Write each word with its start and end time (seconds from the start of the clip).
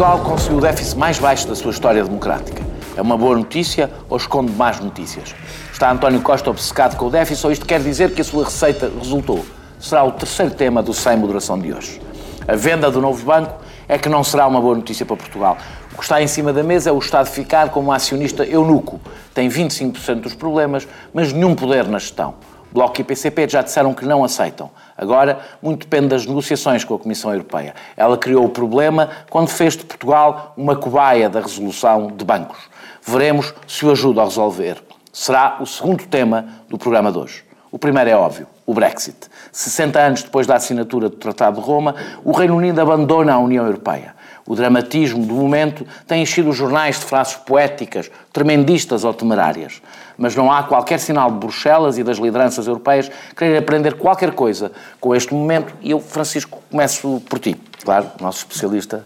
Portugal 0.00 0.24
conseguiu 0.24 0.56
o 0.56 0.60
déficit 0.62 0.96
mais 0.96 1.18
baixo 1.18 1.46
da 1.46 1.54
sua 1.54 1.72
história 1.72 2.02
democrática. 2.02 2.62
É 2.96 3.02
uma 3.02 3.18
boa 3.18 3.36
notícia 3.36 3.90
ou 4.08 4.16
esconde 4.16 4.50
más 4.52 4.80
notícias? 4.80 5.34
Está 5.70 5.92
António 5.92 6.22
Costa 6.22 6.48
obcecado 6.48 6.96
com 6.96 7.04
o 7.04 7.10
déficit 7.10 7.44
ou 7.44 7.52
isto 7.52 7.66
quer 7.66 7.82
dizer 7.82 8.14
que 8.14 8.22
a 8.22 8.24
sua 8.24 8.44
receita 8.44 8.90
resultou? 8.98 9.44
Será 9.78 10.02
o 10.02 10.12
terceiro 10.12 10.54
tema 10.54 10.82
do 10.82 10.94
Sem 10.94 11.18
Moderação 11.18 11.58
de 11.58 11.70
hoje. 11.74 12.00
A 12.48 12.56
venda 12.56 12.90
do 12.90 12.98
novo 12.98 13.22
banco 13.26 13.60
é 13.86 13.98
que 13.98 14.08
não 14.08 14.24
será 14.24 14.46
uma 14.46 14.58
boa 14.58 14.74
notícia 14.74 15.04
para 15.04 15.16
Portugal. 15.16 15.58
O 15.92 15.98
que 15.98 16.02
está 16.02 16.22
em 16.22 16.26
cima 16.26 16.50
da 16.50 16.62
mesa 16.62 16.88
é 16.88 16.92
o 16.94 16.98
Estado 16.98 17.26
ficar 17.26 17.68
como 17.68 17.92
acionista 17.92 18.42
eunuco. 18.42 18.98
Tem 19.34 19.50
25% 19.50 20.22
dos 20.22 20.32
problemas, 20.32 20.88
mas 21.12 21.30
nenhum 21.30 21.54
poder 21.54 21.86
na 21.86 21.98
gestão. 21.98 22.36
Bloco 22.72 22.98
e 23.00 23.04
PCP 23.04 23.48
já 23.50 23.60
disseram 23.60 23.92
que 23.92 24.06
não 24.06 24.24
aceitam. 24.24 24.70
Agora, 25.00 25.40
muito 25.62 25.86
depende 25.86 26.08
das 26.08 26.26
negociações 26.26 26.84
com 26.84 26.94
a 26.94 26.98
Comissão 26.98 27.32
Europeia. 27.32 27.74
Ela 27.96 28.18
criou 28.18 28.44
o 28.44 28.50
problema 28.50 29.08
quando 29.30 29.48
fez 29.48 29.74
de 29.74 29.82
Portugal 29.82 30.52
uma 30.58 30.76
cobaia 30.76 31.30
da 31.30 31.40
resolução 31.40 32.08
de 32.08 32.22
bancos. 32.22 32.58
Veremos 33.02 33.54
se 33.66 33.86
o 33.86 33.90
ajuda 33.90 34.20
a 34.20 34.24
resolver. 34.24 34.76
Será 35.10 35.56
o 35.58 35.64
segundo 35.64 36.06
tema 36.06 36.44
do 36.68 36.76
programa 36.76 37.10
de 37.10 37.16
hoje. 37.16 37.44
O 37.72 37.78
primeiro 37.78 38.10
é 38.10 38.14
óbvio, 38.14 38.46
o 38.66 38.74
Brexit. 38.74 39.16
60 39.50 39.98
anos 39.98 40.22
depois 40.22 40.46
da 40.46 40.56
assinatura 40.56 41.08
do 41.08 41.16
Tratado 41.16 41.58
de 41.58 41.66
Roma, 41.66 41.94
o 42.22 42.32
Reino 42.32 42.54
Unido 42.54 42.78
abandona 42.78 43.32
a 43.32 43.38
União 43.38 43.64
Europeia. 43.64 44.14
O 44.50 44.56
dramatismo 44.56 45.24
do 45.24 45.34
momento 45.34 45.86
tem 46.08 46.22
enchido 46.22 46.50
os 46.50 46.56
jornais 46.56 46.98
de 46.98 47.04
frases 47.04 47.36
poéticas, 47.36 48.10
tremendistas 48.32 49.04
ou 49.04 49.14
temerárias. 49.14 49.80
Mas 50.18 50.34
não 50.34 50.50
há 50.50 50.64
qualquer 50.64 50.98
sinal 50.98 51.30
de 51.30 51.38
Bruxelas 51.38 51.98
e 51.98 52.02
das 52.02 52.18
lideranças 52.18 52.66
europeias 52.66 53.08
quererem 53.36 53.60
aprender 53.60 53.94
qualquer 53.94 54.32
coisa 54.32 54.72
com 54.98 55.14
este 55.14 55.32
momento. 55.32 55.72
E 55.80 55.92
eu, 55.92 56.00
Francisco, 56.00 56.60
começo 56.68 57.22
por 57.28 57.38
ti. 57.38 57.56
Claro, 57.84 58.06
nosso 58.20 58.38
especialista 58.38 59.04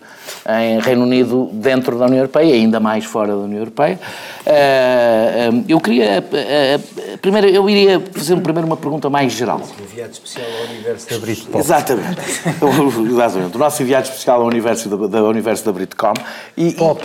em 0.48 0.80
Reino 0.80 1.02
Unido 1.02 1.48
dentro 1.52 1.96
da 1.98 2.06
União 2.06 2.18
Europeia, 2.18 2.50
e 2.50 2.52
ainda 2.52 2.80
mais 2.80 3.04
fora 3.04 3.28
da 3.28 3.38
União 3.38 3.60
Europeia. 3.60 3.98
Eh, 4.44 5.50
eh, 5.50 5.64
eu 5.68 5.80
queria. 5.80 6.24
Eh, 6.32 6.80
primeiro, 7.22 7.46
eu 7.48 7.68
iria 7.70 8.02
fazer 8.12 8.36
primeiro 8.40 8.66
uma 8.66 8.76
pergunta 8.76 9.08
mais 9.08 9.32
geral. 9.32 9.60
Enviado 9.80 10.12
especial 10.12 10.46
ao 10.60 10.74
universo 10.74 11.10
da 11.10 11.18
Britcom. 11.18 11.58
Exatamente. 11.58 12.20
Exatamente. 13.14 13.56
O 13.56 13.58
nosso 13.58 13.82
enviado 13.82 14.08
especial 14.08 14.40
ao 14.40 14.46
universo 14.46 14.88
da, 14.88 15.06
da 15.06 15.22
universo 15.22 15.64
da 15.64 15.72
Britcom. 15.72 16.14
E, 16.56 16.72
Pop. 16.72 17.02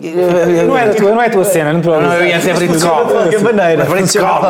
E, 0.00 0.10
não, 0.66 0.76
é 0.76 0.90
a 0.90 0.94
tua, 0.94 1.10
não 1.10 1.22
é 1.22 1.26
a 1.26 1.30
tua 1.30 1.44
cena, 1.44 1.72
não, 1.72 1.80
não, 1.80 2.00
não 2.00 2.14
eu 2.14 2.26
ia 2.26 2.38
dizer 2.38 2.54
Britcom. 2.54 2.78
De 2.78 3.12
qualquer 3.12 3.40
maneira. 3.40 3.84
Britcom. 3.84 4.40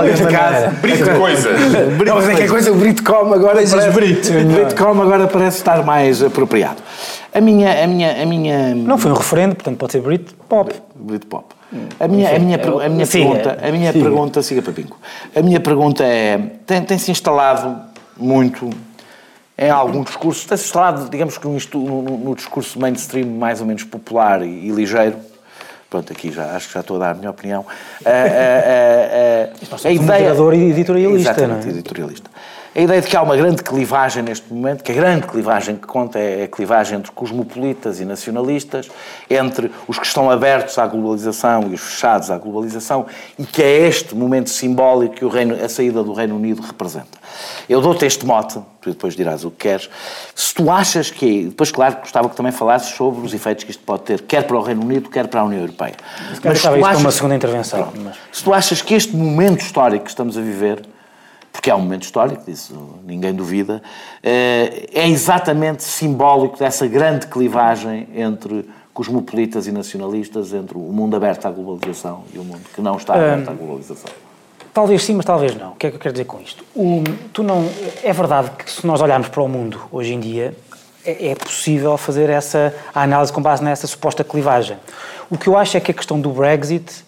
Brito 0.80 1.18
coisas. 1.18 1.58
Não, 2.06 2.14
mas 2.14 2.28
é 2.28 2.34
que 2.34 2.42
a 2.42 2.48
coisa, 2.48 2.72
o 2.72 2.74
Britcom 2.76 3.34
agora. 3.34 3.60
Parece, 3.60 3.90
Britcom 3.90 5.02
agora 5.02 5.26
parece 5.26 5.58
estar 5.58 5.84
mais 5.84 6.22
apropriado. 6.22 6.59
A 7.32 7.40
minha, 7.40 7.84
a 7.84 7.86
minha, 7.86 8.22
a 8.22 8.26
minha... 8.26 8.74
Não 8.74 8.98
foi 8.98 9.10
um 9.10 9.14
referendo, 9.14 9.54
portanto 9.54 9.76
pode 9.76 9.92
ser 9.92 10.00
Brit 10.00 10.34
Pop. 10.48 10.74
Brit 10.94 11.26
Pop. 11.26 11.54
A 12.00 12.08
minha, 12.08 12.34
a 12.34 12.38
minha, 12.38 12.56
a 12.56 12.88
minha 12.88 13.06
pergunta, 13.06 13.58
a 13.62 13.70
minha 13.70 13.92
siga. 13.92 14.04
pergunta, 14.04 14.42
siga 14.42 14.62
para 14.62 14.72
Pinco. 14.72 14.98
A 15.34 15.40
minha 15.40 15.60
pergunta 15.60 16.02
é, 16.04 16.38
tem, 16.66 16.82
tem 16.82 16.98
se 16.98 17.12
instalado 17.12 17.80
muito 18.16 18.68
em 19.60 19.68
algum 19.68 20.02
discurso, 20.02 20.48
tem-se 20.48 20.64
instalado, 20.64 21.10
digamos 21.10 21.36
que 21.36 21.46
no, 21.46 21.58
no, 21.78 22.18
no, 22.18 22.34
discurso 22.34 22.80
mainstream 22.80 23.26
mais 23.26 23.60
ou 23.60 23.66
menos 23.66 23.84
popular 23.84 24.42
e, 24.42 24.48
e, 24.48 24.70
ligeiro, 24.70 25.16
pronto, 25.90 26.10
aqui 26.10 26.32
já 26.32 26.56
acho 26.56 26.68
que 26.68 26.74
já 26.74 26.80
estou 26.80 26.96
a 26.96 27.00
dar 27.00 27.10
a 27.10 27.14
minha 27.14 27.30
opinião, 27.30 27.66
a, 28.02 28.08
a, 28.08 28.12
a, 28.12 29.86
a, 29.86 29.88
a 29.88 29.92
ideia... 29.92 30.34
e 30.54 30.70
editorialista, 30.70 31.30
Exatamente, 31.30 31.66
não 31.66 31.72
é? 31.72 31.74
editorialista. 31.74 32.29
A 32.72 32.80
ideia 32.80 33.00
de 33.00 33.08
que 33.08 33.16
há 33.16 33.22
uma 33.22 33.36
grande 33.36 33.64
clivagem 33.64 34.22
neste 34.22 34.52
momento, 34.52 34.84
que 34.84 34.92
a 34.92 34.94
grande 34.94 35.26
clivagem 35.26 35.74
que 35.74 35.88
conta 35.88 36.20
é 36.20 36.44
a 36.44 36.48
clivagem 36.48 36.98
entre 36.98 37.10
cosmopolitas 37.10 37.98
e 37.98 38.04
nacionalistas, 38.04 38.88
entre 39.28 39.72
os 39.88 39.98
que 39.98 40.06
estão 40.06 40.30
abertos 40.30 40.78
à 40.78 40.86
globalização 40.86 41.68
e 41.68 41.74
os 41.74 41.80
fechados 41.80 42.30
à 42.30 42.38
globalização, 42.38 43.06
e 43.36 43.44
que 43.44 43.60
é 43.60 43.88
este 43.88 44.14
momento 44.14 44.50
simbólico 44.50 45.16
que 45.16 45.26
Reino, 45.26 45.56
a 45.64 45.68
saída 45.68 46.04
do 46.04 46.12
Reino 46.12 46.36
Unido 46.36 46.62
representa. 46.62 47.18
Eu 47.68 47.80
dou-te 47.80 48.06
este 48.06 48.24
mote, 48.24 48.60
tu 48.80 48.90
depois 48.90 49.16
dirás 49.16 49.44
o 49.44 49.50
que 49.50 49.68
queres. 49.68 49.90
Se 50.32 50.54
tu 50.54 50.70
achas 50.70 51.10
que. 51.10 51.46
Depois, 51.46 51.72
claro, 51.72 51.96
gostava 51.96 52.28
que 52.28 52.36
também 52.36 52.52
falasses 52.52 52.94
sobre 52.94 53.26
os 53.26 53.34
efeitos 53.34 53.64
que 53.64 53.72
isto 53.72 53.82
pode 53.82 54.04
ter, 54.04 54.22
quer 54.22 54.44
para 54.44 54.56
o 54.56 54.62
Reino 54.62 54.82
Unido, 54.82 55.10
quer 55.10 55.26
para 55.26 55.40
a 55.40 55.44
União 55.44 55.60
Europeia. 55.60 55.94
Mas 56.44 56.60
se 56.60 56.68
tu 56.68 56.84
achas, 56.84 57.00
uma 57.00 57.10
segunda 57.10 57.34
intervenção. 57.34 57.92
Mas... 57.96 58.16
Se 58.30 58.44
tu 58.44 58.54
achas 58.54 58.80
que 58.80 58.94
este 58.94 59.16
momento 59.16 59.60
histórico 59.60 60.04
que 60.04 60.10
estamos 60.10 60.38
a 60.38 60.40
viver 60.40 60.82
porque 61.52 61.70
é 61.70 61.74
um 61.74 61.80
momento 61.80 62.02
histórico, 62.02 62.44
disso 62.44 62.98
ninguém 63.04 63.34
duvida, 63.34 63.82
eh, 64.22 64.88
é 64.92 65.08
exatamente 65.08 65.82
simbólico 65.82 66.58
dessa 66.58 66.86
grande 66.86 67.26
clivagem 67.26 68.08
entre 68.14 68.68
cosmopolitas 68.92 69.66
e 69.66 69.72
nacionalistas, 69.72 70.52
entre 70.52 70.76
o 70.76 70.80
mundo 70.80 71.16
aberto 71.16 71.46
à 71.46 71.50
globalização 71.50 72.24
e 72.32 72.38
o 72.38 72.44
mundo 72.44 72.62
que 72.74 72.80
não 72.80 72.96
está 72.96 73.14
aberto 73.14 73.48
à 73.48 73.52
globalização. 73.52 74.10
Talvez 74.72 75.02
sim, 75.02 75.14
mas 75.14 75.26
talvez 75.26 75.56
não. 75.56 75.72
O 75.72 75.74
que 75.74 75.86
é 75.88 75.90
que 75.90 75.96
eu 75.96 76.00
quero 76.00 76.12
dizer 76.12 76.24
com 76.24 76.40
isto? 76.40 76.64
O, 76.74 77.02
tu 77.32 77.42
não, 77.42 77.68
é 78.02 78.12
verdade 78.12 78.50
que 78.50 78.70
se 78.70 78.86
nós 78.86 79.00
olharmos 79.00 79.28
para 79.28 79.42
o 79.42 79.48
mundo 79.48 79.80
hoje 79.90 80.14
em 80.14 80.20
dia, 80.20 80.56
é, 81.04 81.30
é 81.30 81.34
possível 81.34 81.96
fazer 81.96 82.30
essa 82.30 82.74
análise 82.94 83.32
com 83.32 83.42
base 83.42 83.64
nessa 83.64 83.86
suposta 83.86 84.22
clivagem. 84.22 84.76
O 85.28 85.36
que 85.36 85.48
eu 85.48 85.56
acho 85.56 85.76
é 85.76 85.80
que 85.80 85.90
a 85.90 85.94
questão 85.94 86.20
do 86.20 86.30
Brexit 86.30 87.04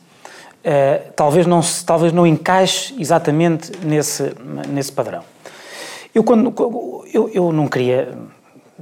Uh, 0.64 1.12
talvez, 1.16 1.44
não, 1.44 1.60
talvez 1.84 2.12
não 2.12 2.24
encaixe 2.24 2.94
exatamente 2.98 3.72
nesse, 3.84 4.32
nesse 4.68 4.92
padrão. 4.92 5.24
Eu, 6.14 6.22
quando, 6.22 6.54
eu, 7.12 7.28
eu 7.32 7.52
não 7.52 7.66
queria, 7.66 8.16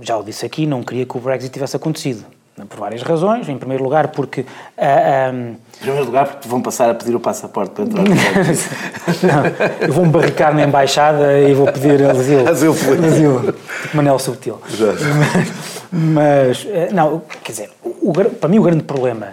já 0.01 0.17
o 0.19 0.23
disse 0.23 0.45
aqui, 0.45 0.67
não 0.67 0.83
queria 0.83 1.07
que 1.07 1.17
o 1.17 1.21
Brexit 1.21 1.51
tivesse 1.51 1.77
acontecido. 1.77 2.25
Por 2.69 2.79
várias 2.79 3.01
razões. 3.01 3.49
Em 3.49 3.57
primeiro 3.57 3.83
lugar, 3.83 4.09
porque. 4.09 4.43
Uh, 4.43 4.47
eh, 4.77 5.31
um... 5.33 5.39
Ehm, 5.39 5.53
em 5.53 5.81
primeiro 5.81 6.05
lugar, 6.05 6.27
porque 6.27 6.47
vão 6.47 6.61
passar 6.61 6.91
a 6.91 6.95
pedir 6.95 7.15
o 7.15 7.21
passaporte 7.21 7.73
para 7.73 7.85
entrar 7.85 8.03
no 8.03 8.11
Não, 9.27 9.87
eu 9.89 9.93
vou-me 9.95 10.11
barricar 10.11 10.55
na 10.55 10.65
embaixada 10.65 11.39
e 11.39 11.55
vou 11.55 11.73
pedir 11.73 12.05
asilo. 12.05 12.47
Asilo, 12.47 12.75
asilo. 13.07 13.53
Tipo 13.53 13.97
Manel 13.97 14.19
Subtil. 14.19 14.61
Mas, 14.69 15.49
mas, 15.91 16.67
eh, 16.69 16.91
não, 16.93 17.23
quer 17.43 17.53
dizer, 17.53 17.71
o, 17.83 18.13
para 18.13 18.49
mim 18.51 18.59
o 18.59 18.63
grande 18.63 18.83
problema 18.83 19.29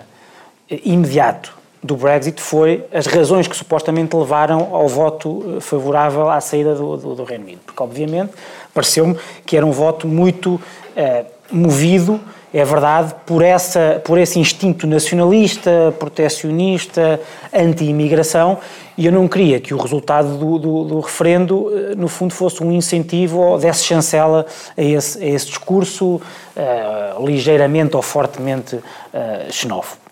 imediato 0.70 1.57
do 1.88 1.96
Brexit 1.96 2.42
foi 2.42 2.86
as 2.94 3.08
razões 3.08 3.48
que 3.48 3.56
supostamente 3.56 4.16
levaram 4.16 4.76
ao 4.76 4.88
voto 4.90 5.56
eh, 5.58 5.62
favorável 5.62 6.30
à 6.30 6.40
saída 6.42 6.76
do, 6.76 6.98
do, 6.98 7.16
do 7.16 7.24
Reino 7.24 7.46
Unido. 7.46 7.62
Porque, 7.66 7.82
obviamente, 7.82 8.34
pareceu-me 8.74 9.18
que 9.46 9.56
era 9.56 9.66
um 9.66 9.72
voto 9.72 10.06
muito 10.06 10.60
eh, 10.96 11.24
movido, 11.50 12.20
é 12.54 12.64
verdade, 12.66 13.16
por, 13.26 13.42
essa, 13.42 14.02
por 14.04 14.18
esse 14.18 14.38
instinto 14.40 14.86
nacionalista, 14.86 15.94
protecionista, 15.98 17.22
anti-imigração, 17.54 18.58
e 18.98 19.06
eu 19.06 19.12
não 19.12 19.28
queria 19.28 19.60
que 19.60 19.74
o 19.74 19.78
resultado 19.78 20.38
do, 20.38 20.58
do, 20.58 20.84
do, 20.84 21.00
referendo, 21.00 21.72
eh, 21.72 21.96
no 21.96 22.10
fundo, 22.10 22.34
fosse 22.34 22.62
um 22.62 22.72
incentivo 22.72 23.40
ou 23.40 23.58
desse 23.58 23.86
chancela 23.86 24.46
a 24.78 24.84
esse, 24.84 25.24
a 25.24 25.26
esse 25.26 25.46
discurso 25.48 26.22
ligeiramente 27.24 27.96
ou 27.96 28.02
fortemente 28.02 28.80
xenófobo. 29.52 30.07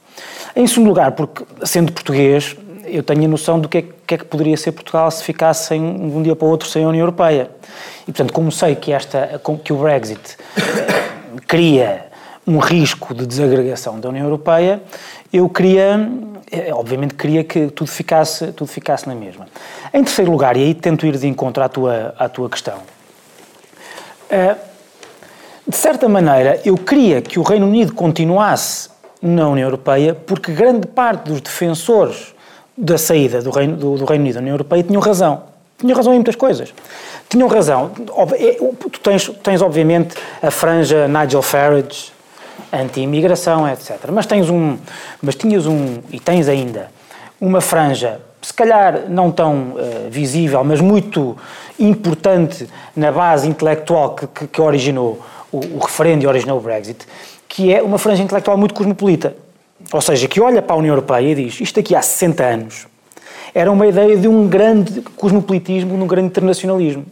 Em 0.55 0.65
segundo 0.67 0.87
lugar, 0.87 1.11
porque 1.11 1.43
sendo 1.65 1.91
português, 1.91 2.55
eu 2.85 3.03
tenho 3.03 3.25
a 3.25 3.27
noção 3.27 3.59
do 3.59 3.67
que 3.67 3.79
é, 3.79 3.81
que 4.07 4.15
é, 4.15 4.17
que 4.17 4.23
poderia 4.23 4.55
ser 4.55 4.71
Portugal 4.71 5.11
se 5.11 5.21
ficasse 5.21 5.77
de 5.77 5.83
um 5.83 6.23
dia 6.23 6.33
para 6.33 6.47
o 6.47 6.49
outro 6.49 6.69
sem 6.69 6.83
a 6.83 6.87
União 6.87 7.01
Europeia. 7.01 7.51
E, 8.03 8.05
portanto, 8.05 8.31
como 8.31 8.49
sei 8.51 8.73
que, 8.75 8.93
esta, 8.93 9.41
que 9.63 9.73
o 9.73 9.77
Brexit 9.77 10.37
eh, 10.55 11.41
cria 11.45 12.05
um 12.47 12.59
risco 12.59 13.13
de 13.13 13.25
desagregação 13.25 13.99
da 13.99 14.07
União 14.07 14.23
Europeia, 14.23 14.81
eu 15.33 15.49
queria, 15.49 16.09
eh, 16.49 16.73
obviamente 16.73 17.15
queria 17.15 17.43
que 17.43 17.67
tudo 17.67 17.89
ficasse, 17.89 18.53
tudo 18.53 18.67
ficasse 18.67 19.07
na 19.07 19.15
mesma. 19.15 19.47
Em 19.93 20.03
terceiro 20.05 20.31
lugar, 20.31 20.55
e 20.55 20.63
aí 20.63 20.73
tento 20.73 21.05
ir 21.05 21.17
de 21.17 21.27
encontro 21.27 21.61
à 21.63 21.67
tua, 21.67 22.15
à 22.17 22.29
tua 22.29 22.49
questão, 22.49 22.77
eh, 24.29 24.55
de 25.67 25.75
certa 25.75 26.07
maneira, 26.07 26.61
eu 26.63 26.77
queria 26.77 27.21
que 27.21 27.39
o 27.39 27.43
Reino 27.43 27.65
Unido 27.65 27.93
continuasse 27.93 28.94
na 29.25 29.49
União 29.49 29.65
Europeia, 29.65 30.13
porque 30.13 30.51
grande 30.51 30.85
parte 30.85 31.29
dos 31.29 31.41
defensores 31.41 32.35
da 32.77 32.95
saída 32.95 33.41
do 33.41 33.49
Reino, 33.49 33.75
do, 33.75 33.97
do 33.97 34.05
Reino 34.05 34.23
Unido 34.23 34.35
da 34.35 34.41
União 34.41 34.53
Europeia 34.53 34.83
tinham 34.83 35.01
razão. 35.01 35.43
Tinham 35.79 35.97
razão 35.97 36.13
em 36.13 36.17
muitas 36.17 36.35
coisas. 36.35 36.73
Tinham 37.27 37.47
razão. 37.47 37.91
É, 38.33 38.53
tu 38.53 38.99
tens, 38.99 39.27
tens 39.41 39.61
obviamente, 39.63 40.15
a 40.43 40.51
franja 40.51 41.07
Nigel 41.07 41.41
Farage, 41.41 42.13
anti-imigração, 42.71 43.67
etc. 43.67 43.97
Mas 44.11 44.27
tens 44.27 44.47
um, 44.47 44.77
mas 45.21 45.33
tinhas 45.33 45.65
um, 45.65 46.01
e 46.11 46.19
tens 46.19 46.47
ainda, 46.47 46.91
uma 47.41 47.61
franja, 47.61 48.21
se 48.41 48.53
calhar 48.53 49.09
não 49.09 49.31
tão 49.31 49.73
uh, 49.73 50.09
visível, 50.09 50.63
mas 50.63 50.79
muito 50.79 51.35
importante 51.79 52.69
na 52.95 53.11
base 53.11 53.47
intelectual 53.47 54.13
que, 54.13 54.27
que, 54.27 54.47
que 54.47 54.61
originou 54.61 55.19
o, 55.51 55.57
o 55.57 55.79
referendo 55.79 56.23
e 56.23 56.27
originou 56.27 56.59
o 56.59 56.61
Brexit, 56.61 57.05
que 57.55 57.73
é 57.73 57.81
uma 57.81 57.97
franja 57.97 58.21
intelectual 58.21 58.57
muito 58.57 58.73
cosmopolita. 58.73 59.35
Ou 59.93 60.01
seja, 60.01 60.27
que 60.27 60.41
olha 60.41 60.61
para 60.61 60.75
a 60.75 60.79
União 60.79 60.91
Europeia 60.91 61.31
e 61.31 61.35
diz 61.35 61.61
isto 61.61 61.79
aqui 61.79 61.95
há 61.95 62.01
60 62.01 62.43
anos 62.43 62.87
era 63.55 63.71
uma 63.71 63.87
ideia 63.87 64.17
de 64.17 64.27
um 64.27 64.49
grande 64.49 65.01
cosmopolitismo, 65.15 65.95
de 65.95 66.03
um 66.03 66.05
grande 66.05 66.27
internacionalismo. 66.27 67.05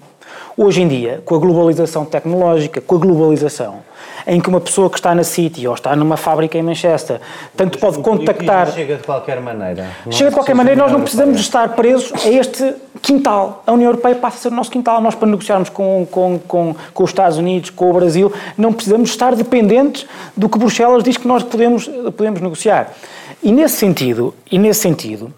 Hoje 0.55 0.83
em 0.83 0.87
dia, 0.87 1.21
com 1.25 1.33
a 1.33 1.39
globalização 1.39 2.05
tecnológica, 2.05 2.79
com 2.79 2.95
a 2.95 2.99
globalização, 2.99 3.79
em 4.27 4.39
que 4.39 4.47
uma 4.47 4.61
pessoa 4.61 4.87
que 4.87 4.97
está 4.97 5.15
na 5.15 5.23
City 5.23 5.67
ou 5.67 5.73
está 5.73 5.95
numa 5.95 6.15
fábrica 6.15 6.55
em 6.57 6.61
Manchester, 6.61 7.19
tanto 7.57 7.79
pode 7.79 7.97
contactar. 7.99 8.71
Chega 8.71 8.97
de 8.97 9.03
qualquer 9.03 9.41
maneira. 9.41 9.89
Chega 10.11 10.29
de 10.29 10.35
qualquer 10.35 10.53
maneira, 10.53 10.79
nós 10.79 10.91
não 10.91 11.01
precisamos 11.01 11.39
estar 11.39 11.69
presos 11.69 12.13
a 12.23 12.29
este 12.29 12.75
quintal. 13.01 13.63
A 13.65 13.71
União 13.71 13.89
Europeia 13.89 14.15
passa 14.15 14.37
a 14.37 14.41
ser 14.41 14.47
o 14.49 14.51
nosso 14.51 14.69
quintal. 14.69 15.01
Nós, 15.01 15.15
para 15.15 15.27
negociarmos 15.27 15.69
com, 15.69 16.07
com, 16.09 16.39
com, 16.47 16.75
com 16.93 17.03
os 17.03 17.09
Estados 17.09 17.39
Unidos, 17.39 17.71
com 17.71 17.89
o 17.89 17.93
Brasil, 17.93 18.31
não 18.55 18.71
precisamos 18.71 19.09
estar 19.09 19.35
dependentes 19.35 20.05
do 20.37 20.47
que 20.47 20.59
Bruxelas 20.59 21.03
diz 21.03 21.17
que 21.17 21.27
nós 21.27 21.41
podemos, 21.41 21.87
podemos 22.15 22.39
negociar. 22.41 22.93
E 23.41 23.51
nesse 23.51 23.77
sentido, 23.77 24.35
e 24.51 24.59
nesse 24.59 24.81
sentido 24.81 25.33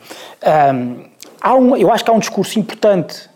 hum, 0.73 0.97
há 1.39 1.55
um, 1.55 1.77
eu 1.77 1.89
acho 1.89 2.03
que 2.03 2.11
há 2.11 2.13
um 2.13 2.19
discurso 2.19 2.59
importante 2.59 3.33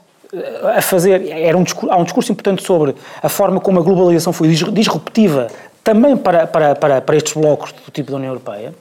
a 0.76 0.82
fazer, 0.82 1.28
era 1.30 1.58
um 1.58 1.64
discurso, 1.64 1.92
há 1.94 1.98
um 1.98 2.04
discurso 2.04 2.32
importante 2.32 2.64
sobre 2.64 2.96
a 3.22 3.30
forma 3.30 3.60
como 3.60 3.80
a 3.80 3.84
globalização 3.84 4.32
foi 4.32 4.48
disruptiva 4.48 5.48
também 5.84 6.16
para, 6.16 6.46
para, 6.46 6.76
para, 6.76 7.02
para 7.02 7.18
estes 7.18 7.34
blocos 7.34 7.72
do 7.72 7.92
tipo 7.92 8.12
da 8.12 8.18
União 8.18 8.32
Europeia, 8.32 8.76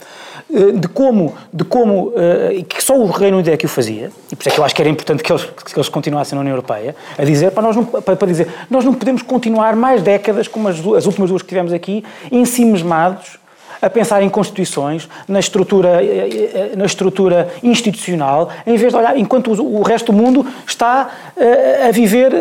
eh, 0.53 0.73
de 0.73 0.89
como, 0.89 1.35
de 1.51 1.65
como 1.65 2.13
eh, 2.15 2.63
que 2.69 2.85
só 2.85 2.99
o 2.99 3.07
Reino 3.07 3.39
Unido 3.39 3.51
é 3.51 3.57
que 3.57 3.65
o 3.65 3.69
fazia, 3.69 4.11
e 4.31 4.37
por 4.37 4.43
isso 4.43 4.49
é 4.51 4.53
que 4.53 4.61
eu 4.61 4.65
acho 4.65 4.75
que 4.75 4.83
era 4.83 4.91
importante 4.91 5.23
que 5.23 5.33
eles, 5.33 5.45
que 5.45 5.79
eles 5.79 5.89
continuassem 5.89 6.37
na 6.37 6.41
União 6.41 6.53
Europeia, 6.53 6.95
a 7.17 7.25
dizer, 7.25 7.53
para, 7.53 7.63
nós 7.63 7.77
não, 7.77 7.85
para 7.85 8.27
dizer, 8.27 8.49
nós 8.69 8.85
não 8.85 8.93
podemos 8.93 9.23
continuar 9.23 9.75
mais 9.75 10.03
décadas, 10.03 10.49
como 10.49 10.69
as, 10.69 10.79
as 10.79 11.07
últimas 11.07 11.31
duas 11.31 11.41
que 11.41 11.49
tivemos 11.49 11.73
aqui, 11.73 12.05
ensimismados 12.31 13.39
a 13.81 13.91
pensar 13.91 14.23
em 14.23 14.29
constituições, 14.29 15.09
na 15.27 15.41
estrutura, 15.41 16.03
eh, 16.03 16.51
eh, 16.55 16.77
na 16.77 16.85
estrutura 16.85 17.49
institucional, 17.63 18.51
em 18.67 18.77
vez 18.77 18.93
de 18.93 18.99
olhar, 18.99 19.17
enquanto 19.17 19.53
o 19.53 19.83
resto 19.83 20.13
do 20.13 20.19
mundo 20.19 20.47
está 20.67 21.11
eh, 21.37 21.87
a 21.89 21.91
viver 21.91 22.33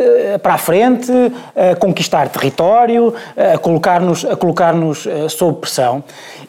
para 0.41 0.55
a 0.55 0.57
frente, 0.57 1.11
a 1.55 1.75
conquistar 1.75 2.29
território, 2.29 3.13
a 3.53 3.57
colocar-nos 3.57 4.25
a 4.25 4.35
colocar 4.35 4.73
sob 5.29 5.59
pressão. 5.59 6.03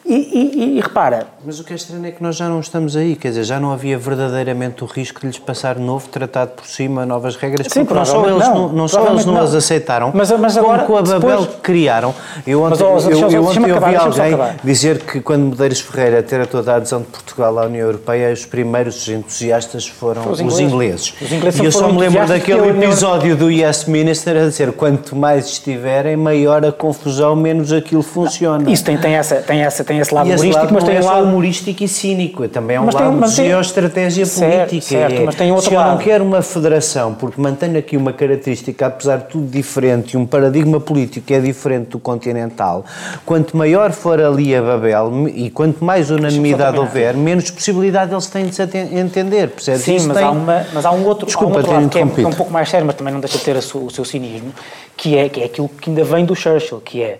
E, 0.05 0.15
e, 0.15 0.77
e, 0.77 0.81
repara. 0.81 1.27
Mas 1.45 1.59
o 1.59 1.63
que 1.63 1.71
é 1.71 1.75
estranho 1.75 2.05
é 2.05 2.11
que 2.11 2.21
nós 2.21 2.35
já 2.35 2.49
não 2.49 2.59
estamos 2.59 2.95
aí, 2.95 3.15
quer 3.15 3.29
dizer, 3.29 3.43
já 3.43 3.59
não 3.59 3.71
havia 3.71 3.95
verdadeiramente 3.97 4.83
o 4.83 4.87
risco 4.87 5.21
de 5.21 5.27
lhes 5.27 5.37
passar 5.37 5.77
novo 5.77 6.07
tratado 6.09 6.51
por 6.51 6.65
cima, 6.65 7.05
novas 7.05 7.35
regras, 7.35 7.67
Sim, 7.69 7.85
porque 7.85 7.93
não 7.93 8.05
só 8.05 8.27
eles 8.27 8.47
não, 8.47 8.69
não, 8.69 8.87
só 8.87 9.07
eles 9.07 9.25
não, 9.25 9.37
as 9.37 9.53
aceitaram, 9.53 10.11
mas, 10.13 10.31
mas 10.31 10.57
agora, 10.57 10.83
com 10.83 10.97
a 10.97 11.03
Babel 11.03 11.19
depois... 11.19 11.49
criaram. 11.61 12.13
Eu 12.45 12.63
ontem, 12.63 12.83
mas, 12.83 13.05
eu, 13.05 13.11
eu, 13.11 13.29
eu 13.29 13.45
ontem 13.45 13.71
ouvi 13.71 13.95
alguém 13.95 14.37
dizer 14.63 14.78
que 15.05 15.19
quando 15.19 15.49
Medeiros 15.49 15.81
Ferreira 15.81 16.23
teve 16.23 16.45
toda 16.45 16.73
a 16.73 16.75
adesão 16.77 17.01
de 17.01 17.07
Portugal 17.07 17.59
à 17.59 17.65
União 17.65 17.85
Europeia, 17.85 18.31
os 18.31 18.45
primeiros 18.45 19.07
entusiastas 19.09 19.87
foram 19.87 20.29
os 20.31 20.39
ingleses. 20.39 20.53
Os 20.53 20.59
ingleses. 20.59 21.13
Os 21.21 21.31
ingleses 21.31 21.59
e 21.59 21.65
eu 21.65 21.71
só 21.71 21.91
me 21.91 21.99
lembro 21.99 22.25
daquele 22.25 22.69
episódio 22.69 23.35
do 23.35 23.51
Yes 23.51 23.85
Minister 23.85 24.37
a 24.37 24.47
dizer 24.47 24.71
quanto 24.73 25.15
mais 25.15 25.47
estiverem, 25.47 26.15
maior 26.15 26.65
a 26.65 26.71
confusão, 26.71 27.35
menos 27.35 27.73
aquilo 27.73 28.01
funciona. 28.01 28.69
Isso 28.71 28.83
tem, 28.83 28.97
tem, 28.97 29.15
essa, 29.15 29.35
tem, 29.35 29.61
essa, 29.61 29.83
tem 29.83 29.99
esse 29.99 30.13
lado 30.13 30.27
humorístico, 30.27 30.55
lado 30.55 30.73
mas 30.73 30.83
tem 30.83 30.99
um 30.99 31.05
lado 31.05 31.27
humorístico 31.27 31.83
e 31.83 31.87
cínico, 31.87 32.47
também 32.47 32.77
é 32.77 32.81
um 32.81 32.85
mas 32.85 32.95
lado 32.95 33.19
tem, 33.19 33.29
de 33.29 33.35
geoestratégia 33.35 34.25
política. 34.25 34.81
Certo, 34.81 35.21
é, 35.21 35.25
mas 35.25 35.35
tem 35.35 35.51
outro 35.51 35.69
se 35.69 35.75
lado. 35.75 35.89
eu 35.89 35.91
não 35.95 35.97
quero 35.97 36.23
uma 36.23 36.41
federação, 36.41 37.13
porque 37.13 37.41
mantém 37.41 37.75
aqui 37.75 37.97
uma 37.97 38.13
característica, 38.13 38.87
apesar 38.87 39.17
de 39.17 39.25
tudo 39.25 39.47
diferente, 39.47 40.13
e 40.13 40.17
um 40.17 40.25
paradigma 40.25 40.79
político 40.79 41.25
que 41.25 41.33
é 41.33 41.39
diferente 41.39 41.89
do 41.89 41.99
continental, 41.99 42.85
quanto 43.25 43.57
maior 43.57 43.91
for 43.91 44.21
ali 44.21 44.55
a 44.55 44.68
Babel, 44.77 45.27
e 45.29 45.49
quanto 45.49 45.83
mais 45.83 46.09
unanimidade 46.11 46.77
houver, 46.77 47.15
menos 47.15 47.49
possibilidade 47.49 48.13
eles 48.13 48.27
têm 48.27 48.47
de 48.47 48.55
se 48.55 48.63
entender, 48.63 49.49
percebes? 49.49 49.81
Sim, 49.81 50.07
mas, 50.07 50.17
tem... 50.17 50.25
há 50.25 50.31
uma, 50.31 50.65
mas 50.73 50.85
há 50.85 50.91
um 50.91 51.05
outro, 51.05 51.25
Desculpa, 51.25 51.53
há 51.53 51.55
um 51.55 51.57
outro 51.57 51.73
lado 51.73 51.89
que 51.89 51.99
é, 51.99 52.05
que 52.05 52.21
é, 52.21 52.27
um 52.27 52.33
pouco 52.33 52.51
mais 52.51 52.69
sério, 52.69 52.85
mas 52.85 52.95
também 52.95 53.13
não 53.13 53.19
deixa 53.19 53.37
de 53.37 53.43
ter 53.43 53.55
o 53.55 53.61
seu, 53.61 53.85
o 53.85 53.89
seu 53.89 54.05
cinismo, 54.05 54.53
que 54.95 55.17
é, 55.17 55.29
que 55.29 55.41
é 55.41 55.45
aquilo 55.45 55.69
que 55.69 55.89
ainda 55.89 56.03
vem 56.03 56.25
do 56.25 56.35
Churchill, 56.35 56.81
que 56.81 57.01
é 57.01 57.19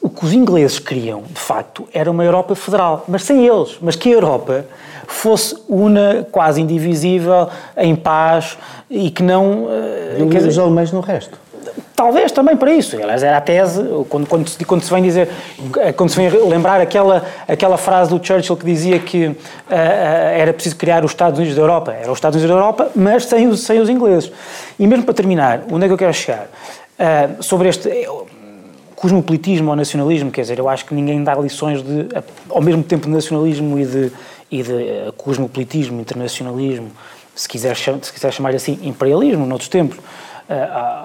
o 0.00 0.10
que 0.10 0.24
os 0.24 0.32
ingleses 0.32 0.80
queriam, 0.80 1.22
de 1.22 1.38
facto, 1.38 1.88
era 1.92 2.10
uma 2.10 2.24
Europa 2.24 2.56
federal, 2.56 3.04
mas 3.06 3.22
sem 3.22 3.46
eles, 3.46 3.78
mas 3.80 3.94
que 3.94 4.08
a 4.08 4.12
Europa 4.12 4.64
fosse 5.06 5.56
una, 5.68 6.26
quase 6.30 6.60
indivisível, 6.60 7.48
em 7.76 7.94
paz 7.94 8.58
e 8.90 9.10
que 9.10 9.22
não... 9.22 9.68
Eh, 9.70 10.16
e 10.18 10.48
os 10.48 10.58
alemães 10.58 10.90
no 10.90 11.00
resto. 11.00 11.38
Talvez 12.02 12.32
também 12.32 12.56
para 12.56 12.72
isso. 12.74 12.96
Aliás, 12.96 13.22
era 13.22 13.36
a 13.36 13.40
tese, 13.40 13.80
quando, 14.08 14.26
quando, 14.26 14.48
se, 14.48 14.64
quando 14.64 14.82
se 14.82 14.90
vem 14.92 15.00
dizer, 15.00 15.28
quando 15.96 16.10
se 16.10 16.16
vem 16.16 16.28
lembrar 16.48 16.80
aquela, 16.80 17.24
aquela 17.46 17.76
frase 17.76 18.10
do 18.10 18.26
Churchill 18.26 18.56
que 18.56 18.66
dizia 18.66 18.98
que 18.98 19.26
uh, 19.26 19.36
era 19.68 20.52
preciso 20.52 20.74
criar 20.74 21.04
os 21.04 21.12
Estados 21.12 21.38
Unidos 21.38 21.54
da 21.54 21.62
Europa. 21.62 21.92
Era 21.92 22.10
os 22.10 22.18
Estados 22.18 22.34
Unidos 22.34 22.50
da 22.52 22.60
Europa, 22.60 22.90
mas 22.96 23.26
sem 23.26 23.46
os, 23.46 23.60
sem 23.60 23.78
os 23.78 23.88
ingleses. 23.88 24.32
E 24.80 24.84
mesmo 24.84 25.04
para 25.04 25.14
terminar, 25.14 25.62
onde 25.70 25.84
é 25.84 25.86
que 25.86 25.94
eu 25.94 25.96
quero 25.96 26.12
chegar? 26.12 26.48
Uh, 26.98 27.40
sobre 27.40 27.68
este 27.68 27.88
cosmopolitismo 28.96 29.70
ou 29.70 29.76
nacionalismo, 29.76 30.32
quer 30.32 30.40
dizer, 30.40 30.58
eu 30.58 30.68
acho 30.68 30.84
que 30.84 30.94
ninguém 30.94 31.22
dá 31.22 31.36
lições 31.36 31.84
de, 31.84 32.08
ao 32.50 32.60
mesmo 32.60 32.82
tempo, 32.82 33.06
de 33.06 33.12
nacionalismo 33.12 33.78
e 33.78 33.86
de, 33.86 34.12
e 34.50 34.60
de 34.60 34.72
uh, 34.72 35.12
cosmopolitismo, 35.16 36.00
internacionalismo, 36.00 36.90
se 37.32 37.48
quiser, 37.48 37.76
se 37.76 38.12
quiser 38.12 38.32
chamar 38.32 38.52
assim, 38.56 38.76
imperialismo, 38.82 39.46
noutros 39.46 39.68
tempos, 39.68 39.98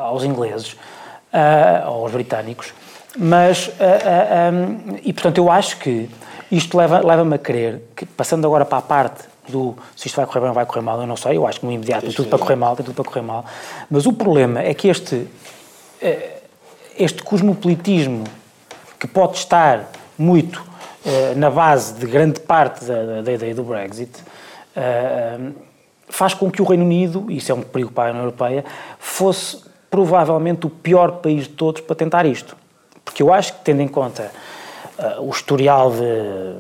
aos 0.01 0.23
ingleses, 0.23 0.75
aos 1.85 2.11
britânicos. 2.11 2.73
Mas, 3.17 3.69
um, 3.69 4.97
e 5.03 5.11
portanto, 5.11 5.37
eu 5.39 5.51
acho 5.51 5.77
que 5.77 6.09
isto 6.51 6.77
leva-me 6.77 7.05
leva 7.05 7.35
a 7.35 7.37
crer 7.37 7.81
que, 7.95 8.05
passando 8.05 8.45
agora 8.45 8.63
para 8.63 8.77
a 8.77 8.81
parte 8.81 9.23
do 9.49 9.75
se 9.95 10.07
isto 10.07 10.15
vai 10.15 10.25
correr 10.25 10.41
bem 10.41 10.49
ou 10.49 10.55
vai 10.55 10.65
correr 10.65 10.81
mal, 10.81 10.99
eu 10.99 11.07
não 11.07 11.15
sei, 11.15 11.37
eu 11.37 11.47
acho 11.47 11.61
que 11.61 11.65
no 11.65 11.71
imediato 11.71 12.05
tem 12.05 12.13
tudo 12.13 12.29
para 12.29 12.37
correr 12.37 12.55
mal, 12.55 12.75
tem 12.75 12.85
tudo 12.85 12.95
para 12.95 13.05
correr 13.05 13.21
mal, 13.21 13.45
mas 13.89 14.05
o 14.05 14.13
problema 14.13 14.61
é 14.61 14.73
que 14.73 14.87
este 14.87 15.27
este 16.97 17.23
cosmopolitismo 17.23 18.23
que 18.99 19.07
pode 19.07 19.37
estar 19.37 19.91
muito 20.17 20.57
uh, 20.57 21.37
na 21.37 21.49
base 21.49 21.93
de 21.93 22.07
grande 22.07 22.39
parte 22.39 22.83
da, 22.85 23.21
da 23.21 23.31
ideia 23.31 23.53
do 23.53 23.63
Brexit, 23.63 24.11
uh, 24.75 25.53
faz 26.09 26.33
com 26.33 26.49
que 26.49 26.61
o 26.61 26.65
Reino 26.65 26.83
Unido, 26.83 27.25
e 27.29 27.37
isso 27.37 27.51
é 27.51 27.55
um 27.55 27.61
perigo 27.61 27.91
para 27.91 28.09
a 28.09 28.11
União 28.11 28.23
Europeia, 28.23 28.65
fosse 28.99 29.63
provavelmente 29.89 30.65
o 30.65 30.69
pior 30.69 31.13
país 31.13 31.43
de 31.43 31.49
todos 31.49 31.81
para 31.81 31.95
tentar 31.95 32.25
isto. 32.25 32.55
Porque 33.03 33.23
eu 33.23 33.33
acho 33.33 33.53
que, 33.53 33.59
tendo 33.63 33.81
em 33.81 33.87
conta 33.87 34.31
uh, 34.97 35.21
o 35.21 35.29
historial 35.29 35.91
de. 35.91 36.55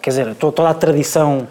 Quer 0.00 0.10
dizer, 0.10 0.34
toda 0.34 0.68
a 0.68 0.74
tradição 0.74 1.46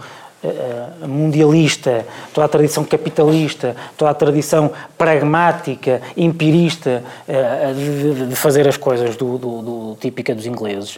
mundialista, 1.07 2.05
toda 2.33 2.45
a 2.45 2.47
tradição 2.47 2.83
capitalista, 2.83 3.75
toda 3.95 4.11
a 4.11 4.13
tradição 4.13 4.71
pragmática, 4.97 6.01
empirista 6.17 7.03
eh, 7.27 7.73
de, 7.73 8.27
de 8.27 8.35
fazer 8.35 8.67
as 8.67 8.77
coisas 8.77 9.15
do, 9.15 9.37
do, 9.37 9.61
do, 9.61 9.97
típica 9.99 10.33
dos 10.33 10.45
ingleses, 10.45 10.97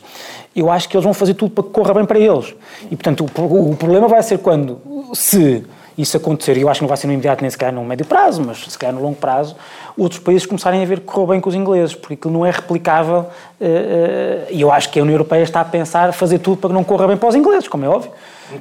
eu 0.55 0.71
acho 0.71 0.87
que 0.87 0.95
eles 0.95 1.03
vão 1.03 1.13
fazer 1.13 1.33
tudo 1.33 1.51
para 1.51 1.63
que 1.63 1.69
corra 1.71 1.93
bem 1.93 2.05
para 2.05 2.19
eles. 2.19 2.55
E, 2.89 2.95
portanto, 2.95 3.25
o, 3.37 3.71
o 3.71 3.75
problema 3.75 4.07
vai 4.07 4.23
ser 4.23 4.37
quando, 4.39 4.79
se 5.13 5.65
isso 5.97 6.17
acontecer, 6.17 6.57
e 6.57 6.61
eu 6.61 6.69
acho 6.69 6.79
que 6.79 6.83
não 6.83 6.87
vai 6.87 6.97
ser 6.97 7.07
no 7.07 7.13
imediato 7.13 7.41
nem 7.41 7.49
se 7.49 7.57
calhar 7.57 7.73
no 7.73 7.83
médio 7.83 8.05
prazo, 8.05 8.41
mas 8.43 8.63
se 8.63 8.77
calhar 8.77 8.95
no 8.95 9.01
longo 9.01 9.15
prazo, 9.15 9.55
outros 9.97 10.19
países 10.19 10.45
começarem 10.45 10.81
a 10.81 10.85
ver 10.85 10.99
que 10.99 11.05
correu 11.05 11.27
bem 11.27 11.39
com 11.39 11.49
os 11.49 11.55
ingleses, 11.55 11.93
porque 11.93 12.15
aquilo 12.15 12.33
não 12.33 12.45
é 12.45 12.49
replicável, 12.49 13.27
eh, 13.61 14.47
e 14.49 14.61
eu 14.61 14.71
acho 14.71 14.89
que 14.89 14.99
a 14.99 15.03
União 15.03 15.13
Europeia 15.13 15.43
está 15.43 15.61
a 15.61 15.65
pensar 15.65 16.11
fazer 16.13 16.39
tudo 16.39 16.57
para 16.57 16.69
que 16.69 16.73
não 16.73 16.83
corra 16.83 17.07
bem 17.07 17.17
para 17.17 17.29
os 17.29 17.35
ingleses, 17.35 17.67
como 17.67 17.85
é 17.85 17.89
óbvio. 17.89 18.11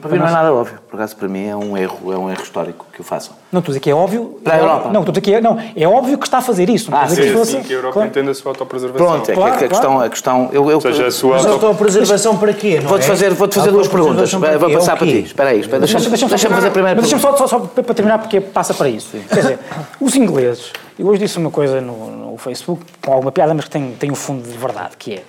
Para 0.00 0.10
mim 0.10 0.18
não 0.18 0.26
é 0.26 0.30
nada 0.30 0.52
óbvio. 0.52 0.78
Por 0.88 0.96
acaso, 0.96 1.16
para 1.16 1.28
mim 1.28 1.46
é 1.46 1.56
um 1.56 1.76
erro, 1.76 2.12
é 2.12 2.16
um 2.16 2.30
erro 2.30 2.42
histórico 2.42 2.86
que 2.92 3.00
o 3.00 3.04
façam. 3.04 3.34
Não, 3.50 3.60
estou 3.60 3.72
a 3.72 3.74
dizer 3.74 3.80
que 3.80 3.90
é 3.90 3.94
óbvio. 3.94 4.40
Para 4.42 4.54
a 4.54 4.58
Europa? 4.58 4.90
Não, 4.90 5.00
estou 5.00 5.10
a 5.10 5.12
dizer 5.12 5.20
que 5.20 5.34
é, 5.34 5.40
não, 5.40 5.58
é 5.76 5.86
óbvio 5.86 6.18
que 6.18 6.26
está 6.26 6.38
a 6.38 6.42
fazer 6.42 6.68
isso. 6.70 6.90
Não 6.90 6.98
ah, 6.98 7.08
sim, 7.08 7.16
que, 7.16 7.32
fosse, 7.32 7.52
sim, 7.52 7.62
que 7.62 7.72
a 7.72 7.76
Europa 7.76 7.92
claro. 7.94 8.08
entenda 8.08 8.30
a 8.30 8.34
sua 8.34 8.50
autopreservação. 8.50 9.06
Pronto, 9.06 9.30
é 9.30 9.34
claro, 9.34 9.58
que 9.58 9.64
a 9.64 9.68
questão... 9.68 10.00
A 10.00 10.08
questão 10.08 10.50
eu, 10.52 10.70
eu, 10.70 10.76
Ou 10.76 10.80
seja, 10.80 11.06
a 11.06 11.10
sua 11.10 11.36
auto... 11.36 11.66
autopreservação 11.66 12.36
para 12.36 12.52
quê? 12.52 12.80
Vou-te 12.80 13.06
fazer, 13.06 13.32
vou 13.34 13.48
-te 13.48 13.54
fazer 13.54 13.70
duas 13.70 13.88
perguntas. 13.88 14.32
Vou 14.32 14.70
passar 14.72 14.96
para 14.96 15.06
ti. 15.06 15.18
Espera 15.20 15.50
aí, 15.50 15.60
espera, 15.60 15.78
deixa-me 15.80 16.06
deixa 16.06 16.26
deixa 16.26 16.48
fazer 16.48 16.68
a 16.68 16.70
primeira 16.70 17.00
pergunta. 17.00 17.18
Deixa-me 17.20 17.38
só, 17.38 17.46
só, 17.46 17.58
para 17.58 17.94
terminar, 17.94 18.18
porque 18.18 18.40
passa 18.40 18.74
para 18.74 18.88
isso. 18.88 19.16
Quer 19.28 19.40
dizer, 19.40 19.58
os 20.00 20.16
ingleses... 20.16 20.72
Eu 20.98 21.06
hoje 21.06 21.20
disse 21.20 21.38
uma 21.38 21.50
coisa 21.50 21.80
no, 21.80 22.32
no 22.32 22.38
Facebook, 22.38 22.84
com 23.04 23.12
alguma 23.12 23.32
piada, 23.32 23.54
mas 23.54 23.64
que 23.64 23.70
tem, 23.70 23.92
tem 23.92 24.10
um 24.10 24.14
fundo 24.14 24.46
de 24.46 24.56
verdade, 24.56 24.96
que 24.98 25.14
é... 25.14 25.22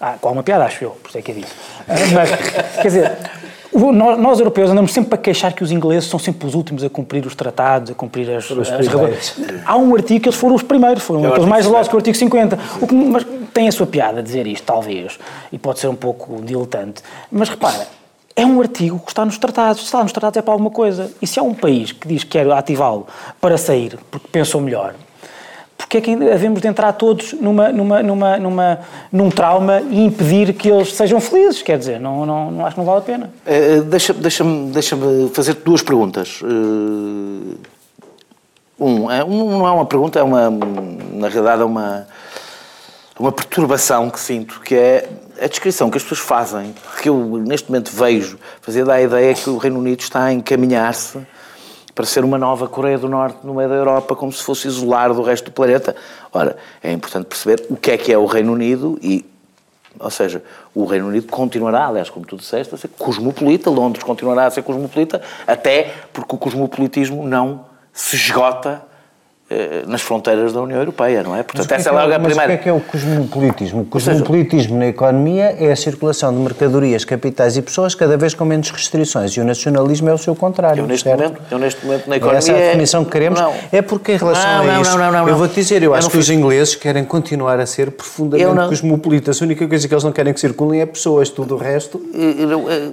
Ah, 0.00 0.14
com 0.20 0.28
alguma 0.28 0.42
piada, 0.42 0.64
acho 0.64 0.82
eu, 0.82 0.90
por 0.90 1.08
isso 1.08 1.18
é 1.18 1.22
que 1.22 1.30
é 1.30 1.34
disse. 1.34 1.52
Mas, 1.86 2.30
quer 2.76 2.82
dizer, 2.82 3.18
nós, 3.74 4.18
nós, 4.18 4.38
europeus 4.38 4.70
andamos 4.70 4.92
sempre 4.92 5.14
a 5.14 5.18
queixar 5.18 5.52
que 5.52 5.64
os 5.64 5.72
ingleses 5.72 6.08
são 6.08 6.18
sempre 6.18 6.46
os 6.46 6.54
últimos 6.54 6.84
a 6.84 6.90
cumprir 6.90 7.26
os 7.26 7.34
tratados, 7.34 7.90
a 7.90 7.94
cumprir 7.94 8.30
as, 8.30 8.50
as 8.50 8.86
regras. 8.86 9.34
Há 9.64 9.76
um 9.76 9.94
artigo 9.94 10.20
que 10.20 10.28
eles 10.28 10.38
foram 10.38 10.54
os 10.54 10.62
primeiros, 10.62 11.02
foram 11.02 11.26
aqueles 11.26 11.48
mais 11.48 11.66
velozes 11.66 11.88
que 11.88 11.94
o 11.94 11.98
artigo 11.98 12.16
50. 12.16 12.58
O 12.80 12.86
que, 12.86 12.94
mas 12.94 13.26
tem 13.52 13.68
a 13.68 13.72
sua 13.72 13.86
piada 13.86 14.22
dizer 14.22 14.46
isto, 14.46 14.64
talvez, 14.64 15.18
e 15.52 15.58
pode 15.58 15.80
ser 15.80 15.88
um 15.88 15.96
pouco 15.96 16.40
diletante. 16.42 17.02
Mas 17.30 17.48
repara, 17.48 17.86
é 18.36 18.44
um 18.44 18.60
artigo 18.60 18.98
que 18.98 19.10
está 19.10 19.24
nos 19.24 19.38
tratados. 19.38 19.80
Se 19.80 19.86
está 19.86 20.02
nos 20.02 20.12
tratados 20.12 20.36
é 20.36 20.42
para 20.42 20.52
alguma 20.52 20.70
coisa. 20.70 21.10
E 21.22 21.26
se 21.26 21.38
há 21.38 21.42
um 21.42 21.54
país 21.54 21.92
que 21.92 22.08
diz 22.08 22.24
que 22.24 22.30
quer 22.30 22.50
ativá-lo 22.50 23.06
para 23.40 23.56
sair, 23.56 23.98
porque 24.10 24.28
pensou 24.28 24.60
melhor, 24.60 24.94
porque 25.94 26.10
é 26.10 26.16
que 26.16 26.30
havemos 26.30 26.60
de 26.60 26.68
entrar 26.68 26.92
todos 26.92 27.34
numa, 27.34 27.70
numa, 27.70 28.02
numa, 28.02 28.36
numa, 28.38 28.80
num 29.12 29.30
trauma 29.30 29.80
e 29.80 30.04
impedir 30.04 30.52
que 30.54 30.68
eles 30.68 30.92
sejam 30.92 31.20
felizes? 31.20 31.62
Quer 31.62 31.78
dizer, 31.78 32.00
não, 32.00 32.26
não, 32.26 32.50
não 32.50 32.66
acho 32.66 32.74
que 32.74 32.80
não 32.80 32.86
vale 32.86 32.98
a 32.98 33.02
pena. 33.02 33.30
Uh, 33.46 33.82
Deixa-me 33.82 34.20
deixa 34.20 34.44
deixa 34.44 34.96
fazer 35.32 35.54
duas 35.54 35.82
perguntas. 35.82 36.40
Uh, 36.42 37.54
Um, 38.76 39.08
é, 39.08 39.22
um, 39.22 39.58
não 39.58 39.68
é 39.68 39.70
uma 39.70 39.86
pergunta, 39.86 40.18
é 40.18 40.22
uma, 40.22 40.50
na 40.50 41.28
realidade, 41.28 41.62
é 41.62 41.64
uma, 41.64 42.08
uma 43.16 43.30
perturbação 43.30 44.10
que 44.10 44.18
sinto, 44.18 44.60
que 44.60 44.74
é 44.74 45.08
a 45.40 45.46
descrição 45.46 45.88
que 45.88 45.96
as 45.96 46.02
pessoas 46.02 46.18
fazem, 46.18 46.74
que 47.00 47.08
eu 47.08 47.16
neste 47.38 47.70
momento 47.70 47.92
vejo, 47.94 48.36
fazer 48.60 48.84
da 48.84 49.00
ideia 49.00 49.32
que 49.32 49.48
o 49.48 49.58
Reino 49.58 49.78
Unido 49.78 50.00
está 50.00 50.24
a 50.24 50.32
encaminhar-se 50.32 51.18
para 51.94 52.04
ser 52.04 52.24
uma 52.24 52.36
nova 52.36 52.66
Coreia 52.66 52.98
do 52.98 53.08
Norte 53.08 53.38
no 53.44 53.54
meio 53.54 53.68
da 53.68 53.74
Europa, 53.76 54.16
como 54.16 54.32
se 54.32 54.42
fosse 54.42 54.66
isolar 54.66 55.12
do 55.12 55.22
resto 55.22 55.46
do 55.46 55.52
planeta. 55.52 55.94
Ora, 56.32 56.56
é 56.82 56.92
importante 56.92 57.26
perceber 57.26 57.64
o 57.70 57.76
que 57.76 57.92
é 57.92 57.96
que 57.96 58.12
é 58.12 58.18
o 58.18 58.26
Reino 58.26 58.52
Unido 58.52 58.98
e, 59.00 59.24
ou 59.98 60.10
seja, 60.10 60.42
o 60.74 60.84
Reino 60.84 61.06
Unido 61.06 61.28
continuará, 61.28 61.86
aliás, 61.86 62.10
como 62.10 62.26
tu 62.26 62.36
disseste, 62.36 62.74
a 62.74 62.78
ser 62.78 62.88
cosmopolita, 62.98 63.70
Londres 63.70 64.02
continuará 64.02 64.46
a 64.46 64.50
ser 64.50 64.62
cosmopolita, 64.62 65.22
até 65.46 65.94
porque 66.12 66.34
o 66.34 66.38
cosmopolitismo 66.38 67.26
não 67.26 67.66
se 67.92 68.16
esgota 68.16 68.82
nas 69.86 70.00
fronteiras 70.00 70.52
da 70.52 70.62
União 70.62 70.78
Europeia, 70.78 71.22
não 71.22 71.36
é? 71.36 71.42
Portanto, 71.42 71.70
essa 71.70 71.90
é, 71.90 71.92
é 71.92 71.94
logo 71.94 72.12
a 72.12 72.18
primeira. 72.18 72.34
Mas 72.34 72.44
o 72.44 72.48
que 72.48 72.52
é 72.52 72.56
que 72.56 72.68
é 72.68 72.72
o 72.72 72.80
cosmopolitismo? 72.80 73.82
O 73.82 73.84
cosmopolitismo 73.84 74.78
na 74.78 74.86
economia 74.88 75.56
é 75.58 75.70
a 75.70 75.76
circulação 75.76 76.32
de 76.32 76.40
mercadorias, 76.40 77.04
capitais 77.04 77.56
e 77.56 77.62
pessoas 77.62 77.94
cada 77.94 78.16
vez 78.16 78.34
com 78.34 78.44
menos 78.44 78.70
restrições 78.70 79.32
e 79.32 79.40
o 79.40 79.44
nacionalismo 79.44 80.08
é 80.08 80.14
o 80.14 80.18
seu 80.18 80.34
contrário. 80.34 80.82
Eu 80.82 80.86
neste, 80.86 81.08
momento, 81.08 81.40
eu 81.50 81.58
neste 81.58 81.84
momento 81.84 82.08
na 82.08 82.16
economia. 82.16 82.38
Essa 82.38 82.52
é 82.52 82.54
a 82.54 82.66
definição 82.68 83.04
que 83.04 83.10
queremos. 83.10 83.38
Não. 83.38 83.54
É 83.70 83.82
porque 83.82 84.12
em 84.12 84.16
relação 84.16 84.64
não, 84.64 84.76
a 84.76 84.80
isso. 84.80 84.98
Não, 84.98 85.12
não, 85.12 85.28
eu 85.28 85.36
vou-te 85.36 85.54
dizer, 85.54 85.82
eu, 85.82 85.90
eu 85.90 85.94
acho 85.94 86.08
que 86.08 86.18
os 86.18 86.30
ingleses 86.30 86.74
querem 86.74 87.04
continuar 87.04 87.60
a 87.60 87.66
ser 87.66 87.90
profundamente 87.90 88.68
cosmopolitas. 88.68 89.40
A 89.40 89.44
única 89.44 89.68
coisa 89.68 89.86
que 89.86 89.92
eles 89.92 90.04
não 90.04 90.12
querem 90.12 90.32
que 90.32 90.40
circulem 90.40 90.80
é 90.80 90.86
pessoas, 90.86 91.28
tudo 91.28 91.54
o 91.54 91.58
resto. 91.58 92.00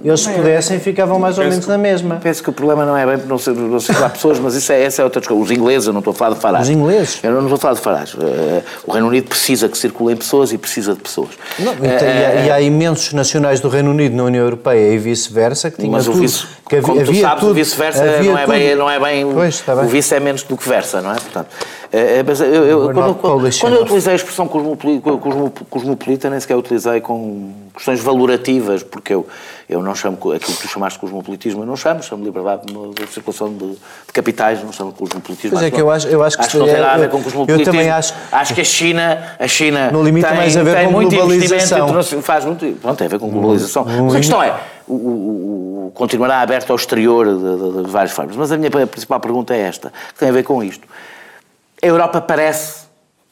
eles 0.04 0.20
se 0.20 0.30
pudessem 0.30 0.80
ficavam 0.80 1.18
mais 1.18 1.38
ou 1.38 1.46
menos 1.46 1.66
na 1.66 1.78
mesma. 1.78 2.18
Penso 2.22 2.44
que 2.44 2.50
o 2.50 2.54
problema 2.54 2.86
não 2.86 2.98
é 2.98 3.06
bem 3.06 3.26
não 3.26 3.38
circular 3.40 4.10
pessoas, 4.10 4.38
mas 4.38 4.56
isso 4.56 4.72
é, 4.72 4.84
essa 4.84 5.02
é 5.02 5.06
outra 5.06 5.22
coisa. 5.22 5.42
Os 5.42 5.52
ingleses, 5.52 5.88
eu 5.88 5.94
não 5.94 6.00
estou 6.00 6.12
a 6.12 6.16
falar 6.16 6.36
de 6.36 6.41
Farage. 6.42 6.64
Os 6.64 6.70
ingleses? 6.70 7.20
Eu 7.24 7.42
não 7.42 7.48
vou 7.48 7.58
falar 7.58 7.76
de 7.76 7.82
Farage. 7.82 8.18
Eh, 8.20 8.62
o 8.86 8.92
Reino 8.92 9.08
Unido 9.08 9.28
precisa 9.28 9.70
que 9.70 9.78
circulem 9.78 10.18
pessoas 10.18 10.52
e 10.52 10.58
precisa 10.58 10.94
de 10.94 11.00
pessoas. 11.00 11.30
Não, 11.60 11.74
e, 11.74 12.48
e, 12.48 12.52
há, 12.52 12.60
imensos 12.60 13.14
nacionais 13.14 13.60
do 13.60 13.70
Reino 13.70 13.92
Unido 13.92 14.16
na 14.16 14.24
União 14.24 14.44
Europeia 14.44 14.94
e 14.94 14.98
vice-versa 14.98 15.72
que 15.72 15.78
tinham 15.78 15.92
Mas 15.92 16.06
tudo, 16.06 16.18
o 16.18 16.22
vice, 16.22 16.46
que 16.68 16.82
como 16.82 17.04
tu 17.04 17.14
sabes, 17.16 17.40
tudo, 17.40 17.52
o 17.52 17.54
vice-versa 17.54 18.22
não, 18.22 18.38
é 18.38 18.48
bem, 18.48 18.76
não 18.76 18.90
é 18.90 19.00
bem... 19.00 19.32
Pois, 19.32 19.62
bem. 19.62 19.76
O 19.76 19.88
vice 19.88 20.16
é 20.16 20.20
menos 20.20 20.44
do 20.44 20.58
que 20.58 20.68
versa, 20.68 21.02
não 21.02 21.12
é? 21.12 21.16
Portanto, 21.16 21.48
mas 22.26 22.40
eu, 22.40 22.48
eu, 22.48 22.94
quando, 22.94 23.16
quando, 23.16 23.60
quando, 23.60 23.74
eu 23.76 23.82
utilizei 23.82 24.14
a 24.14 24.16
expressão 24.16 24.48
cosmopolita, 24.48 26.30
nem 26.30 26.40
sequer 26.40 26.56
utilizei 26.56 27.02
com 27.02 27.52
questões 27.76 28.00
valorativas, 28.00 28.82
porque 28.82 29.14
eu, 29.14 29.28
eu 29.72 29.82
não 29.82 29.96
chamo 29.96 30.18
aquilo 30.18 30.54
que 30.54 30.62
tu 30.64 30.68
chamaste 30.68 31.00
de 31.00 31.02
cosmopolitismo, 31.02 31.62
eu 31.62 31.66
não 31.66 31.78
chamo, 31.78 32.04
chamo 32.04 32.26
liberdade 32.26 32.64
de 32.66 33.08
circulação 33.08 33.54
de, 33.54 33.70
de 33.70 34.14
capitais, 34.14 34.62
não 34.62 34.74
chamo 34.74 34.92
cosmopolitismo. 34.92 35.52
Pois 35.52 35.64
é 35.64 35.72
que 35.72 35.80
eu 35.80 35.90
acho, 35.90 36.10
eu 36.10 36.22
acho 36.22 36.36
que, 36.36 36.44
acho 36.44 36.52
que 36.52 36.58
não 36.58 36.66
tem 36.66 36.76
nada 36.76 36.92
a 36.92 36.98
ver 36.98 37.10
com 37.10 37.24
cosmopolitismo. 37.24 37.62
Eu 37.62 37.66
também 37.66 37.90
acho. 37.90 38.14
Acho 38.34 38.54
que 38.54 38.60
a 38.60 38.66
China, 38.66 39.36
a 39.40 39.48
China 39.48 39.90
no 39.90 40.04
limite 40.04 40.28
tem, 40.28 40.36
mais 40.36 40.58
a 40.58 40.64
ver 40.64 40.84
com 40.84 40.92
muito 40.92 41.16
globalização. 41.16 42.04
Faz 42.22 42.44
muito, 42.44 42.80
pronto, 42.82 42.98
tem 42.98 43.08
a 43.08 43.10
ver 43.10 43.20
com 43.20 43.30
globalização. 43.30 43.86
Mas 43.86 44.16
a 44.16 44.18
questão 44.18 44.44
é, 44.44 44.60
o, 44.86 44.94
o, 44.94 45.88
o, 45.88 45.92
continuará 45.96 46.42
aberto 46.42 46.70
ao 46.72 46.76
exterior 46.76 47.26
de, 47.26 47.78
de, 47.78 47.84
de 47.86 47.90
várias 47.90 48.12
formas. 48.12 48.36
Mas 48.36 48.52
a 48.52 48.58
minha 48.58 48.70
principal 48.88 49.22
pergunta 49.22 49.56
é 49.56 49.62
esta, 49.62 49.94
que 50.14 50.20
tem 50.20 50.28
a 50.28 50.34
ver 50.34 50.44
com 50.44 50.62
isto. 50.62 50.86
A 51.82 51.88
Europa 51.88 52.20
parece 52.20 52.82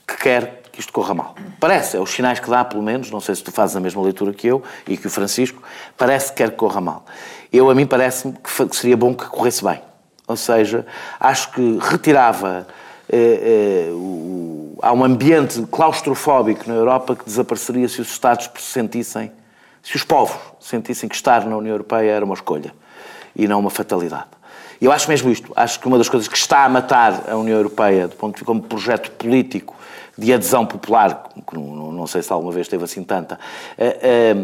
que 0.08 0.15
quer 0.15 0.59
que 0.80 0.84
isto 0.84 0.94
corra 0.94 1.14
mal. 1.14 1.36
Parece, 1.60 1.98
é 1.98 2.00
os 2.00 2.10
sinais 2.10 2.40
que 2.40 2.50
dá, 2.50 2.64
pelo 2.64 2.82
menos, 2.82 3.12
não 3.12 3.20
sei 3.20 3.36
se 3.36 3.44
tu 3.44 3.52
fazes 3.52 3.76
a 3.76 3.82
mesma 3.82 4.02
leitura 4.02 4.34
que 4.34 4.48
eu 4.48 4.64
e 4.88 4.96
que 4.96 5.08
o 5.08 5.10
Francisco, 5.10 5.62
parece 5.98 6.32
que 6.32 6.38
quer 6.38 6.52
que 6.52 6.56
corra 6.56 6.80
mal. 6.80 7.04
Eu, 7.52 7.70
a 7.70 7.76
mim, 7.76 7.86
parece-me 7.86 8.34
que 8.34 8.76
seria 8.76 8.96
bom 8.96 9.14
que 9.14 9.26
corresse 9.26 9.62
bem. 9.62 9.82
Ou 10.26 10.38
seja, 10.38 10.88
acho 11.20 11.52
que 11.52 11.80
retirava. 11.82 12.66
Eh, 13.12 13.90
eh, 13.90 13.92
o, 13.92 14.78
há 14.82 14.94
um 14.94 15.04
ambiente 15.04 15.62
claustrofóbico 15.70 16.64
na 16.66 16.76
Europa 16.76 17.16
que 17.16 17.26
desapareceria 17.26 17.90
se 17.90 18.00
os 18.00 18.10
Estados 18.10 18.50
se 18.56 18.72
sentissem, 18.72 19.32
se 19.84 19.98
os 19.98 20.04
povos 20.04 20.38
sentissem 20.62 21.10
que 21.10 21.16
estar 21.16 21.46
na 21.46 21.58
União 21.58 21.74
Europeia 21.74 22.12
era 22.12 22.24
uma 22.24 22.36
escolha 22.36 22.74
e 23.36 23.48
não 23.48 23.60
uma 23.60 23.70
fatalidade. 23.70 24.28
E 24.80 24.86
eu 24.86 24.94
acho 24.94 25.10
mesmo 25.10 25.30
isto. 25.30 25.52
Acho 25.58 25.78
que 25.80 25.88
uma 25.88 25.98
das 25.98 26.08
coisas 26.08 26.30
que 26.30 26.38
está 26.38 26.64
a 26.64 26.70
matar 26.70 27.26
a 27.28 27.36
União 27.36 27.58
Europeia, 27.58 28.08
do 28.08 28.16
ponto 28.16 28.36
de 28.36 28.40
vista 28.40 28.46
como 28.46 28.62
projeto 28.62 29.12
político 29.12 29.76
de 30.20 30.34
adesão 30.34 30.66
popular, 30.66 31.30
que 31.48 31.56
não, 31.56 31.92
não 31.92 32.08
sei 32.08 32.22
se 32.22 32.32
alguma 32.32 32.52
vez 32.52 32.68
teve 32.68 32.84
assim 32.84 33.04
tanta. 33.04 33.40
É, 33.78 33.98
é, 34.02 34.36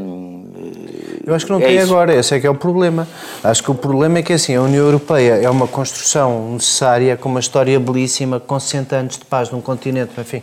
eu 1.26 1.36
acho 1.36 1.46
que 1.46 1.52
não 1.52 1.60
é 1.60 1.66
tem 1.66 1.78
isso. 1.78 1.92
agora, 1.92 2.14
esse 2.14 2.34
é 2.36 2.40
que 2.40 2.48
é 2.48 2.50
o 2.50 2.56
problema. 2.56 3.08
Acho 3.44 3.64
que 3.64 3.72
o 3.72 3.76
problema 3.76 4.20
é 4.20 4.24
que 4.24 4.34
assim, 4.34 4.56
a 4.56 4.62
União 4.62 4.86
Europeia 4.86 5.34
é 5.34 5.50
uma 5.50 5.68
construção 5.68 6.54
necessária, 6.54 7.18
com 7.18 7.30
uma 7.30 7.40
história 7.40 7.80
belíssima, 7.80 8.40
com 8.40 8.60
60 8.60 8.96
anos 8.96 9.18
de 9.18 9.26
paz 9.26 9.50
num 9.50 9.62
continente, 9.62 10.20
enfim, 10.20 10.42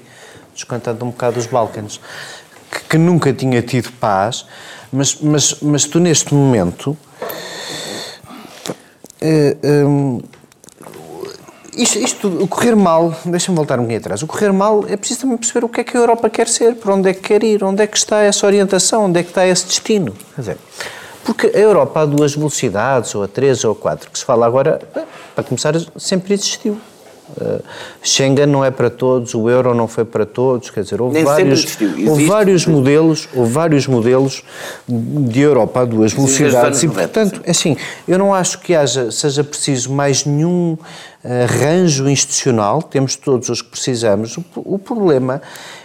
descantando 0.54 1.04
um 1.04 1.10
bocado 1.10 1.38
os 1.38 1.46
Balcãs, 1.46 2.00
que, 2.70 2.80
que 2.90 2.98
nunca 2.98 3.32
tinha 3.32 3.62
tido 3.62 3.90
paz, 3.92 4.46
mas, 4.92 5.16
mas, 5.20 5.60
mas 5.60 5.84
tu 5.84 5.98
neste 5.98 6.34
momento 6.34 6.96
Uh, 9.22 10.20
isto, 11.76 11.98
isto, 11.98 12.28
o 12.28 12.46
correr 12.46 12.76
mal, 12.76 13.14
deixa-me 13.24 13.56
voltar 13.56 13.78
um 13.78 13.82
pouquinho 13.82 13.98
atrás, 13.98 14.22
o 14.22 14.26
correr 14.26 14.52
mal 14.52 14.84
é 14.88 14.96
preciso 14.96 15.22
também 15.22 15.36
perceber 15.38 15.64
o 15.64 15.68
que 15.68 15.80
é 15.80 15.84
que 15.84 15.96
a 15.96 16.00
Europa 16.00 16.28
quer 16.28 16.48
ser, 16.48 16.74
para 16.76 16.94
onde 16.94 17.08
é 17.08 17.14
que 17.14 17.20
quer 17.20 17.42
ir, 17.42 17.64
onde 17.64 17.82
é 17.82 17.86
que 17.86 17.96
está 17.96 18.20
essa 18.20 18.46
orientação, 18.46 19.06
onde 19.06 19.20
é 19.20 19.22
que 19.22 19.30
está 19.30 19.46
esse 19.46 19.66
destino. 19.66 20.12
Quer 20.34 20.40
dizer, 20.40 20.58
porque 21.24 21.46
a 21.46 21.58
Europa 21.58 22.00
há 22.00 22.06
duas 22.06 22.34
velocidades, 22.34 23.14
ou 23.14 23.22
a 23.22 23.28
três 23.28 23.64
ou 23.64 23.72
a 23.72 23.76
quatro, 23.76 24.10
que 24.10 24.18
se 24.18 24.24
fala 24.24 24.46
agora, 24.46 24.80
para 25.34 25.44
começar, 25.44 25.74
sempre 25.96 26.34
existiu. 26.34 26.78
Uh, 27.36 27.62
Schengen 28.02 28.46
não 28.46 28.64
é 28.64 28.70
para 28.70 28.90
todos, 28.90 29.34
o 29.34 29.48
euro 29.48 29.74
não 29.74 29.88
foi 29.88 30.04
para 30.04 30.26
todos, 30.26 30.70
quer 30.70 30.82
dizer, 30.82 31.00
houve, 31.00 31.22
vários, 31.22 31.78
houve 32.06 32.26
vários 32.26 32.66
modelos, 32.66 33.28
houve 33.34 33.52
vários 33.52 33.86
modelos 33.86 34.42
de 34.88 35.40
Europa 35.40 35.80
a 35.80 35.84
duas 35.84 36.12
velocidades 36.12 36.82
e, 36.82 36.88
portanto, 36.88 37.40
assim, 37.46 37.76
eu 38.06 38.18
não 38.18 38.34
acho 38.34 38.58
que 38.60 38.74
haja, 38.74 39.10
seja 39.10 39.42
preciso 39.42 39.92
mais 39.92 40.24
nenhum 40.24 40.76
arranjo 41.24 42.08
institucional, 42.08 42.82
temos 42.82 43.16
todos 43.16 43.48
os 43.48 43.62
que 43.62 43.70
precisamos. 43.70 44.36
O, 44.36 44.44
o 44.56 44.78
problema 44.78 45.40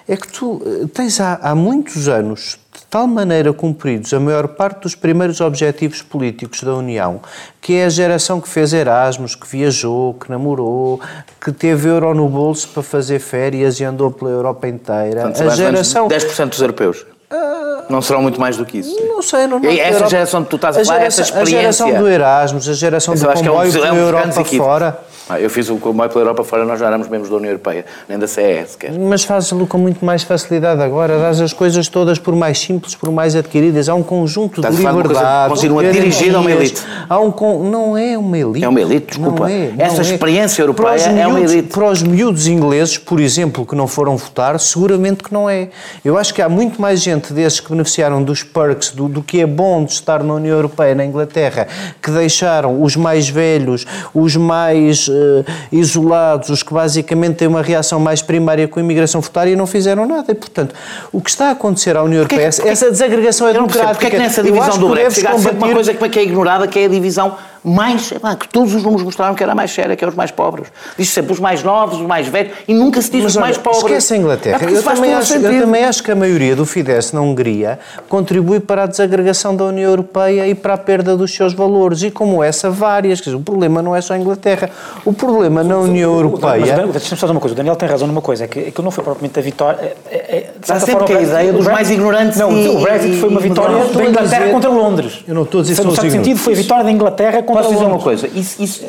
é 0.07 0.17
que 0.17 0.27
tu 0.27 0.61
eh, 0.65 0.87
tens 0.91 1.19
há, 1.19 1.35
há 1.41 1.53
muitos 1.53 2.07
anos 2.07 2.57
tal 2.89 3.07
maneira 3.07 3.51
cumpridos 3.51 4.13
a 4.13 4.19
maior 4.19 4.47
parte 4.47 4.81
dos 4.81 4.95
primeiros 4.95 5.41
objetivos 5.41 6.01
políticos 6.01 6.63
da 6.63 6.73
União, 6.73 7.21
que 7.61 7.73
é 7.73 7.85
a 7.85 7.89
geração 7.89 8.39
que 8.39 8.47
fez 8.47 8.73
Erasmus, 8.73 9.35
que 9.35 9.47
viajou, 9.47 10.13
que 10.13 10.29
namorou, 10.29 10.99
que 11.39 11.51
teve 11.51 11.89
euro 11.89 12.13
no 12.13 12.27
bolso 12.29 12.69
para 12.69 12.83
fazer 12.83 13.19
férias 13.19 13.79
e 13.79 13.83
andou 13.83 14.11
pela 14.11 14.31
Europa 14.31 14.67
inteira. 14.67 15.23
Portanto, 15.23 15.49
a 15.49 15.55
geração 15.55 16.07
10% 16.07 16.49
dos 16.49 16.61
europeus. 16.61 17.05
Uh, 17.29 17.67
não 17.89 18.01
serão 18.01 18.21
muito 18.21 18.39
mais 18.39 18.55
do 18.55 18.65
que 18.65 18.77
isso. 18.77 18.95
Não 19.05 19.21
sei, 19.21 19.47
não, 19.47 19.59
não 19.59 19.69
Essa 19.69 19.81
Europa, 19.81 20.09
geração 20.09 20.43
que 20.45 20.49
tu 20.49 20.55
estás 20.55 20.77
a 20.77 20.85
falar, 20.85 21.01
essa 21.01 21.21
experiência. 21.21 21.57
A 21.57 21.61
geração 21.61 21.93
do 21.93 22.07
Erasmus, 22.07 22.69
a 22.69 22.73
geração 22.73 23.15
do 23.15 23.25
comboio 23.25 23.45
é 23.51 23.53
um, 23.53 23.65
é 23.65 23.69
um 23.69 23.71
pela 23.71 23.97
Europa 23.97 24.45
fora. 24.45 24.99
Ah, 25.29 25.41
eu 25.41 25.49
fiz 25.49 25.69
o 25.69 25.75
comboio 25.77 26.09
pela 26.09 26.21
Europa 26.21 26.43
fora, 26.43 26.63
nós 26.63 26.79
já 26.79 26.87
éramos 26.87 27.09
membros 27.09 27.29
da 27.29 27.35
União 27.35 27.51
Europeia, 27.51 27.85
nem 28.07 28.17
da 28.17 28.27
CE 28.27 28.65
sequer. 28.65 28.97
Mas 28.97 29.25
fazes-lo 29.25 29.67
com 29.67 29.77
muito 29.77 30.05
mais 30.05 30.23
facilidade 30.23 30.81
agora, 30.81 31.19
dás 31.19 31.41
as 31.41 31.51
coisas 31.51 31.89
todas 31.89 32.17
por 32.17 32.33
mais 32.33 32.57
simples, 32.57 32.95
por 32.95 33.11
mais 33.11 33.35
adquiridas. 33.35 33.89
Há 33.89 33.95
um 33.95 34.03
conjunto 34.03 34.61
Estás 34.61 34.77
de 34.77 34.85
liberdade. 34.85 35.49
Continua 35.49 35.83
dirigida 35.91 36.37
a 36.37 36.39
uma 36.39 36.51
elite. 36.51 36.81
Há 37.09 37.19
um 37.19 37.31
con... 37.31 37.69
Não 37.69 37.97
é 37.97 38.17
uma 38.17 38.37
elite. 38.37 38.63
É 38.63 38.69
uma 38.69 38.79
elite, 38.79 39.07
desculpa. 39.07 39.39
Não 39.39 39.47
é, 39.47 39.71
não 39.75 39.85
Essa 39.85 40.01
é. 40.01 40.01
experiência 40.01 40.61
europeia 40.61 40.93
miúdos, 40.93 41.17
é 41.17 41.27
uma 41.27 41.39
elite. 41.41 41.67
Para 41.73 41.89
os 41.89 42.01
miúdos 42.01 42.47
ingleses, 42.47 42.97
por 42.97 43.19
exemplo, 43.19 43.65
que 43.65 43.75
não 43.75 43.87
foram 43.87 44.15
votar, 44.15 44.57
seguramente 44.59 45.23
que 45.23 45.33
não 45.33 45.49
é. 45.49 45.69
Eu 46.05 46.17
acho 46.17 46.33
que 46.33 46.41
há 46.41 46.47
muito 46.47 46.81
mais 46.81 47.01
gente 47.01 47.33
desses 47.33 47.59
que 47.59 47.69
beneficiaram 47.69 48.23
dos 48.23 48.43
perks, 48.43 48.91
do, 48.91 49.09
do 49.09 49.21
que 49.21 49.41
é 49.41 49.45
bom 49.45 49.83
de 49.83 49.91
estar 49.91 50.23
na 50.23 50.35
União 50.35 50.55
Europeia, 50.55 50.95
na 50.95 51.05
Inglaterra, 51.05 51.67
que 52.01 52.11
deixaram 52.11 52.81
os 52.81 52.95
mais 52.95 53.27
velhos, 53.27 53.85
os 54.13 54.37
mais 54.37 55.09
uh, 55.17 55.45
isolados, 55.71 56.49
os 56.49 56.63
que 56.63 56.73
basicamente 56.73 57.35
têm 57.35 57.47
uma 57.47 57.61
reação 57.61 57.99
mais 57.99 58.21
primária 58.21 58.67
com 58.67 58.79
a 58.79 58.83
imigração 58.83 59.21
votar 59.21 59.47
e 59.47 59.55
não 59.55 59.67
fizeram 59.67 60.05
nada. 60.05 60.31
E, 60.31 60.35
portanto, 60.35 60.73
o 61.11 61.21
que 61.21 61.29
está 61.29 61.49
a 61.49 61.51
acontecer 61.51 61.95
à 61.95 62.03
União 62.03 62.19
Europeia, 62.19 62.49
porque, 62.51 62.69
essa 62.69 62.91
desagregação 62.91 63.47
é 63.47 63.53
democrática. 63.53 63.93
Porque 63.93 64.05
é 64.07 64.09
que 64.09 64.17
nessa 64.17 64.43
divisão 64.43 64.77
do 64.77 64.89
Brexit 64.89 65.27
há 65.27 65.37
sempre 65.37 65.57
uma 65.57 65.73
coisa 65.73 65.93
que 65.93 66.19
é 66.19 66.23
ignorada, 66.23 66.67
que 66.67 66.79
é 66.79 66.85
a 66.85 66.89
divisão 66.89 67.35
mais, 67.63 68.13
que 68.39 68.47
todos 68.47 68.73
os 68.73 68.83
números 68.83 69.03
mostraram 69.03 69.35
que 69.35 69.43
era 69.43 69.53
mais 69.53 69.71
séria, 69.71 69.95
que 69.95 70.03
é 70.03 70.07
os 70.07 70.15
mais 70.15 70.31
pobres. 70.31 70.67
Diz 70.97 71.09
sempre 71.09 71.33
os 71.33 71.39
mais 71.39 71.63
novos, 71.63 71.99
os 71.99 72.05
mais 72.05 72.27
velhos, 72.27 72.53
e 72.67 72.73
nunca 72.73 73.01
se 73.01 73.11
diz 73.11 73.23
Mas, 73.23 73.31
os 73.31 73.37
olha, 73.37 73.45
mais 73.45 73.57
pobres. 73.57 73.83
Esquece 73.83 74.13
a 74.13 74.17
Inglaterra. 74.17 74.59
É 74.61 74.77
eu, 74.77 74.83
também 74.83 75.13
acho, 75.13 75.33
eu 75.33 75.61
também 75.61 75.83
acho 75.83 76.03
que 76.03 76.11
a 76.11 76.15
maioria 76.15 76.55
do 76.55 76.65
Fidesz 76.65 77.11
na 77.11 77.21
Hungria 77.21 77.79
contribui 78.09 78.59
para 78.59 78.83
a 78.83 78.85
desagregação 78.85 79.55
da 79.55 79.65
União 79.65 79.89
Europeia 79.89 80.47
e 80.47 80.55
para 80.55 80.73
a 80.73 80.77
perda 80.77 81.15
dos 81.15 81.33
seus 81.33 81.53
valores. 81.53 82.03
E 82.03 82.11
como 82.11 82.43
essa, 82.43 82.69
várias. 82.69 83.19
Quer 83.19 83.31
dizer, 83.31 83.37
o 83.37 83.43
problema 83.43 83.81
não 83.81 83.95
é 83.95 84.01
só 84.01 84.13
a 84.13 84.17
Inglaterra. 84.17 84.69
O 85.05 85.13
problema 85.13 85.63
na 85.63 85.77
União 85.77 86.13
Europeia. 86.13 86.77
Mas 86.77 86.91
deixa-me 86.91 87.19
só 87.19 87.25
dizer 87.25 87.31
uma 87.31 87.41
coisa. 87.41 87.53
O 87.53 87.57
Daniel 87.57 87.75
tem 87.75 87.87
razão 87.87 88.07
numa 88.07 88.21
coisa, 88.21 88.45
é 88.45 88.47
que 88.47 88.59
aquilo 88.59 88.83
não 88.83 88.91
foi 88.91 89.03
propriamente 89.03 89.39
a 89.39 89.41
vitória. 89.41 89.95
É, 90.09 90.15
é, 90.15 90.37
é 90.37 90.51
Há 90.69 90.79
sempre 90.79 91.05
que 91.05 91.13
a 91.13 91.21
ideia 91.21 91.53
dos 91.53 91.65
mais 91.65 91.89
ignorantes. 91.89 92.37
Não, 92.37 92.51
e, 92.51 92.69
o 92.69 92.79
Brexit 92.79 93.17
foi 93.17 93.29
uma 93.29 93.39
vitória 93.39 93.77
da 93.77 94.05
Inglaterra 94.05 94.51
contra 94.51 94.69
Londres. 94.69 95.23
Eu 95.27 95.35
não 95.35 95.43
estou 95.43 95.61
a 95.61 95.63
dizer 95.63 95.83
No 95.83 95.95
certo 95.95 96.11
sentido, 96.11 96.37
foi 96.37 96.53
a 96.53 96.55
vitória 96.55 96.83
da 96.83 96.91
Inglaterra 96.91 97.43
contra 97.43 97.56
posso 97.57 97.73
dizer 97.73 97.85
uma 97.85 97.99
coisa? 97.99 98.27
Isso, 98.27 98.61
isso, 98.61 98.85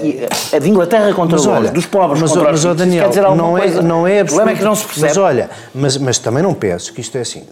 é 0.53 0.61
de 0.61 0.69
Inglaterra 0.69 1.13
contra 1.13 1.37
mas, 1.37 1.47
olha, 1.47 1.71
dos 1.71 1.87
pobres 1.87 2.21
mas, 2.21 2.33
contra 2.33 2.51
mas, 2.51 2.65
os 2.65 2.77
Daniel, 2.77 3.09
dizer 3.09 3.23
não 3.23 3.57
é, 3.57 3.61
coisa. 3.61 3.83
Não 3.83 4.07
é 4.07 4.23
o 4.23 4.27
problema 4.27 4.51
é 4.51 4.55
que 4.55 4.65
não 4.65 4.75
se 4.75 4.85
percebe. 4.85 5.09
Mas 5.09 5.17
olha, 5.17 5.51
mas, 5.75 5.97
mas 5.97 6.19
também 6.19 6.43
não 6.43 6.55
penso 6.55 6.93
que 6.93 7.01
isto 7.01 7.17
é 7.17 7.21
assim. 7.21 7.45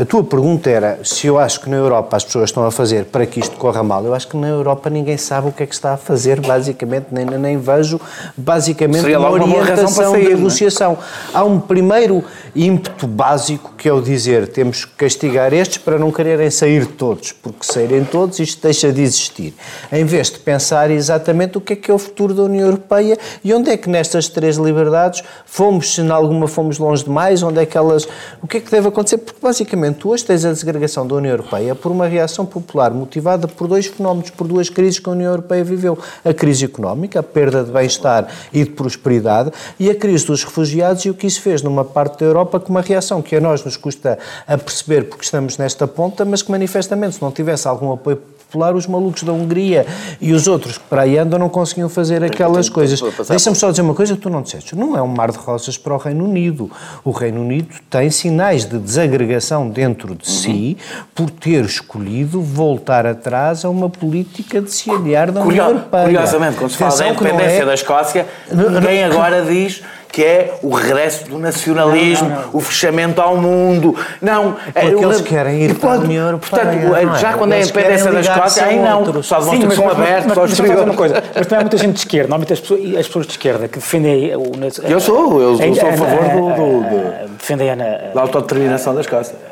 A 0.00 0.04
tua 0.04 0.24
pergunta 0.24 0.68
era 0.70 0.98
se 1.04 1.26
eu 1.26 1.38
acho 1.38 1.60
que 1.60 1.70
na 1.70 1.76
Europa 1.76 2.16
as 2.16 2.24
pessoas 2.24 2.50
estão 2.50 2.64
a 2.64 2.70
fazer 2.70 3.06
para 3.06 3.26
que 3.26 3.40
isto 3.40 3.56
corra 3.56 3.82
mal. 3.82 4.04
Eu 4.04 4.14
acho 4.14 4.28
que 4.28 4.36
na 4.36 4.48
Europa 4.48 4.90
ninguém 4.90 5.16
sabe 5.16 5.48
o 5.48 5.52
que 5.52 5.62
é 5.62 5.66
que 5.66 5.74
está 5.74 5.94
a 5.94 5.96
fazer, 5.96 6.40
basicamente, 6.40 7.06
nem, 7.10 7.24
nem 7.24 7.58
vejo 7.58 8.00
basicamente 8.36 9.02
Seria 9.02 9.18
uma 9.18 9.30
orientação 9.30 10.12
sair, 10.12 10.26
é? 10.26 10.34
negociação. 10.34 10.98
Há 11.32 11.44
um 11.44 11.60
primeiro 11.60 12.24
ímpeto 12.54 13.06
básico 13.06 13.74
que 13.76 13.88
é 13.88 13.92
o 13.92 14.00
dizer 14.00 14.48
temos 14.48 14.84
que 14.84 14.92
castigar 14.92 15.52
estes 15.52 15.78
para 15.78 15.98
não 15.98 16.10
quererem 16.10 16.50
sair 16.50 16.86
todos, 16.86 17.32
porque 17.32 17.64
saírem 17.64 18.04
todos 18.04 18.38
isto 18.38 18.62
deixa 18.62 18.92
de 18.92 19.02
existir. 19.02 19.54
Em 19.92 20.04
vez 20.04 20.17
de 20.26 20.38
pensar 20.40 20.90
exatamente 20.90 21.56
o 21.56 21.60
que 21.60 21.74
é 21.74 21.76
que 21.76 21.90
é 21.90 21.94
o 21.94 21.98
futuro 21.98 22.34
da 22.34 22.42
União 22.42 22.66
Europeia 22.66 23.16
e 23.44 23.54
onde 23.54 23.70
é 23.70 23.76
que 23.76 23.88
nestas 23.88 24.28
três 24.28 24.56
liberdades 24.56 25.22
fomos, 25.46 25.94
se 25.94 26.00
em 26.00 26.10
alguma 26.10 26.48
fomos 26.48 26.78
longe 26.78 27.04
demais, 27.04 27.42
onde 27.42 27.60
é 27.60 27.66
que 27.66 27.78
elas. 27.78 28.08
O 28.42 28.48
que 28.48 28.56
é 28.56 28.60
que 28.60 28.70
deve 28.70 28.88
acontecer? 28.88 29.18
Porque 29.18 29.40
basicamente 29.40 30.06
hoje 30.06 30.24
tens 30.24 30.44
a 30.44 30.52
desagregação 30.52 31.06
da 31.06 31.14
União 31.14 31.32
Europeia 31.32 31.74
por 31.74 31.92
uma 31.92 32.06
reação 32.06 32.44
popular 32.44 32.90
motivada 32.90 33.46
por 33.46 33.68
dois 33.68 33.86
fenómenos, 33.86 34.30
por 34.30 34.48
duas 34.48 34.68
crises 34.68 34.98
que 34.98 35.08
a 35.08 35.12
União 35.12 35.30
Europeia 35.30 35.62
viveu: 35.62 35.96
a 36.24 36.34
crise 36.34 36.64
económica, 36.64 37.20
a 37.20 37.22
perda 37.22 37.62
de 37.62 37.70
bem-estar 37.70 38.26
e 38.52 38.64
de 38.64 38.70
prosperidade, 38.70 39.52
e 39.78 39.88
a 39.88 39.94
crise 39.94 40.26
dos 40.26 40.42
refugiados 40.42 41.04
e 41.04 41.10
o 41.10 41.14
que 41.14 41.26
isso 41.26 41.40
fez 41.40 41.62
numa 41.62 41.84
parte 41.84 42.18
da 42.18 42.26
Europa 42.26 42.58
com 42.58 42.70
uma 42.70 42.80
reação 42.80 43.22
que 43.22 43.36
a 43.36 43.40
nós 43.40 43.64
nos 43.64 43.76
custa 43.76 44.18
a 44.46 44.58
perceber 44.58 45.04
porque 45.04 45.24
estamos 45.24 45.56
nesta 45.58 45.86
ponta, 45.86 46.24
mas 46.24 46.42
que 46.42 46.50
manifestamente 46.50 47.16
se 47.16 47.22
não 47.22 47.30
tivesse 47.30 47.68
algum 47.68 47.92
apoio 47.92 48.20
popular, 48.48 48.74
os 48.74 48.86
malucos 48.86 49.22
da 49.22 49.32
Hungria 49.32 49.86
e 50.20 50.32
os 50.32 50.48
outros 50.48 50.78
que 50.78 50.84
para 50.84 51.02
aí 51.02 51.18
andam 51.18 51.38
não 51.38 51.48
conseguiam 51.48 51.88
fazer 51.88 52.24
aquelas 52.24 52.68
coisas. 52.68 53.00
Deixa-me 53.28 53.54
só 53.54 53.70
dizer 53.70 53.82
uma 53.82 53.94
coisa 53.94 54.14
que 54.14 54.20
tu 54.20 54.30
não 54.30 54.42
disseste. 54.42 54.74
Não 54.74 54.96
é 54.96 55.02
um 55.02 55.06
mar 55.06 55.30
de 55.30 55.38
rosas 55.38 55.76
para 55.76 55.94
o 55.94 55.98
Reino 55.98 56.24
Unido. 56.24 56.70
O 57.04 57.10
Reino 57.10 57.42
Unido 57.42 57.74
tem 57.90 58.10
sinais 58.10 58.64
de 58.64 58.78
desagregação 58.78 59.68
dentro 59.68 60.14
de 60.14 60.28
si 60.28 60.76
por 61.14 61.28
ter 61.30 61.64
escolhido 61.64 62.40
voltar 62.40 63.06
atrás 63.06 63.64
a 63.64 63.70
uma 63.70 63.90
política 63.90 64.60
de 64.62 64.72
se 64.72 64.90
aliar 64.90 65.30
da 65.30 65.42
União 65.42 65.66
Europeia. 65.66 66.04
Curiosamente, 66.04 66.56
quando 66.56 66.70
se 66.70 66.78
fala 66.78 66.96
da 66.96 67.08
independência 67.08 67.62
é... 67.62 67.66
da 67.66 67.74
Escócia, 67.74 68.26
ninguém 68.50 69.04
agora 69.04 69.44
diz 69.44 69.82
que 70.10 70.24
é 70.24 70.54
o 70.62 70.70
regresso 70.70 71.26
do 71.28 71.38
nacionalismo, 71.38 72.28
não, 72.28 72.36
não, 72.36 72.42
não. 72.42 72.50
o 72.54 72.60
fechamento 72.60 73.20
ao 73.20 73.36
mundo. 73.36 73.94
Não, 74.20 74.56
é, 74.74 74.90
porque 74.90 75.04
eles 75.04 75.20
querem 75.20 75.62
ir 75.62 75.74
para 75.74 75.92
a 75.92 75.98
União 75.98 76.26
Europeia. 76.26 76.64
Portanto, 76.64 76.94
é? 76.94 77.18
já 77.18 77.32
quando 77.34 77.52
é 77.52 77.56
a 77.56 77.60
independência 77.60 78.12
da 78.12 78.20
Escócia, 78.20 78.64
aí 78.64 78.78
não, 78.78 79.00
outros. 79.00 79.26
só 79.26 79.38
demonstram 79.38 79.68
que 79.68 79.76
são 79.76 79.90
abertos 79.90 80.36
mas, 80.36 80.60
mas, 80.86 80.96
coisa, 80.96 81.22
mas 81.34 81.46
também 81.46 81.58
há 81.58 81.60
muita 81.60 81.76
gente 81.76 81.92
de 81.92 81.98
esquerda, 81.98 82.28
normalmente 82.28 82.52
as 82.52 82.60
pessoas, 82.60 82.80
as 82.96 83.06
pessoas 83.06 83.26
de 83.26 83.32
esquerda 83.32 83.68
que 83.68 83.78
defendem 83.78 84.34
o... 84.36 84.52
Eu 84.88 85.00
sou, 85.00 85.40
eu 85.40 85.56
sou, 85.56 85.88
a 85.88 85.92
favor 85.92 86.24
do, 86.28 86.54
do, 86.54 86.80
do, 86.82 87.28
defendem 87.36 87.70
a, 87.70 87.74
da 87.74 88.20
autodeterminação 88.20 88.94
da 88.94 89.00
Escócia 89.00 89.47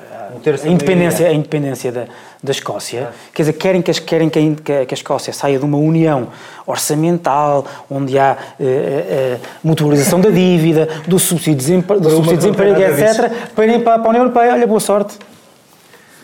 a 0.50 0.68
independência, 0.68 1.28
a 1.28 1.32
independência 1.32 1.92
da, 1.92 2.04
da 2.42 2.52
Escócia, 2.52 3.10
quer 3.34 3.42
dizer, 3.42 3.52
querem, 3.54 3.82
que, 3.82 3.92
querem 4.00 4.28
que, 4.28 4.38
a, 4.72 4.86
que 4.86 4.94
a 4.94 4.96
Escócia 4.96 5.32
saia 5.32 5.58
de 5.58 5.64
uma 5.64 5.78
união 5.78 6.28
orçamental, 6.66 7.64
onde 7.90 8.18
há 8.18 8.36
uh, 8.58 8.64
uh, 8.64 9.40
mutualização 9.62 10.20
da 10.20 10.30
dívida, 10.30 10.88
do 11.06 11.18
subsídio 11.18 11.54
de 11.54 11.66
desemprego, 11.66 12.00
do 12.00 12.10
subsídio 12.10 12.38
de 12.38 12.56
desemprego 12.56 12.80
etc., 12.80 13.32
para 13.54 13.64
irem 13.66 13.80
para, 13.80 13.98
para 13.98 14.06
a 14.06 14.10
União 14.10 14.22
Europeia. 14.22 14.52
Olha, 14.52 14.66
boa 14.66 14.80
sorte. 14.80 15.18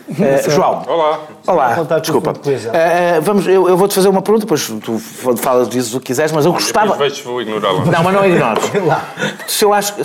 Uh, 0.09 0.51
João. 0.51 0.83
Olá. 0.87 1.19
Olá, 1.47 1.99
desculpa. 1.99 2.31
Uh, 2.31 3.21
vamos, 3.21 3.47
eu, 3.47 3.67
eu 3.67 3.77
vou-te 3.77 3.95
fazer 3.95 4.09
uma 4.09 4.21
pergunta, 4.21 4.45
depois 4.45 4.71
tu 4.83 4.99
falas, 5.37 5.69
dizes 5.69 5.93
o 5.93 5.99
que 5.99 6.07
quiseres, 6.07 6.31
mas 6.31 6.45
eu 6.45 6.53
gostava... 6.53 6.91
Depois 6.91 7.19
vou 7.21 7.41
ignorá-la. 7.41 7.85
Não, 7.85 8.03
mas 8.03 8.13
não 8.13 8.25
ignores. 8.25 8.63
Se 9.47 9.65
eu 9.65 9.73
acho 9.73 9.95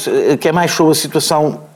que 0.41 0.49
é 0.49 0.53
mais 0.53 0.71
sobre 0.71 0.93
a 0.93 0.95
situação 0.95 1.68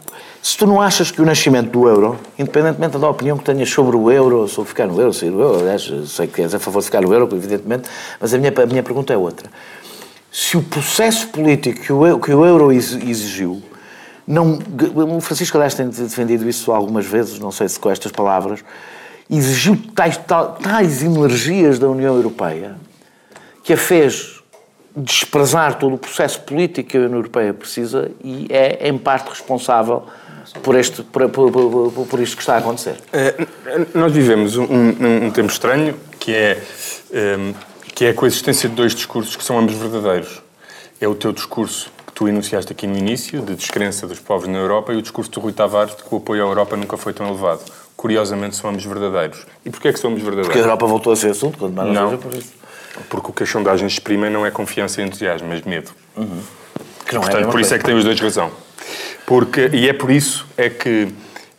se 0.42 0.56
tu 0.56 0.66
não 0.66 0.80
achas 0.80 1.12
que 1.12 1.22
o 1.22 1.24
nascimento 1.24 1.70
do 1.70 1.88
euro, 1.88 2.18
independentemente 2.36 2.98
da 2.98 3.08
opinião 3.08 3.38
que 3.38 3.44
tenhas 3.44 3.70
sobre 3.70 3.94
o 3.94 4.10
euro, 4.10 4.48
sobre 4.48 4.70
ficar 4.70 4.88
no 4.88 5.00
euro, 5.00 5.14
sair 5.14 5.30
do 5.30 5.40
euro, 5.40 5.60
aliás, 5.60 5.88
sei 6.08 6.26
que 6.26 6.42
és 6.42 6.52
a 6.52 6.58
favor 6.58 6.80
de 6.80 6.86
ficar 6.86 7.00
no 7.00 7.14
euro, 7.14 7.32
evidentemente, 7.36 7.88
mas 8.20 8.34
a 8.34 8.38
minha, 8.38 8.52
a 8.52 8.66
minha 8.66 8.82
pergunta 8.82 9.12
é 9.12 9.16
outra. 9.16 9.48
Se 10.32 10.56
o 10.56 10.62
processo 10.62 11.28
político 11.28 11.80
que 11.80 11.92
o, 11.92 12.18
que 12.18 12.34
o 12.34 12.44
euro 12.44 12.72
exigiu, 12.72 13.62
não, 14.26 14.58
o 15.16 15.20
Francisco 15.20 15.56
Aliás 15.56 15.74
tem 15.74 15.88
defendido 15.88 16.48
isso 16.48 16.72
algumas 16.72 17.06
vezes, 17.06 17.38
não 17.38 17.52
sei 17.52 17.68
se 17.68 17.78
com 17.78 17.88
estas 17.88 18.10
palavras, 18.10 18.64
exigiu 19.30 19.80
tais, 19.94 20.18
tais 20.60 21.04
energias 21.04 21.78
da 21.78 21.88
União 21.88 22.16
Europeia 22.16 22.74
que 23.62 23.74
a 23.74 23.76
fez 23.76 24.42
desprezar 24.96 25.78
todo 25.78 25.94
o 25.94 25.98
processo 25.98 26.40
político 26.40 26.90
que 26.90 26.96
a 26.96 27.00
União 27.00 27.18
Europeia 27.18 27.54
precisa 27.54 28.10
e 28.22 28.46
é, 28.50 28.88
em 28.88 28.98
parte, 28.98 29.28
responsável 29.28 30.04
por, 30.60 30.74
este, 30.76 31.02
por, 31.02 31.28
por, 31.30 31.50
por, 31.50 32.06
por 32.06 32.20
isto 32.20 32.36
que 32.36 32.42
está 32.42 32.54
a 32.54 32.58
acontecer? 32.58 32.96
Uh, 33.12 33.86
nós 33.94 34.12
vivemos 34.12 34.56
um, 34.56 34.64
um, 34.64 35.26
um, 35.26 35.30
tempo 35.30 35.50
estranho 35.50 35.94
que 36.18 36.34
é, 36.34 36.62
um, 37.10 37.16
ehm, 37.16 37.54
que 37.94 38.04
é 38.04 38.10
a 38.10 38.14
coexistência 38.14 38.68
de 38.68 38.74
dois 38.74 38.94
discursos 38.94 39.34
que 39.36 39.44
são 39.44 39.58
ambos 39.58 39.74
verdadeiros. 39.74 40.42
É 41.00 41.08
o 41.08 41.14
teu 41.14 41.32
discurso 41.32 41.90
que 42.06 42.12
tu 42.12 42.28
enunciaste 42.28 42.70
aqui 42.70 42.86
no 42.86 42.96
início, 42.96 43.40
de 43.40 43.54
descrença 43.54 44.06
dos 44.06 44.20
povos 44.20 44.46
na 44.46 44.58
Europa, 44.58 44.92
e 44.92 44.96
o 44.96 45.02
discurso 45.02 45.30
do 45.30 45.40
Rui 45.40 45.52
Tavares 45.52 45.96
de 45.96 46.02
que 46.02 46.14
o 46.14 46.18
apoio 46.18 46.44
à 46.44 46.48
Europa 46.48 46.76
nunca 46.76 46.96
foi 46.96 47.12
tão 47.12 47.26
elevado. 47.28 47.62
Curiosamente, 47.96 48.56
são 48.56 48.70
ambos 48.70 48.84
verdadeiros. 48.84 49.46
E 49.64 49.70
porquê 49.70 49.88
é 49.88 49.92
que 49.92 49.98
são 49.98 50.10
ambos 50.10 50.22
verdadeiros? 50.22 50.48
Porque 50.48 50.60
a 50.60 50.62
Europa 50.62 50.86
voltou 50.86 51.12
a 51.12 51.16
ser 51.16 51.30
assunto, 51.30 51.58
quando 51.58 51.74
mais 51.74 51.92
não, 51.92 52.18
por 52.18 52.34
isso. 52.34 52.52
Porque 53.08 53.30
o 53.30 53.32
que 53.32 53.42
as 53.42 53.48
sondagens 53.48 53.92
exprimem 53.92 54.30
não 54.30 54.44
é 54.44 54.50
confiança 54.50 55.00
e 55.00 55.04
entusiasmo, 55.04 55.48
mas 55.48 55.62
medo. 55.62 55.90
Uhum. 56.16 56.42
É 57.06 57.10
Portanto, 57.12 57.48
é 57.48 57.50
por 57.50 57.60
isso 57.60 57.74
é 57.74 57.78
que 57.78 57.84
têm 57.84 57.94
os 57.94 58.04
dois 58.04 58.20
razão. 58.20 58.50
Porque, 59.26 59.70
e 59.72 59.88
é 59.88 59.92
por 59.92 60.10
isso 60.10 60.46
é 60.56 60.68
que, 60.68 61.08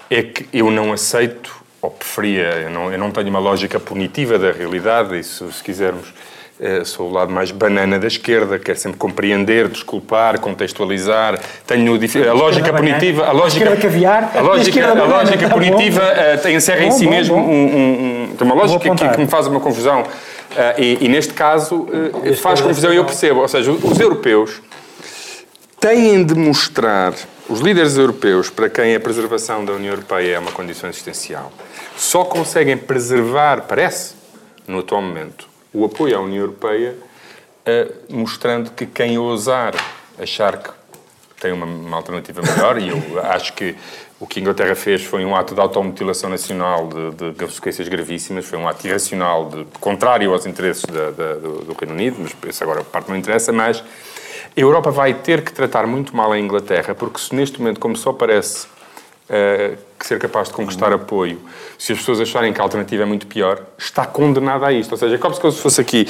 é 0.09 0.23
que 0.23 0.45
eu 0.53 0.69
não 0.69 0.93
aceito, 0.93 1.55
ou 1.81 1.89
preferia, 1.89 2.61
eu 2.63 2.69
não, 2.69 2.91
eu 2.91 2.97
não 2.97 3.11
tenho 3.11 3.29
uma 3.29 3.39
lógica 3.39 3.79
punitiva 3.79 4.37
da 4.37 4.51
realidade, 4.51 5.19
isso, 5.19 5.51
se 5.51 5.63
quisermos, 5.63 6.13
é, 6.59 6.83
sou 6.85 7.09
o 7.09 7.11
lado 7.11 7.31
mais 7.31 7.51
banana 7.51 7.97
da 7.97 8.07
esquerda, 8.07 8.59
quero 8.59 8.77
sempre 8.77 8.97
compreender, 8.97 9.67
desculpar, 9.67 10.39
contextualizar. 10.39 11.39
Tenho 11.65 11.93
a 11.93 12.33
lógica 12.33 12.71
punitiva, 12.71 13.25
a 13.25 13.31
lógica 13.31 13.73
a 13.73 13.77
caviar, 13.77 14.31
a 14.35 14.41
lógica, 14.41 14.87
a 14.87 15.03
lógica 15.03 15.49
tá 15.49 15.53
punitiva 15.53 16.01
uh, 16.45 16.49
encerra 16.49 16.81
bom, 16.81 16.87
em 16.87 16.91
si 16.91 17.05
bom, 17.05 17.11
mesmo 17.11 17.35
bom. 17.35 17.41
Um, 17.41 18.35
um, 18.39 18.43
uma 18.45 18.55
lógica 18.55 18.95
que, 18.95 19.09
que, 19.09 19.19
me 19.19 19.27
faz 19.27 19.47
uma 19.47 19.59
confusão 19.59 20.03
uh, 20.03 20.05
e, 20.77 20.99
e, 21.01 21.09
neste 21.09 21.33
caso 21.33 21.87
uh, 21.89 22.35
faz 22.35 22.61
confusão 22.61 22.93
e 22.93 22.97
eu 22.97 23.03
percebo. 23.03 23.41
Ou 23.41 23.47
seja, 23.47 23.71
os 23.71 23.99
europeus 23.99 24.61
têm 25.83 26.25
de 26.25 26.33
mostrar 26.33 27.13
os 27.49 27.59
líderes 27.59 27.97
europeus, 27.97 28.49
para 28.49 28.69
quem 28.69 28.95
a 28.95 28.99
preservação 29.01 29.65
da 29.65 29.73
União 29.73 29.91
Europeia 29.91 30.35
é 30.35 30.39
uma 30.39 30.53
condição 30.53 30.89
existencial, 30.89 31.51
só 31.97 32.23
conseguem 32.23 32.77
preservar, 32.77 33.63
parece, 33.63 34.15
no 34.65 34.79
atual 34.79 35.01
momento, 35.01 35.45
o 35.73 35.83
apoio 35.83 36.17
à 36.17 36.21
União 36.21 36.39
Europeia, 36.39 36.95
uh, 37.67 38.15
mostrando 38.15 38.71
que 38.71 38.85
quem 38.85 39.17
ousar 39.17 39.75
achar 40.17 40.55
que 40.55 40.69
tem 41.41 41.51
uma, 41.51 41.65
uma, 41.65 41.97
alternativa 41.97 42.41
melhor, 42.41 42.77
e 42.81 42.87
eu 42.87 43.21
acho 43.21 43.51
que 43.51 43.75
o 44.21 44.25
que 44.25 44.39
a 44.39 44.41
Inglaterra 44.41 44.75
fez 44.75 45.03
foi 45.03 45.25
um 45.25 45.35
ato 45.35 45.53
de 45.53 45.59
automutilação 45.59 46.29
nacional 46.29 46.87
de, 46.87 47.33
de 47.33 47.37
consequências 47.37 47.89
gravíssimas, 47.89 48.45
foi 48.45 48.57
um 48.57 48.69
ato 48.69 48.87
irracional, 48.87 49.49
de, 49.49 49.65
contrário 49.81 50.31
aos 50.31 50.45
interesses 50.45 50.85
da, 50.85 51.11
da, 51.11 51.33
do, 51.33 51.65
do, 51.65 51.75
Reino 51.77 51.93
Unido, 51.93 52.15
mas 52.19 52.33
isso 52.49 52.63
agora 52.63 52.85
parte 52.85 53.09
não 53.09 53.17
interessa, 53.17 53.51
mas 53.51 53.83
a 54.55 54.59
Europa 54.59 54.91
vai 54.91 55.13
ter 55.13 55.41
que 55.41 55.51
tratar 55.51 55.87
muito 55.87 56.15
mal 56.15 56.31
a 56.31 56.39
Inglaterra, 56.39 56.93
porque 56.93 57.19
se 57.19 57.33
neste 57.33 57.59
momento, 57.59 57.79
como 57.79 57.95
só 57.95 58.13
parece 58.13 58.67
uh, 59.29 59.77
ser 59.99 60.19
capaz 60.19 60.49
de 60.49 60.53
conquistar 60.53 60.89
uhum. 60.89 60.95
apoio, 60.95 61.41
se 61.77 61.91
as 61.91 61.97
pessoas 61.99 62.19
acharem 62.21 62.53
que 62.53 62.59
a 62.61 62.63
alternativa 62.63 63.03
é 63.03 63.05
muito 63.05 63.25
pior, 63.27 63.61
está 63.77 64.05
condenada 64.05 64.67
a 64.67 64.71
isto. 64.71 64.91
Ou 64.91 64.97
seja, 64.97 65.15
é 65.15 65.17
como 65.17 65.33
se 65.33 65.59
fosse 65.59 65.81
aqui. 65.81 66.07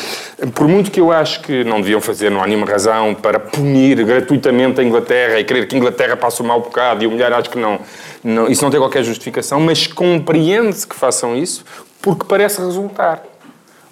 Por 0.53 0.67
muito 0.67 0.91
que 0.91 0.99
eu 0.99 1.11
acho 1.11 1.41
que 1.41 1.63
não 1.63 1.79
deviam 1.79 2.01
fazer, 2.01 2.29
não 2.29 2.43
há 2.43 2.47
nenhuma 2.47 2.67
razão 2.67 3.15
para 3.15 3.39
punir 3.39 4.03
gratuitamente 4.03 4.81
a 4.81 4.83
Inglaterra 4.83 5.39
e 5.39 5.43
querer 5.43 5.67
que 5.67 5.75
a 5.75 5.77
Inglaterra 5.77 6.17
passe 6.17 6.41
o 6.41 6.43
mau 6.43 6.61
bocado 6.61 7.03
e 7.03 7.07
humilhar, 7.07 7.33
acho 7.33 7.49
que 7.49 7.57
não, 7.57 7.79
não 8.23 8.47
isso 8.47 8.63
não 8.63 8.69
tem 8.69 8.79
qualquer 8.79 9.03
justificação, 9.03 9.59
mas 9.59 9.87
compreende-se 9.87 10.85
que 10.85 10.95
façam 10.95 11.35
isso 11.35 11.63
porque 12.01 12.25
parece 12.27 12.59
resultar. 12.59 13.23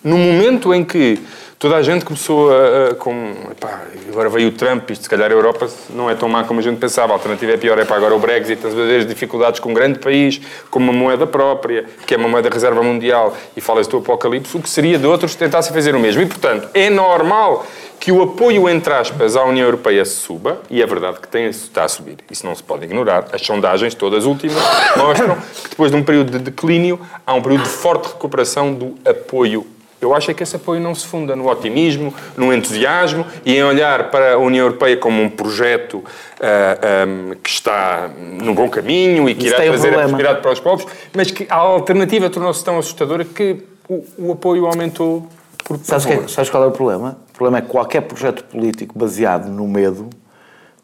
No 0.04 0.18
momento 0.18 0.74
em 0.74 0.84
que 0.84 1.20
toda 1.60 1.76
a 1.76 1.84
gente 1.84 2.04
começou 2.04 2.52
a, 2.52 2.90
a 2.90 2.96
com, 2.96 3.34
epá, 3.52 3.82
agora 4.10 4.30
veio 4.30 4.48
o 4.48 4.52
Trump, 4.52 4.90
isto 4.90 5.04
se 5.04 5.10
calhar 5.10 5.30
a 5.30 5.34
Europa 5.34 5.70
não 5.92 6.10
é 6.10 6.16
tão 6.16 6.28
má 6.28 6.44
como 6.44 6.60
a 6.60 6.64
gente 6.64 6.80
pensava, 6.80 7.14
a 7.14 7.16
alternativa 7.16 7.52
é 7.52 7.58
pior, 7.58 7.78
é 7.78 7.86
para 7.86 7.98
agora 7.98 8.16
o 8.16 8.20
Brexit, 8.20 8.60
tens 8.60 8.74
vezes 8.74 9.08
dificuldades 9.08 9.60
com 9.60 9.70
um 9.70 9.74
grande 9.76 10.00
país, 10.00 10.42
com 10.72 10.80
uma 10.80 10.92
moeda 10.92 11.28
própria, 11.28 11.86
que 12.08 12.16
é 12.16 12.18
uma 12.18 12.28
moeda 12.28 12.50
reserva 12.50 12.82
mundial, 12.82 13.38
e 13.56 13.62
falas 13.62 13.86
do 13.86 13.98
apocalipse, 13.98 14.58
o 14.58 14.60
que 14.60 14.68
seria 14.68 14.98
de 14.98 15.06
outros 15.06 15.36
tentassem 15.36 15.72
fazer 15.72 15.94
o 15.94 16.00
mesmo. 16.00 16.24
E, 16.24 16.26
portanto, 16.26 16.68
é 16.74 16.90
normal 16.90 17.64
que 18.00 18.12
o 18.12 18.24
apoio, 18.24 18.68
entre 18.68 18.92
aspas, 18.92 19.36
à 19.36 19.44
União 19.44 19.66
Europeia 19.66 20.04
suba, 20.04 20.60
e 20.68 20.82
é 20.82 20.86
verdade 20.88 21.20
que 21.20 21.28
tem, 21.28 21.46
está 21.46 21.84
a 21.84 21.88
subir, 21.88 22.18
isso 22.32 22.44
não 22.44 22.56
se 22.56 22.64
pode 22.64 22.86
ignorar. 22.86 23.28
As 23.32 23.42
sondagens, 23.46 23.94
todas 23.94 24.26
últimas, 24.26 24.58
mostram 24.98 25.36
que 25.36 25.70
depois 25.70 25.92
de 25.92 25.98
um 25.98 26.04
período 26.04 26.32
de 26.32 26.40
declínio, 26.40 27.00
há 27.24 27.36
um 27.36 27.42
período 27.44 27.66
de 27.66 27.70
forte 27.70 28.08
recuperação 28.08 28.74
do 28.74 28.96
apoio 29.06 29.64
Eu 30.02 30.16
acho 30.16 30.32
é 30.32 30.34
que 30.34 30.42
esse 30.42 30.56
apoio 30.56 30.82
não 30.82 30.96
se 30.96 31.06
funda 31.06 31.36
no 31.36 31.48
otimismo, 31.48 32.12
no 32.36 32.52
entusiasmo 32.52 33.24
e 33.46 33.56
em 33.56 33.64
olhar 33.64 34.10
para 34.10 34.34
a 34.34 34.38
União 34.38 34.66
Europeia 34.66 34.98
como 34.98 35.22
um 35.22 35.30
projeto 35.30 35.98
uh, 35.98 36.04
ah, 36.42 37.06
um, 37.08 37.36
que 37.36 37.50
está 37.52 38.10
no 38.18 38.56
bom 38.56 38.68
caminho 38.68 39.30
e 39.30 39.36
que 39.36 39.46
irá 39.46 39.58
trazer 39.58 39.94
um 39.94 40.00
a 40.00 40.02
prosperidade 40.02 40.42
para 40.42 40.52
os 40.52 40.60
povos, 40.60 40.88
mas 41.14 41.30
que 41.30 41.46
a 41.48 41.56
alternativa 41.56 42.32
tornou-se 42.32 42.64
tão 42.64 42.80
assustadora 42.80 43.24
que 43.24 43.64
o, 43.88 44.04
o 44.18 44.32
apoio 44.32 44.66
aumentou 44.66 45.28
por, 45.64 45.78
por 45.78 45.86
sabes, 45.86 46.06
que, 46.06 46.14
é 46.14 46.28
sabes 46.28 46.50
qual 46.50 46.64
é 46.64 46.68
o 46.68 46.72
problema? 46.72 47.18
O 47.30 47.34
problema 47.34 47.60
é 47.60 47.62
que 47.62 47.68
qualquer 47.68 48.02
projeto 48.02 48.44
político 48.46 48.98
baseado 48.98 49.50
no 49.50 49.68
medo 49.68 50.10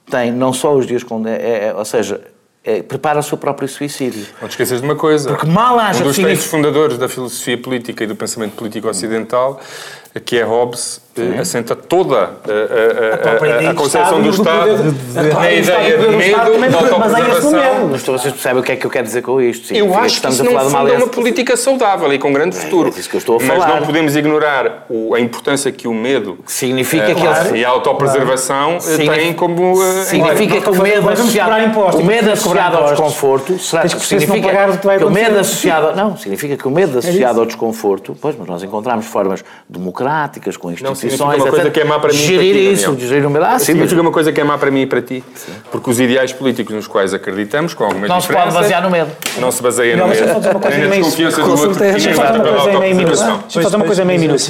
tem 0.10 0.32
não 0.32 0.54
só 0.54 0.74
os 0.76 0.86
dias. 0.86 1.04
É, 1.26 1.68
é, 1.68 1.74
ou 1.74 1.86
seja, 1.86 2.22
prepara 2.88 3.20
o 3.20 3.24
seu 3.24 3.38
próprio 3.38 3.68
suicídio. 3.68 4.26
Não 4.42 4.48
te 4.48 4.52
esqueças 4.52 4.82
de 4.82 4.86
uma 4.86 4.96
coisa. 4.96 5.30
Porque 5.30 5.48
mal 5.48 5.80
haja... 5.80 6.04
Um 6.04 6.08
dos 6.08 6.18
três 6.18 6.46
fundadores 6.46 6.98
da 6.98 7.08
filosofia 7.08 7.58
política 7.58 8.04
e 8.04 8.08
do 8.08 8.16
pensamento 8.16 8.56
político 8.56 8.88
ocidental, 8.88 9.62
que 10.26 10.38
é 10.38 10.44
Hobbes, 10.44 11.02
Sim. 11.18 11.40
assenta 11.40 11.76
toda 11.76 12.16
a, 12.16 12.22
a, 12.22 13.68
a, 13.68 13.72
a 13.72 13.74
concepção 13.74 14.22
do 14.22 14.30
Estado 14.30 14.96
na 15.14 15.52
ideia 15.52 15.98
de 15.98 16.08
medo, 16.16 16.72
da 16.72 16.78
autopreservação. 16.78 17.88
Mas 17.92 18.04
vocês 18.04 18.34
percebem 18.34 18.62
o 18.62 18.64
que 18.64 18.72
é 18.72 18.76
que 18.76 18.86
eu 18.86 18.92
quero 18.92 19.06
dizer 19.06 19.24
com 19.24 19.42
isto? 19.42 19.74
Eu 19.74 19.94
acho 19.98 20.22
que 20.22 20.28
estamos 20.28 20.42
que 20.42 20.48
isso 20.48 20.56
a 20.56 20.60
falar 20.60 20.72
não 20.72 20.80
funda 20.80 20.94
uma 21.04 21.08
política 21.08 21.58
saudável 21.58 22.14
e 22.14 22.20
com 22.20 22.32
grande 22.32 22.56
é, 22.56 22.60
futuro. 22.62 22.94
É 22.96 23.00
isso 23.00 23.10
que 23.10 23.16
eu 23.16 23.20
estou 23.20 23.38
a 23.38 23.40
falar. 23.40 23.68
Mas 23.68 23.80
não 23.80 23.86
podemos 23.88 24.16
ignorar 24.16 24.86
a 25.16 25.20
importância 25.20 25.72
que 25.72 25.88
o 25.88 25.94
medo 25.94 26.38
significa 26.46 27.16
que 27.16 27.22
ele... 27.22 27.60
e 27.60 27.66
a 27.66 27.70
autopreservação 27.70 28.78
têm 28.96 29.34
como... 29.34 29.76
Significa 30.04 30.62
que 30.62 30.70
o 30.70 30.82
medo 30.82 31.10
associado, 31.10 31.98
o 31.98 32.04
medo 32.04 32.32
associado 32.32 32.78
ao 32.78 32.90
desconforto... 32.90 33.58
Significa 33.58 34.78
que 34.78 35.04
o 35.04 35.10
medo 35.10 35.40
associado... 35.40 35.96
Não, 35.96 36.16
significa 36.16 36.56
que 36.56 36.68
o 36.68 36.72
medo 36.72 37.00
associado 37.00 37.40
ao 37.40 37.46
desconforto... 37.46 38.16
Pois, 38.22 38.36
mas 38.38 38.48
nós 38.48 38.62
encontramos 38.62 39.06
formas 39.08 39.44
democráticas, 39.68 40.56
com 40.58 40.72
instituições 40.72 41.07
instituições. 41.08 41.42
uma 41.42 41.52
coisa 41.52 41.70
que 41.72 41.80
é 41.80 41.84
má 41.84 42.00
para 42.00 42.14
mim. 42.14 42.20
Gerir 42.20 42.54
ti, 42.56 42.74
isso, 42.74 42.98
gerir 43.00 43.26
o 43.26 43.30
meu. 43.30 43.44
Ah, 43.44 43.60
sim, 43.60 43.66
significa 43.66 44.02
uma 44.02 44.12
coisa 44.12 44.32
que 44.32 44.42
é 44.42 44.44
má 44.44 44.58
para 44.58 44.72
mim 44.72 44.82
e 44.82 44.88
para 44.88 45.02
ti. 45.02 45.24
Sim. 45.36 45.52
Porque 45.72 45.90
os 45.90 46.00
ideais 46.00 46.34
políticos 46.34 46.76
nos 46.76 46.88
quais 46.88 47.14
acreditamos, 47.14 47.74
com 47.74 47.84
algumas 47.84 48.10
Não 48.10 48.22
se 48.22 48.28
pode 48.28 48.54
basear 48.54 48.82
no 48.82 48.90
medo. 48.90 49.12
Não 49.40 49.52
se 49.52 49.62
baseia 49.62 49.98
no 49.98 50.08
medo. 50.08 50.26
Nem 50.70 50.88
na 50.88 50.96
desconfiança 50.96 51.42
do 51.42 51.50
outro. 51.50 51.76
Deixa-me 51.76 52.16
fazer 52.16 52.40
uma 52.40 52.54
coisa 52.54 52.72
em 52.72 52.80
meio 52.80 52.96
minuto. 52.96 53.18
Deixa-me 53.18 53.64
fazer 53.64 53.76
uma 53.76 53.86
coisa 53.86 54.02
em 54.02 54.06
meio 54.06 54.20
minuto. 54.20 54.44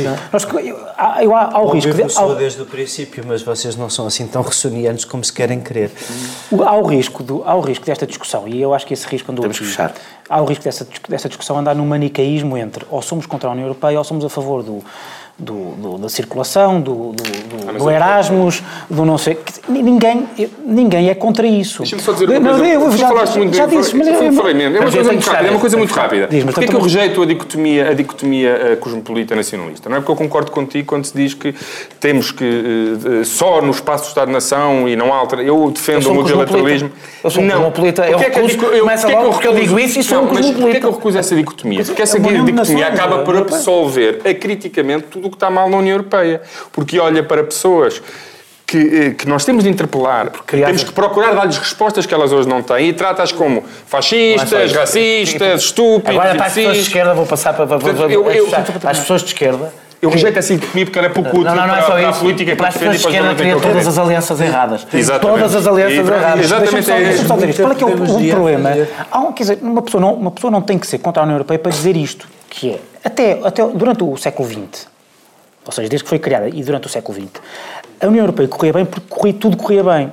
Eu 1.21 1.35
há 1.35 1.61
o 1.61 1.69
risco. 1.69 1.91
Eu 1.99 2.09
sou 2.09 2.35
desde 2.35 2.61
o 2.61 2.65
princípio, 2.65 3.23
mas 3.27 3.41
vocês 3.41 3.75
não 3.75 3.89
são 3.89 4.07
assim 4.07 4.27
tão 4.27 4.41
ressoniantes 4.41 5.05
como 5.05 5.23
se 5.23 5.31
querem 5.31 5.59
crer. 5.59 5.91
Há 6.65 6.75
o 6.75 6.85
risco, 6.85 7.23
do, 7.23 7.43
há 7.45 7.55
o 7.55 7.61
risco 7.61 7.85
desta 7.85 8.05
discussão, 8.05 8.47
e 8.47 8.61
eu 8.61 8.73
acho 8.73 8.85
que 8.85 8.93
esse 8.93 9.07
risco 9.07 9.31
andou. 9.31 9.43
Temos 9.43 9.59
que 9.59 9.65
fechar. 9.65 9.93
Há 10.29 10.41
o 10.41 10.45
risco 10.45 10.63
dessa, 10.63 10.87
dessa 11.07 11.29
discussão 11.29 11.57
andar 11.57 11.75
num 11.75 11.85
manicaísmo 11.85 12.57
entre 12.57 12.85
ou 12.89 13.01
somos 13.01 13.25
contra 13.25 13.49
a 13.49 13.51
União 13.53 13.65
Europeia 13.65 13.97
ou 13.97 14.03
somos 14.03 14.25
a 14.25 14.29
favor 14.29 14.61
do 14.61 14.83
do, 15.39 15.71
do, 15.75 15.97
da 15.99 16.09
circulação, 16.09 16.81
do, 16.81 17.13
do, 17.13 17.77
do 17.77 17.91
Erasmus, 17.91 18.63
do 18.89 19.05
não 19.05 19.17
sei. 19.19 19.37
Ninguém, 19.69 20.27
ninguém 20.65 21.09
é 21.09 21.13
contra 21.13 21.45
isso. 21.45 21.79
Deixa-me 21.79 22.01
só 22.01 22.11
dizer 22.13 22.27
uma 22.29 22.39
coisa. 22.39 22.57
Não, 22.57 22.65
eu, 22.65 22.97
já, 22.97 23.07
falaste 23.07 23.37
muito 23.37 23.55
já. 23.55 23.65
Disse, 23.67 23.95
mas 23.95 24.07
eu, 24.07 24.33
falei 24.33 24.53
mesmo. 24.55 24.77
É 24.77 24.79
uma 24.79 24.91
coisa 24.91 25.11
muito 25.11 25.27
rápida. 25.27 25.47
É 25.47 25.51
uma 25.51 25.59
coisa 25.59 25.77
muito 25.77 25.93
rápida. 25.93 26.27
Porquê 26.27 26.65
é 26.65 26.67
que 26.67 26.75
eu 26.75 26.81
rejeito 26.81 27.21
a 27.21 27.25
dicotomia, 27.25 27.89
a 27.89 27.93
dicotomia 27.93 28.49
eh, 28.49 28.75
cosmopolita 28.77 29.35
nacionalista? 29.35 29.89
Não 29.89 29.97
é 29.97 29.99
porque 29.99 30.11
eu 30.11 30.15
concordo 30.15 30.51
contigo 30.51 30.87
quando 30.87 31.05
se 31.05 31.15
diz 31.15 31.35
que 31.35 31.53
temos 31.99 32.31
que 32.31 32.43
uh, 32.43 33.23
só 33.23 33.61
no 33.61 33.71
espaço 33.71 34.05
do 34.05 34.07
Estado-nação 34.07 34.89
e 34.89 34.95
não 34.95 35.13
há 35.13 35.21
outra. 35.21 35.43
Eu 35.43 35.69
defendo 35.69 36.09
o 36.09 36.15
multilateralismo. 36.15 36.89
Eu 37.23 37.29
sou 37.29 37.43
um 37.43 37.49
cosmopolita. 37.49 38.09
Eu 38.09 38.17
recuso, 38.17 38.57
eu, 38.65 38.79
começa 38.79 39.07
logo 39.07 39.29
porque 39.31 39.47
eu 39.47 39.53
digo 39.53 39.79
isso 39.79 39.99
e 39.99 40.03
sou 40.03 40.23
um 40.23 40.27
cosmopolita. 40.27 40.61
Porquê 40.61 40.77
é 40.77 40.79
que 40.79 40.85
eu 40.85 40.91
recuso 40.91 41.17
essa 41.19 41.35
dicotomia? 41.35 41.83
Porque 41.83 42.01
essa 42.01 42.19
dicotomia 42.19 42.87
acaba 42.87 43.19
por 43.19 43.37
absolver 43.37 44.21
acriticamente 44.25 45.03
tudo 45.11 45.26
o 45.27 45.29
que 45.29 45.35
está 45.35 45.49
mal 45.49 45.69
na 45.69 45.77
União 45.77 45.93
Europeia. 45.93 46.41
Porque 46.71 46.99
olha 46.99 47.23
para 47.23 47.43
pessoas 47.43 48.01
que, 48.65 48.77
eh, 48.77 49.09
que, 49.11 49.27
nós 49.27 49.45
temos 49.45 49.63
de 49.63 49.69
interpelar, 49.69 50.29
porque 50.29 50.57
temos 50.57 50.83
que 50.83 50.91
procurar 50.91 51.33
dar-lhes 51.33 51.57
respostas 51.57 52.05
que 52.05 52.13
elas 52.13 52.33
hoje 52.33 52.49
não 52.49 52.61
têm 52.61 52.89
e 52.89 52.93
trata-as 52.93 53.31
como 53.31 53.63
fascistas, 53.85 54.73
é 54.73 54.77
racistas, 54.77 55.63
estúpidos. 55.63 56.09
Agora, 56.09 56.35
para 56.35 56.47
as 56.47 56.53
pessoas 56.53 56.75
de 56.75 56.81
esquerda, 56.81 57.13
vou 57.13 57.25
passar 57.25 57.53
para, 57.53 57.65
para, 57.65 57.79
para, 57.79 58.11
eu, 58.11 58.29
eu, 58.29 58.47
para 58.47 58.91
as 58.91 58.99
pessoas 58.99 59.21
de 59.21 59.27
esquerda. 59.27 59.71
Eu 59.99 60.09
rejeito 60.09 60.37
assim 60.37 60.59
comigo 60.59 60.91
porque 60.91 60.99
era 60.99 61.09
pouco 61.09 61.29
útil 61.29 61.43
não, 61.43 61.55
não, 61.55 61.67
não 61.67 61.75
é 61.75 61.81
só 61.81 61.87
para, 61.87 62.01
isso. 62.01 62.09
a 62.09 62.13
política 62.13 62.55
para, 62.55 62.67
as 62.67 62.73
pessoas 62.75 62.91
de 62.91 63.07
esquerda 63.07 63.35
cria 63.35 63.59
todas 63.59 63.87
as 63.87 63.97
alianças 63.97 64.41
erradas. 64.41 64.87
Exatamente. 64.93 65.39
Todas 65.39 65.55
as 65.55 65.67
alianças 65.67 66.07
erradas. 66.07 66.45
Exatamente. 66.45 66.85
Deixa-me 66.85 67.27
só 67.27 67.35
dizer 67.35 67.49
isto. 67.49 67.61
Qual 67.63 67.71
é 67.71 67.75
que 67.75 67.83
é 67.83 67.87
o, 67.87 67.93
o 67.93 68.29
problema? 68.29 68.69
Há 69.09 69.19
um, 69.19 69.31
quer 69.31 69.43
dizer, 69.43 69.59
uma 69.61 69.81
pessoa, 69.81 70.01
não, 70.01 70.13
uma 70.13 70.31
pessoa 70.31 70.51
não 70.51 70.61
tem 70.61 70.77
que 70.77 70.85
ser 70.85 70.99
contra 70.99 71.21
a 71.21 71.23
União 71.23 71.35
Europeia 71.35 71.57
para 71.57 71.71
dizer 71.71 71.97
isto, 71.97 72.27
que 72.47 72.71
é, 72.71 72.79
até, 73.03 73.39
até 73.43 73.65
durante 73.65 74.03
o 74.03 74.15
século 74.17 74.47
XX, 74.47 74.87
ou 75.67 75.73
seja, 75.73 75.89
desde 75.89 76.03
que 76.03 76.09
foi 76.09 76.19
criada 76.19 76.47
e 76.47 76.63
durante 76.63 76.87
o 76.87 76.89
século 76.89 77.19
XX, 77.19 77.29
a 77.99 78.07
União 78.07 78.23
Europeia 78.23 78.47
corria 78.47 78.73
bem 78.73 78.85
porque 78.85 79.07
corria, 79.09 79.33
tudo 79.33 79.57
corria 79.57 79.83
bem. 79.83 80.11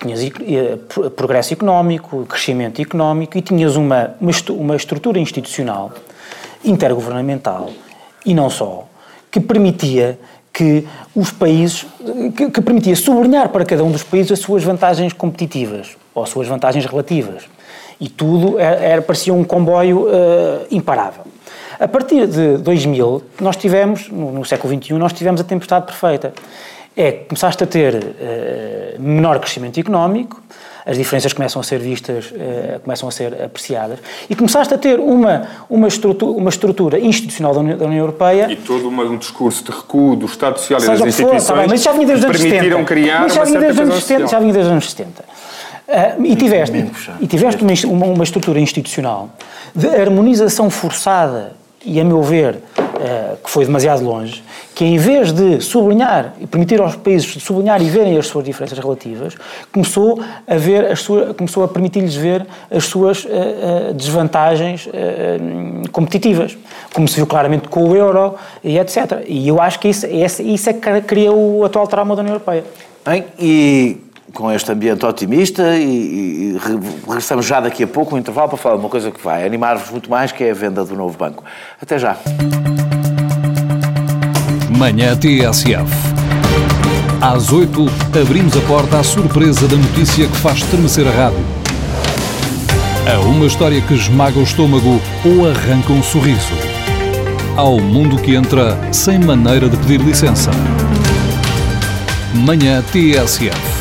Tinhas 0.00 0.20
eh, 0.22 0.78
progresso 1.16 1.52
económico, 1.52 2.24
crescimento 2.26 2.80
económico 2.80 3.36
e 3.36 3.42
tinhas 3.42 3.76
uma, 3.76 4.14
uma 4.50 4.76
estrutura 4.76 5.18
institucional 5.18 5.92
intergovernamental 6.64 7.70
e 8.24 8.34
não 8.34 8.48
só, 8.50 8.86
que 9.30 9.40
permitia 9.40 10.18
que 10.52 10.86
os 11.14 11.30
países, 11.30 11.86
que, 12.36 12.50
que, 12.50 12.60
permitia 12.60 12.96
sublinhar 12.96 13.48
para 13.50 13.64
cada 13.64 13.84
um 13.84 13.90
dos 13.90 14.02
países 14.02 14.32
as 14.32 14.38
suas 14.40 14.62
vantagens 14.62 15.12
competitivas 15.12 15.96
ou 16.14 16.22
as 16.22 16.28
suas 16.28 16.48
vantagens 16.48 16.84
relativas. 16.84 17.44
E 18.00 18.08
tudo 18.08 18.58
era, 18.58 18.76
era 18.76 19.02
parecia 19.02 19.32
um 19.32 19.44
comboio 19.44 20.06
uh, 20.06 20.66
imparável. 20.70 21.24
A 21.80 21.88
partir 21.88 22.26
de 22.26 22.58
2000, 22.58 23.22
nós 23.40 23.56
tivemos, 23.56 24.10
no, 24.10 24.30
no 24.30 24.44
século 24.44 24.78
XXI, 24.78 24.92
nós 24.98 25.14
tivemos 25.14 25.40
a 25.40 25.44
tempestade 25.44 25.86
perfeita. 25.86 26.34
É, 26.94 27.10
começaste 27.10 27.64
a 27.64 27.66
ter 27.66 27.94
uh, 27.94 29.00
menor 29.00 29.38
crescimento 29.38 29.80
económico, 29.80 30.42
as 30.84 30.98
diferenças 30.98 31.32
começam 31.32 31.58
a 31.58 31.62
ser 31.62 31.78
vistas, 31.78 32.26
uh, 32.32 32.80
começam 32.80 33.08
a 33.08 33.12
ser 33.12 33.42
apreciadas, 33.42 33.98
e 34.28 34.36
começaste 34.36 34.74
a 34.74 34.76
ter 34.76 35.00
uma, 35.00 35.48
uma, 35.70 35.88
estrutura, 35.88 36.32
uma 36.32 36.50
estrutura 36.50 36.98
institucional 36.98 37.54
da 37.54 37.60
União, 37.60 37.78
da 37.78 37.86
União 37.86 38.00
Europeia... 38.00 38.52
E 38.52 38.56
todo 38.56 38.86
uma, 38.86 39.04
um 39.04 39.16
discurso 39.16 39.64
de 39.64 39.70
recuo 39.70 40.16
do 40.16 40.26
Estado 40.26 40.58
Social 40.58 40.82
e 40.82 40.86
das 40.86 41.00
instituições 41.00 41.46
for, 41.46 41.54
tá 41.54 41.60
bem, 41.60 41.68
mas 41.70 41.82
já 41.82 41.92
vinha 41.92 42.06
desde 42.06 42.26
os 42.26 42.30
anos 42.30 42.42
70. 42.42 42.84
criar 42.84 43.20
mas 43.20 43.34
já 43.34 43.44
vinha 43.44 43.60
desde 43.60 43.82
os 43.82 43.88
anos 43.88 44.04
70, 44.04 44.28
já 44.28 44.38
vinha 44.38 44.52
desde 44.52 44.68
os 44.68 44.72
anos 44.72 44.90
70. 44.90 45.24
Uh, 45.88 46.26
e 46.26 46.36
tiveste, 46.36 46.90
e 47.20 47.26
tiveste 47.26 47.86
uma, 47.86 48.06
uma, 48.06 48.22
estrutura 48.24 48.60
institucional 48.60 49.30
de 49.74 49.88
harmonização 49.88 50.68
forçada 50.68 51.58
e 51.84 52.00
a 52.00 52.04
meu 52.04 52.22
ver, 52.22 52.56
uh, 52.56 53.36
que 53.42 53.50
foi 53.50 53.64
demasiado 53.64 54.04
longe, 54.04 54.42
que 54.74 54.84
em 54.84 54.98
vez 54.98 55.32
de 55.32 55.60
sublinhar 55.60 56.34
e 56.40 56.46
permitir 56.46 56.80
aos 56.80 56.96
países 56.96 57.42
sublinhar 57.42 57.80
e 57.82 57.88
verem 57.88 58.18
as 58.18 58.26
suas 58.26 58.44
diferenças 58.44 58.78
relativas, 58.78 59.34
começou 59.72 60.20
a 60.46 60.56
ver 60.56 60.86
as 60.86 61.00
suas, 61.00 61.34
começou 61.36 61.64
a 61.64 61.68
permitir-lhes 61.68 62.14
ver 62.14 62.46
as 62.70 62.84
suas 62.84 63.24
uh, 63.24 63.28
uh, 63.28 63.94
desvantagens 63.94 64.88
competitivas, 65.92 66.56
como 66.92 67.08
se 67.08 67.16
viu 67.16 67.26
claramente 67.26 67.68
com 67.68 67.88
o 67.88 67.96
euro 67.96 68.34
e 68.62 68.78
etc. 68.78 69.24
E 69.26 69.48
eu 69.48 69.60
acho 69.60 69.78
que 69.78 69.88
isso, 69.88 70.06
isso 70.06 70.70
é 70.70 70.72
que 70.72 71.00
cria 71.02 71.32
o 71.32 71.64
atual 71.64 71.86
trauma 71.86 72.14
da 72.14 72.22
União 72.22 72.34
Europeia. 72.34 72.64
Bem, 73.04 73.24
e 73.38 73.96
com 74.32 74.50
este 74.50 74.70
ambiente 74.72 75.04
otimista 75.04 75.76
e, 75.76 76.54
e, 76.54 76.58
regressamos 77.06 77.46
já 77.46 77.60
daqui 77.60 77.82
a 77.82 77.86
pouco, 77.86 78.14
um 78.14 78.18
intervalo, 78.18 78.48
para 78.48 78.58
falar 78.58 78.76
de 78.76 78.80
uma 78.80 78.88
coisa 78.88 79.10
que 79.10 79.22
vai 79.22 79.44
animar-vos 79.44 79.90
muito 79.90 80.10
mais, 80.10 80.32
que 80.32 80.44
é 80.44 80.50
a 80.50 80.54
venda 80.54 80.84
do 80.84 80.94
novo 80.94 81.16
banco. 81.16 81.44
Até 81.80 81.98
já. 81.98 82.16
Manhã 84.76 85.16
TSF. 85.16 86.10
Às 87.20 87.52
8, 87.52 87.86
abrimos 88.22 88.56
a 88.56 88.60
porta 88.62 88.98
à 88.98 89.02
surpresa 89.02 89.68
da 89.68 89.76
notícia 89.76 90.26
que 90.26 90.36
faz 90.36 90.58
estremecer 90.58 91.06
a 91.06 91.10
rádio. 91.10 91.44
A 93.14 93.20
uma 93.20 93.46
história 93.46 93.80
que 93.82 93.94
esmaga 93.94 94.38
o 94.38 94.42
estômago 94.42 95.00
ou 95.24 95.50
arranca 95.50 95.92
um 95.92 96.02
sorriso. 96.02 96.54
Ao 97.56 97.78
mundo 97.78 98.16
que 98.16 98.34
entra 98.34 98.78
sem 98.92 99.18
maneira 99.18 99.68
de 99.68 99.76
pedir 99.76 100.00
licença. 100.00 100.50
Manhã 102.32 102.82
TSF 102.82 103.79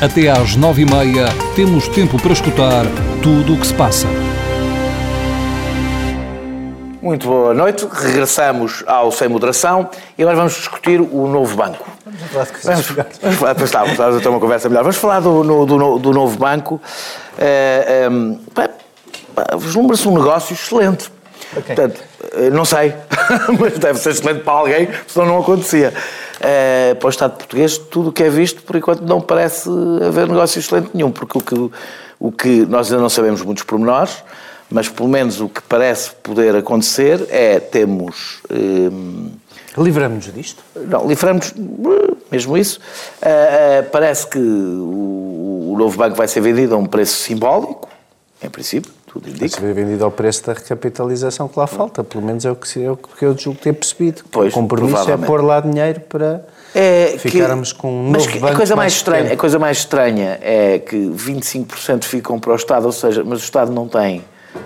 até 0.00 0.28
às 0.28 0.56
nove 0.56 0.82
e 0.82 0.84
meia 0.84 1.26
temos 1.54 1.88
tempo 1.88 2.20
para 2.20 2.32
escutar 2.32 2.84
tudo 3.22 3.54
o 3.54 3.56
que 3.58 3.66
se 3.66 3.74
passa. 3.74 4.06
Muito 7.00 7.26
boa 7.26 7.54
noite. 7.54 7.86
Regressamos 7.90 8.84
ao 8.86 9.10
Sem 9.10 9.28
Moderação 9.28 9.88
e 10.18 10.22
agora 10.22 10.36
vamos 10.36 10.54
discutir 10.54 11.00
o 11.00 11.26
novo 11.28 11.56
banco. 11.56 11.86
Vamos 12.04 12.30
falar 12.30 12.44
de 12.44 12.52
coisas 12.52 12.86
vamos, 13.22 13.38
vamos, 13.38 13.62
está, 13.62 13.84
vamos 13.84 14.22
ter 14.22 14.28
uma 14.28 14.40
conversa 14.40 14.68
melhor. 14.68 14.82
Vamos 14.82 14.96
falar 14.96 15.20
do, 15.20 15.44
no, 15.44 15.64
do, 15.64 15.98
do 15.98 16.12
novo 16.12 16.36
banco. 16.36 16.80
É, 17.38 18.08
é, 18.56 19.56
Vislumbra-se 19.56 20.08
um 20.08 20.14
negócio 20.14 20.52
excelente. 20.54 21.10
Okay. 21.56 21.74
Portanto, 21.74 22.02
eh, 22.34 22.50
não 22.50 22.64
sei, 22.64 22.92
mas 23.58 23.78
deve 23.78 23.98
ser 23.98 24.10
excelente 24.10 24.40
para 24.42 24.52
alguém, 24.54 24.88
senão 25.06 25.26
não 25.26 25.38
acontecia. 25.38 25.92
É, 26.40 26.94
para 26.94 27.06
o 27.06 27.10
Estado 27.10 27.36
português, 27.36 27.78
tudo 27.78 28.10
o 28.10 28.12
que 28.12 28.22
é 28.22 28.28
visto, 28.28 28.62
por 28.62 28.76
enquanto, 28.76 29.00
não 29.02 29.20
parece 29.20 29.68
haver 30.06 30.28
negócio 30.28 30.58
excelente 30.58 30.90
nenhum, 30.92 31.10
porque 31.10 31.38
o 31.38 31.40
que, 31.40 31.70
o 32.18 32.32
que 32.32 32.66
nós 32.66 32.90
ainda 32.90 33.02
não 33.02 33.08
sabemos 33.08 33.42
muitos 33.42 33.64
pormenores, 33.64 34.22
mas 34.70 34.88
pelo 34.88 35.08
menos 35.08 35.40
o 35.40 35.48
que 35.48 35.62
parece 35.62 36.10
poder 36.22 36.56
acontecer 36.56 37.26
é 37.30 37.60
temos. 37.60 38.40
Hum, 38.50 39.30
Livramos-nos 39.78 40.34
disto? 40.34 40.62
Não, 40.74 41.06
livramos 41.06 41.52
mesmo 42.30 42.56
isso. 42.56 42.80
Uh, 43.20 43.86
uh, 43.86 43.90
parece 43.90 44.26
que 44.26 44.38
o, 44.38 45.72
o, 45.72 45.76
novo 45.78 45.98
banco 45.98 46.16
vai 46.16 46.26
ser 46.26 46.40
vendido 46.40 46.74
a 46.74 46.78
um 46.78 46.86
preço 46.86 47.18
simbólico, 47.18 47.88
em 48.42 48.48
princípio, 48.48 48.90
tudo 49.16 49.28
indica. 49.28 49.48
Vai 49.48 49.48
ser 49.48 49.74
vendido 49.74 50.04
ao 50.04 50.10
preço 50.10 50.44
da 50.46 50.52
recapitalização 50.52 51.48
que 51.48 51.58
lá 51.58 51.66
falta, 51.66 52.04
pelo 52.04 52.24
menos 52.24 52.44
é 52.44 52.50
o 52.50 52.56
que, 52.56 52.84
é 52.84 52.90
o 52.90 52.96
que 52.96 53.24
eu 53.24 53.36
julgo 53.36 53.58
ter 53.58 53.72
percebido. 53.72 54.22
Pois, 54.30 54.52
o 54.52 54.54
compromisso 54.54 55.10
é 55.10 55.16
pôr 55.16 55.42
lá 55.42 55.60
dinheiro 55.60 56.00
para 56.00 56.44
é 56.74 57.16
ficarmos 57.18 57.72
com 57.72 57.90
um 57.90 58.10
novo 58.10 58.30
banco 58.32 58.46
a 58.46 58.54
coisa 58.54 58.76
mais, 58.76 58.92
estranha, 58.92 59.32
A 59.32 59.36
coisa 59.36 59.58
mais 59.58 59.78
estranha 59.78 60.38
é 60.42 60.78
que 60.78 60.96
25% 60.96 62.04
ficam 62.04 62.38
para 62.38 62.52
o 62.52 62.56
Estado, 62.56 62.84
ou 62.84 62.92
seja, 62.92 63.24
mas 63.24 63.40
o 63.40 63.44
Estado 63.44 63.72
não 63.72 63.88
tem 63.88 64.24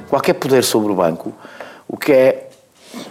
qualquer 0.09 0.35
poder 0.35 0.65
sobre 0.65 0.93
o 0.93 0.95
banco, 0.95 1.33
o 1.87 1.97
que 1.97 2.13
é, 2.13 2.49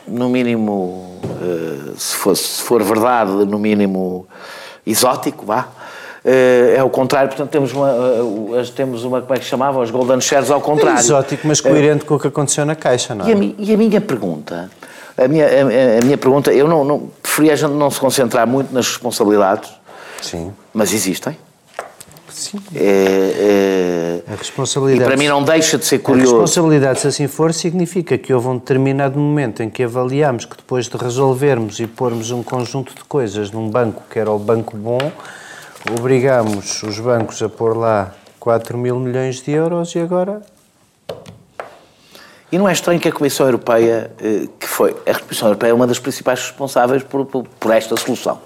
no 0.08 0.30
mínimo, 0.30 1.20
eh, 1.24 1.94
se, 1.98 2.16
fosse, 2.16 2.44
se 2.44 2.62
for 2.62 2.84
verdade, 2.84 3.32
no 3.32 3.60
mínimo 3.60 4.28
exótico, 4.86 5.46
vá. 5.46 5.68
Eh, 6.32 6.76
é 6.78 6.84
o 6.84 6.92
contrário, 6.92 7.30
portanto 7.30 7.50
temos 7.50 7.74
uma, 7.74 7.90
eh, 7.90 8.72
temos 8.76 9.04
uma, 9.04 9.20
como 9.20 9.34
é 9.34 9.40
que 9.40 9.46
chamava, 9.46 9.80
os 9.80 9.90
golden 9.90 10.22
shares 10.22 10.52
ao 10.52 10.62
contrário. 10.62 10.98
É 10.98 11.02
exótico, 11.02 11.48
mas 11.48 11.60
coerente 11.60 12.06
com 12.06 12.14
o 12.14 12.20
que 12.20 12.28
aconteceu 12.28 12.64
na 12.68 12.76
Caixa, 12.76 13.16
não 13.16 13.26
é? 13.26 13.30
E 13.30 13.34
a, 13.34 13.54
e 13.58 13.74
a 13.74 13.78
minha 13.78 14.00
pergunta, 14.00 14.70
a 15.18 15.28
minha, 15.28 15.48
a, 15.48 16.00
a, 16.00 16.06
minha 16.06 16.18
pergunta, 16.20 16.54
eu 16.54 16.68
não, 16.68 16.86
não 16.86 17.10
preferia 17.24 17.54
a 17.54 17.56
gente 17.56 17.72
não 17.72 17.90
se 17.90 18.00
concentrar 18.00 18.46
muito 18.46 18.72
nas 18.72 18.88
responsabilidades, 18.88 19.72
Sim. 20.22 20.54
mas 20.72 20.94
existem. 20.94 21.36
Sim. 22.30 22.60
É, 22.76 24.22
é, 24.28 24.32
a 24.32 24.36
responsabilidade. 24.36 25.04
E 25.04 25.08
para 25.08 25.18
mim 25.18 25.28
não 25.28 25.44
deixa 25.44 25.80
de 25.80 25.86
ser 25.86 25.98
curioso. 25.98 26.36
A 26.36 26.42
responsabilidade, 26.42 27.00
se 27.00 27.08
assim 27.08 27.28
for, 27.28 27.52
significa 27.56 28.20
que 28.20 28.32
houve 28.32 28.50
um 28.50 28.58
determinado 28.60 29.20
momento 29.20 29.64
em 29.64 29.70
que 29.70 29.82
avaliamos 29.82 30.46
que 30.46 30.56
depois 30.56 30.88
de 30.88 30.96
resolvermos 30.96 31.80
e 31.80 31.88
pormos 31.88 32.30
um 32.30 32.44
conjunto 32.44 32.94
de 32.94 33.04
coisas 33.06 33.50
num 33.50 33.68
banco 33.68 34.04
que 34.08 34.20
era 34.20 34.30
o 34.30 34.38
banco 34.38 34.78
bom, 34.78 35.12
obrigamos 35.98 36.82
os 36.84 37.00
bancos 37.00 37.42
a 37.42 37.50
pôr 37.50 37.78
lá 37.78 38.14
4 38.40 38.78
mil 38.78 39.00
milhões 39.00 39.42
de 39.42 39.52
euros 39.52 39.94
e 39.96 40.00
agora 40.00 40.42
e 42.52 42.58
não 42.58 42.68
é 42.68 42.74
estranho 42.74 43.00
que 43.00 43.08
a 43.08 43.12
Comissão 43.12 43.46
Europeia, 43.46 44.12
eh, 44.20 44.48
que 44.60 44.68
foi. 44.68 44.96
A 45.06 45.20
Comissão 45.20 45.50
Europeia 45.50 45.70
é 45.70 45.74
uma 45.74 45.86
das 45.86 46.00
principais 46.00 46.42
responsáveis 46.42 47.04
por, 47.04 47.24
por, 47.28 47.44
por 47.44 47.72
esta 47.72 47.96
solução. 47.96 48.42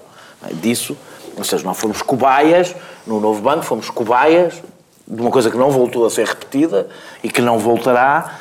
Disso 0.60 0.94
ou 1.36 1.44
seja, 1.44 1.64
nós 1.64 1.76
fomos 1.76 2.02
cobaias 2.02 2.74
no 3.06 3.20
novo 3.20 3.42
banco, 3.42 3.64
fomos 3.64 3.90
cobaias 3.90 4.62
de 5.06 5.20
uma 5.20 5.30
coisa 5.30 5.50
que 5.50 5.56
não 5.56 5.70
voltou 5.70 6.06
a 6.06 6.10
ser 6.10 6.26
repetida 6.26 6.88
e 7.22 7.28
que 7.28 7.42
não 7.42 7.58
voltará, 7.58 8.38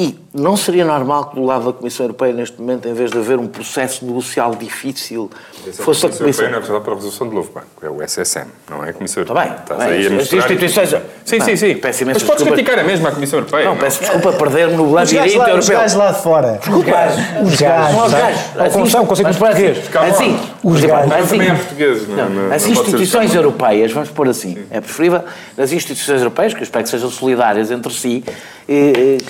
e 0.00 0.18
não 0.32 0.56
seria 0.56 0.82
normal 0.82 1.26
que 1.26 1.34
do 1.34 1.44
lado 1.44 1.66
da 1.66 1.72
Comissão 1.74 2.06
Europeia, 2.06 2.32
neste 2.32 2.58
momento, 2.58 2.88
em 2.88 2.94
vez 2.94 3.10
de 3.10 3.18
haver 3.18 3.38
um 3.38 3.46
processo 3.46 4.02
negocial 4.06 4.54
difícil, 4.54 5.30
fosse 5.74 6.06
a 6.06 6.08
Comissão 6.08 6.46
Europeia 6.46 6.48
não 6.48 6.56
é 6.56 6.60
responsável 6.60 6.80
pela 6.80 6.96
resolução 6.96 7.28
do 7.28 7.34
novo 7.34 7.52
banco, 7.52 7.66
é 7.82 7.90
o 7.90 8.02
SSM, 8.02 8.46
não 8.70 8.82
é 8.82 8.88
a 8.88 8.92
Comissão 8.94 9.22
Europeia. 9.22 9.56
Está 9.60 9.74
bem, 9.74 10.00
Estás 10.00 10.10
bem. 10.10 10.18
As 10.18 10.32
instituições... 10.32 10.88
Sim, 11.24 11.36
não, 11.36 11.44
sim, 11.44 11.56
sim. 11.56 11.74
Peço 11.74 12.06
Mas 12.06 12.22
podes 12.22 12.44
criticar 12.44 12.78
a 12.78 12.82
mesma 12.82 13.10
a 13.10 13.12
Comissão 13.12 13.40
Europeia. 13.40 13.64
Não, 13.66 13.74
não. 13.74 13.80
peço 13.80 14.00
desculpa 14.00 14.32
perder-me 14.32 14.76
no 14.76 14.90
labirinto 14.90 15.26
europeu. 15.26 15.58
Os 15.58 15.68
gajos 15.68 15.96
lá 15.98 16.12
de 16.12 16.22
fora. 16.22 16.52
Desculpa. 16.52 16.90
Os 17.42 17.60
gajos. 17.60 18.02
Os 18.02 18.12
gajos. 18.12 18.40
Assim, 18.56 18.96
é 18.96 19.00
um 19.00 19.06
conceito 19.06 19.38
português. 19.38 19.78
Assim. 19.94 20.40
Os 20.64 20.80
gajos. 20.80 21.12
Assim, 21.12 21.42
é 21.42 21.54
português. 21.54 22.06
As 22.54 22.66
instituições 22.66 23.34
europeias, 23.34 23.92
vamos 23.92 24.08
pôr 24.08 24.28
assim, 24.28 24.56
é 24.70 24.80
preferível, 24.80 25.22
as 25.58 25.72
instituições 25.72 26.20
europeias, 26.20 26.54
que 26.54 26.60
eu 26.60 26.64
espero 26.64 26.84
que 26.84 26.90
sejam 26.90 27.10
solidárias 27.10 27.70
entre 27.70 27.92
si, 27.92 28.24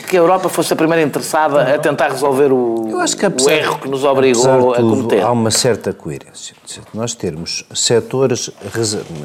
que 0.06 0.16
a 0.16 0.20
Europa 0.20 0.50
fosse 0.50 0.70
a 0.74 0.76
primeira 0.76 1.02
interessada 1.02 1.74
a 1.74 1.78
tentar 1.78 2.10
resolver 2.10 2.52
o, 2.52 2.88
que 3.18 3.26
o 3.42 3.50
erro 3.50 3.78
que 3.78 3.88
nos 3.88 4.04
obrigou 4.04 4.74
a 4.74 4.76
cometer. 4.76 5.22
Há 5.22 5.32
uma 5.32 5.50
certa 5.50 5.94
coerência. 5.94 6.54
Nós 6.92 7.14
termos 7.14 7.64
setores. 7.74 8.50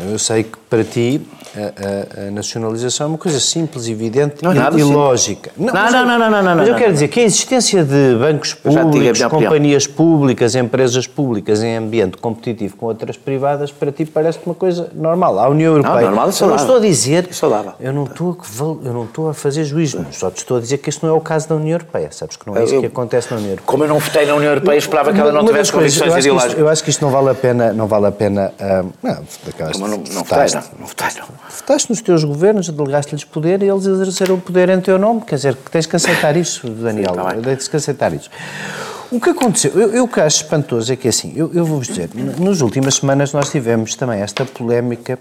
Eu 0.10 0.17
sei 0.17 0.43
que 0.43 0.58
para 0.69 0.86
ti 0.86 1.21
a, 1.54 2.21
a, 2.23 2.28
a 2.28 2.32
nacionalização 2.32 3.08
é 3.08 3.10
uma 3.10 3.17
coisa 3.17 3.41
simples, 3.41 3.89
evidente 3.89 4.41
não, 4.41 4.54
e, 4.54 4.80
e 4.80 4.84
lógica. 4.84 5.51
Não, 5.58 5.73
não, 5.73 5.91
não, 5.91 6.06
não, 6.06 6.19
não, 6.19 6.32
não, 6.32 6.43
não, 6.43 6.56
Mas 6.56 6.69
eu 6.69 6.75
quero 6.75 6.93
dizer 6.93 7.10
que 7.10 7.19
a 7.19 7.23
existência 7.23 7.84
de 7.84 8.15
bancos 8.17 8.54
públicos, 8.54 9.21
companhias 9.23 9.86
públicas, 9.86 10.56
empresas 10.56 11.08
públicas 11.08 11.62
em 11.62 11.75
ambiente 11.75 12.17
competitivo 12.17 12.78
com 12.78 12.86
outras 12.86 13.17
privadas, 13.17 13.69
para 13.69 13.91
ti 13.91 14.06
parece 14.06 14.39
uma 14.45 14.56
coisa 14.56 14.89
normal. 14.93 15.39
A 15.39 15.49
União 15.49 15.73
Europeia. 15.73 15.95
Não, 15.95 16.15
normal, 16.15 16.30
eu 16.39 16.47
não 16.47 16.56
estou 16.56 16.78
a 16.78 16.80
dizer. 16.80 17.28
Eu 17.82 17.91
não 17.91 18.06
estou, 18.06 18.32
a, 18.32 18.88
eu 18.88 18.93
não 18.93 19.04
estou 19.04 19.30
a 19.30 19.34
fazer 19.34 19.65
juízo, 19.65 20.04
só 20.11 20.29
te 20.31 20.37
estou 20.37 20.57
a 20.57 20.59
dizer 20.59 20.77
que 20.77 20.89
este 20.89 21.03
não 21.03 21.09
é 21.09 21.13
o 21.13 21.21
caso 21.21 21.49
da 21.49 21.55
União 21.55 21.75
Europeia. 21.75 22.09
Sabes 22.11 22.37
que 22.37 22.47
não 22.47 22.55
é 22.55 22.63
isso 22.63 22.79
que 22.79 22.85
acontece 22.85 23.31
na 23.31 23.37
União 23.37 23.51
Europeia. 23.51 23.67
Como 23.67 23.83
eu 23.83 23.87
não 23.87 23.99
votei 23.99 24.25
na 24.25 24.35
União 24.35 24.51
Europeia, 24.51 24.77
esperava 24.77 25.13
que 25.13 25.19
ela 25.19 25.31
não 25.31 25.45
tivesse 25.45 25.71
condições 25.71 26.15
ideológicas. 26.17 26.57
Eu 26.57 26.69
acho 26.69 26.83
que 26.83 26.89
isto 26.89 27.01
não 27.03 27.11
vale 27.11 27.29
a 27.29 27.35
pena. 27.35 27.73
Não 27.73 27.87
vale 27.87 28.07
a 28.07 28.11
pena 28.11 28.53
uh, 28.59 28.93
não, 29.01 29.23
daquelas, 29.45 29.79
não, 29.79 29.87
não, 29.87 29.97
não 29.97 30.23
votei, 30.23 30.53
não. 30.53 30.63
Não 30.79 30.87
votei, 30.87 31.07
não. 31.19 31.27
Votaste 31.49 31.89
nos 31.89 32.01
teus 32.01 32.23
governos, 32.23 32.69
delegaste-lhes 32.69 33.23
poder 33.23 33.61
e 33.63 33.69
eles 33.69 33.85
exerceram 33.85 34.35
o 34.35 34.41
poder 34.41 34.69
em 34.69 34.81
teu 34.81 34.97
nome. 34.97 35.21
Quer 35.21 35.35
dizer, 35.35 35.55
tens 35.71 35.85
que 35.85 35.95
aceitar 35.95 36.35
isso, 36.35 36.69
Daniel. 36.69 37.09
Sim, 37.09 37.15
tá 37.15 37.35
tens 37.43 37.67
que 37.67 37.75
aceitar 37.75 38.13
isso. 38.13 38.29
O 39.15 39.19
que 39.21 39.30
aconteceu, 39.30 39.71
eu, 39.80 39.93
eu 39.93 40.08
que 40.10 40.19
acho 40.19 40.43
espantoso 40.43 40.91
é 40.91 40.95
que 40.97 41.08
assim, 41.08 41.32
eu, 41.38 41.49
eu 41.54 41.63
vou-vos 41.63 41.88
dizer, 41.88 42.10
nas 42.38 42.60
últimas 42.60 42.95
semanas 42.95 43.32
nós 43.32 43.49
tivemos 43.49 43.95
também 43.95 44.19
esta 44.19 44.43
polémica 44.43 45.17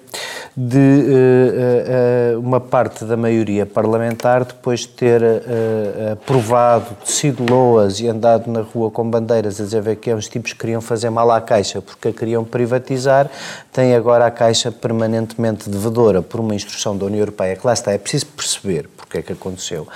de 0.57 0.77
uh, 0.77 2.37
uh, 2.37 2.41
uma 2.41 2.59
parte 2.59 3.05
da 3.05 3.17
maioria 3.17 3.65
parlamentar, 3.65 4.45
depois 4.45 4.81
de 4.81 4.89
ter 4.89 5.23
uh, 5.23 6.13
aprovado, 6.15 6.87
sido 7.05 7.49
loas 7.49 8.01
e 8.01 8.09
andado 8.09 8.51
na 8.51 8.63
rua 8.63 8.91
com 8.91 9.09
bandeiras 9.09 9.61
a 9.61 9.65
dizer 9.65 9.95
que 9.95 10.13
uns 10.13 10.27
tipos 10.27 10.53
queriam 10.53 10.81
fazer 10.81 11.09
mal 11.09 11.31
à 11.31 11.41
Caixa 11.41 11.81
porque 11.81 12.09
a 12.09 12.13
queriam 12.13 12.43
privatizar, 12.43 13.31
tem 13.73 13.95
agora 13.95 14.27
a 14.27 14.31
Caixa 14.33 14.73
permanentemente 14.73 15.71
devedora 15.71 16.21
por 16.21 16.41
uma 16.41 16.57
instrução 16.57 16.97
da 16.97 17.07
União 17.07 17.21
Europeia, 17.21 17.55
que 17.55 17.65
lá 17.65 17.73
está, 17.73 17.93
é 17.93 17.99
preciso 17.99 18.27
perceber 18.27 18.89
porque 18.97 19.19
é 19.19 19.23
que 19.23 19.33
aconteceu. 19.33 19.87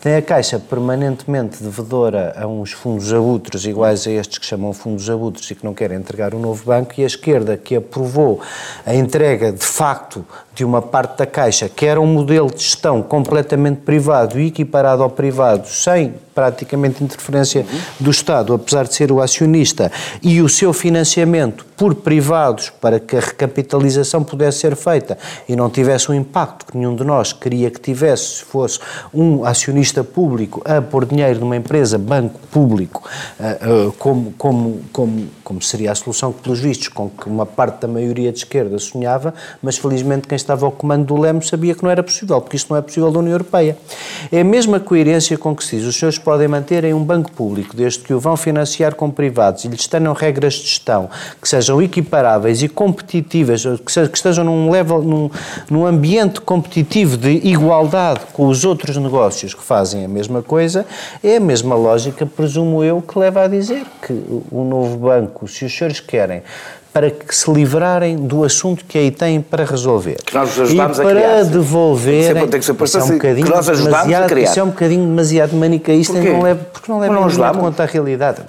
Tem 0.00 0.16
a 0.16 0.22
Caixa 0.22 0.58
permanentemente 0.58 1.62
devedora 1.62 2.34
a 2.36 2.48
uns 2.48 2.72
fundos 2.72 3.12
abutres 3.12 3.43
iguais 3.64 4.06
a 4.06 4.10
estes 4.10 4.38
que 4.38 4.46
chamam 4.46 4.72
fundos 4.72 5.08
abutres 5.08 5.50
e 5.50 5.54
que 5.54 5.64
não 5.64 5.74
querem 5.74 5.96
entregar 5.96 6.34
um 6.34 6.38
novo 6.38 6.64
banco, 6.64 6.94
e 6.98 7.02
a 7.02 7.06
esquerda 7.06 7.56
que 7.56 7.76
aprovou 7.76 8.40
a 8.84 8.94
entrega 8.94 9.52
de 9.52 9.64
facto 9.64 10.24
de 10.54 10.64
uma 10.64 10.80
parte 10.80 11.18
da 11.18 11.26
Caixa, 11.26 11.68
que 11.68 11.84
era 11.84 12.00
um 12.00 12.06
modelo 12.06 12.48
de 12.52 12.62
gestão 12.62 13.02
completamente 13.02 13.78
privado 13.78 14.38
e 14.38 14.46
equiparado 14.46 15.02
ao 15.02 15.10
privado, 15.10 15.68
sem 15.68 16.14
praticamente 16.34 17.02
interferência 17.02 17.62
uhum. 17.62 17.80
do 18.00 18.10
Estado, 18.10 18.54
apesar 18.54 18.84
de 18.84 18.94
ser 18.94 19.12
o 19.12 19.20
acionista, 19.20 19.90
e 20.22 20.42
o 20.42 20.48
seu 20.48 20.72
financiamento 20.72 21.64
por 21.76 21.94
privados 21.94 22.70
para 22.70 23.00
que 23.00 23.16
a 23.16 23.20
recapitalização 23.20 24.22
pudesse 24.22 24.58
ser 24.58 24.76
feita 24.76 25.18
e 25.48 25.56
não 25.56 25.68
tivesse 25.68 26.10
o 26.10 26.14
impacto 26.14 26.66
que 26.66 26.76
nenhum 26.76 26.94
de 26.94 27.04
nós 27.04 27.32
queria 27.32 27.70
que 27.70 27.80
tivesse 27.80 28.36
se 28.36 28.44
fosse 28.44 28.78
um 29.12 29.44
acionista 29.44 30.04
público 30.04 30.62
a 30.64 30.80
pôr 30.80 31.04
dinheiro 31.04 31.40
numa 31.40 31.56
empresa, 31.56 31.98
banco 31.98 32.38
público, 32.50 33.08
eh, 33.40 33.58
eh, 33.60 33.92
como, 33.98 34.32
como, 34.38 34.80
como, 34.92 35.26
como 35.44 35.62
seria 35.62 35.92
a 35.92 35.94
solução 35.94 36.32
que, 36.32 36.42
pelos 36.42 36.58
vistos, 36.58 36.88
com 36.88 37.08
que 37.08 37.28
uma 37.28 37.46
parte 37.46 37.82
da 37.82 37.88
maioria 37.88 38.32
de 38.32 38.38
esquerda 38.38 38.78
sonhava, 38.78 39.34
mas 39.62 39.76
felizmente 39.76 40.26
quem 40.26 40.36
estava 40.36 40.66
ao 40.66 40.72
comando 40.72 41.04
do 41.04 41.20
Lemos 41.20 41.48
sabia 41.48 41.74
que 41.74 41.82
não 41.84 41.90
era 41.90 42.02
possível, 42.02 42.40
porque 42.40 42.56
isto 42.56 42.70
não 42.70 42.78
é 42.78 42.82
possível 42.82 43.12
da 43.12 43.18
União 43.18 43.32
Europeia. 43.32 43.76
É 44.32 44.40
a 44.40 44.44
mesma 44.44 44.80
coerência 44.80 45.36
com 45.36 45.54
que 45.54 45.62
se 45.62 45.76
diz, 45.76 45.86
os 45.86 45.96
senhores 45.96 46.18
podem 46.18 46.48
manter 46.48 46.84
em 46.84 46.94
um 46.94 47.04
banco 47.04 47.30
público, 47.30 47.76
desde 47.76 48.00
que 48.00 48.14
o 48.14 48.18
vão 48.18 48.36
financiar 48.36 48.94
com 48.94 49.10
privados 49.10 49.64
e 49.64 49.68
lhes 49.68 49.86
tenham 49.86 50.14
regras 50.14 50.54
de 50.54 50.62
gestão 50.62 51.10
que 51.40 51.48
sejam 51.48 51.82
equiparáveis 51.82 52.62
e 52.62 52.68
competitivas, 52.68 53.64
que, 53.84 54.16
estejam 54.16 54.44
num, 54.44 54.70
level, 54.70 55.02
num, 55.02 55.30
num 55.70 55.86
ambiente 55.86 56.40
competitivo 56.40 57.16
de 57.16 57.30
igualdade 57.46 58.20
com 58.32 58.46
os 58.46 58.64
outros 58.64 58.96
negócios 58.96 59.52
que 59.54 59.62
fazem 59.62 60.04
a 60.04 60.08
mesma 60.08 60.42
coisa, 60.42 60.86
é 61.22 61.36
a 61.36 61.40
mesma 61.40 61.74
lógica, 61.74 62.24
presumo 62.24 62.82
eu, 62.82 63.02
que 63.02 63.18
leva 63.18 63.42
a 63.42 63.48
dizer 63.48 63.84
que 64.02 64.12
o 64.50 64.64
novo 64.64 64.96
banco, 64.96 65.33
se 65.46 65.64
os 65.64 65.76
senhores 65.76 66.00
querem 66.00 66.42
para 66.94 67.10
que 67.10 67.34
se 67.34 67.50
livrarem 67.50 68.16
do 68.16 68.44
assunto 68.44 68.84
que 68.84 68.96
aí 68.96 69.10
têm 69.10 69.40
para 69.40 69.64
resolver. 69.64 70.16
Que 70.24 70.32
nós 70.32 70.56
e 70.56 70.76
para 70.76 70.84
a 70.84 70.94
criar. 70.94 71.42
devolverem. 71.42 72.46
Tem 72.46 72.60
que 72.60 72.64
ser, 72.64 72.72
tem 72.72 72.84
que 72.84 72.88
ser 72.88 72.98
isso, 72.98 72.98
é 72.98 73.02
um 73.02 73.08
bocadinho 73.08 73.46
que 73.46 73.52
nós 73.52 73.68
ajudámos 73.68 74.14
a 74.14 74.26
criar. 74.26 74.44
Isso 74.44 74.60
é 74.60 74.62
um 74.62 74.68
bocadinho 74.68 75.04
demasiado 75.04 75.56
manicaísta 75.56 76.16
e 76.16 76.30
não 76.30 76.42
leva, 76.42 76.64
porque 76.72 76.92
não 76.92 77.00
leva 77.00 77.18
em 77.18 77.58
conta 77.58 77.82
a 77.82 77.86
realidade. 77.86 78.42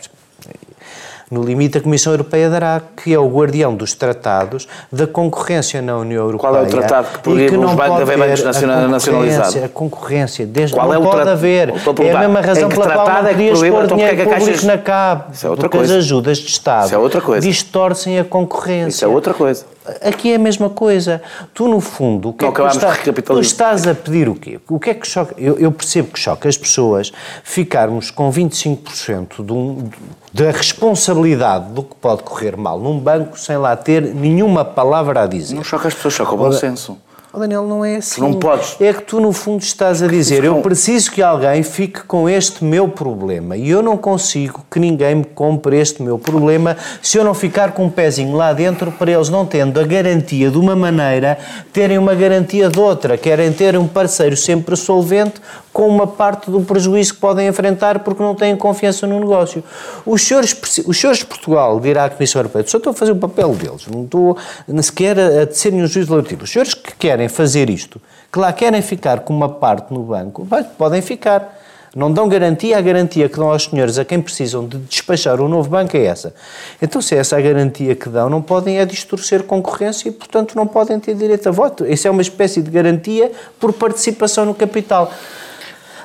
No 1.29 1.41
limite, 1.41 1.79
a 1.79 1.81
Comissão 1.81 2.13
Europeia 2.13 2.49
dará 2.49 2.81
que 3.03 3.13
é 3.13 3.17
o 3.17 3.27
guardião 3.27 3.75
dos 3.75 3.95
tratados 3.95 4.67
da 4.91 5.07
concorrência 5.07 5.81
na 5.81 5.97
União 5.97 6.23
Europeia. 6.23 6.51
Qual 6.51 6.63
é 6.63 6.67
o 6.67 6.69
tratado 6.69 7.07
que 7.13 7.19
proíbe 7.19 7.57
os 7.57 7.73
bancos 7.73 8.01
haver 8.01 8.17
bancos 8.17 8.43
nacionalizados? 8.43 9.63
A 9.63 9.69
concorrência, 9.69 10.45
desde 10.45 10.75
Qual 10.75 10.87
não 10.87 10.93
é 10.93 10.97
o 10.99 11.01
pode 11.03 11.29
haver. 11.29 11.69
É 11.69 12.11
a 12.11 12.19
mesma 12.19 12.41
razão 12.41 12.69
pela 12.69 12.89
qual 12.91 13.23
não 13.23 13.29
querias 13.29 13.63
é 13.63 13.71
pôr 13.71 13.87
dinheiro 13.87 14.21
é 14.21 14.25
público 14.25 14.45
Caixa... 14.45 14.67
na 14.67 14.77
CAB. 14.77 15.23
Isso 15.33 15.47
é 15.47 15.49
outra 15.49 15.63
porque 15.63 15.77
coisa. 15.77 15.93
as 15.93 15.99
ajudas 15.99 16.37
de 16.37 16.47
Estado 16.47 16.85
Isso 16.85 16.95
é 16.95 16.97
outra 16.97 17.21
coisa. 17.21 17.47
distorcem 17.47 18.19
a 18.19 18.23
concorrência. 18.23 18.89
Isso 18.89 19.05
é 19.05 19.07
outra 19.07 19.33
coisa. 19.33 19.65
Aqui 20.01 20.31
é 20.31 20.35
a 20.35 20.39
mesma 20.39 20.69
coisa. 20.69 21.21
Tu, 21.53 21.67
no 21.67 21.79
fundo, 21.79 22.29
o 22.29 22.33
que, 22.33 22.45
é 22.45 22.51
que 22.51 22.61
tu, 22.61 22.67
está, 22.67 22.95
tu, 22.95 23.39
estás 23.39 23.87
a 23.87 23.93
pedir 23.93 24.27
o 24.27 24.35
quê? 24.35 24.59
O 24.67 24.79
que 24.79 24.89
é 24.89 24.93
que 24.93 25.07
choca? 25.07 25.35
Eu, 25.37 25.59
eu 25.59 25.71
percebo 25.71 26.11
que 26.11 26.19
choca 26.19 26.49
as 26.49 26.57
pessoas 26.57 27.11
ficarmos 27.43 28.09
com 28.09 28.31
25% 28.31 29.45
de 29.45 29.53
um, 29.53 29.89
da 30.33 30.51
responsabilidade 30.51 31.71
do 31.71 31.83
que 31.83 31.95
pode 31.95 32.23
correr 32.23 32.57
mal 32.57 32.79
num 32.79 32.99
banco 32.99 33.39
sem 33.39 33.57
lá 33.57 33.75
ter 33.75 34.01
nenhuma 34.01 34.65
palavra 34.65 35.23
a 35.23 35.27
dizer. 35.27 35.55
Não 35.55 35.63
choca 35.63 35.87
as 35.87 35.93
pessoas, 35.93 36.13
choca 36.15 36.33
o 36.33 36.37
bom 36.37 36.51
senso. 36.51 36.97
Oh 37.35 37.39
Daniel, 37.39 37.67
não 37.67 37.83
é 37.83 37.97
assim. 37.97 38.21
não 38.21 38.33
podes. 38.35 38.77
É 38.79 38.93
que 38.93 39.01
tu, 39.01 39.19
no 39.19 39.33
fundo, 39.33 39.61
estás 39.61 40.01
a 40.01 40.07
dizer: 40.07 40.45
eu 40.45 40.61
preciso 40.61 41.11
que 41.11 41.21
alguém 41.21 41.63
fique 41.63 42.01
com 42.03 42.29
este 42.29 42.63
meu 42.63 42.87
problema 42.87 43.57
e 43.57 43.69
eu 43.69 43.83
não 43.83 43.97
consigo 43.97 44.65
que 44.71 44.79
ninguém 44.79 45.15
me 45.15 45.25
compre 45.25 45.77
este 45.77 46.01
meu 46.01 46.17
problema 46.17 46.77
se 47.01 47.17
eu 47.17 47.25
não 47.25 47.33
ficar 47.33 47.73
com 47.73 47.87
um 47.87 47.89
pezinho 47.89 48.37
lá 48.37 48.53
dentro 48.53 48.89
para 48.89 49.11
eles, 49.11 49.27
não 49.27 49.45
tendo 49.45 49.77
a 49.77 49.83
garantia 49.83 50.49
de 50.49 50.57
uma 50.57 50.77
maneira, 50.77 51.37
terem 51.73 51.97
uma 51.97 52.15
garantia 52.15 52.69
de 52.69 52.79
outra. 52.79 53.17
Querem 53.17 53.51
ter 53.51 53.77
um 53.77 53.85
parceiro 53.85 54.37
sempre 54.37 54.77
solvente 54.77 55.41
com 55.75 55.89
uma 55.89 56.07
parte 56.07 56.49
do 56.49 56.61
prejuízo 56.61 57.15
que 57.15 57.19
podem 57.19 57.49
enfrentar 57.49 57.99
porque 57.99 58.23
não 58.23 58.33
têm 58.33 58.55
confiança 58.55 59.05
no 59.05 59.19
negócio. 59.19 59.61
Os 60.05 60.21
senhores, 60.21 60.55
os 60.87 60.97
senhores 60.97 61.19
de 61.19 61.25
Portugal, 61.25 61.81
dirá 61.81 62.05
a 62.05 62.09
Comissão 62.09 62.39
Europeia, 62.39 62.65
só 62.65 62.77
estou 62.77 62.91
a 62.91 62.93
fazer 62.93 63.11
o 63.11 63.17
papel 63.17 63.49
deles, 63.49 63.85
não 63.93 64.05
estou 64.05 64.37
sequer 64.81 65.19
a, 65.19 65.43
a 65.43 65.51
ser 65.51 65.73
nenhum 65.73 65.85
juiz 65.85 66.07
legislativo. 66.07 66.45
Os 66.45 66.49
senhores 66.49 66.73
que 66.73 66.95
querem 66.95 67.24
fazer 67.29 67.69
isto, 67.69 68.01
que 68.31 68.39
lá 68.39 68.51
querem 68.51 68.81
ficar 68.81 69.21
com 69.21 69.33
uma 69.33 69.49
parte 69.49 69.93
no 69.93 70.03
banco, 70.03 70.47
podem 70.77 71.01
ficar. 71.01 71.61
Não 71.95 72.11
dão 72.11 72.27
garantia, 72.27 72.77
a 72.77 72.81
garantia 72.81 73.29
que 73.29 73.37
dão 73.37 73.49
aos 73.49 73.63
senhores 73.63 73.97
a 73.97 74.03
quem 74.03 74.21
precisam 74.21 74.67
de 74.67 74.77
despachar 74.79 75.39
um 75.39 75.47
novo 75.47 75.69
banco 75.69 75.95
é 75.95 76.03
essa. 76.03 76.35
Então, 76.81 77.01
se 77.01 77.15
é 77.15 77.19
essa 77.19 77.37
a 77.37 77.41
garantia 77.41 77.95
que 77.95 78.09
dão, 78.09 78.29
não 78.29 78.41
podem 78.41 78.79
é 78.79 78.85
distorcer 78.85 79.43
concorrência 79.43 80.09
e, 80.09 80.11
portanto, 80.11 80.57
não 80.57 80.67
podem 80.67 80.99
ter 80.99 81.15
direito 81.15 81.47
a 81.47 81.53
voto. 81.53 81.85
Isso 81.85 82.05
é 82.05 82.11
uma 82.11 82.21
espécie 82.21 82.61
de 82.61 82.69
garantia 82.69 83.31
por 83.57 83.71
participação 83.71 84.43
no 84.43 84.53
capital. 84.53 85.09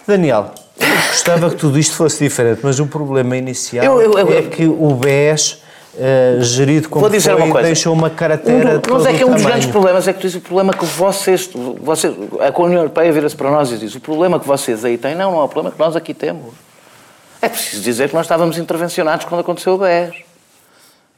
Daniel, 0.07 0.53
gostava 1.09 1.51
que 1.51 1.57
tudo 1.57 1.77
isto 1.77 1.95
fosse 1.95 2.23
diferente, 2.23 2.61
mas 2.63 2.79
o 2.79 2.87
problema 2.87 3.37
inicial 3.37 3.85
eu, 3.85 4.01
eu, 4.01 4.19
eu, 4.19 4.39
é 4.39 4.43
que 4.43 4.67
o 4.67 4.95
BES, 4.95 5.59
uh, 5.95 6.43
gerido 6.43 6.89
como 6.89 7.01
Vou 7.01 7.11
dizer 7.11 7.33
foi, 7.33 7.43
uma 7.43 7.53
coisa. 7.53 7.67
deixou 7.67 7.93
uma 7.93 8.11
característica 8.11 8.93
um, 8.93 8.95
Mas 8.95 9.07
é 9.07 9.13
que 9.13 9.23
é 9.23 9.27
um 9.27 9.35
dos 9.35 9.45
grandes 9.45 9.67
problemas, 9.67 10.09
é 10.09 10.13
que 10.13 10.19
tu 10.19 10.23
dizes 10.23 10.39
o 10.39 10.41
problema 10.41 10.73
que 10.73 10.85
vocês, 10.85 11.51
vocês 11.81 12.15
a 12.41 12.63
União 12.63 12.81
Europeia 12.81 13.13
vira-se 13.13 13.37
para 13.37 13.51
nós 13.51 13.73
e 13.73 13.79
diz 13.79 13.95
o 13.95 14.01
problema 14.01 14.39
que 14.39 14.47
vocês 14.47 14.85
aí 14.85 14.97
têm, 14.97 15.15
não, 15.15 15.33
não 15.33 15.41
é 15.41 15.45
o 15.45 15.49
problema 15.49 15.75
que 15.75 15.79
nós 15.79 15.97
aqui 15.97 16.15
temos. 16.15 16.55
É 17.43 17.49
preciso 17.49 17.83
dizer 17.83 18.09
que 18.09 18.15
nós 18.15 18.27
estávamos 18.27 18.59
intervencionados 18.59 19.25
quando 19.25 19.41
aconteceu 19.41 19.75
o 19.75 19.79
BES 19.79 20.30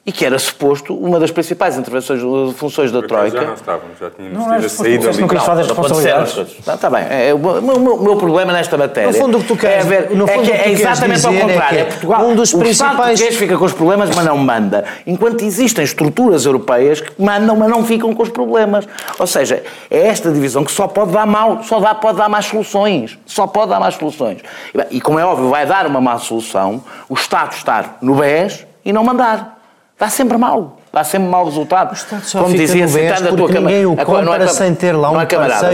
e 0.04 0.10
que 0.10 0.26
era 0.26 0.36
suposto 0.36 0.96
uma 0.96 1.20
das 1.20 1.30
principais 1.30 1.78
intervenções, 1.78 2.20
funções 2.56 2.90
da 2.90 3.02
Troika. 3.02 3.38
Já 3.38 3.46
não 3.46 3.54
estávamos, 3.54 3.98
já 4.00 4.10
tínhamos 4.10 4.36
não, 4.36 4.54
tido 4.56 4.66
a 4.66 4.68
saída 4.68 5.08
ali. 5.10 5.20
Não 5.20 5.28
queres 5.28 5.44
fazer 5.44 5.62
responsabilidades. 5.62 6.36
Não, 6.66 6.74
está 6.74 6.90
bem. 6.90 7.04
É, 7.08 7.32
o, 7.32 7.38
meu, 7.38 7.98
meu, 7.98 8.16
problema 8.16 8.52
nesta 8.52 8.76
matéria. 8.76 9.12
No 9.12 9.16
fundo, 9.16 9.38
o 9.38 9.40
que 9.42 9.46
tu 9.46 9.56
queres, 9.56 9.86
é, 9.86 9.88
ver, 9.88 10.10
no 10.10 10.26
fundo, 10.26 10.40
é, 10.40 10.42
que 10.42 10.50
é 10.50 10.72
exatamente 10.72 11.24
ao 11.24 11.32
contrário. 11.32 11.78
É, 11.78 11.82
é 11.82 11.84
Portugal, 11.84 12.26
um 12.26 12.34
dos 12.34 12.52
principais. 12.52 13.20
O 13.20 13.32
fica 13.32 13.56
com 13.56 13.64
os 13.64 13.72
problemas, 13.72 14.10
mas 14.14 14.24
não 14.24 14.36
manda. 14.36 14.84
Enquanto 15.06 15.44
existem 15.44 15.84
estruturas 15.84 16.46
europeias 16.46 17.00
que 17.00 17.22
mandam, 17.22 17.54
mas 17.54 17.70
não 17.70 17.84
ficam 17.84 18.12
com 18.12 18.24
os 18.24 18.28
problemas. 18.28 18.88
Ou 19.20 19.26
seja, 19.28 19.62
é 19.88 20.08
esta 20.08 20.32
divisão 20.32 20.64
que 20.64 20.72
só 20.72 20.88
pode 20.88 21.12
dar 21.12 21.26
mal, 21.26 21.62
só 21.62 21.78
dá, 21.78 21.94
pode 21.94 22.18
dar 22.18 22.28
más 22.28 22.46
soluções. 22.46 23.16
Só 23.24 23.46
pode 23.46 23.70
dar 23.70 23.78
más 23.78 23.94
soluções. 23.94 24.40
E, 24.90 25.00
como 25.00 25.20
é 25.20 25.24
óbvio, 25.24 25.48
vai 25.48 25.64
dar 25.64 25.86
uma 25.86 26.00
má 26.00 26.18
solução 26.18 26.82
o 27.08 27.14
Estado 27.14 27.52
estar 27.52 27.98
no 28.02 28.16
BES 28.16 28.66
e 28.84 28.92
não 28.92 29.04
mandar 29.04 29.61
dá 30.02 30.08
sempre 30.08 30.36
mal. 30.36 30.78
Dá 30.92 31.04
sempre 31.04 31.28
mau 31.28 31.44
resultado. 31.44 31.96
Como 32.32 32.52
dizia, 32.54 32.88
citando 32.88 33.28
a 33.28 33.36
tua 33.36 33.48
ninguém 33.48 33.86
o 33.86 33.94
não 33.94 34.34
é, 34.34 34.48
sem 34.48 34.74
ter 34.74 34.92
lá 34.92 35.10
um 35.10 35.14
não 35.14 35.20
é 35.20 35.26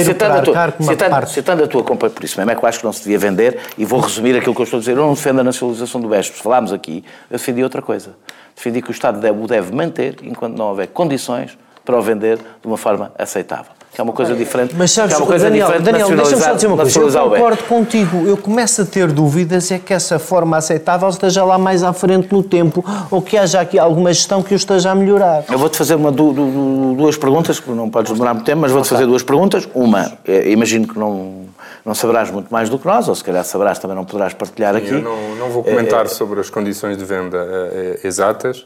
citando 0.05 0.33
para 0.33 0.39
a 0.39 0.43
tua, 0.43 0.73
com 0.73 0.83
uma 0.83 0.93
citando, 0.93 1.11
parte. 1.11 1.33
citando 1.33 1.65
a 1.65 1.67
tua 1.67 1.83
compra, 1.83 2.11
por 2.11 2.23
isso 2.23 2.39
mesmo 2.39 2.53
é 2.53 2.55
que 2.55 2.63
eu 2.63 2.69
acho 2.69 2.79
que 2.79 2.85
não 2.85 2.93
se 2.93 3.03
devia 3.03 3.19
vender, 3.19 3.59
e 3.79 3.87
vou 3.87 4.01
resumir 4.01 4.37
aquilo 4.37 4.55
que 4.55 4.61
eu 4.61 4.65
estou 4.65 4.77
a 4.77 4.81
dizer, 4.81 4.93
eu 4.93 4.97
não 5.07 5.15
defendo 5.15 5.41
a 5.41 5.45
nacionalização 5.45 5.99
do 6.01 6.09
BES, 6.09 6.29
falámos 6.29 6.73
aqui, 6.75 7.03
eu 7.31 7.39
defendi 7.39 7.63
outra 7.63 7.81
coisa. 7.81 8.11
Defendi 8.55 8.83
que 8.83 8.91
o 8.91 8.93
Estado 8.93 9.19
deve, 9.19 9.43
o 9.43 9.47
deve 9.47 9.75
manter 9.75 10.17
enquanto 10.23 10.57
não 10.57 10.67
houver 10.67 10.89
condições 10.89 11.57
para 11.85 11.97
o 11.97 12.03
vender 12.03 12.37
de 12.37 12.67
uma 12.67 12.77
forma 12.77 13.11
aceitável 13.19 13.78
que 13.93 14.01
é 14.01 14.05
uma 14.05 14.13
coisa 14.13 14.35
diferente. 14.35 14.75
Mas 14.77 14.93
sabes, 14.93 15.15
é 15.15 15.19
uma 15.19 15.27
coisa 15.27 15.47
Daniel, 15.47 15.67
diferente 15.67 15.85
Daniel 15.85 16.09
deixa-me 16.17 16.43
só 16.43 16.55
dizer 16.55 16.67
uma 16.67 16.77
coisa. 16.77 17.01
Eu 17.01 17.31
concordo 17.31 17.65
contigo. 17.65 18.27
Eu 18.27 18.37
começo 18.37 18.83
a 18.83 18.85
ter 18.85 19.11
dúvidas 19.11 19.71
é 19.71 19.79
que 19.79 19.93
essa 19.93 20.19
forma 20.19 20.57
aceitável 20.57 21.09
esteja 21.09 21.45
lá 21.45 21.59
mais 21.59 21.83
à 21.83 21.93
frente 21.93 22.33
no 22.33 22.43
tempo 22.43 22.85
ou 23.11 23.21
que 23.23 23.37
haja 23.37 23.61
aqui 23.61 23.79
alguma 23.79 24.13
gestão 24.13 24.43
que 24.43 24.55
o 24.55 24.57
esteja 24.57 24.91
a 24.91 24.95
melhorar. 24.95 25.45
Eu 25.51 25.59
vou-te 25.59 25.77
fazer 25.77 25.95
uma, 25.95 26.13
du, 26.13 26.33
du, 26.33 26.95
duas 26.97 27.17
perguntas, 27.17 27.59
que 27.59 27.71
não 27.71 27.91
podes 27.91 28.13
demorar 28.13 28.35
muito 28.35 28.47
tempo, 28.47 28.61
mas 28.61 28.73
vou-te 28.73 28.89
fazer 28.89 29.07
duas 29.07 29.23
perguntas. 29.23 29.69
Uma, 29.75 30.13
é, 30.27 30.51
imagino 30.51 30.87
que 30.87 30.99
não, 30.99 31.47
não 31.85 31.95
saberás 31.95 32.31
muito 32.31 32.51
mais 32.51 32.69
do 32.69 32.79
que 32.79 32.87
nós, 32.87 33.09
ou 33.09 33.15
se 33.15 33.25
calhar 33.25 33.45
saberás, 33.45 33.79
também 33.79 33.97
não 33.97 34.05
poderás 34.05 34.35
partilhar 34.35 34.77
aqui. 34.77 34.93
Eu 34.93 35.03
não, 35.03 35.35
não 35.37 35.51
vou 35.51 35.65
comentar 35.65 36.05
é, 36.05 36.09
sobre 36.09 36.41
as 36.41 36.51
condições 36.51 36.97
de 36.97 37.05
venda 37.05 37.39
é, 37.73 38.01
exatas. 38.05 38.65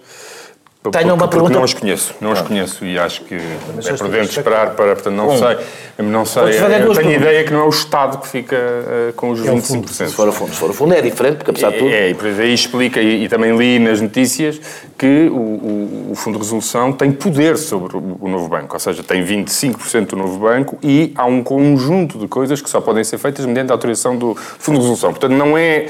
Tenho 0.90 1.14
uma 1.14 1.28
pergunta. 1.28 1.54
Não 1.54 1.62
os 1.62 1.74
conheço, 1.74 2.14
não 2.20 2.32
os 2.32 2.40
conheço 2.40 2.84
e 2.84 2.98
acho 2.98 3.22
que 3.22 3.36
é 3.36 3.92
prudente 3.92 4.36
esperar 4.36 4.70
para, 4.70 4.94
portanto, 4.94 5.14
não 5.14 5.38
sei. 5.38 5.58
Não 5.98 6.24
sei, 6.24 6.42
eu 6.42 6.94
tenho 6.94 7.10
a 7.10 7.12
ideia 7.12 7.44
que 7.44 7.52
não 7.52 7.60
é 7.60 7.64
o 7.64 7.68
Estado 7.68 8.18
que 8.18 8.26
fica 8.26 8.56
uh, 8.56 9.12
com 9.12 9.30
os 9.30 9.40
25%. 9.40 9.88
Se 9.88 10.06
for 10.08 10.28
o 10.28 10.32
fundo, 10.32 10.50
se 10.52 10.56
for 10.58 10.70
o 10.70 10.72
fundo 10.72 10.94
é 10.94 11.00
diferente, 11.00 11.36
porque 11.36 11.50
apesar 11.50 11.70
de 11.70 11.78
tudo... 11.78 11.90
É, 11.90 12.10
e 12.10 12.40
aí 12.40 12.54
explica, 12.54 13.00
e, 13.00 13.28
também 13.28 13.56
li 13.56 13.78
nas 13.78 14.00
notícias, 14.00 14.60
que 14.98 15.30
o, 15.30 16.12
Fundo 16.14 16.38
de 16.38 16.44
Resolução 16.44 16.92
tem 16.92 17.10
poder 17.10 17.56
sobre 17.56 17.96
o, 17.96 18.28
novo 18.28 18.48
banco, 18.48 18.74
ou 18.74 18.80
seja, 18.80 19.02
tem 19.02 19.24
25% 19.24 20.06
do 20.06 20.16
novo 20.16 20.38
banco 20.38 20.78
e 20.82 21.12
há 21.16 21.24
um 21.24 21.42
conjunto 21.42 22.18
de 22.18 22.28
coisas 22.28 22.60
que 22.60 22.70
só 22.70 22.80
podem 22.80 23.02
ser 23.02 23.18
feitas 23.18 23.44
mediante 23.44 23.70
a 23.70 23.74
autorização 23.74 24.16
do 24.16 24.34
Fundo 24.34 24.76
de 24.76 24.82
Resolução. 24.82 25.10
Portanto, 25.10 25.32
não 25.32 25.56
é... 25.56 25.86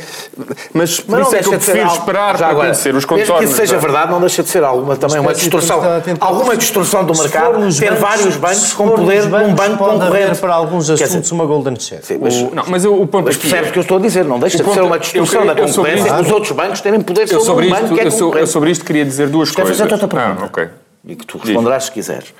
Mas 0.72 1.00
por 1.00 1.20
isso 1.20 1.36
é 1.36 1.40
que 1.40 1.48
eu 1.48 1.52
prefiro 1.52 1.86
esperar 1.86 2.36
para 2.36 2.54
conhecer 2.54 2.94
os 2.94 3.04
contornos... 3.04 3.38
que 3.38 3.44
isso 3.44 3.54
seja 3.54 3.78
verdade, 3.78 4.10
não 4.10 4.20
deixa 4.20 4.42
de 4.42 4.48
ser 4.48 4.64
alguma 4.82 4.96
também 4.96 5.20
uma 5.20 5.34
distorção, 5.34 5.80
alguma 6.20 6.56
distorção 6.56 7.04
do 7.04 7.16
mercado, 7.16 7.52
ter 7.78 7.90
bancos, 7.90 8.00
vários 8.00 8.36
bancos 8.36 8.72
com 8.72 8.88
poder 8.90 9.28
num 9.28 9.54
banco 9.54 9.78
concorrente. 9.78 10.40
para 10.40 10.54
alguns 10.54 10.90
assuntos 10.90 11.20
dizer, 11.20 11.34
uma 11.34 11.46
golden 11.46 11.78
share. 11.78 12.02
Sim, 12.04 12.18
mas, 12.20 12.34
o, 12.34 12.54
não, 12.54 12.64
mas 12.66 12.84
o, 12.84 13.06
ponto 13.06 13.26
mas 13.26 13.36
percebes 13.36 13.70
o 13.70 13.72
que 13.72 13.78
eu 13.78 13.82
estou 13.82 13.98
a 13.98 14.00
dizer, 14.00 14.24
não 14.24 14.38
deixa 14.38 14.62
de 14.62 14.72
ser 14.72 14.82
uma 14.82 14.98
distorção 14.98 15.46
da 15.46 15.54
concorrência 15.54 16.20
os 16.20 16.30
outros 16.30 16.52
bancos 16.52 16.80
terem 16.80 17.00
poder 17.00 17.28
sobre, 17.28 17.44
sobre 17.44 17.66
um 17.66 17.70
banco 17.70 17.84
isto, 17.84 17.94
que 17.94 18.00
é 18.00 18.22
eu, 18.22 18.34
eu 18.38 18.46
sobre 18.46 18.70
isto 18.70 18.84
queria 18.84 19.04
dizer 19.04 19.28
duas 19.28 19.50
Quer 19.50 19.62
coisas. 19.62 19.76
Quer 19.76 19.88
fazer 19.88 20.02
outra 20.02 20.08
pergunta? 20.08 20.42
Ah, 20.42 20.46
ok. 20.46 20.68
E 21.04 21.16
que 21.16 21.26
tu 21.26 21.38
responderás 21.38 21.84
se 21.84 21.92
quiseres. 21.92 22.34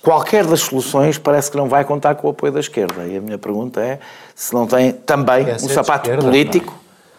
Qualquer 0.00 0.46
das 0.46 0.60
soluções 0.60 1.18
parece 1.18 1.50
que 1.50 1.56
não 1.56 1.68
vai 1.68 1.84
contar 1.84 2.14
com 2.14 2.28
o 2.28 2.30
apoio 2.30 2.52
da 2.52 2.60
esquerda. 2.60 3.04
E 3.04 3.16
a 3.16 3.20
minha 3.20 3.36
pergunta 3.36 3.80
é 3.80 3.98
se 4.34 4.54
não 4.54 4.66
tem 4.66 4.92
também 4.92 5.46
um 5.52 5.68
sapato 5.68 6.10
político 6.10 6.74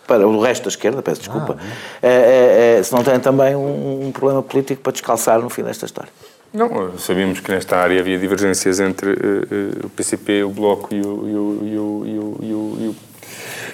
para 0.10 0.28
o 0.28 0.42
resto 0.42 0.64
da 0.64 0.70
esquerda, 0.70 1.04
peço 1.04 1.22
desculpa, 1.22 1.56
ah, 1.62 1.66
é, 2.02 2.78
é, 2.80 2.84
se 2.84 2.92
não 2.92 3.04
tem 3.04 3.20
também 3.20 3.56
um, 3.56 4.08
um, 4.08 4.12
problema 4.12 4.42
político 4.42 4.82
para 4.82 4.92
descalçar 4.92 5.40
no 5.40 5.52
fim 5.52 5.62
desta 5.62 5.86
história. 5.86 6.10
Não, 6.52 6.98
sabíamos 6.98 7.40
que 7.40 7.52
nesta 7.52 7.78
área 7.78 8.00
havia 8.00 8.18
divergências 8.18 8.80
entre 8.80 9.12
uh, 9.12 9.14
uh, 9.14 9.86
o 9.86 9.90
PCP, 9.92 10.44
o 10.44 10.50
Bloco 10.50 10.90
e 10.92 11.00
o, 11.00 11.30
e 11.64 11.78
o, 11.78 11.84
o, 11.84 12.96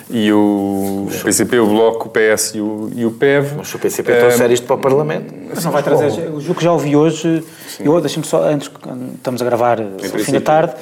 o, 0.10 0.34
o, 0.34 1.08
o 1.08 1.24
PCP, 1.24 1.58
o 1.58 1.68
Bloco, 1.68 2.10
o 2.10 2.12
PS 2.12 2.56
e 2.56 2.60
o, 2.60 2.92
e 2.94 3.06
o 3.06 3.12
PEV. 3.12 3.54
Mas 3.56 3.74
o 3.74 3.80
PCP 3.80 4.12
uh, 4.12 4.20
trouxer 4.20 4.52
isto 4.52 4.68
para 4.68 4.76
o 4.76 4.80
Parlamento. 4.80 5.34
Mas 5.48 5.64
não 5.64 5.72
vai 5.72 5.82
trazer. 5.82 6.30
O 6.32 6.42
jogo 6.42 6.56
que 6.56 6.66
já 6.66 6.74
ouvi 6.74 6.98
hoje, 6.98 7.46
Sim. 7.70 7.86
eu 7.86 8.02
deixa-me 8.02 8.26
só, 8.26 8.44
antes, 8.44 8.70
estamos 9.16 9.42
a 9.42 9.46
gravar 9.46 9.80
ao 9.80 10.20
fim 10.20 10.34
da 10.34 10.42
tarde, 10.42 10.74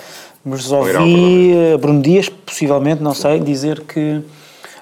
mas 0.44 0.72
ouvi 0.72 1.54
Bruno 1.80 2.02
Dias, 2.02 2.28
possivelmente, 2.28 3.04
não 3.04 3.14
sei, 3.14 3.40
dizer 3.40 3.82
que 3.82 4.24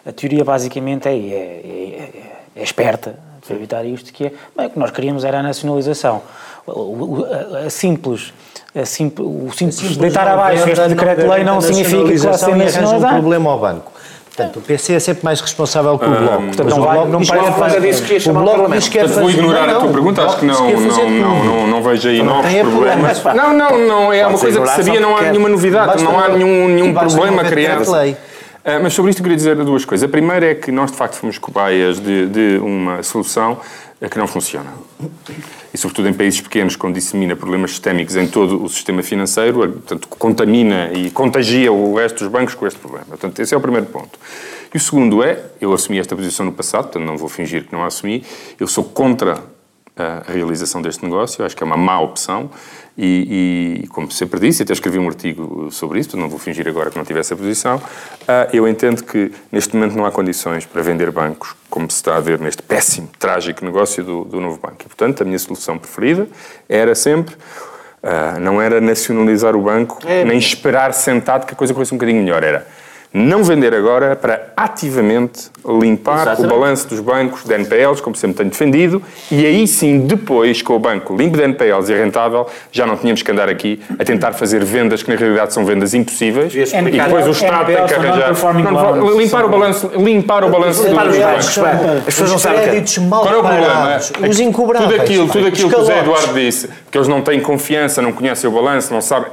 a 0.06 0.12
teoria 0.12 0.44
basicamente 0.44 1.08
é, 1.08 1.12
é, 1.12 1.16
é, 1.16 2.10
é 2.56 2.64
esperta 2.64 3.16
para 3.46 3.56
evitar 3.56 3.86
isto, 3.86 4.12
que 4.14 4.28
é 4.28 4.32
bem, 4.56 4.68
o 4.68 4.70
que 4.70 4.80
nós 4.80 4.92
queríamos 4.92 5.24
era 5.24 5.40
a 5.40 5.44
nacionalização. 5.44 6.22
O, 6.66 6.72
o, 6.72 7.26
a, 7.26 7.66
a 7.66 7.70
simples, 7.70 8.34
a 8.76 8.86
simples, 8.86 9.28
o 9.28 9.52
simples, 9.52 9.76
simples 9.76 9.98
deitar 9.98 10.28
abaixo 10.28 10.68
este 10.70 10.88
decreto-lei 10.90 11.44
não 11.44 11.60
significa 11.60 12.04
que 12.04 12.18
vai 12.18 12.38
ser 12.38 12.56
nacionalizado. 12.56 13.16
um 13.16 13.20
problema 13.20 13.52
ao 13.52 13.60
banco. 13.60 13.92
Portanto, 14.34 14.60
o 14.60 14.62
PC 14.62 14.94
é 14.94 15.00
sempre 15.00 15.26
mais 15.26 15.42
responsável 15.42 16.00
que 16.00 16.06
o 16.06 16.10
Bloco. 16.10 16.44
Portanto, 16.44 16.70
não, 16.70 16.82
vai, 16.82 17.06
não 17.06 17.26
parece 17.26 17.60
fazer 17.60 17.90
isso 17.90 18.04
que 18.04 18.30
o 18.30 18.34
Bloco 18.34 18.72
diz 18.72 18.88
que 18.88 18.98
quer 18.98 19.08
fazer. 19.10 19.22
Vou 19.22 19.30
ignorar 19.30 19.68
não, 19.68 19.76
a 19.76 19.80
tua 19.82 19.90
pergunta, 19.90 20.24
acho 20.24 20.40
que 20.40 20.46
não, 20.46 20.72
não, 20.72 21.10
não, 21.10 21.44
não, 21.44 21.68
não 21.68 21.84
vejo 21.84 22.08
aí 22.08 22.24
novos 22.24 22.50
problemas. 22.50 23.24
Não, 23.26 23.54
não, 23.54 23.78
não, 23.78 24.14
é 24.14 24.26
uma 24.26 24.40
coisa 24.40 24.62
que 24.62 24.68
sabia, 24.70 25.00
não 25.02 25.18
há 25.18 25.24
nenhuma 25.24 25.50
novidade, 25.50 26.02
não 26.02 26.18
há 26.18 26.30
nenhum, 26.30 26.70
nenhum 26.70 26.94
problema 26.94 27.44
criado. 27.44 27.86
Uh, 28.64 28.82
mas 28.82 28.94
sobre 28.94 29.12
isto 29.12 29.22
queria 29.22 29.38
dizer 29.38 29.56
duas 29.56 29.86
coisas. 29.86 30.08
A 30.08 30.12
primeira 30.12 30.52
é 30.52 30.56
que 30.56 30.72
nós, 30.72 30.92
de 30.92 30.98
facto, 30.98 31.16
fomos 31.16 31.38
cobaias 31.38 32.00
de, 32.00 32.28
de 32.28 32.58
uma 32.60 33.02
solução 33.02 33.60
que 34.10 34.18
não 34.18 34.28
funciona. 34.28 34.72
E, 35.74 35.78
sobretudo, 35.78 36.10
em 36.10 36.14
países 36.14 36.42
pequenos, 36.42 36.76
quando 36.76 36.96
dissemina 36.96 37.36
problemas 37.36 37.72
sistémicos 37.72 38.16
em 38.16 38.28
todo 38.28 38.64
o 38.64 38.68
sistema 38.68 39.04
financeiro, 39.04 39.60
portanto, 39.60 40.08
contamina 40.08 40.92
e 40.92 41.12
contagia 41.12 41.72
o 41.72 41.96
resto 41.96 42.24
dos 42.24 42.28
bancos 42.28 42.56
com 42.56 42.66
este 42.66 42.80
problema. 42.80 43.06
Portanto, 43.06 43.40
esse 43.40 43.54
é 43.54 43.58
o 43.58 43.62
primeiro 43.62 43.86
ponto. 43.88 44.18
E 44.74 44.78
o 44.78 44.80
segundo 44.80 45.24
é, 45.24 45.44
eu 45.60 45.72
assumi 45.74 46.00
esta 46.00 46.16
posição 46.16 46.46
no 46.46 46.52
passado, 46.52 46.84
portanto, 46.84 47.04
não 47.04 47.18
vou 47.18 47.30
fingir 47.30 47.66
que 47.66 47.74
não 47.74 47.84
a 47.84 47.88
assumi, 47.88 48.24
eu 48.60 48.68
sou 48.68 48.84
contra 48.84 49.38
a 49.96 50.32
realização 50.32 50.82
deste 50.82 51.04
negócio. 51.04 51.44
Acho 51.46 51.56
que 51.56 51.64
é 51.64 51.66
uma 51.66 51.78
má 51.78 52.00
opção 52.00 52.50
e, 52.98 53.82
e, 53.84 53.88
como 53.88 54.12
sempre 54.12 54.40
disse, 54.40 54.64
até 54.64 54.74
escrevi 54.74 55.00
um 55.00 55.08
artigo 55.08 55.70
sobre 55.72 56.00
isso, 56.00 56.18
não 56.18 56.30
vou 56.30 56.38
fingir 56.38 56.68
agora 56.68 56.90
que 56.90 56.98
não 56.98 57.06
tivesse 57.06 57.34
a 57.34 57.38
posição, 57.38 57.78
uh, 57.78 57.82
eu 58.54 58.68
entendo 58.68 59.04
que 59.04 59.32
neste 59.52 59.76
momento 59.76 59.96
não 59.96 60.06
há 60.06 60.12
condições 60.12 60.66
para 60.66 60.82
vender 60.82 61.10
bancos, 61.10 61.56
como 61.70 61.90
se 61.90 61.98
está 61.98 62.18
a 62.18 62.20
ver 62.20 62.40
neste 62.40 62.62
péssimo, 62.62 63.10
trágico 63.18 63.64
negócio 63.64 64.04
do, 64.04 64.26
do 64.26 64.42
novo 64.42 64.60
banco. 64.60 64.78
E, 64.82 64.86
portanto, 64.86 65.22
a 65.22 65.26
minha 65.26 65.40
solução 65.40 65.78
preferida 65.78 66.28
era 66.68 66.96
sempre 66.96 67.36
Uh, 68.04 68.40
não 68.40 68.60
era 68.60 68.82
nacionalizar 68.82 69.56
o 69.56 69.62
banco, 69.62 70.00
é, 70.08 70.26
nem 70.26 70.36
esperar 70.36 70.92
sentado 70.92 71.46
que 71.46 71.54
a 71.54 71.56
coisa 71.56 71.72
corresse 71.72 71.94
um 71.94 71.98
bocadinho 72.00 72.24
melhor. 72.24 72.44
Era 72.44 72.66
não 73.14 73.44
vender 73.44 73.74
agora 73.74 74.16
para 74.16 74.54
ativamente 74.56 75.52
limpar 75.66 76.22
Exatamente. 76.22 76.46
o 76.46 76.60
balanço 76.60 76.88
dos 76.88 77.02
bancos 77.02 77.44
de 77.44 77.54
NPLs, 77.54 78.02
como 78.02 78.16
sempre 78.16 78.38
tenho 78.38 78.50
defendido, 78.50 79.02
e 79.30 79.46
aí 79.46 79.68
sim, 79.68 80.00
depois, 80.00 80.62
com 80.62 80.76
o 80.76 80.80
banco 80.80 81.16
limpo 81.16 81.36
de 81.36 81.44
NPLs 81.44 81.92
e 81.92 81.96
rentável, 81.96 82.48
já 82.72 82.86
não 82.86 82.96
tínhamos 82.96 83.22
que 83.22 83.30
andar 83.30 83.50
aqui 83.50 83.82
a 84.00 84.06
tentar 84.06 84.32
fazer 84.32 84.64
vendas 84.64 85.04
que 85.04 85.12
na 85.12 85.18
realidade 85.18 85.54
são 85.54 85.66
vendas 85.66 85.94
impossíveis, 85.94 86.54
e, 86.56 86.60
e 86.60 86.92
depois 86.92 87.28
o 87.28 87.32
Estado 87.32 87.66
tem 87.66 87.86
que 87.86 87.94
arranjar... 87.94 88.34
Não, 88.62 89.20
limpar 89.20 89.46
o 89.46 89.50
balanço, 89.50 89.92
limpar 89.98 90.44
o 90.46 90.50
balanço 90.50 90.84
dos 90.84 90.94
bancos. 90.94 91.58
As 91.58 92.06
pessoas 92.06 92.32
não 92.32 92.40
sabem 92.40 92.64
créditos 92.64 92.98
mal 93.00 93.24
Qual 93.24 93.34
é 93.34 93.38
o 93.38 93.44
problema? 93.44 94.00
Os 94.30 94.40
incobráveis. 94.40 94.92
Tudo 94.92 95.02
aquilo, 95.02 95.28
tudo 95.28 95.48
aquilo 95.48 95.70
que 95.70 95.76
o 95.76 95.84
Zé 95.84 96.00
Eduardo 96.00 96.34
disse, 96.34 96.70
que 96.90 96.98
eles 96.98 97.08
não 97.10 97.22
têm 97.22 97.42
confiança, 97.42 98.02
não 98.02 98.14
conhecem 98.14 98.50
o 98.50 98.54
balanço, 98.54 98.94
não 98.94 99.02
sabem 99.02 99.32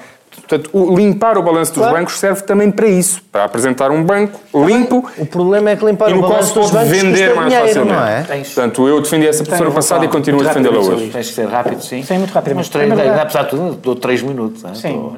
Portanto, 0.49 0.70
o 0.72 0.96
limpar 0.96 1.36
o 1.36 1.42
balanço 1.42 1.72
dos 1.74 1.82
claro. 1.82 1.99
bancos 1.99 2.18
serve 2.18 2.40
também 2.42 2.70
para 2.70 2.88
isso, 2.88 3.20
para 3.30 3.44
apresentar 3.44 3.90
um 3.90 4.03
banco 4.03 4.40
limpo. 4.55 5.07
O 5.18 5.26
problema 5.26 5.70
é 5.70 5.76
que 5.76 5.84
limpar 5.84 6.11
o 6.11 6.22
balanço 6.22 6.55
dos 6.55 6.70
bancos 6.70 6.88
vender 6.88 7.34
mais 7.34 7.49
dinheiro, 7.49 7.66
facilmente. 7.66 7.92
Não 7.92 8.07
é? 8.07 8.22
Portanto, 8.22 8.88
eu 8.88 9.03
defendi 9.03 9.26
essa 9.26 9.44
postura 9.44 9.70
passada 9.70 10.07
e 10.07 10.09
continuo 10.09 10.40
a 10.40 10.44
defendê-la 10.44 10.78
hoje. 10.78 11.11
Tens 11.11 11.28
que 11.28 11.34
ser 11.34 11.46
rápido, 11.46 11.84
sim. 11.84 12.03
Sim, 12.03 12.18
muito 12.18 12.32
rápido. 12.32 12.57
Mas 12.57 12.70
três, 12.70 12.90
é 12.90 13.20
apesar 13.20 13.42
de 13.42 13.51
tudo, 13.51 13.74
dou 13.74 13.94
três 13.94 14.22
minutos. 14.22 14.62
Né? 14.62 14.70
Sim. 14.74 15.16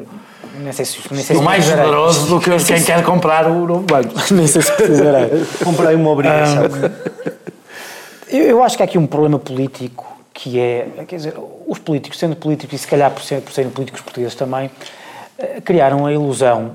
Nem 0.58 0.72
sei 0.72 0.84
se, 0.84 0.98
nem 1.12 1.22
sei 1.22 1.36
se 1.36 1.42
mais 1.42 1.64
generoso 1.64 2.26
do 2.26 2.40
que 2.40 2.50
quem 2.64 2.82
quer 2.82 3.02
comprar 3.04 3.46
o 3.46 3.66
novo 3.66 3.82
banco. 3.82 4.12
nem 4.34 4.48
sei 4.48 4.62
se 4.62 4.72
precisará. 4.72 5.28
Comprei 5.64 5.94
uma 5.94 6.10
obrigação. 6.10 6.64
eu 8.28 8.62
acho 8.64 8.76
que 8.76 8.82
há 8.82 8.86
aqui 8.86 8.98
um 8.98 9.06
problema 9.06 9.38
político 9.38 10.18
que 10.32 10.58
é, 10.58 10.88
quer 11.06 11.16
dizer, 11.16 11.34
os 11.68 11.78
políticos, 11.78 12.18
sendo 12.18 12.34
políticos 12.34 12.74
e 12.74 12.78
se 12.78 12.86
calhar 12.86 13.10
por, 13.10 13.22
ser, 13.22 13.40
por 13.42 13.52
serem 13.52 13.70
políticos 13.70 14.00
portugueses 14.00 14.34
também, 14.34 14.70
criaram 15.64 16.06
a 16.06 16.12
ilusão, 16.12 16.72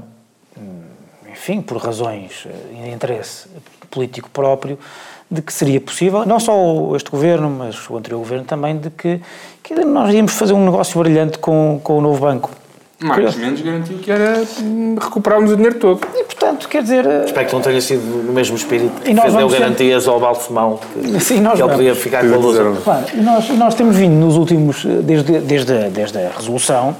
enfim, 1.36 1.62
por 1.62 1.78
razões 1.78 2.48
eh, 2.48 2.86
de 2.86 2.92
interesse 2.92 3.48
político 3.92 4.30
próprio, 4.30 4.80
de 5.30 5.42
que 5.42 5.54
seria 5.54 5.82
possível, 5.82 6.26
não 6.26 6.40
só 6.40 6.54
este 6.96 7.10
governo, 7.10 7.50
mas 7.50 7.90
o 7.90 7.98
anterior 7.98 8.20
governo 8.20 8.46
também, 8.46 8.78
de 8.78 8.90
que, 8.90 9.22
que 9.62 9.74
nós 9.74 10.14
íamos 10.14 10.34
fazer 10.34 10.54
um 10.54 10.64
negócio 10.64 11.00
brilhante 11.02 11.38
com, 11.38 11.80
com 11.84 11.98
o 11.98 12.02
novo 12.02 12.20
banco. 12.20 12.50
Mais 13.02 13.36
ou 13.36 13.42
menos 13.42 13.62
garantiu 13.62 13.98
que 13.98 14.10
era 14.10 14.42
hum, 14.62 14.96
recuperarmos 15.00 15.52
o 15.52 15.56
dinheiro 15.56 15.78
todo. 15.78 16.00
E, 16.16 16.24
portanto, 16.24 16.70
quer 16.70 16.82
dizer... 16.82 17.06
Eh, 17.06 17.26
Espero 17.26 17.48
que 17.48 17.54
não 17.54 17.62
tenha 17.62 17.82
sido 17.82 18.02
no 18.02 18.32
mesmo 18.32 18.56
espírito 18.56 19.02
que 19.02 19.14
deu 19.14 19.50
garantias 19.50 20.04
sempre... 20.04 20.16
ao 20.16 20.20
Balsemão 20.20 20.80
que, 20.80 21.20
Sim, 21.20 21.42
nós 21.42 21.56
que 21.56 21.64
ele 21.64 21.74
podia 21.74 21.96
ficar 21.96 22.28
com 22.28 22.34
a 22.34 22.38
luz. 22.38 22.84
Claro, 22.84 23.06
nós, 23.16 23.50
nós 23.50 23.76
temos 23.76 23.98
vindo 23.98 24.14
nos 24.14 24.38
últimos, 24.38 24.86
desde, 24.86 25.40
desde, 25.40 25.90
desde 25.90 26.18
a 26.18 26.32
resolução, 26.36 26.96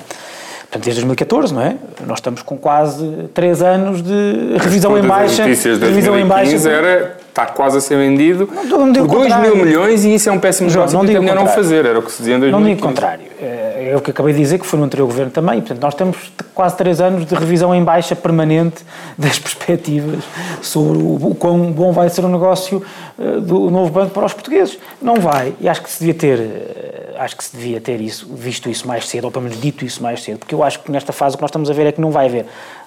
Portanto, 0.76 0.84
desde 0.84 1.02
2014, 1.02 1.54
não 1.54 1.62
é? 1.62 1.76
Nós 2.06 2.18
estamos 2.18 2.42
com 2.42 2.58
quase 2.58 3.30
três 3.34 3.62
anos 3.62 4.02
de 4.02 4.58
revisão 4.58 4.98
em 4.98 5.02
baixa. 5.02 5.44
As 5.44 5.48
notícias 5.48 5.80
de 5.80 5.86
revisão 5.86 6.20
em 6.20 6.26
baixa. 6.26 6.70
era 6.70 7.18
está 7.36 7.46
quase 7.48 7.78
a 7.78 7.82
ser 7.82 7.98
vendido 7.98 8.50
não, 8.66 8.88
não 8.88 8.94
por 9.06 9.28
2 9.28 9.40
mil 9.42 9.58
milhões 9.58 10.06
e 10.06 10.16
isso 10.16 10.30
é 10.30 10.32
um 10.32 10.40
péssimo 10.40 10.70
negócio 10.70 10.98
que 11.02 11.20
não, 11.20 11.36
não 11.36 11.48
fazer, 11.48 11.86
era 11.86 12.00
o 12.00 12.02
que 12.02 12.10
se 12.10 12.20
dizia 12.20 12.38
em 12.38 12.40
2015. 12.40 12.52
Não 12.52 12.64
digo 12.64 12.86
o 12.86 12.90
contrário. 12.90 13.26
É, 13.42 13.90
é 13.92 13.98
o 13.98 14.00
que 14.00 14.12
acabei 14.12 14.34
de 14.34 14.40
dizer, 14.40 14.58
que 14.58 14.66
foi 14.66 14.80
no 14.80 14.86
anterior 14.86 15.06
governo 15.06 15.32
também. 15.32 15.60
Portanto, 15.60 15.82
nós 15.82 15.94
temos 15.96 16.32
quase 16.54 16.78
três 16.78 17.02
anos 17.02 17.26
de 17.26 17.36
revisão 17.36 17.76
em 17.76 17.84
baixa 17.84 18.16
permanente 18.16 18.86
das 19.18 19.38
perspectivas 19.40 20.24
sobre 20.62 20.98
o, 20.98 21.36
quão 21.38 21.74
bom 21.74 21.92
vai 21.92 22.10
ser 22.10 22.24
o 22.24 22.30
negócio 22.30 22.82
uh, 23.20 23.42
do 23.42 23.70
novo 23.70 23.92
banco 23.92 24.12
para 24.12 24.26
os 24.26 24.34
portugueses. 24.34 24.78
Não 25.02 25.16
vai. 25.16 25.54
E 25.60 25.68
acho 25.68 25.82
que 25.82 25.90
se 25.90 26.00
devia 26.00 26.14
ter, 26.14 26.40
uh, 26.40 26.95
acho 27.18 27.36
que 27.36 27.44
se 27.44 27.56
devia 27.56 27.82
ter 27.82 28.00
isso, 28.02 28.28
visto 28.34 28.70
isso 28.70 28.88
mais 28.88 29.08
cedo, 29.08 29.26
ou 29.26 29.32
pelo 29.32 29.44
menos 29.44 29.60
dito 29.60 29.86
isso 29.86 30.02
mais 30.02 30.24
cedo, 30.24 30.40
porque 30.40 30.54
eu 30.54 30.64
acho 30.64 30.80
que 30.80 30.92
nesta 30.92 31.14
fase 31.14 31.36
o 31.36 31.38
que 31.38 31.42
nós 31.42 31.50
estamos 31.50 31.70
a 31.70 31.74
ver 31.74 31.88
é 31.88 31.92
que 31.92 32.02
não 32.02 32.12
vai 32.12 32.28
haver 32.28 32.46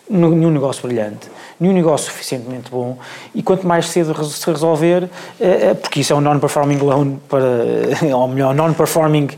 nenhum 0.08 0.50
negócio 0.50 0.82
brilhante, 0.86 1.28
nenhum 1.60 1.74
negócio 1.74 2.10
suficientemente 2.10 2.70
bom 2.70 2.96
e 3.34 3.42
quanto 3.42 3.66
mais 3.66 3.88
cedo 3.88 4.24
se 4.24 4.50
resolver, 4.50 5.08
eh, 5.40 5.74
porque 5.74 6.00
isso 6.00 6.12
é 6.12 6.16
um 6.16 6.20
non-performing 6.20 6.78
loan 6.78 7.16
para, 7.28 7.44
ou 8.16 8.28
melhor, 8.28 8.54
non-performing 8.54 9.28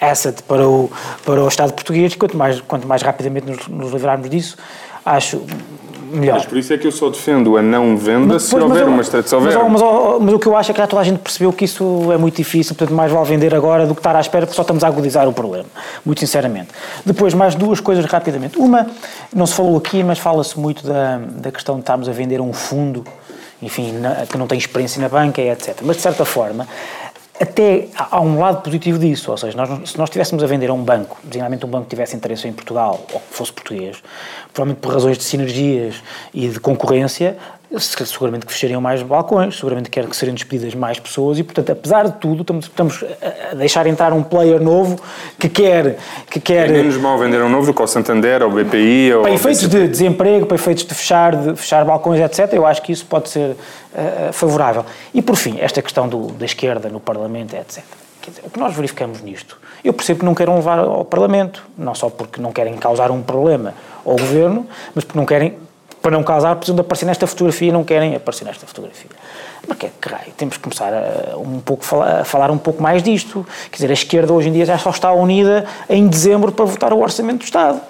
asset 0.00 0.42
para 0.42 0.66
o, 0.66 0.90
para 1.24 1.42
o 1.42 1.48
Estado 1.48 1.72
português, 1.72 2.14
quanto 2.14 2.36
mais, 2.36 2.60
quanto 2.60 2.86
mais 2.86 3.02
rapidamente 3.02 3.46
nos, 3.46 3.68
nos 3.68 3.92
livrarmos 3.92 4.28
disso, 4.28 4.56
acho 5.04 5.42
melhor. 6.10 6.34
Mas 6.34 6.46
por 6.46 6.58
isso 6.58 6.72
é 6.72 6.78
que 6.78 6.86
eu 6.86 6.92
só 6.92 7.08
defendo 7.08 7.56
a 7.56 7.62
não 7.62 7.96
venda 7.96 8.34
mas, 8.34 8.42
se 8.44 8.50
pois, 8.50 8.62
houver 8.62 8.86
uma 8.86 9.02
estratégia. 9.02 9.38
Mas, 9.40 9.54
mas, 9.54 9.82
mas, 10.20 10.34
o 10.34 10.38
que 10.38 10.46
eu 10.46 10.56
acho 10.56 10.70
é 10.70 10.74
que 10.74 10.80
já 10.80 10.86
toda 10.86 11.02
a 11.02 11.04
gente 11.04 11.18
percebeu 11.18 11.52
que 11.52 11.64
isso 11.64 12.12
é 12.12 12.16
muito 12.16 12.36
difícil, 12.36 12.74
portanto 12.74 12.94
mais 12.94 13.10
vale 13.10 13.26
vender 13.26 13.54
agora 13.54 13.86
do 13.86 13.94
que 13.94 14.00
estar 14.00 14.14
à 14.16 14.20
espera, 14.20 14.46
porque 14.46 14.56
só 14.56 14.62
estamos 14.62 14.84
a 14.84 14.88
agudizar 14.88 15.28
o 15.28 15.32
problema, 15.32 15.66
muito 16.04 16.20
sinceramente. 16.20 16.68
Depois, 17.04 17.34
mais 17.34 17.54
duas 17.54 17.80
coisas 17.80 18.04
rapidamente. 18.04 18.58
Uma, 18.58 18.86
não 19.34 19.46
se 19.46 19.54
falou 19.54 19.76
aqui, 19.76 20.02
mas 20.02 20.18
fala-se 20.18 20.58
muito 20.58 20.86
da, 20.86 21.18
da 21.18 21.52
questão 21.52 21.76
de 21.76 21.82
estarmos 21.82 22.08
a 22.08 22.12
vender 22.12 22.40
um 22.40 22.52
fundo, 22.52 23.04
enfim, 23.62 23.92
na, 23.92 24.26
que 24.26 24.36
não 24.36 24.46
tem 24.46 24.58
experiência 24.58 25.00
na 25.00 25.08
banca, 25.08 25.40
etc. 25.40 25.78
Mas, 25.82 25.96
de 25.96 26.02
certa 26.02 26.24
forma, 26.24 26.66
até 27.40 27.88
há 27.96 28.20
um 28.20 28.38
lado 28.38 28.60
positivo 28.60 28.98
disso, 28.98 29.30
ou 29.30 29.36
seja, 29.38 29.56
nós, 29.56 29.90
se 29.90 29.96
nós 29.96 30.08
estivéssemos 30.08 30.44
a 30.44 30.46
vender 30.46 30.68
a 30.68 30.74
um 30.74 30.82
banco, 30.82 31.16
designadamente 31.24 31.64
um 31.64 31.70
banco 31.70 31.84
que 31.84 31.90
tivesse 31.90 32.14
interesse 32.14 32.46
em 32.46 32.52
Portugal, 32.52 33.00
ou 33.12 33.20
que 33.20 33.34
fosse 33.34 33.50
português, 33.50 34.02
provavelmente 34.52 34.82
por 34.82 34.92
razões 34.92 35.16
de 35.16 35.24
sinergias 35.24 36.02
e 36.34 36.48
de 36.48 36.60
concorrência, 36.60 37.38
seguramente 37.78 38.46
que 38.46 38.52
fechariam 38.52 38.80
mais 38.80 39.02
balcões, 39.02 39.56
seguramente 39.56 39.88
quer 39.90 40.06
que 40.06 40.16
seriam 40.16 40.34
despedidas 40.34 40.74
mais 40.74 40.98
pessoas 40.98 41.38
e, 41.38 41.44
portanto, 41.44 41.70
apesar 41.70 42.08
de 42.08 42.12
tudo, 42.18 42.40
estamos, 42.40 42.64
estamos 42.64 43.04
a 43.50 43.54
deixar 43.54 43.86
entrar 43.86 44.12
um 44.12 44.22
player 44.22 44.60
novo 44.60 45.00
que 45.38 45.48
quer... 45.48 45.96
Que 46.28 46.40
quer 46.40 46.68
é 46.68 46.72
menos 46.72 46.96
mal 46.96 47.16
vender 47.16 47.40
um 47.40 47.48
novo 47.48 47.66
do 47.66 47.74
que 47.74 47.80
o 47.80 47.86
Santander, 47.86 48.42
ou 48.42 48.50
o 48.50 48.52
BPI, 48.52 49.14
ou... 49.14 49.22
Para 49.22 49.32
efeitos 49.32 49.68
de 49.68 49.86
desemprego, 49.86 50.46
para 50.46 50.56
efeitos 50.56 50.84
de 50.84 50.94
fechar, 50.94 51.36
de 51.36 51.54
fechar 51.54 51.84
balcões, 51.84 52.20
etc., 52.20 52.52
eu 52.54 52.66
acho 52.66 52.82
que 52.82 52.90
isso 52.90 53.06
pode 53.06 53.28
ser 53.28 53.50
uh, 53.50 54.32
favorável. 54.32 54.84
E, 55.14 55.22
por 55.22 55.36
fim, 55.36 55.58
esta 55.60 55.80
questão 55.80 56.08
do, 56.08 56.32
da 56.32 56.44
esquerda 56.44 56.88
no 56.88 56.98
Parlamento, 56.98 57.54
etc., 57.54 57.84
Dizer, 58.30 58.42
o 58.44 58.50
que 58.50 58.60
nós 58.60 58.74
verificamos 58.74 59.22
nisto? 59.22 59.58
Eu 59.82 59.92
percebo 59.92 60.20
que 60.20 60.24
não 60.26 60.34
queiram 60.34 60.54
levar 60.54 60.78
ao 60.78 61.04
Parlamento, 61.04 61.64
não 61.76 61.94
só 61.94 62.08
porque 62.08 62.40
não 62.40 62.52
querem 62.52 62.76
causar 62.76 63.10
um 63.10 63.22
problema 63.22 63.74
ao 64.04 64.12
Governo, 64.12 64.66
mas 64.94 65.04
porque 65.04 65.18
não 65.18 65.26
querem 65.26 65.56
para 66.00 66.10
não 66.10 66.22
causar, 66.22 66.56
precisam 66.56 66.74
de 66.74 66.80
aparecer 66.80 67.06
nesta 67.06 67.26
fotografia 67.26 67.68
e 67.68 67.72
não 67.72 67.84
querem 67.84 68.14
aparecer 68.14 68.44
nesta 68.44 68.66
fotografia. 68.66 69.10
Mas 69.66 69.76
que, 69.76 69.88
que 70.00 70.08
raio, 70.08 70.32
temos 70.36 70.56
que 70.56 70.62
começar 70.62 70.92
a, 70.92 71.36
um 71.36 71.60
pouco, 71.60 71.84
a 72.02 72.24
falar 72.24 72.50
um 72.50 72.58
pouco 72.58 72.82
mais 72.82 73.02
disto. 73.02 73.46
Quer 73.70 73.76
dizer, 73.76 73.90
a 73.90 73.92
esquerda 73.92 74.32
hoje 74.32 74.48
em 74.48 74.52
dia 74.52 74.64
já 74.64 74.78
só 74.78 74.90
está 74.90 75.12
unida 75.12 75.66
em 75.88 76.06
dezembro 76.08 76.52
para 76.52 76.64
votar 76.64 76.92
o 76.92 77.00
Orçamento 77.00 77.38
do 77.38 77.44
Estado. 77.44 77.80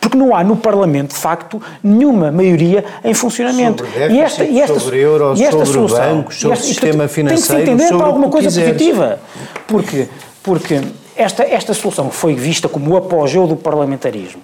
Porque 0.00 0.16
não 0.16 0.36
há 0.36 0.44
no 0.44 0.56
Parlamento, 0.56 1.14
de 1.14 1.18
facto, 1.18 1.60
nenhuma 1.82 2.30
maioria 2.30 2.84
em 3.02 3.12
funcionamento. 3.12 3.84
Sobre 3.84 4.14
e 4.14 4.20
esta, 4.20 4.44
e 4.44 4.60
esta, 4.60 4.78
sobre 4.78 4.98
euros, 4.98 5.40
e 5.40 5.44
esta 5.44 5.64
sobre 5.64 5.72
solução, 5.72 6.16
bancos, 6.16 6.36
sobre 6.38 6.54
esta, 6.54 6.66
sistema 6.66 7.08
financeiro, 7.08 7.64
tem 7.64 7.76
que 7.76 7.82
se 7.82 7.86
entender 7.86 7.98
para 7.98 8.06
alguma 8.06 8.28
coisa 8.28 8.48
positiva. 8.48 9.18
Porque, 9.66 10.08
porque 10.44 10.80
esta, 11.16 11.42
esta 11.42 11.74
solução 11.74 12.10
foi 12.10 12.34
vista 12.34 12.68
como 12.68 12.92
o 12.92 12.96
apogeu 12.96 13.48
do 13.48 13.56
parlamentarismo 13.56 14.42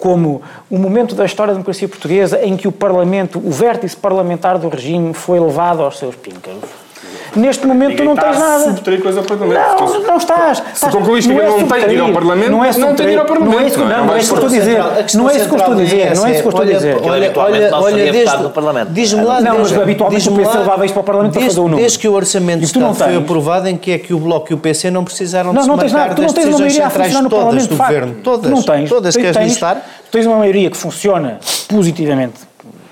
como 0.00 0.40
o 0.70 0.78
momento 0.78 1.14
da 1.14 1.26
história 1.26 1.52
da 1.52 1.58
democracia 1.58 1.86
portuguesa 1.86 2.42
em 2.42 2.56
que 2.56 2.66
o 2.66 2.72
Parlamento, 2.72 3.38
o 3.38 3.52
vértice 3.52 3.96
parlamentar 3.96 4.58
do 4.58 4.68
regime 4.68 5.12
foi 5.12 5.38
levado 5.38 5.82
aos 5.82 5.98
seus 5.98 6.16
píncaros. 6.16 6.79
Neste 7.36 7.66
momento 7.66 7.96
tu 7.96 8.04
não 8.04 8.16
tens 8.16 8.38
nada. 8.38 8.64
Subtrair 8.64 9.02
coisa 9.02 9.20
ao 9.20 9.26
Parlamento. 9.26 9.60
Não, 9.60 10.02
não 10.02 10.16
estás. 10.16 10.62
Se 10.74 10.90
concluís 10.90 11.26
que 11.26 11.32
não, 11.32 11.60
não 11.60 11.68
tem 11.68 11.88
de 11.88 11.94
ir 11.94 12.00
ao 12.00 12.12
Parlamento, 12.12 12.50
não, 12.50 12.64
é 12.64 12.72
não 12.72 12.94
tem 12.94 13.06
de 13.06 13.12
ir 13.12 13.18
ao 13.18 13.24
Parlamento. 13.24 13.52
Não 13.52 13.60
é 13.60 13.66
isso, 13.66 13.78
não, 13.78 13.88
não, 13.88 14.06
não 14.06 14.14
é 14.14 14.18
isso 14.18 14.28
que 14.28 14.34
estou 14.34 14.48
a 14.48 14.58
dizer. 14.58 14.78
Não 15.14 15.28
é 15.28 15.36
isso 15.36 15.48
que 15.48 15.56
estou 15.56 15.72
a 15.72 15.76
dizer. 15.76 16.16
Não 16.16 16.26
é 16.26 16.32
isso 16.32 16.42
que 16.42 16.48
estou 16.48 16.62
a 16.62 16.64
dizer. 16.64 16.96
Olha, 17.02 17.32
olha, 17.36 17.70
olha, 17.74 18.86
diz-me 18.90 19.24
lá. 19.24 19.40
Não, 19.40 19.58
mas 19.58 19.72
habitualmente 19.72 20.28
o 20.28 20.36
PC 20.36 20.58
levava 20.58 20.84
isto 20.84 20.94
para 20.94 21.00
o 21.00 21.04
Parlamento 21.04 21.32
para 21.32 21.42
fazer 21.42 21.60
o 21.60 21.64
número. 21.64 21.80
Desde 21.80 21.98
que 21.98 22.08
o 22.08 22.12
Orçamento 22.12 22.94
foi 22.94 23.16
aprovado, 23.16 23.68
em 23.68 23.76
que 23.76 23.92
é 23.92 23.98
que 23.98 24.12
o 24.12 24.18
Bloco 24.18 24.52
e 24.52 24.54
o 24.54 24.58
PC 24.58 24.90
não 24.90 25.04
precisaram 25.04 25.52
de 25.52 25.62
se 25.62 25.68
marcar 25.68 26.14
das 26.14 26.32
decisões 26.32 26.74
centrais 26.74 27.12
todas 27.28 27.66
do 27.66 27.76
Governo. 27.76 28.14
Todas. 28.22 28.50
Não 28.50 28.62
tens. 28.62 28.88
Todas, 28.88 29.16
queres 29.16 29.36
listar? 29.36 29.82
Tens 30.10 30.26
uma 30.26 30.36
maioria 30.36 30.70
que 30.70 30.76
funciona 30.76 31.38
positivamente, 31.68 32.40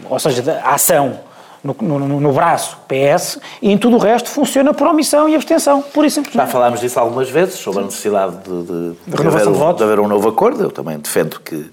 ou 0.08 0.18
seja, 0.18 0.60
a 0.64 0.74
ação 0.74 1.27
no, 1.62 1.74
no, 1.80 2.20
no, 2.20 2.32
braço 2.32 2.78
PS 2.86 3.38
e 3.60 3.70
em 3.70 3.76
tudo 3.78 3.96
o 3.96 3.98
resto 3.98 4.28
funciona 4.28 4.72
por 4.72 4.86
omissão 4.86 5.28
e 5.28 5.34
abstenção, 5.34 5.82
por 5.82 6.04
isso 6.04 6.22
Já 6.30 6.46
falámos 6.46 6.80
disso 6.80 6.98
algumas 6.98 7.28
vezes, 7.28 7.54
sobre 7.56 7.80
a 7.80 7.84
necessidade 7.84 8.36
de, 8.36 8.62
de, 8.62 8.90
de, 8.90 8.96
de, 9.06 9.26
haver, 9.26 9.74
de, 9.74 9.82
haver, 9.82 10.00
um 10.00 10.08
novo 10.08 10.28
acordo. 10.28 10.62
Eu 10.62 10.70
também 10.70 10.98
defendo 10.98 11.40
que. 11.40 11.70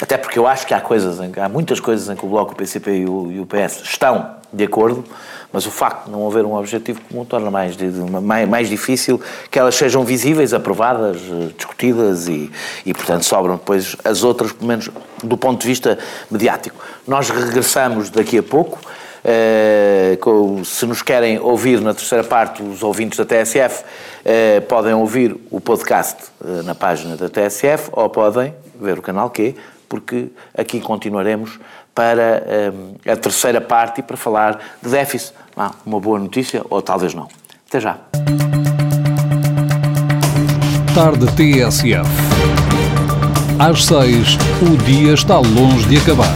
Até 0.00 0.16
porque 0.18 0.38
eu 0.38 0.46
acho 0.46 0.66
que 0.66 0.74
há 0.74 0.80
coisas, 0.80 1.18
há 1.20 1.48
muitas 1.48 1.80
coisas 1.80 2.08
em 2.08 2.16
que 2.16 2.24
o 2.24 2.28
Bloco, 2.28 2.52
o 2.52 2.56
PCP 2.56 2.98
e 2.98 3.06
o, 3.06 3.32
e 3.32 3.40
o 3.40 3.46
PS 3.46 3.82
estão 3.84 4.34
de 4.52 4.64
acordo, 4.64 5.04
mas 5.52 5.66
o 5.66 5.70
facto 5.70 6.06
de 6.06 6.10
não 6.10 6.26
haver 6.26 6.44
um 6.44 6.54
objetivo 6.54 7.00
comum 7.02 7.24
torna 7.24 7.50
mais, 7.50 7.76
mais, 8.22 8.48
mais 8.48 8.68
difícil 8.68 9.20
que 9.50 9.58
elas 9.58 9.74
sejam 9.74 10.04
visíveis, 10.04 10.52
aprovadas, 10.52 11.16
eh, 11.16 11.50
discutidas 11.56 12.28
e, 12.28 12.50
e, 12.84 12.92
portanto, 12.92 13.24
sobram 13.24 13.56
depois 13.56 13.96
as 14.04 14.22
outras, 14.22 14.52
pelo 14.52 14.68
menos 14.68 14.90
do 15.22 15.36
ponto 15.36 15.60
de 15.60 15.66
vista 15.66 15.98
mediático. 16.30 16.76
Nós 17.06 17.30
regressamos 17.30 18.10
daqui 18.10 18.38
a 18.38 18.42
pouco. 18.42 18.78
Uh, 19.24 20.64
se 20.66 20.84
nos 20.84 21.00
querem 21.00 21.38
ouvir 21.38 21.80
na 21.80 21.94
terceira 21.94 22.22
parte, 22.22 22.62
os 22.62 22.82
ouvintes 22.82 23.18
da 23.18 23.24
TSF 23.24 23.82
uh, 23.82 24.60
podem 24.62 24.92
ouvir 24.92 25.34
o 25.50 25.60
podcast 25.60 26.24
uh, 26.42 26.62
na 26.62 26.74
página 26.74 27.16
da 27.16 27.30
TSF 27.30 27.88
ou 27.92 28.10
podem 28.10 28.54
ver 28.78 28.98
o 28.98 29.02
canal 29.02 29.30
Q, 29.30 29.54
porque 29.88 30.28
aqui 30.56 30.78
continuaremos 30.78 31.58
para 31.94 32.42
a 33.06 33.16
terceira 33.16 33.60
parte 33.60 34.00
e 34.00 34.02
para 34.02 34.16
falar 34.16 34.58
de 34.82 34.90
déficit. 34.90 35.32
Ah, 35.56 35.70
uma 35.86 36.00
boa 36.00 36.18
notícia 36.18 36.62
ou 36.68 36.82
talvez 36.82 37.14
não. 37.14 37.28
Até 37.68 37.78
já. 37.78 37.98
Tarde 40.92 41.26
TSF. 41.36 42.10
Às 43.60 43.84
seis, 43.84 44.36
o 44.60 44.76
dia 44.84 45.14
está 45.14 45.38
longe 45.38 45.88
de 45.88 45.98
acabar. 45.98 46.34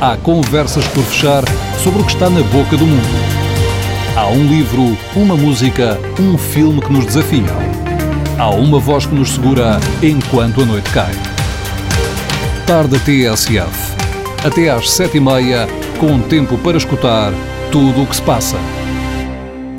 Há 0.00 0.18
conversas 0.18 0.86
por 0.88 1.02
fechar 1.04 1.42
sobre 1.82 2.02
o 2.02 2.04
que 2.04 2.12
está 2.12 2.30
na 2.30 2.42
boca 2.42 2.76
do 2.76 2.86
mundo. 2.86 3.44
Há 4.16 4.28
um 4.28 4.46
livro, 4.46 4.96
uma 5.16 5.36
música, 5.36 5.98
um 6.20 6.38
filme 6.38 6.80
que 6.80 6.92
nos 6.92 7.06
desafiam. 7.06 7.56
Há 8.38 8.50
uma 8.50 8.78
voz 8.78 9.06
que 9.06 9.14
nos 9.14 9.32
segura 9.32 9.78
enquanto 10.02 10.62
a 10.62 10.64
noite 10.64 10.90
cai. 10.90 11.12
Tarde 12.66 12.98
TSF. 13.00 13.94
Até 14.46 14.70
às 14.70 14.90
sete 14.90 15.16
e 15.16 15.20
meia, 15.20 15.66
com 15.98 16.20
tempo 16.20 16.56
para 16.58 16.76
escutar 16.76 17.32
tudo 17.72 18.02
o 18.02 18.06
que 18.06 18.16
se 18.16 18.22
passa. 18.22 18.56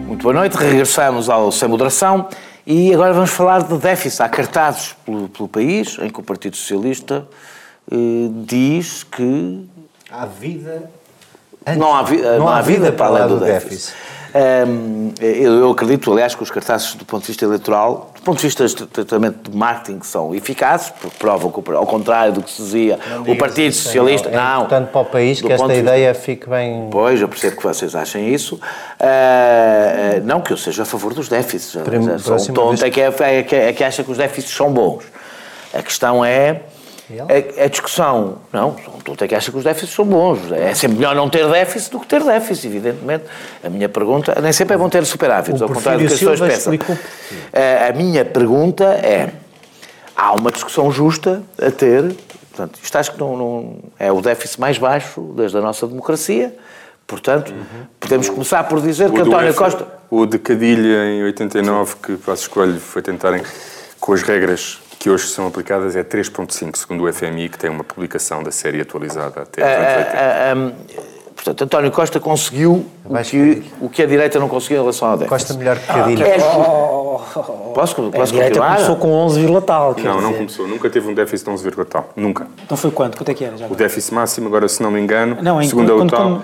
Muito 0.06 0.24
boa 0.24 0.34
noite, 0.34 0.56
regressamos 0.56 1.30
ao 1.30 1.52
Sem 1.52 1.70
Moderação 1.70 2.28
e 2.68 2.94
agora 2.94 3.14
vamos 3.14 3.32
falar 3.32 3.64
de 3.64 3.78
déficit. 3.78 4.22
Há 4.22 4.30
cartazes 4.30 4.96
pelo, 5.06 5.30
pelo 5.30 5.48
país 5.48 5.98
em 6.02 6.10
que 6.10 6.20
o 6.20 6.24
Partido 6.24 6.56
Socialista 6.56 7.28
eh, 7.92 8.30
diz 8.46 9.04
que. 9.04 9.66
Há 10.12 10.26
vida. 10.26 10.90
Não 11.78 11.96
há, 11.96 12.04
vi, 12.04 12.18
não, 12.18 12.40
não 12.40 12.48
há, 12.50 12.62
vida, 12.62 12.80
vida 12.80 12.92
para 12.92 13.08
além 13.08 13.28
do, 13.28 13.40
do 13.40 13.46
déficit. 13.46 13.70
déficit. 13.70 14.16
Um, 14.36 15.14
eu 15.22 15.72
acredito, 15.72 16.12
aliás, 16.12 16.36
que 16.36 16.44
os 16.44 16.52
cartazes, 16.52 16.94
do 16.96 17.06
ponto 17.06 17.22
de 17.22 17.28
vista 17.28 17.46
eleitoral, 17.46 18.12
do 18.14 18.22
ponto 18.22 18.36
de 18.36 18.44
vista 18.44 18.68
tratamento 18.88 19.50
de 19.50 19.58
marketing, 19.58 20.02
são 20.04 20.36
eficazes, 20.36 20.90
porque 20.90 21.16
provam 21.18 21.50
que, 21.50 21.72
ao 21.72 21.86
contrário 21.86 22.34
do 22.34 22.44
que 22.44 22.52
se 22.52 22.62
dizia, 22.62 23.00
não 23.10 23.22
o 23.22 23.38
Partido 23.38 23.74
Socialista. 23.74 24.30
Não, 24.30 24.38
é 24.38 24.42
não. 24.42 24.58
importante 24.58 24.92
para 24.92 25.02
o 25.02 25.06
país 25.06 25.42
que 25.42 25.50
esta 25.50 25.74
ideia 25.74 26.12
vista, 26.12 26.26
fique 26.26 26.50
bem. 26.50 26.90
Pois, 26.92 27.22
eu 27.22 27.30
percebo 27.30 27.56
que 27.56 27.64
vocês 27.64 27.96
achem 27.96 28.34
isso. 28.34 28.56
Uh, 28.56 30.22
não 30.26 30.42
que 30.42 30.52
eu 30.52 30.58
seja 30.58 30.84
a 30.84 30.86
favor 30.86 31.14
dos 31.14 31.30
déficits. 31.30 31.82
Primo, 31.82 32.20
só 32.20 32.36
um 32.36 32.54
tonto 32.54 32.84
é 32.84 32.90
que, 32.90 33.00
é, 33.00 33.08
é, 33.08 33.44
que, 33.44 33.56
é 33.56 33.72
que 33.72 33.84
acha 33.86 34.04
que 34.04 34.12
os 34.12 34.18
déficits 34.18 34.54
são 34.54 34.70
bons. 34.70 35.06
A 35.74 35.82
questão 35.82 36.26
é 36.26 36.60
a, 37.10 37.66
a, 37.66 37.68
discussão, 37.68 38.40
não, 38.52 38.76
tu 39.04 39.14
até 39.14 39.28
que 39.28 39.36
acha 39.36 39.52
que 39.52 39.58
os 39.58 39.64
déficits 39.64 39.94
são 39.96 40.06
bons. 40.06 40.52
É 40.52 40.74
sempre 40.74 40.98
melhor 40.98 41.16
não 41.16 41.30
ter 41.30 41.48
déficit 41.48 41.92
do 41.92 42.00
que 42.00 42.08
ter 42.08 42.24
déficit, 42.24 42.68
evidentemente. 42.68 43.26
A 43.64 43.70
minha 43.70 43.88
pergunta, 43.88 44.40
nem 44.42 44.52
sempre 44.52 44.76
é 44.76 44.78
bom 44.78 44.90
ter 44.90 45.06
superávites, 45.06 45.62
ao 45.62 45.70
contrário 45.70 46.02
do 46.02 46.08
que 46.08 46.14
as 46.14 46.20
pessoas 46.20 46.40
pensam. 46.40 46.74
A, 47.54 47.90
a 47.90 47.94
minha 47.94 48.26
pergunta 48.26 48.86
é, 48.86 49.30
há 50.16 50.34
uma 50.34 50.52
discussão 50.52 50.92
justa 50.92 51.44
a 51.62 51.70
ter, 51.70 52.16
portanto, 52.50 52.80
isto 52.82 52.96
acho 52.98 53.12
que 53.12 53.20
não, 53.20 53.38
não 53.38 53.78
é 54.00 54.12
o 54.12 54.20
déficit 54.22 54.60
mais 54.60 54.78
baixo 54.78 55.22
desde 55.36 55.58
a 55.58 55.62
nossa 55.62 55.86
democracia, 55.86 56.54
Portanto, 57.08 57.52
uhum. 57.52 57.86
podemos 58.00 58.30
começar 58.30 58.64
por 58.64 58.82
dizer 58.82 59.10
o 59.10 59.14
que 59.14 59.22
António 59.22 59.50
F, 59.50 59.58
Costa. 59.60 59.88
O 60.10 60.26
de 60.26 60.40
Cadilha 60.40 61.06
em 61.06 61.24
89, 61.24 61.96
que 62.02 62.16
Passos 62.18 62.48
Coelho 62.48 62.80
foi 62.80 63.02
tentarem, 63.02 63.44
com 64.00 64.14
as 64.14 64.24
regras 64.24 64.80
que 65.00 65.10
hoje 65.10 65.28
são 65.28 65.48
aplicadas 65.48 65.96
é 65.96 66.04
3,5, 66.04 66.76
segundo 66.76 67.06
o 67.06 67.14
FMI, 67.14 67.50
que 67.50 67.58
tem 67.58 67.70
uma 67.70 67.84
publicação 67.84 68.42
da 68.42 68.52
série 68.52 68.82
atualizada 68.82 69.42
até 69.42 69.62
uh, 69.62 70.56
uh, 70.56 70.60
um, 70.60 71.16
Portanto, 71.36 71.64
António 71.64 71.92
Costa 71.92 72.20
conseguiu 72.20 72.86
o 73.04 73.18
que, 73.22 73.64
o 73.82 73.90
que 73.90 74.02
a 74.02 74.08
direita 74.08 74.40
não 74.40 74.48
conseguiu 74.48 74.78
em 74.78 74.80
relação 74.80 75.10
ao 75.10 75.18
déficit. 75.18 75.30
Costa 75.30 75.54
melhor 75.54 75.78
que 75.78 75.86
Cadilho. 75.86 76.26
Ah, 76.26 76.30
é, 76.30 76.38
oh, 76.38 77.20
posso, 77.76 77.96
posso 77.96 78.22
a 78.22 78.26
direita 78.26 78.60
continuar? 78.60 78.76
começou 78.76 78.96
com 78.96 79.12
11, 79.12 79.46
tal. 79.66 79.88
Não, 79.90 79.94
dizer. 79.94 80.22
não 80.22 80.34
começou. 80.34 80.68
Nunca 80.68 80.90
teve 80.90 81.08
um 81.08 81.14
déficit 81.14 81.46
de 81.46 81.52
11, 81.52 81.72
tal. 81.88 82.10
Nunca. 82.16 82.48
Então 82.64 82.76
foi 82.76 82.90
quanto? 82.90 83.18
Quanto 83.18 83.30
é 83.30 83.34
que 83.34 83.46
era? 83.46 83.58
Já 83.58 83.68
o 83.68 83.76
déficit 83.76 84.14
máximo, 84.14 84.48
agora 84.48 84.68
se 84.68 84.82
não 84.82 84.90
me 84.90 85.00
engano, 85.00 85.38
não, 85.42 85.62
segundo 85.62 85.92
a 85.92 85.96
UTAL... 85.98 86.42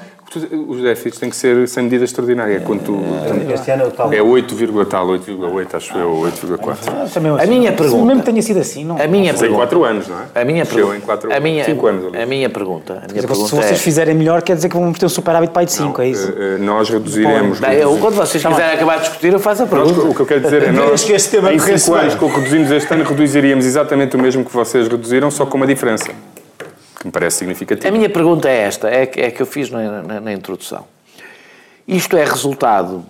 Os 0.67 0.81
déficits 0.81 1.19
têm 1.19 1.29
que 1.29 1.35
ser 1.35 1.67
sem 1.67 1.83
medida 1.83 2.05
extraordinária. 2.05 2.55
É 2.55 2.59
quando 2.59 2.83
tu, 2.83 2.99
este 3.53 3.69
ano 3.71 3.83
é 4.13 4.21
8, 4.21 4.85
tal, 4.85 5.07
8,8, 5.07 5.75
acho 5.75 5.97
eu, 5.97 6.09
8,4. 6.11 7.41
A 7.41 7.45
minha 7.45 7.73
pergunta. 7.73 8.05
Mesmo 8.05 8.21
que 8.21 8.25
tenha 8.31 8.41
sido 8.41 8.59
assim, 8.59 8.85
não. 8.85 9.01
A 9.01 9.07
minha 9.07 9.33
pergunta. 9.33 9.53
Em 9.53 9.67
4 9.67 9.83
anos, 9.83 10.07
não 10.07 10.17
é? 10.17 10.41
A 10.41 10.45
minha 10.45 10.65
pergunta. 10.65 10.97
em 10.97 11.01
4 11.01 11.33
a 11.33 11.39
minha, 11.39 11.65
5 11.65 11.87
anos. 11.87 12.15
A 12.15 12.25
minha 12.25 12.49
pergunta. 12.49 12.93
A 12.93 13.11
minha 13.11 13.27
pergunta 13.27 13.49
se 13.49 13.55
vocês 13.55 13.71
é... 13.71 13.75
fizerem 13.75 14.15
melhor, 14.15 14.41
quer 14.41 14.55
dizer 14.55 14.69
que 14.69 14.77
vamos 14.77 14.97
ter 14.97 15.05
um 15.05 15.09
superávit 15.09 15.51
para 15.51 15.63
aí 15.63 15.65
de 15.65 15.73
5, 15.73 16.01
é 16.01 16.07
isso? 16.07 16.31
Uh, 16.31 16.63
nós 16.63 16.89
reduziremos. 16.89 17.59
Bem, 17.59 17.73
eu, 17.79 17.97
quando 17.97 18.15
vocês 18.15 18.43
quiserem 18.43 18.75
acabar 18.75 18.97
de 18.97 19.01
discutir, 19.01 19.33
eu 19.33 19.39
faço 19.39 19.63
a 19.63 19.67
pergunta. 19.67 19.99
O 20.01 20.15
que 20.15 20.21
eu 20.21 20.25
quero 20.25 20.41
dizer 20.41 20.63
é 20.63 20.71
nós, 20.71 21.09
em 21.09 21.19
5 21.19 21.93
anos, 21.93 22.15
com 22.15 22.27
o 22.27 22.29
que 22.29 22.37
reduzimos 22.37 22.71
este 22.71 22.93
ano, 22.93 23.03
reduziríamos 23.03 23.65
exatamente 23.65 24.15
o 24.15 24.19
mesmo 24.19 24.45
que 24.45 24.53
vocês 24.53 24.87
reduziram, 24.87 25.29
só 25.29 25.45
com 25.45 25.57
uma 25.57 25.67
diferença. 25.67 26.11
Que 27.01 27.07
me 27.07 27.11
parece 27.11 27.37
significativa. 27.37 27.87
A 27.87 27.91
minha 27.91 28.09
pergunta 28.11 28.47
é 28.47 28.57
esta, 28.57 28.87
é 28.87 29.07
que, 29.07 29.19
é 29.19 29.31
que 29.31 29.41
eu 29.41 29.45
fiz 29.47 29.71
na, 29.71 30.03
na, 30.03 30.21
na 30.21 30.31
introdução. 30.31 30.85
Isto 31.87 32.15
é 32.15 32.23
resultado, 32.23 33.03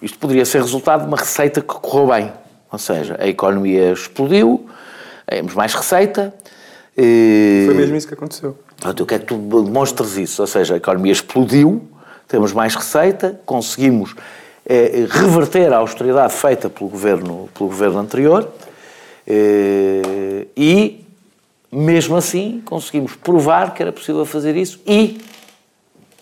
isto 0.00 0.16
poderia 0.16 0.44
ser 0.44 0.62
resultado 0.62 1.00
de 1.00 1.08
uma 1.08 1.16
receita 1.16 1.60
que 1.60 1.66
correu 1.66 2.06
bem. 2.06 2.32
Ou 2.70 2.78
seja, 2.78 3.16
a 3.18 3.26
economia 3.26 3.90
explodiu, 3.90 4.64
temos 5.26 5.54
mais 5.54 5.74
receita. 5.74 6.32
Foi 6.94 7.74
mesmo 7.74 7.96
isso 7.96 8.06
que 8.06 8.14
aconteceu. 8.14 8.56
Portanto, 8.76 9.00
eu 9.00 9.06
quero 9.06 9.22
que 9.22 9.26
tu 9.26 9.64
demonstres 9.64 10.16
isso. 10.16 10.40
Ou 10.40 10.46
seja, 10.46 10.74
a 10.74 10.76
economia 10.76 11.12
explodiu, 11.12 11.82
temos 12.28 12.52
mais 12.52 12.76
receita, 12.76 13.40
conseguimos 13.44 14.14
eh, 14.64 15.08
reverter 15.10 15.72
a 15.72 15.78
austeridade 15.78 16.32
feita 16.32 16.70
pelo 16.70 16.88
governo, 16.88 17.48
pelo 17.52 17.68
governo 17.68 17.98
anterior 17.98 18.48
eh, 19.26 20.46
e, 20.56 21.04
mesmo 21.70 22.16
assim, 22.16 22.62
conseguimos 22.64 23.14
provar 23.16 23.74
que 23.74 23.82
era 23.82 23.92
possível 23.92 24.24
fazer 24.24 24.56
isso 24.56 24.80
e 24.86 25.20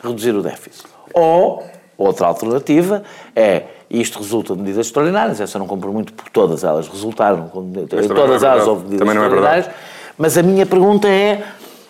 reduzir 0.03 0.35
o 0.35 0.43
déficit. 0.43 0.87
Ou, 1.15 1.65
outra 1.97 2.27
alternativa, 2.27 3.03
é 3.35 3.65
isto 3.91 4.19
resulta 4.19 4.55
de 4.55 4.61
medidas 4.61 4.87
extraordinárias, 4.87 5.41
essa 5.41 5.57
eu 5.57 5.61
não 5.61 5.67
compro 5.67 5.93
muito 5.93 6.13
porque 6.13 6.31
todas 6.31 6.63
elas 6.63 6.87
resultaram, 6.89 7.49
todas 7.49 8.43
é 8.43 8.47
elas 8.47 8.67
houve 8.67 8.85
medidas 8.85 9.07
Também 9.07 9.23
extraordinárias, 9.23 9.67
é 9.67 9.75
mas 10.19 10.37
a 10.37 10.43
minha 10.43 10.67
pergunta 10.67 11.09
é 11.09 11.43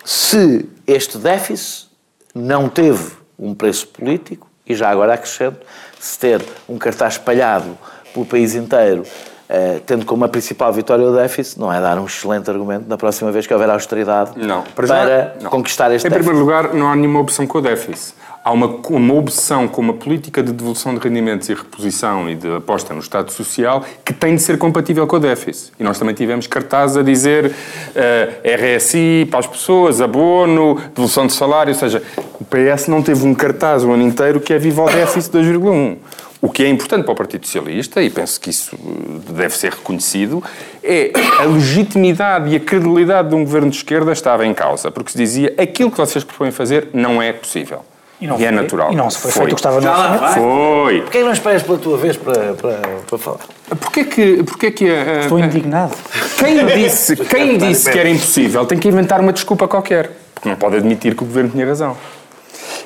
se 0.05 0.69
este 0.87 1.17
déficit 1.17 1.89
não 2.33 2.69
teve 2.69 3.11
um 3.37 3.53
preço 3.53 3.87
político, 3.87 4.49
e 4.65 4.75
já 4.75 4.89
agora 4.89 5.15
acrescento, 5.15 5.59
se 5.99 6.17
ter 6.19 6.45
um 6.67 6.77
cartaz 6.77 7.13
espalhado 7.13 7.75
pelo 8.13 8.25
país 8.25 8.53
inteiro 8.53 9.03
Uh, 9.49 9.79
tendo 9.79 10.05
como 10.05 10.23
a 10.23 10.27
principal 10.27 10.71
vitória 10.71 11.03
o 11.03 11.11
déficit, 11.11 11.59
não 11.59 11.73
é 11.73 11.81
dar 11.81 11.97
um 11.97 12.05
excelente 12.05 12.47
argumento 12.51 12.87
na 12.87 12.97
próxima 12.97 13.31
vez 13.31 13.47
que 13.47 13.53
houver 13.53 13.67
austeridade 13.67 14.33
não, 14.37 14.61
para, 14.75 14.85
para 14.85 15.35
não. 15.41 15.49
conquistar 15.49 15.91
este 15.91 16.05
Em 16.05 16.09
déficit. 16.11 16.29
primeiro 16.29 16.39
lugar, 16.45 16.73
não 16.75 16.87
há 16.87 16.95
nenhuma 16.95 17.19
opção 17.19 17.47
com 17.47 17.57
o 17.57 17.61
déficit 17.61 18.13
há 18.43 18.51
uma, 18.51 18.67
uma 18.89 19.13
obsessão 19.13 19.67
com 19.67 19.81
uma 19.81 19.93
política 19.93 20.41
de 20.41 20.51
devolução 20.51 20.95
de 20.95 20.99
rendimentos 20.99 21.49
e 21.49 21.53
reposição 21.53 22.29
e 22.29 22.35
de 22.35 22.55
aposta 22.55 22.93
no 22.93 22.99
Estado 22.99 23.31
Social 23.31 23.83
que 24.03 24.13
tem 24.13 24.35
de 24.35 24.41
ser 24.41 24.57
compatível 24.57 25.05
com 25.05 25.17
o 25.17 25.19
déficit. 25.19 25.71
E 25.79 25.83
nós 25.83 25.99
também 25.99 26.15
tivemos 26.15 26.47
cartazes 26.47 26.97
a 26.97 27.03
dizer 27.03 27.45
uh, 27.45 27.51
eh, 27.95 28.77
RSI 28.77 29.27
para 29.29 29.39
as 29.39 29.47
pessoas, 29.47 30.01
abono, 30.01 30.75
devolução 30.95 31.27
de 31.27 31.33
salário, 31.33 31.73
ou 31.73 31.79
seja, 31.79 32.01
o 32.39 32.45
PS 32.45 32.87
não 32.87 33.03
teve 33.03 33.25
um 33.25 33.35
cartaz 33.35 33.83
o 33.83 33.91
ano 33.91 34.03
inteiro 34.03 34.39
que 34.39 34.53
é 34.53 34.57
viva 34.57 34.81
ao 34.81 34.89
déficit 34.89 35.37
2,1. 35.37 35.97
O 36.41 36.49
que 36.49 36.63
é 36.63 36.69
importante 36.69 37.03
para 37.03 37.11
o 37.11 37.15
Partido 37.15 37.45
Socialista, 37.45 38.01
e 38.01 38.09
penso 38.09 38.39
que 38.39 38.49
isso 38.49 38.73
eh, 38.75 39.33
deve 39.33 39.57
ser 39.57 39.73
reconhecido, 39.73 40.41
é 40.81 41.11
a 41.37 41.43
legitimidade 41.43 42.49
e 42.49 42.55
a 42.55 42.59
credibilidade 42.59 43.29
de 43.29 43.35
um 43.35 43.43
governo 43.43 43.69
de 43.69 43.75
esquerda 43.75 44.13
estava 44.13 44.45
em 44.45 44.53
causa, 44.53 44.89
porque 44.89 45.11
se 45.11 45.17
dizia 45.17 45.53
aquilo 45.57 45.91
que 45.91 45.97
vocês 45.97 46.23
propõem 46.23 46.51
fazer 46.51 46.89
não 46.93 47.21
é 47.21 47.33
possível. 47.33 47.83
E, 48.21 48.27
não 48.27 48.39
e 48.39 48.45
é 48.45 48.51
natural. 48.51 48.91
E 48.91 48.95
não 48.95 49.09
se 49.09 49.17
foi, 49.17 49.31
foi. 49.31 49.41
feito 49.41 49.53
o 49.53 49.55
que 49.55 49.59
estava 49.59 49.81
no 49.81 49.89
orçamento. 49.89 50.33
Foi. 50.33 51.01
Porquê 51.01 51.23
não 51.23 51.31
esperas 51.31 51.63
pela 51.63 51.77
tua 51.77 51.97
vez 51.97 52.17
para, 52.17 52.53
para, 52.53 52.77
para 53.07 53.17
falar? 53.17 53.39
Porquê 53.79 54.03
que, 54.03 54.43
porquê 54.43 54.71
que 54.71 54.89
a, 54.89 55.21
Estou 55.21 55.39
indignado. 55.39 55.95
Quem 56.37 56.65
disse, 56.65 57.15
quem 57.27 57.57
disse 57.57 57.89
que 57.89 57.97
era 57.97 58.09
impossível 58.09 58.65
tem 58.65 58.77
que 58.77 58.87
inventar 58.87 59.21
uma 59.21 59.31
desculpa 59.31 59.67
qualquer. 59.67 60.11
Porque 60.33 60.49
não 60.49 60.55
pode 60.55 60.77
admitir 60.77 61.15
que 61.15 61.23
o 61.23 61.25
governo 61.25 61.49
tinha 61.49 61.65
razão. 61.65 61.95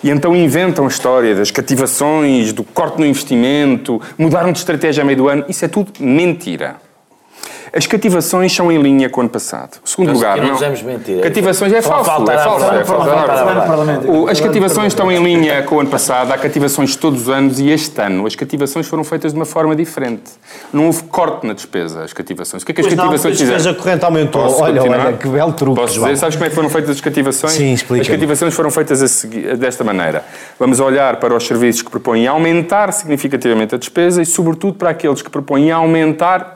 E 0.04 0.10
então 0.10 0.36
inventam 0.36 0.86
a 0.86 0.90
história 0.90 1.34
das 1.34 1.50
cativações, 1.50 2.52
do 2.52 2.64
corte 2.64 3.00
no 3.00 3.06
investimento, 3.06 4.02
mudaram 4.18 4.52
de 4.52 4.60
estratégia 4.60 5.02
a 5.02 5.06
meio 5.06 5.18
do 5.18 5.30
ano. 5.30 5.46
Isso 5.48 5.64
é 5.64 5.68
tudo 5.70 5.94
mentira. 6.00 6.76
As 7.76 7.88
cativações 7.88 8.54
são 8.54 8.72
em 8.72 8.80
linha 8.80 9.10
com 9.10 9.20
o 9.20 9.24
ano 9.24 9.32
passado. 9.32 9.80
Segundo 9.84 10.10
Mas 10.10 10.18
lugar, 10.18 10.38
não. 10.38 10.60
não 10.60 10.84
mentir. 10.84 11.22
Cativações 11.22 11.74
é 11.74 11.82
falso. 11.82 12.12
É 12.30 12.38
falso. 12.38 12.66
É 12.66 12.86
falso. 12.86 14.30
As 14.30 14.40
cativações 14.40 14.94
estão 14.94 15.12
em 15.12 15.24
linha 15.24 15.64
com 15.64 15.78
o 15.78 15.80
ano 15.80 15.90
passado. 15.90 16.32
Há 16.32 16.38
cativações 16.38 16.96
todos 16.96 17.24
os 17.24 17.30
anos 17.30 17.60
e 17.60 17.72
este 17.72 18.00
ano 18.00 18.28
as 18.28 18.36
cativações 18.36 18.86
foram 18.86 19.04
feitas 19.04 19.34
de 19.34 19.40
uma 19.40 19.46
forma 19.46 19.76
diferente. 19.76 20.22
Não 20.72 20.86
houve 20.86 21.02
corte 21.06 21.48
na 21.48 21.54
despesa, 21.54 22.04
as 22.04 22.14
cativações. 22.14 22.62
O 22.62 22.66
que 22.68 22.74
é 22.74 22.76
que 22.76 22.82
as 22.82 22.88
pois 22.88 22.96
cativações 22.96 23.40
fizeram? 23.40 23.56
A 23.56 23.58
despesa 23.58 23.82
corrente 23.82 24.06
aumentou. 24.06 24.44
Posso 24.44 24.62
olha, 24.62 24.80
continuar? 24.80 25.08
olha, 25.08 25.18
que 25.18 25.28
belo 25.28 25.54
truque. 25.54 25.82
Posso 25.82 26.00
dizer, 26.00 26.18
sabes 26.18 26.36
como 26.36 26.46
é 26.46 26.50
que 26.50 26.56
foram 26.56 26.70
feitas 26.70 26.92
as 26.92 27.02
cativações? 27.02 27.54
Sim, 27.54 27.74
explica. 27.74 28.04
As 28.04 28.08
cativações 28.08 28.54
foram 28.54 28.70
feitas 28.70 29.02
seguir, 29.10 29.58
desta 29.58 29.84
maneira. 29.84 30.24
Vamos 30.60 30.80
olhar 30.80 31.16
para 31.16 31.36
os 31.36 31.44
serviços 31.44 31.82
que 31.82 31.90
propõem 31.90 32.28
aumentar 32.28 32.94
significativamente 32.94 33.74
a 33.74 33.80
despesa 33.80 34.22
e, 34.22 34.28
sobretudo, 34.28 34.76
para 34.76 34.92
aqueles 34.92 35.24
que 35.24 35.30
propõem 35.32 35.72
aumentar 35.72 36.53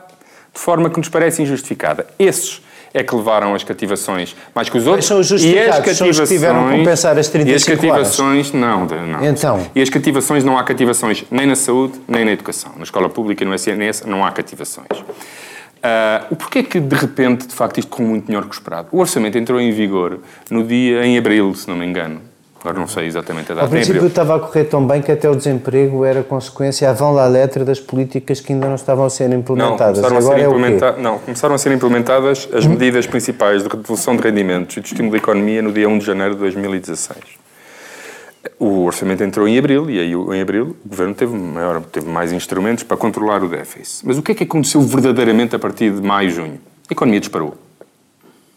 de 0.58 0.64
forma 0.64 0.90
que 0.90 0.98
nos 0.98 1.08
parece 1.08 1.40
injustificada. 1.40 2.04
Esses 2.18 2.60
é 2.92 3.04
que 3.04 3.14
levaram 3.14 3.54
as 3.54 3.62
cativações 3.62 4.34
mais 4.52 4.68
que 4.68 4.76
os 4.76 4.86
outros. 4.86 5.08
Mas 5.08 5.28
são 5.28 5.38
e 5.38 5.58
as 5.58 5.76
cativações 5.76 5.96
são 5.96 6.08
os 6.08 6.18
que 6.18 6.26
tiveram 6.26 6.68
que 6.68 6.78
compensar 6.78 7.16
as 7.16 7.28
35 7.28 7.50
E 7.50 7.54
as 7.54 7.64
cativações, 7.64 8.52
não, 8.52 8.84
não. 8.84 9.24
Então? 9.24 9.66
E 9.72 9.80
as 9.80 9.88
cativações, 9.88 10.42
não 10.42 10.58
há 10.58 10.64
cativações 10.64 11.24
nem 11.30 11.46
na 11.46 11.54
saúde, 11.54 12.00
nem 12.08 12.24
na 12.24 12.32
educação. 12.32 12.72
Na 12.76 12.82
escola 12.82 13.08
pública 13.08 13.44
e 13.44 13.46
no 13.46 13.54
SNS 13.54 14.02
não 14.04 14.24
há 14.24 14.32
cativações. 14.32 14.86
Uh, 14.90 16.26
o 16.30 16.36
porquê 16.36 16.64
que, 16.64 16.80
de 16.80 16.96
repente, 16.96 17.46
de 17.46 17.54
facto, 17.54 17.78
isto 17.78 17.88
correu 17.88 18.08
muito 18.08 18.26
melhor 18.26 18.42
que 18.42 18.50
o 18.50 18.52
esperado? 18.52 18.88
O 18.90 18.98
orçamento 18.98 19.38
entrou 19.38 19.60
em 19.60 19.70
vigor 19.70 20.18
no 20.50 20.64
dia, 20.64 21.06
em 21.06 21.16
abril, 21.16 21.54
se 21.54 21.68
não 21.68 21.76
me 21.76 21.86
engano. 21.86 22.20
Agora 22.60 22.78
não 22.78 22.88
sei 22.88 23.06
exatamente 23.06 23.52
a 23.52 23.54
data. 23.54 23.66
Ao 23.66 23.70
princípio 23.70 24.06
estava 24.06 24.34
a 24.34 24.40
correr 24.40 24.64
tão 24.64 24.84
bem 24.84 25.00
que 25.00 25.12
até 25.12 25.30
o 25.30 25.34
desemprego 25.36 26.04
era 26.04 26.22
consequência 26.24 26.92
vão 26.92 27.12
lá 27.12 27.26
letra 27.26 27.64
das 27.64 27.78
políticas 27.78 28.40
que 28.40 28.52
ainda 28.52 28.66
não 28.66 28.74
estavam 28.74 29.04
a 29.04 29.10
ser 29.10 29.32
implementadas. 29.32 30.02
Não, 30.02 30.08
começaram, 30.08 30.16
Agora 30.18 30.36
a, 30.36 30.38
ser 30.38 30.56
implementa... 30.56 30.92
não, 31.00 31.18
começaram 31.18 31.54
a 31.54 31.58
ser 31.58 31.72
implementadas 31.72 32.48
as 32.52 32.66
medidas 32.66 33.06
principais 33.06 33.62
de 33.62 33.68
redução 33.68 34.16
de 34.16 34.22
rendimentos 34.22 34.76
e 34.76 34.80
de 34.80 34.88
estímulo 34.88 35.12
da 35.12 35.18
economia 35.18 35.62
no 35.62 35.72
dia 35.72 35.88
1 35.88 35.98
de 35.98 36.04
janeiro 36.04 36.34
de 36.34 36.40
2016. 36.40 37.18
O 38.58 38.84
orçamento 38.84 39.22
entrou 39.22 39.46
em 39.46 39.56
abril 39.56 39.88
e 39.88 40.00
aí 40.00 40.12
em 40.12 40.40
abril 40.40 40.76
o 40.84 40.88
governo 40.88 41.14
teve, 41.14 41.36
maior, 41.36 41.80
teve 41.82 42.08
mais 42.08 42.32
instrumentos 42.32 42.82
para 42.82 42.96
controlar 42.96 43.42
o 43.44 43.48
déficit. 43.48 44.04
Mas 44.04 44.18
o 44.18 44.22
que 44.22 44.32
é 44.32 44.34
que 44.34 44.44
aconteceu 44.44 44.80
verdadeiramente 44.80 45.54
a 45.54 45.58
partir 45.58 45.92
de 45.92 46.00
maio 46.00 46.28
e 46.28 46.30
junho? 46.30 46.60
A 46.88 46.92
economia 46.92 47.20
disparou. 47.20 47.54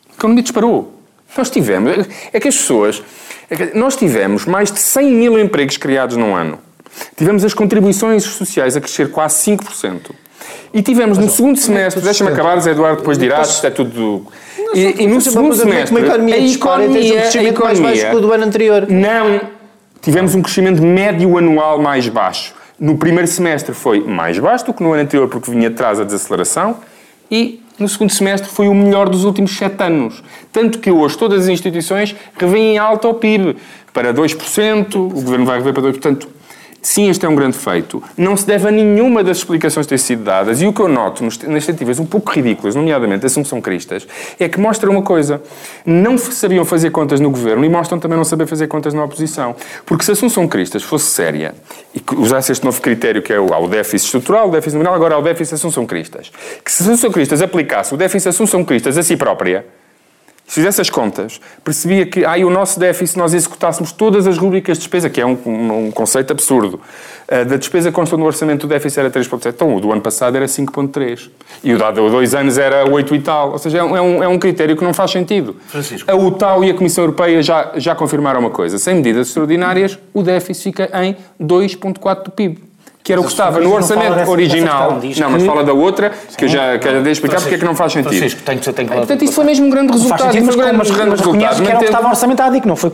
A 0.10 0.14
economia 0.18 0.43
disparou. 0.43 1.01
Nós 1.38 1.50
tivemos. 1.50 2.08
É 2.32 2.40
que 2.40 2.48
as 2.48 2.56
pessoas. 2.56 3.02
É 3.50 3.56
que 3.56 3.78
nós 3.78 3.96
tivemos 3.96 4.46
mais 4.46 4.72
de 4.72 4.80
100 4.80 5.12
mil 5.12 5.40
empregos 5.40 5.78
criados 5.78 6.16
num 6.16 6.36
ano. 6.36 6.60
Tivemos 7.16 7.44
as 7.44 7.54
contribuições 7.54 8.24
sociais 8.24 8.76
a 8.76 8.82
crescer 8.82 9.12
quase 9.12 9.52
5%. 9.52 10.12
E 10.74 10.82
tivemos 10.82 11.18
no 11.18 11.30
segundo 11.30 11.58
semestre, 11.60 12.02
deixa-me 12.02 12.32
acabar, 12.32 12.60
Zé 12.60 12.72
Eduardo, 12.72 13.00
depois 13.00 13.18
dirás, 13.18 13.50
isto 13.50 13.68
é 13.68 13.70
tudo. 13.70 14.28
E, 14.74 15.04
e 15.04 15.08
no 15.08 15.20
segundo 15.20 15.54
semestre, 15.54 15.98
a 15.98 16.00
economia, 16.00 16.36
a 16.36 16.40
economia, 16.40 17.14
um 17.14 17.20
crescimento 17.20 17.54
economia, 17.56 17.82
mais 17.82 18.00
baixo 18.00 18.10
que 18.10 18.16
o 18.16 18.22
do 18.22 18.32
ano 18.32 18.46
anterior. 18.46 18.88
Não, 18.90 19.42
tivemos 20.02 20.34
um 20.34 20.42
crescimento 20.42 20.82
médio 20.82 21.38
anual 21.38 21.82
mais 21.82 22.08
baixo. 22.08 22.54
No 22.80 22.98
primeiro 22.98 23.28
semestre 23.28 23.76
foi 23.76 24.00
mais 24.00 24.40
baixo 24.40 24.66
do 24.66 24.74
que 24.74 24.82
no 24.82 24.94
ano 24.94 25.04
anterior, 25.04 25.28
porque 25.28 25.52
vinha 25.52 25.68
atrás 25.68 26.00
a 26.00 26.04
desaceleração, 26.06 26.78
e 27.32 27.62
no 27.80 27.88
segundo 27.88 28.12
semestre 28.12 28.50
foi 28.50 28.68
o 28.68 28.76
melhor 28.76 29.10
dos 29.10 29.24
últimos 29.24 29.58
sete 29.58 29.82
anos. 29.82 30.22
Tanto 30.52 30.80
que 30.80 30.92
hoje 30.92 31.18
todas 31.18 31.44
as 31.44 31.48
instituições 31.48 32.16
revêem 32.38 32.78
alta 32.78 33.08
ao 33.08 33.16
PIB 33.16 33.56
para 33.94 34.14
2%, 34.14 34.96
o 34.96 35.10
Governo 35.10 35.46
vai 35.46 35.58
rever 35.58 35.74
para 35.74 35.84
2%. 35.84 35.92
Portanto, 35.92 36.28
sim, 36.82 37.10
este 37.10 37.26
é 37.26 37.30
um 37.30 37.36
grande 37.36 37.58
feito. 37.58 38.02
Não 38.18 38.36
se 38.36 38.46
deve 38.46 38.68
a 38.68 38.72
nenhuma 38.72 39.24
das 39.24 39.38
explicações 39.38 39.86
ter 39.86 39.98
sido 39.98 40.24
dadas. 40.24 40.62
E 40.62 40.68
o 40.68 40.74
que 40.74 40.82
eu 40.82 40.88
noto 40.88 41.24
nas 41.24 41.38
tentativas 41.38 42.00
um 42.00 42.06
pouco 42.06 42.32
ridículas, 42.32 42.76
nomeadamente 42.76 43.26
as 43.26 43.32
Assunção 43.32 43.62
Cristas, 43.62 44.08
é 44.40 44.50
que 44.50 44.60
mostra 44.60 44.90
uma 44.90 45.02
coisa. 45.02 45.42
Não 45.86 46.18
sabiam 46.18 46.66
fazer 46.66 46.92
contas 46.92 47.20
no 47.20 47.30
governo 47.30 47.64
e 47.64 47.70
mostram 47.70 48.00
também 48.00 48.18
não 48.18 48.26
saber 48.26 48.46
fazer 48.46 48.68
contas 48.68 48.94
na 48.94 49.04
oposição. 49.04 49.56
Porque 49.86 50.04
se 50.04 50.12
Assunção 50.12 50.48
Cristas 50.48 50.84
fosse 50.84 51.06
séria 51.06 51.56
e 51.94 52.00
que 52.00 52.16
usasse 52.16 52.52
este 52.52 52.66
novo 52.66 52.82
critério 52.82 53.22
que 53.22 53.32
é 53.32 53.40
o, 53.40 53.48
o 53.48 53.68
déficit 53.68 54.06
estrutural, 54.06 54.50
o 54.50 54.52
déficit 54.52 54.74
nominal, 54.74 54.94
agora 54.94 55.16
há 55.16 55.18
o 55.18 55.22
déficit 55.22 55.56
Assunção 55.56 55.86
Cristas. 55.86 56.32
Que 56.64 56.72
se 56.72 56.84
Assunção 56.84 57.12
Cristas 57.12 57.42
aplicasse 57.42 57.94
o 57.94 57.98
déficit 57.98 58.30
Assunção 58.30 58.64
Cristas 58.64 58.98
a 58.98 59.04
si 59.04 59.16
própria, 59.16 59.66
se 60.52 60.56
fizesse 60.56 60.82
as 60.82 60.89
contas, 60.89 61.39
percebia 61.64 62.06
que 62.06 62.26
aí 62.26 62.43
o 62.43 62.49
nosso 62.49 62.78
déficit, 62.78 63.18
nós 63.18 63.34
executássemos 63.34 63.93
todas 63.93 64.28
as 64.28 64.38
rubricas 64.38 64.78
de 64.78 64.82
despesa, 64.82 65.10
que 65.10 65.22
é 65.22 65.26
um, 65.26 65.38
um, 65.45 65.86
um 65.86 65.91
conceito 65.91 66.32
absurdo. 66.32 66.78
Uh, 67.26 67.45
da 67.45 67.56
despesa 67.56 67.89
consta 67.89 68.18
no 68.18 68.26
orçamento 68.26 68.68
do 68.68 68.70
déficit 68.70 68.99
era 68.99 69.10
3,7. 69.10 69.54
Então, 69.54 69.74
o 69.74 69.80
do 69.80 69.89
ano 69.93 70.02
passado 70.02 70.36
era 70.36 70.45
5,3. 70.45 71.30
E 71.64 71.74
o 71.74 71.78
dado 71.78 72.10
dois 72.10 72.36
anos 72.36 72.58
era 72.58 72.84
8 72.86 73.16
e 73.16 73.22
tal. 73.22 73.54
Ou 73.54 73.60
seja, 73.60 73.78
é 73.78 73.84
um, 73.84 74.22
é 74.22 74.28
um 74.28 74.38
critério 74.38 74.76
que 74.76 74.84
não 74.84 74.93
faz 74.93 75.12
sentido. 75.12 75.56
Francisco. 75.70 76.12
A 76.12 76.16
UTAU 76.16 76.66
e 76.66 76.72
a 76.72 76.74
Comissão 76.74 77.06
Europeia 77.06 77.41
já, 77.41 77.72
já 77.78 77.95
confirmaram 77.95 78.41
uma 78.41 78.49
coisa. 78.49 78.78
Sem 78.78 78.95
medidas 78.95 79.30
extraordinárias, 79.30 79.97
o 80.14 80.22
déficit 80.22 80.64
fica 80.64 80.89
em 81.02 81.16
2,4 81.41 82.24
do 82.26 82.32
PIB 82.32 82.71
que 83.04 83.12
era 83.12 83.22
o 83.22 83.24
que 83.24 83.32
estava 83.32 83.60
no 83.60 83.74
orçamento 83.74 84.30
original. 84.30 84.99
Não, 85.18 85.30
mas 85.30 85.43
fala 85.43 85.64
da 85.64 85.74
outra, 85.74 86.12
que 86.38 86.45
eu 86.45 86.49
já 86.49 86.78
quero 86.78 87.08
explicar 87.10 87.41
porque 87.41 87.56
é 87.56 87.58
que 87.58 87.66
não 87.66 87.76
faz 87.76 87.93
sentido. 87.93 88.10
Francisco, 88.10 88.41
que, 88.41 88.56
que... 88.56 88.86
Portanto, 88.86 89.24
isso 89.24 89.34
foi 89.34 89.45
mesmo 89.45 89.66
um 89.68 89.70
grande 89.70 89.91
resultado. 89.91 90.32
Sentido, 90.32 90.45
mas, 90.45 90.56
grande, 90.56 90.78
mas, 90.78 90.91
grande 90.91 91.10
resultado. 91.12 91.62
que 91.62 91.68
era 91.68 91.78
o 91.78 91.80
que 91.80 91.86
estava 91.86 92.08
orçamentado 92.10 92.56
e 92.56 92.62
que 92.62 92.68
não 92.68 92.76
foi 92.76 92.91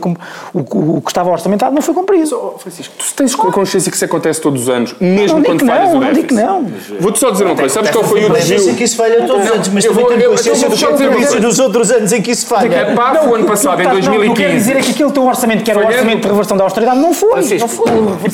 o, 0.54 0.96
o 0.96 1.00
que 1.00 1.10
estava 1.10 1.30
orçamentado 1.30 1.74
não 1.74 1.82
foi 1.82 1.94
cumprido. 1.94 2.28
Oh, 2.34 2.58
Francisco, 2.58 2.94
tu 2.98 3.14
tens 3.14 3.34
consciência 3.34 3.90
que 3.90 3.96
isso 3.96 4.04
acontece 4.04 4.40
todos 4.40 4.62
os 4.62 4.68
anos, 4.68 4.94
mesmo 5.00 5.42
quando 5.42 5.66
falhas 5.66 5.94
o 5.94 6.00
déficit? 6.00 6.34
Não, 6.34 6.66
Vou-te 7.00 7.18
só 7.18 7.30
dizer 7.30 7.44
uma 7.44 7.56
coisa. 7.56 7.74
Sabes 7.74 7.90
qual 7.90 8.04
foi 8.04 8.24
o 8.24 8.32
desvio? 8.32 8.56
Eu 8.56 8.62
sei 8.62 8.74
que 8.74 8.84
isso 8.84 8.96
falha 8.96 9.26
todos 9.26 9.44
os 9.44 9.50
anos, 9.50 9.68
mas 9.68 9.84
também 9.84 10.06
tenho 10.06 10.30
consciência 10.30 10.68
do 10.68 10.76
que 10.76 11.40
nos 11.40 11.58
outros 11.58 11.90
anos 11.90 12.12
em 12.12 12.22
que 12.22 12.30
isso 12.30 12.46
falha. 12.46 12.74
É 12.74 12.94
pá, 12.94 13.22
o 13.26 13.34
ano 13.34 13.44
passado, 13.46 13.80
em 13.82 13.88
2015. 13.88 14.30
O 14.30 14.34
que 14.34 14.42
quero 14.42 14.54
dizer 14.54 14.76
é 14.76 14.80
que 14.80 14.90
aquele 14.90 15.12
teu 15.12 15.26
orçamento, 15.26 15.64
que 15.64 15.70
era 15.70 15.80
o 15.80 15.86
orçamento 15.86 16.22
de 16.22 16.28
reversão 16.28 16.56
da 16.56 16.64
austeridade, 16.64 16.98
não 16.98 17.12
foi. 17.12 17.58
Não 17.58 17.68
foi. 17.68 17.90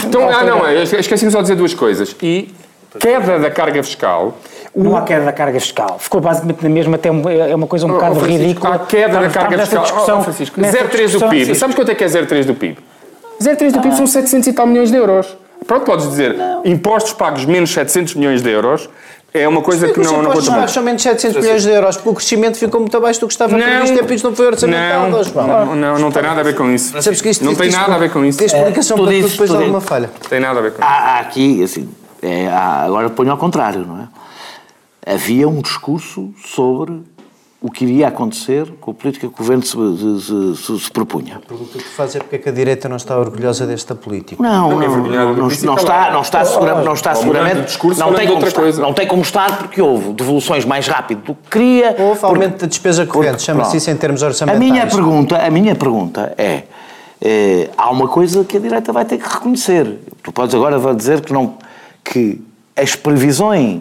Então, 0.06 0.28
ah, 0.28 0.44
não, 0.44 0.70
esqueci-me 0.98 1.30
só 1.30 1.38
de 1.38 1.44
dizer 1.44 1.56
duas 1.64 1.74
coisas. 1.74 2.14
E 2.22 2.54
queda 3.00 3.38
da 3.38 3.50
carga 3.50 3.82
fiscal. 3.82 4.36
Não 4.76 4.96
há 4.96 5.02
queda 5.02 5.24
da 5.24 5.32
carga 5.32 5.58
fiscal. 5.58 5.98
Ficou 5.98 6.20
basicamente 6.20 6.62
na 6.62 6.68
mesma, 6.68 6.96
até 6.96 7.08
é 7.08 7.54
uma 7.54 7.66
coisa 7.66 7.86
um 7.86 7.90
oh, 7.90 7.94
bocado 7.94 8.18
oh, 8.20 8.24
ridícula. 8.24 8.74
Há 8.74 8.78
queda 8.80 9.20
da 9.20 9.30
carga 9.30 9.58
fiscal. 9.58 9.82
Discussão, 9.82 10.18
oh, 10.18 10.22
Francisco, 10.22 10.60
0,3 10.60 11.12
do 11.12 11.28
PIB. 11.28 11.46
Sim. 11.46 11.54
Sabes 11.54 11.76
quanto 11.76 11.90
é 11.90 11.94
que 11.94 12.04
é 12.04 12.06
0,3 12.06 12.44
do 12.44 12.54
PIB? 12.54 12.78
0,3 13.40 13.72
do 13.72 13.78
ah. 13.78 13.82
PIB 13.82 13.96
são 13.96 14.06
700 14.06 14.48
e 14.48 14.52
tal 14.52 14.66
milhões 14.66 14.90
de 14.90 14.96
euros. 14.96 15.36
Pronto, 15.66 15.86
podes 15.86 16.08
dizer, 16.08 16.34
não. 16.34 16.62
impostos 16.64 17.14
pagos 17.14 17.46
menos 17.46 17.70
700 17.70 18.16
milhões 18.16 18.42
de 18.42 18.50
euros 18.50 18.88
é 19.36 19.48
uma 19.48 19.62
coisa 19.62 19.88
que 19.88 19.98
não, 19.98 20.22
não 20.22 20.30
conta 20.30 20.50
muito. 20.52 20.70
são 20.70 20.80
menos 20.80 21.02
700 21.02 21.42
milhões 21.42 21.62
de 21.64 21.70
euros, 21.70 21.96
porque 21.96 22.08
o 22.08 22.14
crescimento 22.14 22.56
ficou 22.56 22.78
muito 22.78 22.96
abaixo 22.96 23.18
do 23.18 23.26
que 23.26 23.32
estava 23.32 23.56
não, 23.56 23.66
previsto 23.66 24.12
e 24.12 24.14
isto 24.14 24.28
não 24.28 24.36
foi 24.36 24.46
orçamentado. 24.46 25.10
Não, 25.10 25.66
não, 25.66 25.76
não, 25.76 25.98
não 25.98 26.12
tem 26.12 26.22
nada 26.22 26.40
a 26.40 26.44
ver 26.44 26.54
com 26.54 26.70
isso. 26.70 27.02
Sabes 27.02 27.20
que 27.20 27.30
isto, 27.30 27.44
não 27.44 27.52
tem 27.56 27.68
nada 27.68 27.96
a 27.96 27.98
ver 27.98 28.12
com 28.12 28.24
isso. 28.24 28.38
Tem 28.38 28.46
explicação 28.46 28.96
para 28.96 29.12
tudo 29.12 29.28
depois 29.28 29.50
de 29.50 29.56
alguma 29.56 29.80
falha. 29.80 30.08
Tem 30.28 30.38
nada 30.38 30.60
a 30.60 30.62
ver 30.62 30.70
com 30.70 30.78
isso. 30.80 30.88
Há 30.88 31.18
aqui, 31.18 31.64
assim, 31.64 31.88
é, 32.22 32.48
agora 32.48 33.10
ponho 33.10 33.32
ao 33.32 33.36
contrário, 33.36 33.84
não 33.84 34.02
é? 34.02 35.14
Havia 35.14 35.48
um 35.48 35.60
discurso 35.60 36.32
sobre 36.44 37.02
o 37.64 37.70
que 37.70 37.86
iria 37.86 38.08
acontecer 38.08 38.70
com 38.78 38.90
a 38.90 38.94
política 38.94 39.26
que 39.26 39.32
o 39.32 39.38
governo 39.38 39.62
se, 39.62 39.70
se, 39.72 40.56
se, 40.62 40.80
se 40.80 40.90
propunha. 40.90 41.36
A 41.36 41.48
pergunta 41.48 41.78
que 41.78 41.82
tu 41.82 41.90
fazes 41.92 42.16
é 42.16 42.18
porque 42.18 42.36
é 42.36 42.38
que 42.38 42.48
a 42.50 42.52
direita 42.52 42.90
não 42.90 42.96
está 42.96 43.18
orgulhosa 43.18 43.66
desta 43.66 43.94
política. 43.94 44.42
Não, 44.42 44.78
não, 44.78 44.78
não, 44.78 45.34
não, 45.34 45.34
não 45.34 45.48
está, 45.48 46.10
não 46.10 46.20
está, 46.20 46.44
segura, 46.44 46.82
não 46.82 46.92
está 46.92 47.14
seguramente, 47.14 47.78
não 47.96 48.12
tem, 48.12 48.28
como 48.28 48.46
estar, 48.46 48.72
não 48.82 48.92
tem 48.92 49.06
como 49.06 49.22
estar 49.22 49.56
porque 49.56 49.80
houve 49.80 50.12
devoluções 50.12 50.66
mais 50.66 50.86
rápido 50.86 51.22
do 51.22 51.34
que 51.36 51.52
queria. 51.52 51.96
Houve 51.98 52.22
aumento 52.26 52.60
da 52.60 52.66
despesa 52.66 53.06
corrente, 53.06 53.40
chama-se 53.40 53.78
isso 53.78 53.90
em 53.90 53.96
termos 53.96 54.22
orçamentais. 54.22 54.60
A 54.60 54.72
minha 54.72 54.86
pergunta, 54.86 55.38
a 55.38 55.50
minha 55.50 55.74
pergunta 55.74 56.34
é, 56.36 56.64
é, 57.18 57.70
há 57.78 57.88
uma 57.90 58.08
coisa 58.08 58.44
que 58.44 58.58
a 58.58 58.60
direita 58.60 58.92
vai 58.92 59.06
ter 59.06 59.16
que 59.16 59.26
reconhecer. 59.26 60.00
Tu 60.22 60.30
podes 60.32 60.54
agora 60.54 60.78
dizer 60.94 61.22
que 61.22 61.32
não 61.32 61.54
que 62.04 62.42
as 62.76 62.94
previsões 62.94 63.80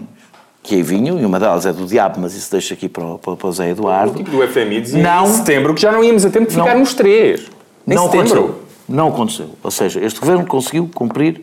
que 0.64 0.76
aí 0.76 0.82
vinham, 0.82 1.20
e 1.20 1.26
uma 1.26 1.38
delas 1.38 1.66
é 1.66 1.74
do 1.74 1.86
diabo, 1.86 2.22
mas 2.22 2.34
isso 2.34 2.50
deixa 2.50 2.74
aqui 2.74 2.88
para, 2.88 3.18
para, 3.18 3.36
para 3.36 3.48
o 3.48 3.52
Zé 3.52 3.70
Eduardo. 3.72 4.14
O 4.14 4.16
tipo 4.16 4.32
do 4.32 4.48
FMI 4.48 4.82
dizia 4.82 5.04
não, 5.04 5.26
em 5.26 5.34
setembro 5.34 5.74
que 5.74 5.82
já 5.82 5.92
não 5.92 6.02
íamos 6.02 6.26
a 6.26 6.30
tempo 6.30 6.48
de 6.48 6.56
ficar 6.56 6.74
não, 6.74 6.80
nos 6.80 6.94
três. 6.94 7.42
Em 7.86 7.94
não 7.94 8.06
setembro. 8.06 8.28
aconteceu. 8.28 8.64
Não 8.88 9.08
aconteceu. 9.10 9.50
Ou 9.62 9.72
seja, 9.72 10.04
este 10.04 10.20
governo 10.22 10.46
conseguiu 10.46 10.90
cumprir 10.94 11.42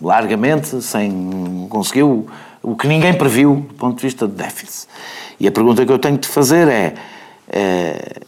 largamente, 0.00 0.80
sem 0.82 1.66
conseguiu 1.68 2.28
o 2.62 2.76
que 2.76 2.86
ninguém 2.86 3.12
previu 3.12 3.66
do 3.68 3.74
ponto 3.74 3.96
de 3.96 4.02
vista 4.02 4.28
de 4.28 4.34
déficit. 4.34 4.86
E 5.40 5.48
a 5.48 5.52
pergunta 5.52 5.84
que 5.84 5.90
eu 5.90 5.98
tenho 5.98 6.16
de 6.16 6.28
fazer 6.28 6.68
é, 6.68 6.94
é 7.48 8.20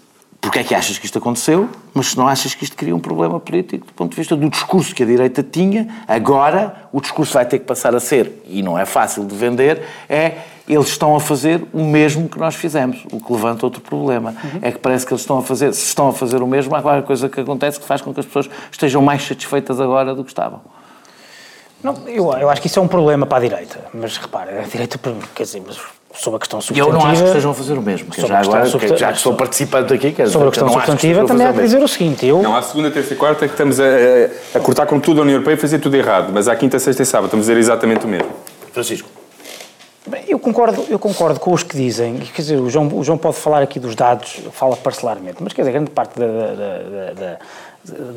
porque 0.46 0.60
é 0.60 0.62
que 0.62 0.76
achas 0.76 0.96
que 0.96 1.04
isto 1.04 1.18
aconteceu, 1.18 1.68
mas 1.92 2.10
se 2.10 2.16
não 2.16 2.28
achas 2.28 2.54
que 2.54 2.62
isto 2.62 2.76
cria 2.76 2.94
um 2.94 3.00
problema 3.00 3.40
político 3.40 3.84
do 3.84 3.92
ponto 3.92 4.12
de 4.12 4.16
vista 4.16 4.36
do 4.36 4.48
discurso 4.48 4.94
que 4.94 5.02
a 5.02 5.06
direita 5.06 5.42
tinha, 5.42 5.88
agora 6.06 6.88
o 6.92 7.00
discurso 7.00 7.32
vai 7.32 7.44
ter 7.44 7.58
que 7.58 7.64
passar 7.64 7.96
a 7.96 7.98
ser, 7.98 8.44
e 8.46 8.62
não 8.62 8.78
é 8.78 8.86
fácil 8.86 9.24
de 9.24 9.34
vender, 9.34 9.82
é 10.08 10.34
eles 10.68 10.86
estão 10.86 11.16
a 11.16 11.20
fazer 11.20 11.64
o 11.72 11.82
mesmo 11.82 12.28
que 12.28 12.38
nós 12.38 12.54
fizemos, 12.54 13.04
o 13.10 13.20
que 13.20 13.32
levanta 13.32 13.66
outro 13.66 13.80
problema. 13.80 14.36
Uhum. 14.44 14.60
É 14.62 14.70
que 14.70 14.78
parece 14.78 15.04
que 15.04 15.12
eles 15.12 15.22
estão 15.22 15.38
a 15.38 15.42
fazer, 15.42 15.74
se 15.74 15.84
estão 15.84 16.10
a 16.10 16.12
fazer 16.12 16.40
o 16.40 16.46
mesmo, 16.46 16.76
há 16.76 16.82
qualquer 16.82 17.04
coisa 17.04 17.28
que 17.28 17.40
acontece 17.40 17.80
que 17.80 17.84
faz 17.84 18.00
com 18.00 18.14
que 18.14 18.20
as 18.20 18.26
pessoas 18.26 18.48
estejam 18.70 19.02
mais 19.02 19.26
satisfeitas 19.26 19.80
agora 19.80 20.14
do 20.14 20.22
que 20.22 20.30
estavam. 20.30 20.60
Não, 21.82 21.94
eu, 22.06 22.32
eu 22.34 22.48
acho 22.48 22.60
que 22.60 22.68
isso 22.68 22.78
é 22.78 22.82
um 22.82 22.88
problema 22.88 23.26
para 23.26 23.38
a 23.38 23.40
direita, 23.40 23.84
mas 23.92 24.16
repara, 24.16 24.60
a 24.60 24.64
direita, 24.64 24.96
quer 25.34 25.42
dizer, 25.42 25.62
mas 25.66 25.76
sobre 26.18 26.36
a 26.36 26.40
questão 26.40 26.60
substantiva... 26.60 26.88
Eu 26.88 26.92
não 26.92 27.06
acho 27.06 27.22
que 27.22 27.28
estejam 27.28 27.50
a 27.50 27.54
fazer 27.54 27.74
o 27.74 27.82
mesmo. 27.82 28.10
Que 28.10 28.20
já, 28.20 28.40
agora, 28.40 28.70
que, 28.70 28.96
já 28.96 29.12
que 29.12 29.18
estou 29.18 29.34
participante 29.34 29.94
aqui... 29.94 30.12
Quer 30.12 30.28
sobre 30.28 30.48
a 30.48 30.50
questão 30.50 30.68
substantiva 30.68 31.20
que 31.22 31.26
também 31.28 31.46
há 31.46 31.52
que 31.52 31.60
dizer 31.62 31.82
o 31.82 31.88
seguinte... 31.88 32.26
Eu... 32.26 32.42
Não, 32.42 32.56
à 32.56 32.62
segunda, 32.62 32.90
terça 32.90 33.14
e 33.14 33.16
quarta 33.16 33.44
é 33.44 33.48
que 33.48 33.54
estamos 33.54 33.78
a, 33.78 33.84
a, 33.84 34.58
a 34.58 34.60
cortar 34.60 34.86
com 34.86 34.98
tudo 34.98 35.20
a 35.20 35.22
União 35.22 35.34
Europeia 35.34 35.54
e 35.54 35.58
fazer 35.58 35.78
tudo 35.78 35.96
errado. 35.96 36.30
Mas 36.32 36.48
à 36.48 36.56
quinta, 36.56 36.78
sexta 36.78 37.02
e 37.02 37.06
sábado 37.06 37.26
estamos 37.26 37.46
a 37.46 37.52
dizer 37.52 37.60
exatamente 37.60 38.04
o 38.04 38.08
mesmo. 38.08 38.28
Francisco. 38.72 39.08
Bem, 40.08 40.22
eu 40.28 40.38
concordo, 40.38 40.84
eu 40.88 41.00
concordo 41.00 41.40
com 41.40 41.52
os 41.52 41.64
que 41.64 41.76
dizem, 41.76 42.14
quer 42.32 42.40
dizer, 42.40 42.60
o 42.60 42.70
João, 42.70 42.86
o 42.94 43.02
João 43.02 43.18
pode 43.18 43.38
falar 43.38 43.60
aqui 43.60 43.80
dos 43.80 43.96
dados, 43.96 44.38
fala 44.52 44.76
parcelarmente, 44.76 45.38
mas 45.40 45.52
quer 45.52 45.62
dizer, 45.62 45.72
grande 45.72 45.90
parte 45.90 46.16
da, 46.16 46.26
da, 46.26 46.54
da, 46.54 47.12
da 47.12 47.38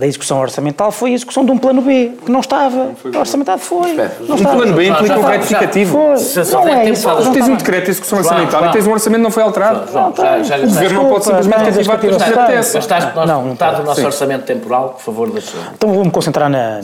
execução 0.05 0.39
orçamental 0.39 0.91
foi 0.91 1.11
a 1.11 1.13
execução 1.13 1.45
de 1.45 1.51
um 1.51 1.57
plano 1.57 1.81
B, 1.81 2.13
que 2.25 2.31
não 2.31 2.39
estava. 2.39 2.91
Não 3.03 3.19
orçamentado 3.19 3.61
foi. 3.61 3.93
Não 3.93 4.03
um 4.03 4.35
estava. 4.35 4.55
plano 4.55 4.73
B 4.73 4.87
implica 4.87 5.19
um 5.19 5.23
retificativo. 5.23 5.97
Não 5.97 6.67
é 6.67 6.89
isso. 6.89 7.07
Não 7.07 7.31
tens 7.31 7.47
um 7.47 7.55
decreto 7.55 7.85
de 7.85 7.91
execução 7.91 8.19
orçamental 8.19 8.65
e 8.65 8.71
tens 8.71 8.87
um 8.87 8.91
orçamento 8.91 9.19
que 9.19 9.23
não 9.23 9.31
foi 9.31 9.43
alterado. 9.43 9.91
João, 9.91 10.13
já, 10.15 10.43
já, 10.43 10.57
o 10.57 10.61
governo 10.61 11.03
não 11.03 11.09
pode 11.09 11.25
simplesmente 11.25 11.63
cativar 11.65 11.99
porque 11.99 12.15
lhe 12.15 12.23
apetece. 12.23 12.73
Gastaste 12.75 13.11
metade 13.45 13.77
do 13.77 13.83
nosso 13.83 14.05
orçamento 14.05 14.45
temporal, 14.45 14.89
por 14.89 15.01
favor, 15.01 15.31
da 15.31 15.41
sua. 15.41 15.61
Então 15.75 15.93
vou-me 15.93 16.11
concentrar 16.11 16.49
na, 16.49 16.79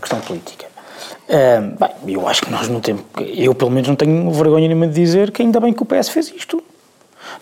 questão 0.00 0.20
política. 0.20 0.66
Bem, 1.28 2.14
eu 2.14 2.28
acho 2.28 2.42
que 2.42 2.50
nós 2.50 2.68
não 2.68 2.80
temos. 2.80 3.02
Eu, 3.18 3.54
pelo 3.54 3.70
menos, 3.70 3.88
não 3.88 3.96
tenho 3.96 4.30
vergonha 4.30 4.68
nenhuma 4.68 4.86
de 4.86 4.94
dizer 4.94 5.30
que 5.30 5.42
ainda 5.42 5.58
bem 5.58 5.72
que 5.72 5.82
o 5.82 5.86
PS 5.86 6.08
fez 6.08 6.32
isto. 6.36 6.62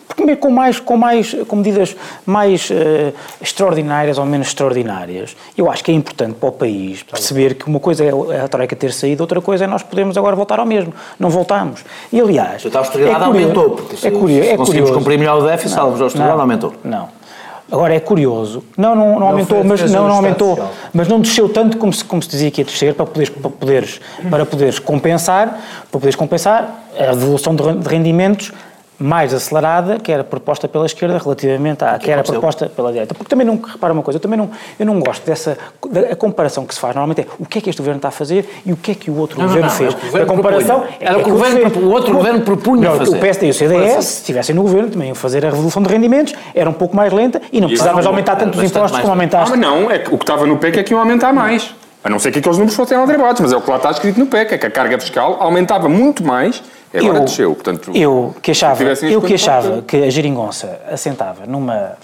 Porque 0.07 0.37
com 0.37 0.51
mais, 0.51 0.78
com 0.78 0.97
mais, 0.97 1.35
com 1.47 1.57
medidas 1.57 1.97
mais 2.24 2.70
uh, 2.70 3.12
extraordinárias 3.41 4.18
ou 4.18 4.24
menos 4.24 4.49
extraordinárias, 4.49 5.37
eu 5.57 5.70
acho 5.70 5.82
que 5.82 5.91
é 5.91 5.95
importante 5.95 6.35
para 6.35 6.49
o 6.49 6.53
país 6.53 7.03
perceber 7.03 7.55
que 7.55 7.66
uma 7.66 7.80
coisa 7.80 8.05
é 8.05 8.41
a 8.41 8.49
Troika 8.49 8.76
ter 8.76 8.93
saído, 8.93 9.22
outra 9.22 9.41
coisa 9.41 9.64
é 9.64 9.66
nós 9.66 9.82
podemos 9.82 10.16
agora 10.16 10.37
voltar 10.37 10.61
ao 10.61 10.66
mesmo. 10.66 10.93
Não 11.18 11.30
voltamos. 11.30 11.85
E 12.12 12.20
aliás. 12.20 12.64
A 12.72 12.78
austeridade 12.78 13.22
é 13.22 13.26
curioso, 13.26 13.26
aumentou, 13.26 13.70
porque 13.70 13.97
se, 13.97 14.07
é 14.07 14.11
curioso, 14.11 14.49
é 14.49 14.57
conseguimos 14.57 14.66
curioso. 14.66 14.93
cumprir 14.95 15.18
melhor 15.18 15.39
o 15.39 15.47
déficit, 15.47 15.76
não, 15.76 15.85
a 15.85 15.91
austeridade 15.91 16.32
não, 16.32 16.41
aumentou. 16.41 16.72
Não. 16.85 17.24
Agora 17.72 17.95
é 17.95 18.01
curioso, 18.01 18.62
não, 18.76 18.95
não, 18.95 19.18
não 19.18 19.26
aumentou, 19.28 19.64
mas 19.64 19.91
não, 19.91 20.07
não 20.07 20.16
aumentou, 20.16 20.70
mas 20.93 21.09
não 21.09 21.18
desceu 21.18 21.49
tanto 21.49 21.78
como 21.78 21.93
se, 21.93 22.05
como 22.05 22.22
se 22.22 22.28
dizia 22.28 22.51
que 22.51 22.61
ia 22.61 22.64
descer 22.64 22.95
para 22.95 23.07
poderes, 23.07 23.30
para 23.30 23.51
poderes, 23.51 24.01
para 24.30 24.47
poderes 24.47 24.78
compensar, 24.78 25.49
para 25.49 25.99
poderes 25.99 26.14
compensar 26.14 26.85
a 26.97 27.14
devolução 27.14 27.57
de 27.57 27.89
rendimentos 27.89 28.53
mais 28.99 29.34
acelerada 29.34 29.99
que 29.99 30.12
era 30.12 30.22
proposta 30.22 30.68
pela 30.68 30.86
esquerda 30.86 31.18
relativamente 31.18 31.84
à 31.84 31.99
que, 31.99 32.07
que 32.07 32.11
era 32.11 32.22
proposta 32.22 32.68
pela 32.68 32.92
direita. 32.92 33.14
Porque 33.14 33.28
também 33.28 33.47
não, 33.47 33.61
repara 33.61 33.92
uma 33.92 34.03
coisa, 34.03 34.16
eu 34.16 34.20
também 34.20 34.38
não, 34.38 34.51
eu 34.78 34.86
não 34.86 35.01
gosto 35.01 35.24
dessa, 35.26 35.59
da, 35.90 36.01
a 36.12 36.16
comparação 36.16 36.64
que 36.64 36.74
se 36.74 36.80
faz 36.80 36.95
normalmente 36.95 37.22
é 37.22 37.26
o 37.38 37.47
que 37.47 37.59
é 37.59 37.61
que 37.61 37.70
este 37.70 37.80
governo 37.80 37.99
está 37.99 38.09
a 38.09 38.12
fazer 38.12 38.49
e 38.64 38.72
o 38.72 38.76
que 38.76 38.92
é 38.92 38.95
que 38.95 39.11
o 39.11 39.16
outro 39.16 39.38
não, 39.38 39.47
governo 39.47 39.68
não, 39.68 39.84
não, 39.84 39.92
fez. 39.92 40.14
É 40.14 40.22
a 40.22 40.26
comparação 40.26 40.84
é 41.01 41.07
era 41.07 41.18
o 41.18 41.24
que 41.24 41.30
o, 41.30 41.32
governo, 41.32 41.86
o 41.86 41.90
outro 41.90 42.14
governo 42.14 42.40
propunha 42.42 42.90
não, 42.90 42.99
fazer. 42.99 43.16
O 43.16 43.20
PSD 43.20 43.47
e 43.47 43.51
o 43.51 43.55
CDS, 43.55 44.05
se 44.05 44.20
estivessem 44.20 44.55
no 44.55 44.62
governo, 44.62 44.90
também 44.90 45.09
iam 45.09 45.14
fazer 45.14 45.45
a 45.45 45.51
revolução 45.51 45.82
de 45.82 45.88
rendimentos, 45.88 46.34
era 46.55 46.68
um 46.68 46.74
pouco 46.74 46.95
mais 46.95 47.12
lenta 47.12 47.42
e 47.53 47.61
não 47.61 47.68
precisava 47.68 48.01
de 48.01 48.07
aumentar 48.07 48.36
tanto 48.36 48.59
os 48.59 48.64
impostos 48.64 49.01
como 49.01 49.11
aumentaste. 49.12 49.53
Ah, 49.53 49.57
mas 49.57 49.61
não, 49.61 49.90
é 49.90 49.99
que 49.99 50.14
o 50.14 50.18
que 50.18 50.24
estava 50.24 50.47
no 50.47 50.57
PEC 50.57 50.78
é 50.78 50.82
que 50.82 50.92
iam 50.92 51.01
aumentar 51.01 51.32
mais. 51.32 51.74
A 52.03 52.11
não 52.11 52.18
ser 52.18 52.30
que 52.30 52.38
aqueles 52.38 52.59
números 52.59 52.76
fossem 52.76 52.99
aldrabados, 52.99 53.40
mas 53.40 53.51
é 53.51 53.57
o 53.57 53.62
que 53.62 53.70
lá 53.70 53.78
está 53.78 53.90
escrito 53.90 54.20
no 54.20 54.26
PEC, 54.26 54.55
é 54.55 54.59
que 54.59 54.66
a 54.66 54.70
carga 54.70 54.99
fiscal 54.99 55.38
aumentava 55.40 55.88
muito 55.88 56.22
mais 56.22 56.62
Agora 56.95 57.18
eu, 57.18 57.24
desceu, 57.24 57.55
portanto... 57.55 57.90
Eu 57.95 58.34
que 58.40 58.53
achava, 58.53 58.82
eu 58.84 59.20
que, 59.20 59.34
achava 59.34 59.82
que 59.82 59.97
a 59.97 60.11
geringonça 60.11 60.80
assentava 60.88 61.45
numa 61.45 61.97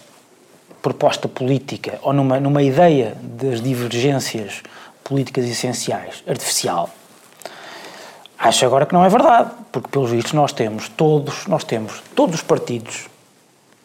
proposta 0.83 1.29
política 1.29 1.99
ou 2.03 2.13
numa, 2.13 2.41
numa 2.41 2.63
ideia 2.63 3.17
das 3.23 3.61
divergências 3.61 4.63
políticas 5.05 5.45
essenciais 5.45 6.25
artificial, 6.27 6.91
acho 8.39 8.65
agora 8.67 8.87
que 8.87 8.93
não 8.93 9.05
é 9.05 9.09
verdade, 9.09 9.51
porque 9.71 9.89
pelos 9.89 10.11
vistos 10.11 10.33
nós 10.33 10.53
temos 10.53 10.89
todos, 10.89 11.47
nós 11.47 11.63
temos 11.63 12.03
todos 12.15 12.37
os 12.37 12.43
partidos 12.43 13.09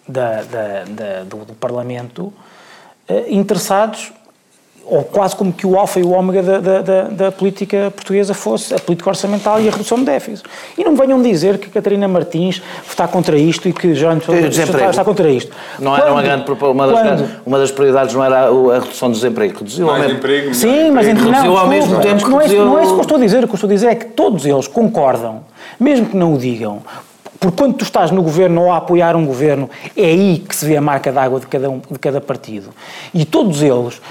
da, 0.07 0.43
da, 0.43 0.83
da 0.85 1.23
do, 1.23 1.45
do, 1.45 1.53
Parlamento 1.53 2.33
eh, 3.07 3.25
interessados 3.29 4.11
ou 4.85 5.03
quase 5.03 5.35
como 5.35 5.51
que 5.51 5.65
o 5.65 5.77
alfa 5.77 5.99
e 5.99 6.03
o 6.03 6.11
ômega 6.11 6.43
da, 6.43 6.59
da, 6.59 6.81
da, 6.81 7.01
da, 7.03 7.31
política 7.31 7.91
portuguesa 7.95 8.33
fosse 8.33 8.73
a 8.73 8.79
política 8.79 9.09
orçamental 9.09 9.59
e 9.59 9.67
a 9.67 9.71
redução 9.71 9.97
de 9.97 10.05
déficit. 10.05 10.47
E 10.77 10.83
não 10.83 10.95
venham 10.95 11.21
dizer 11.21 11.57
que 11.57 11.69
Catarina 11.69 12.07
Martins 12.07 12.61
está 12.87 13.07
contra 13.07 13.37
isto 13.37 13.67
e 13.67 13.73
que 13.73 13.95
João 13.95 14.17
está, 14.17 14.89
está 14.89 15.03
contra 15.03 15.29
isto. 15.29 15.51
Não 15.79 15.91
quando, 15.91 16.01
era 16.01 16.11
uma 16.11 16.21
grande 16.21 16.45
uma 16.51 16.87
das, 16.87 17.29
uma 17.45 17.57
das 17.57 17.71
prioridades 17.71 18.13
não 18.13 18.23
era 18.23 18.47
a, 18.47 18.79
redução 18.79 19.09
do 19.09 19.15
desemprego, 19.15 19.59
reduziu 19.59 19.87
mais 19.87 20.01
mesmo, 20.01 20.17
emprego, 20.17 20.53
Sim, 20.53 20.91
mas 20.91 21.07
emprego. 21.07 21.29
reduziu 21.29 21.51
não, 21.51 21.57
ao 21.57 21.67
mesmo 21.67 21.99
tempo 21.99 22.29
não 22.29 22.41
é, 22.41 22.47
não 22.47 22.79
é 22.79 22.83
isso 22.83 22.93
que 22.93 22.99
eu 22.99 23.03
estou 23.03 23.17
a 23.17 23.21
dizer, 23.21 23.43
o 23.43 23.47
que 23.47 23.53
eu 23.53 23.55
estou 23.55 23.69
a 23.69 23.73
dizer 23.73 23.87
é 23.87 23.95
que 23.95 24.05
todos 24.05 24.45
eles 24.45 24.67
concordam, 24.67 25.43
mesmo 25.79 26.05
que 26.05 26.15
não 26.15 26.35
o 26.35 26.37
digam, 26.37 26.81
porque 27.39 27.57
quando 27.57 27.75
tu 27.75 27.83
estás 27.83 28.11
no 28.11 28.21
governo 28.21 28.63
ou 28.63 28.71
a 28.71 28.77
apoiar 28.77 29.15
um 29.15 29.25
governo, 29.25 29.69
é 29.95 30.05
aí 30.05 30.43
que 30.47 30.55
se 30.55 30.65
vê 30.65 30.77
a 30.77 30.81
marca 30.81 31.11
d'água 31.11 31.39
de 31.39 31.47
cada, 31.47 31.69
um, 31.69 31.79
de 31.79 31.99
cada 31.99 32.21
partido. 32.21 32.69
E 33.13 33.25
todos 33.25 33.61
eles 33.61 34.01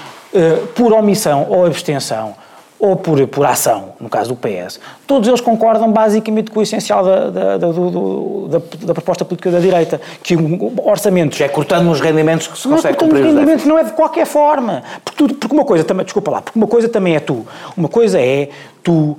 por 0.75 0.93
omissão 0.93 1.45
ou 1.49 1.65
abstenção, 1.65 2.35
ou 2.77 2.95
por, 2.95 3.25
por 3.27 3.45
ação, 3.45 3.93
no 3.99 4.09
caso 4.09 4.29
do 4.29 4.35
PS, 4.35 4.79
todos 5.07 5.27
eles 5.27 5.41
concordam 5.41 5.91
basicamente 5.91 6.51
com 6.51 6.59
o 6.59 6.63
essencial 6.63 7.03
da, 7.03 7.29
da, 7.29 7.57
da, 7.57 7.67
do, 7.71 8.47
da, 8.47 8.61
da 8.87 8.93
proposta 8.93 9.23
política 9.23 9.49
da 9.49 9.59
direita, 9.59 9.99
que 10.21 10.35
um 10.35 10.75
orçamento... 10.83 11.41
É 11.41 11.47
cortando 11.47 11.85
nos 11.85 12.01
rendimentos 12.01 12.47
que 12.47 12.57
se 12.57 12.67
não 12.67 12.73
é 12.73 12.77
consegue 12.77 12.97
cumprir 12.97 13.25
os 13.25 13.33
rendimentos, 13.33 13.65
não 13.65 13.79
é 13.79 13.83
de 13.85 13.93
qualquer 13.93 14.25
forma. 14.25 14.83
Porque, 15.03 15.17
tu, 15.17 15.35
porque 15.35 15.55
uma 15.55 15.65
coisa 15.65 15.83
também, 15.83 16.03
desculpa 16.03 16.31
lá, 16.31 16.41
porque 16.41 16.59
uma 16.59 16.67
coisa 16.67 16.89
também 16.89 17.15
é 17.15 17.19
tu. 17.19 17.45
Uma 17.77 17.87
coisa 17.87 18.19
é 18.19 18.49
tu 18.83 18.93
uh, 18.93 19.17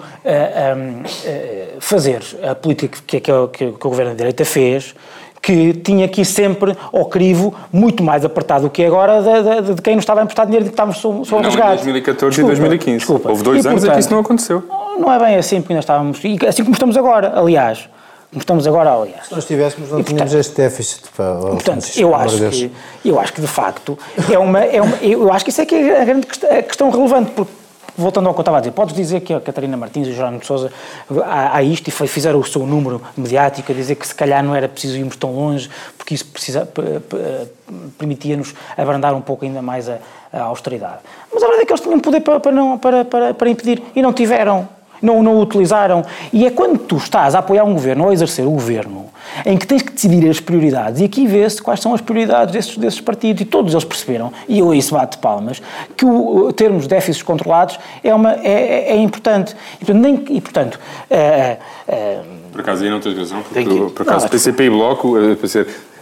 um, 0.77 1.01
uh, 1.01 1.81
fazeres 1.81 2.37
a 2.43 2.55
política 2.55 2.99
que, 3.07 3.21
que, 3.21 3.33
que, 3.53 3.73
que 3.73 3.87
o 3.87 3.91
governo 3.91 4.13
da 4.13 4.17
direita 4.17 4.45
fez 4.45 4.95
que 5.47 5.75
tinha 5.75 6.07
aqui 6.07 6.25
sempre 6.25 6.77
ao 6.93 7.05
crivo 7.05 7.55
muito 7.73 8.03
mais 8.03 8.25
apertado 8.25 8.65
do 8.65 8.71
que 8.71 8.85
agora 8.85 9.23
de, 9.23 9.63
de, 9.63 9.75
de 9.75 9.81
quem 9.81 9.95
nos 9.95 10.03
estava 10.03 10.19
a 10.19 10.25
emprestar 10.25 10.45
dinheiro 10.45 10.67
e 10.67 10.69
que 10.69 10.73
estávamos 10.73 10.99
sob, 10.99 11.31
não, 11.31 11.41
resgate. 11.41 11.83
Em 11.83 11.85
2014 11.85 12.31
desculpa, 12.31 12.53
e 12.53 12.57
2015. 12.57 12.99
Desculpa. 12.99 13.29
Houve 13.29 13.43
dois 13.45 13.65
e, 13.65 13.69
anos 13.69 13.81
portanto, 13.81 13.93
em 13.93 13.95
que 13.95 14.01
isso 14.01 14.13
não 14.13 14.19
aconteceu. 14.19 14.65
Não 14.99 15.13
é 15.13 15.19
bem 15.21 15.37
assim, 15.37 15.61
porque 15.61 15.73
ainda 15.73 15.81
estávamos. 15.81 16.21
Assim 16.49 16.65
como 16.65 16.75
estamos 16.75 16.97
agora, 16.97 17.33
aliás. 17.39 17.89
Como 18.31 18.41
estamos 18.41 18.67
agora, 18.67 18.91
aliás. 18.91 19.27
Se 19.29 19.35
nós 19.37 19.45
tivéssemos, 19.45 19.89
não 19.89 20.01
e, 20.01 20.03
tínhamos 20.03 20.33
portanto, 20.33 20.41
este 20.41 20.57
déficit. 20.57 21.03
Para, 21.17 21.35
portanto, 21.37 21.87
eu 21.97 22.13
acho, 22.13 22.51
que, 22.51 22.73
eu 23.05 23.21
acho 23.21 23.33
que, 23.33 23.41
de 23.41 23.47
facto, 23.47 23.97
é 24.29 24.37
uma, 24.37 24.65
é 24.65 24.83
uma, 24.83 24.97
eu 24.97 25.33
acho 25.33 25.45
que 25.45 25.53
isso 25.53 25.61
é 25.61 25.65
que 25.65 25.77
é 25.77 26.03
a 26.03 26.05
grande 26.05 26.27
questão, 26.27 26.51
a 26.51 26.63
questão 26.63 26.91
relevante, 26.91 27.31
porque 27.37 27.53
voltando 27.97 28.29
ao 28.29 28.35
que 28.35 28.41
eu 28.41 28.43
estava 28.43 28.59
a 28.59 28.61
dizer, 28.61 28.73
podes 28.73 28.95
dizer 28.95 29.21
que 29.21 29.33
a 29.33 29.41
Catarina 29.41 29.77
Martins 29.77 30.07
e 30.09 30.11
o 30.11 30.15
Jerónimo 30.15 30.41
de 30.41 30.47
Sousa 30.47 30.71
há 31.25 31.63
isto 31.63 31.89
e 31.89 31.91
fizeram 31.91 32.39
o 32.39 32.45
seu 32.45 32.67
número 32.67 33.01
mediático 33.17 33.73
a 33.73 33.75
dizer 33.75 33.95
que 33.95 34.07
se 34.07 34.15
calhar 34.15 34.43
não 34.45 34.55
era 34.55 34.69
preciso 34.69 34.97
irmos 34.97 35.17
tão 35.17 35.35
longe, 35.35 35.71
porque 35.97 36.15
isso 36.15 36.27
permitia-nos 37.99 38.55
abrandar 38.77 39.15
um 39.15 39.21
pouco 39.21 39.45
ainda 39.45 39.63
mais 39.63 39.89
a, 39.89 39.99
a, 40.33 40.43
austeridade. 40.43 41.01
Mas 41.33 41.43
a 41.43 41.47
verdade 41.47 41.63
é 41.63 41.67
que 41.67 41.73
eles 41.73 41.81
tinham 41.81 42.01
poder 42.01 42.21
para, 42.21 42.41
para, 42.41 42.53
não, 42.53 42.79
para, 42.79 43.05
para, 43.05 43.35
para 43.35 43.51
impedir 43.51 43.83
e 43.95 44.03
não 44.03 44.13
tiveram 44.13 44.69
não, 45.01 45.23
não 45.23 45.37
o 45.37 45.43
utilizaram. 45.43 46.05
E 46.33 46.47
é 46.47 46.51
quando 46.51 46.79
tu 46.79 46.97
estás 46.97 47.35
a 47.35 47.39
apoiar 47.39 47.65
um 47.65 47.73
governo 47.73 48.05
ou 48.05 48.11
a 48.11 48.13
exercer 48.13 48.47
o 48.47 48.51
governo 48.51 49.07
em 49.45 49.57
que 49.57 49.67
tens 49.67 49.83
que 49.83 49.93
decidir 49.93 50.29
as 50.29 50.41
prioridades, 50.41 51.01
e 51.01 51.05
aqui 51.05 51.27
vê-se 51.27 51.61
quais 51.61 51.81
são 51.81 51.93
as 51.93 52.01
prioridades 52.01 52.53
desses, 52.53 52.77
desses 52.79 53.01
partidos, 53.01 53.43
e 53.43 53.45
todos 53.45 53.73
eles 53.73 53.85
perceberam, 53.85 54.33
e 54.49 54.61
eu 54.61 54.73
isso 54.73 54.95
bate 54.95 55.19
palmas, 55.19 55.61
que 55.97 56.05
o, 56.05 56.53
termos 56.53 56.87
déficits 56.87 57.23
controlados 57.23 57.79
é, 58.03 58.15
uma, 58.15 58.33
é, 58.35 58.93
é 58.93 58.97
importante. 58.97 59.55
E, 59.81 59.85
portanto, 59.85 60.01
nem, 60.01 60.25
e, 60.31 60.41
portanto 60.41 60.81
é, 61.11 61.59
é, 61.89 62.21
por 62.57 62.61
acaso 62.63 62.85
aí 62.85 62.91
não 62.91 63.01
tens 63.01 63.17
razão, 63.17 63.43
porque, 63.43 63.65
que, 63.65 63.91
por 63.91 64.03
acaso 64.03 64.25
não, 64.25 64.31
PCP 64.31 64.65
e 64.65 64.71
Bloco 64.71 65.15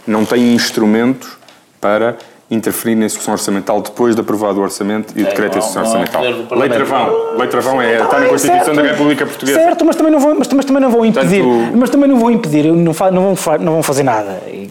não 0.07 0.23
têm 0.23 0.53
instrumentos 0.53 1.37
para 1.81 2.15
interferir 2.49 2.95
na 2.95 3.05
execução 3.05 3.33
orçamental 3.33 3.81
depois 3.81 4.13
de 4.13 4.21
aprovado 4.21 4.59
o 4.59 4.63
orçamento 4.63 5.13
e 5.15 5.23
o 5.23 5.25
é, 5.25 5.29
decreto 5.29 5.53
de 5.53 5.57
execução 5.57 5.83
orçamental. 5.83 6.21
Lei 6.51 6.69
Travão, 6.69 7.37
Lei 7.37 7.47
Travão 7.47 7.81
é, 7.81 8.01
está 8.03 8.19
na 8.19 8.27
Constituição 8.27 8.65
certo, 8.65 8.81
da 8.81 8.91
República 8.91 9.25
Portuguesa. 9.25 9.59
Certo, 9.59 9.85
mas 9.85 9.95
também 9.95 10.11
não 10.11 10.19
vou, 10.19 10.35
mas, 10.35 10.47
mas 10.49 10.65
também 10.65 10.81
não 10.81 10.91
vou 10.91 11.05
impedir, 11.05 11.43
Portanto, 11.43 11.77
mas 11.77 11.89
também 11.89 12.09
não 12.09 12.19
vou 12.19 12.29
impedir, 12.29 12.65
não, 12.65 12.75
não, 12.75 12.93
vão, 12.93 13.57
não 13.59 13.73
vão 13.73 13.83
fazer 13.83 14.03
nada. 14.03 14.41
E, 14.47 14.69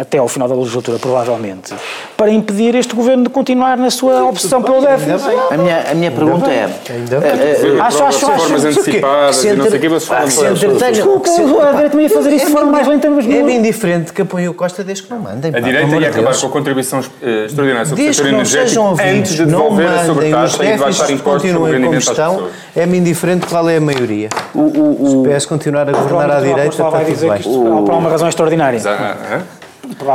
até 0.00 0.18
ao 0.18 0.28
final 0.28 0.48
da 0.48 0.54
legislatura, 0.54 0.98
provavelmente, 0.98 1.74
para 2.16 2.30
impedir 2.30 2.74
este 2.74 2.94
governo 2.94 3.24
de 3.24 3.28
continuar 3.28 3.76
na 3.76 3.90
sua 3.90 4.24
obsessão 4.24 4.62
pelo 4.62 4.80
déficit. 4.80 5.28
A 5.50 5.56
minha, 5.56 5.90
a 5.90 5.94
minha 5.94 6.10
pergunta 6.10 6.50
é. 6.50 6.70
Eh, 6.88 7.80
acho, 7.80 8.02
acho, 8.04 8.26
acho. 8.26 8.40
Formas 8.40 8.64
antecipadas 8.64 9.44
e 9.44 9.52
não 9.52 9.68
sei 9.68 9.78
o 9.78 11.20
que. 11.20 11.30
Desculpa, 11.30 11.68
a 11.68 11.72
direita 11.72 12.00
ia 12.00 12.10
fazer 12.10 12.32
isso 12.32 12.46
de 12.46 12.52
forma 12.52 12.72
mais 12.72 12.86
lenta, 12.86 13.06
É 13.06 13.42
bem 13.42 13.60
diferente 13.60 14.12
que 14.12 14.22
apoie 14.22 14.48
o 14.48 14.54
Costa 14.54 14.82
desde 14.82 15.04
que 15.04 15.10
não 15.10 15.20
mandem. 15.20 15.54
A 15.54 15.60
direita 15.60 15.96
ia 15.96 16.08
acabar 16.08 16.34
com 16.34 16.46
a 16.46 16.50
contribuição 16.50 17.02
eh, 17.22 17.46
extraordinária 17.46 17.86
sobre 17.86 18.08
o 18.08 18.14
setor 18.14 18.28
energético 18.28 18.96
antes 19.02 19.32
de 19.32 19.46
devolver 19.46 19.88
a 19.88 20.04
sobretaxa 20.04 20.64
e 20.64 20.72
de 20.72 20.78
baixar 20.78 21.10
impostos 21.10 21.50
sobre 21.50 21.70
o 21.70 21.72
rendimento 21.72 22.06
pessoas. 22.06 22.52
É-me 22.74 22.98
indiferente 22.98 23.46
qual 23.46 23.68
é 23.70 23.76
a 23.76 23.80
maioria. 23.80 24.28
O 24.54 25.24
PS 25.24 25.46
continuar 25.46 25.88
a 25.88 25.92
governar 25.92 26.30
à 26.30 26.40
direita, 26.40 26.68
está 26.68 26.90
tudo 26.90 27.28
bem. 27.28 27.42
Por 27.42 27.94
uma 27.94 28.10
razão 28.10 28.28
extraordinária. 28.28 28.80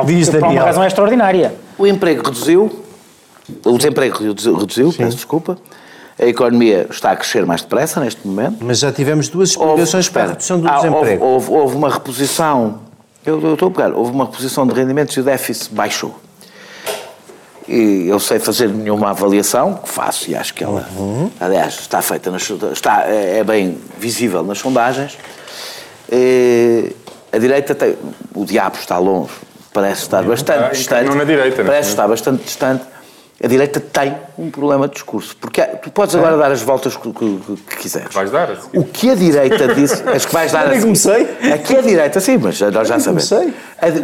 Diz 0.06 0.30
por 0.30 0.44
uma 0.44 0.62
razão 0.62 0.86
extraordinária. 0.86 1.56
O 1.78 1.88
emprego 1.88 2.24
reduziu, 2.24 2.84
o 3.66 3.78
desemprego 3.78 4.20
reduziu, 4.20 4.56
reduziu 4.56 4.94
peço 4.94 5.16
desculpa. 5.16 5.58
A 6.20 6.26
economia 6.26 6.86
está 6.88 7.12
a 7.12 7.16
crescer 7.16 7.48
mais 7.48 7.62
depressa 7.62 8.00
neste 8.00 8.28
momento. 8.28 8.58
Mas 8.62 8.78
já 8.78 8.92
tivemos 8.92 9.28
duas 9.28 9.50
explicações 9.52 10.08
para 10.08 10.24
a 10.24 10.28
redução 10.28 10.60
do 10.60 10.70
desemprego. 10.70 11.26
Houve, 11.26 11.50
houve, 11.50 11.52
houve, 11.52 11.76
uma 11.76 11.90
reposição, 11.90 12.80
eu, 13.26 13.42
eu 13.42 13.54
estou 13.54 13.70
a 13.70 13.72
pegar, 13.72 13.92
houve 13.94 14.12
uma 14.12 14.26
reposição 14.26 14.68
de 14.68 14.74
rendimentos 14.76 15.16
e 15.18 15.20
o 15.20 15.24
déficit 15.24 15.74
baixou. 15.74 16.16
E 17.72 18.10
eu 18.10 18.20
sei 18.20 18.38
fazer 18.38 18.68
nenhuma 18.68 19.12
avaliação, 19.12 19.76
que 19.76 19.88
faço 19.88 20.30
e 20.30 20.36
acho 20.36 20.54
que 20.54 20.62
ela, 20.62 20.86
uhum. 20.98 21.32
aliás, 21.40 21.76
está 21.76 22.02
feita, 22.02 22.30
nas, 22.30 22.50
está, 22.74 23.06
é, 23.08 23.38
é 23.40 23.44
bem 23.46 23.78
visível 23.98 24.44
nas 24.44 24.58
sondagens. 24.58 25.18
E, 26.12 26.92
a 27.32 27.38
direita 27.38 27.74
tem, 27.74 27.96
o 28.36 28.44
diabo 28.44 28.76
está 28.76 28.98
longe, 28.98 29.32
parece 29.72 30.02
estar 30.02 30.22
bastante 30.22 30.66
ah, 30.66 30.70
distante. 30.70 31.06
Não 31.06 31.16
na 31.16 31.24
direita, 31.24 31.64
Parece 31.64 31.92
estar 31.92 32.10
bastante 32.10 32.44
distante 32.44 32.84
a 33.44 33.48
direita 33.48 33.80
tem 33.80 34.16
um 34.38 34.52
problema 34.52 34.88
de 34.88 34.94
discurso. 34.94 35.36
Porque 35.36 35.62
tu 35.62 35.90
podes 35.90 36.14
agora 36.16 36.38
dar 36.38 36.52
as 36.52 36.62
voltas 36.62 36.96
que, 36.96 37.12
que, 37.12 37.40
que 37.68 37.78
quiseres. 37.78 38.14
Vais 38.14 38.30
dar? 38.30 38.52
Assim. 38.52 38.70
O 38.74 38.84
que 38.84 39.10
a 39.10 39.16
direita 39.16 39.74
disse. 39.74 40.04
As 40.08 40.26
que 40.26 40.34
vais 40.34 40.52
dar. 40.52 40.68
Eu 40.68 40.74
assim, 40.74 40.82
comecei. 40.82 41.28
Aqui 41.52 41.78
a 41.78 41.82
direita, 41.82 42.20
sim, 42.20 42.38
mas 42.38 42.62
nós 42.62 42.88
já 42.88 43.00
sabemos. 43.00 43.28
Comecei. 43.28 43.54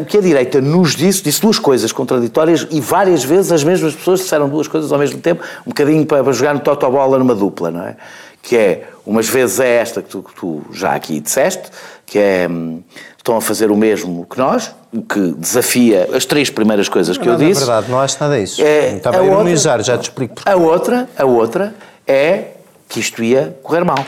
O 0.02 0.06
que 0.06 0.18
a 0.18 0.22
direita 0.22 0.60
nos 0.60 0.96
disse, 0.96 1.22
disse 1.22 1.40
duas 1.40 1.60
coisas 1.60 1.92
contraditórias 1.92 2.66
e 2.72 2.82
várias 2.82 3.24
vezes 3.24 3.52
as 3.52 3.64
mesmas 3.64 3.94
pessoas 3.96 4.22
disseram 4.22 4.50
duas 4.50 4.68
coisas 4.68 4.92
ao 4.92 4.98
mesmo 4.98 5.20
tempo, 5.22 5.44
um 5.62 5.70
bocadinho 5.70 6.04
para 6.06 6.32
jogar 6.32 6.56
no 6.56 6.60
totobola 6.60 7.20
numa 7.20 7.36
dupla, 7.36 7.70
não 7.70 7.84
é? 7.84 7.96
Que 8.42 8.58
é, 8.58 8.90
umas 9.06 9.30
vezes 9.30 9.60
é 9.60 9.76
esta 9.76 10.02
que 10.02 10.10
tu, 10.10 10.24
que 10.24 10.34
tu 10.34 10.64
já 10.72 10.96
aqui 10.96 11.20
disseste, 11.20 11.70
que 12.08 12.18
é 12.18 12.48
hum, 12.50 12.82
estão 13.28 13.36
a 13.36 13.42
fazer 13.42 13.70
o 13.70 13.76
mesmo 13.76 14.26
que 14.26 14.38
nós, 14.38 14.74
o 14.94 15.02
que 15.02 15.34
desafia 15.34 16.10
as 16.16 16.26
três 16.26 16.50
primeiras 16.50 16.88
coisas 16.88 17.18
que 17.18 17.26
não, 17.26 17.34
eu 17.34 17.40
disse. 17.40 17.62
É 17.62 17.66
verdade, 17.66 17.92
não 17.92 18.00
acho 18.00 18.18
nada 18.22 18.40
disso. 18.40 18.62
É, 18.62 18.96
Estava 18.96 19.20
a 19.20 19.26
ironizar, 19.26 19.84
já 19.84 19.98
te 19.98 20.04
explico 20.04 20.36
porquê. 20.36 20.50
A 20.50 20.56
outra, 20.56 21.10
a 21.18 21.26
outra 21.26 21.76
é 22.08 22.52
que 22.88 23.02
isto 23.02 23.22
ia 23.22 23.58
correr 23.62 23.84
mal. 23.84 24.06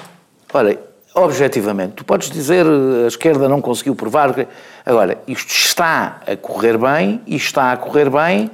Ora, 0.54 0.80
objetivamente, 1.14 1.96
tu 1.98 2.06
podes 2.06 2.32
dizer 2.32 2.66
a 2.66 3.08
esquerda 3.08 3.50
não 3.50 3.60
conseguiu 3.60 3.94
provar. 3.94 4.34
Agora, 4.86 5.18
isto 5.28 5.52
está 5.52 6.22
a 6.26 6.38
correr 6.38 6.78
bem 6.78 7.22
e 7.28 7.36
está 7.36 7.74
a 7.74 7.78
correr 7.78 8.10
bem 8.10 8.50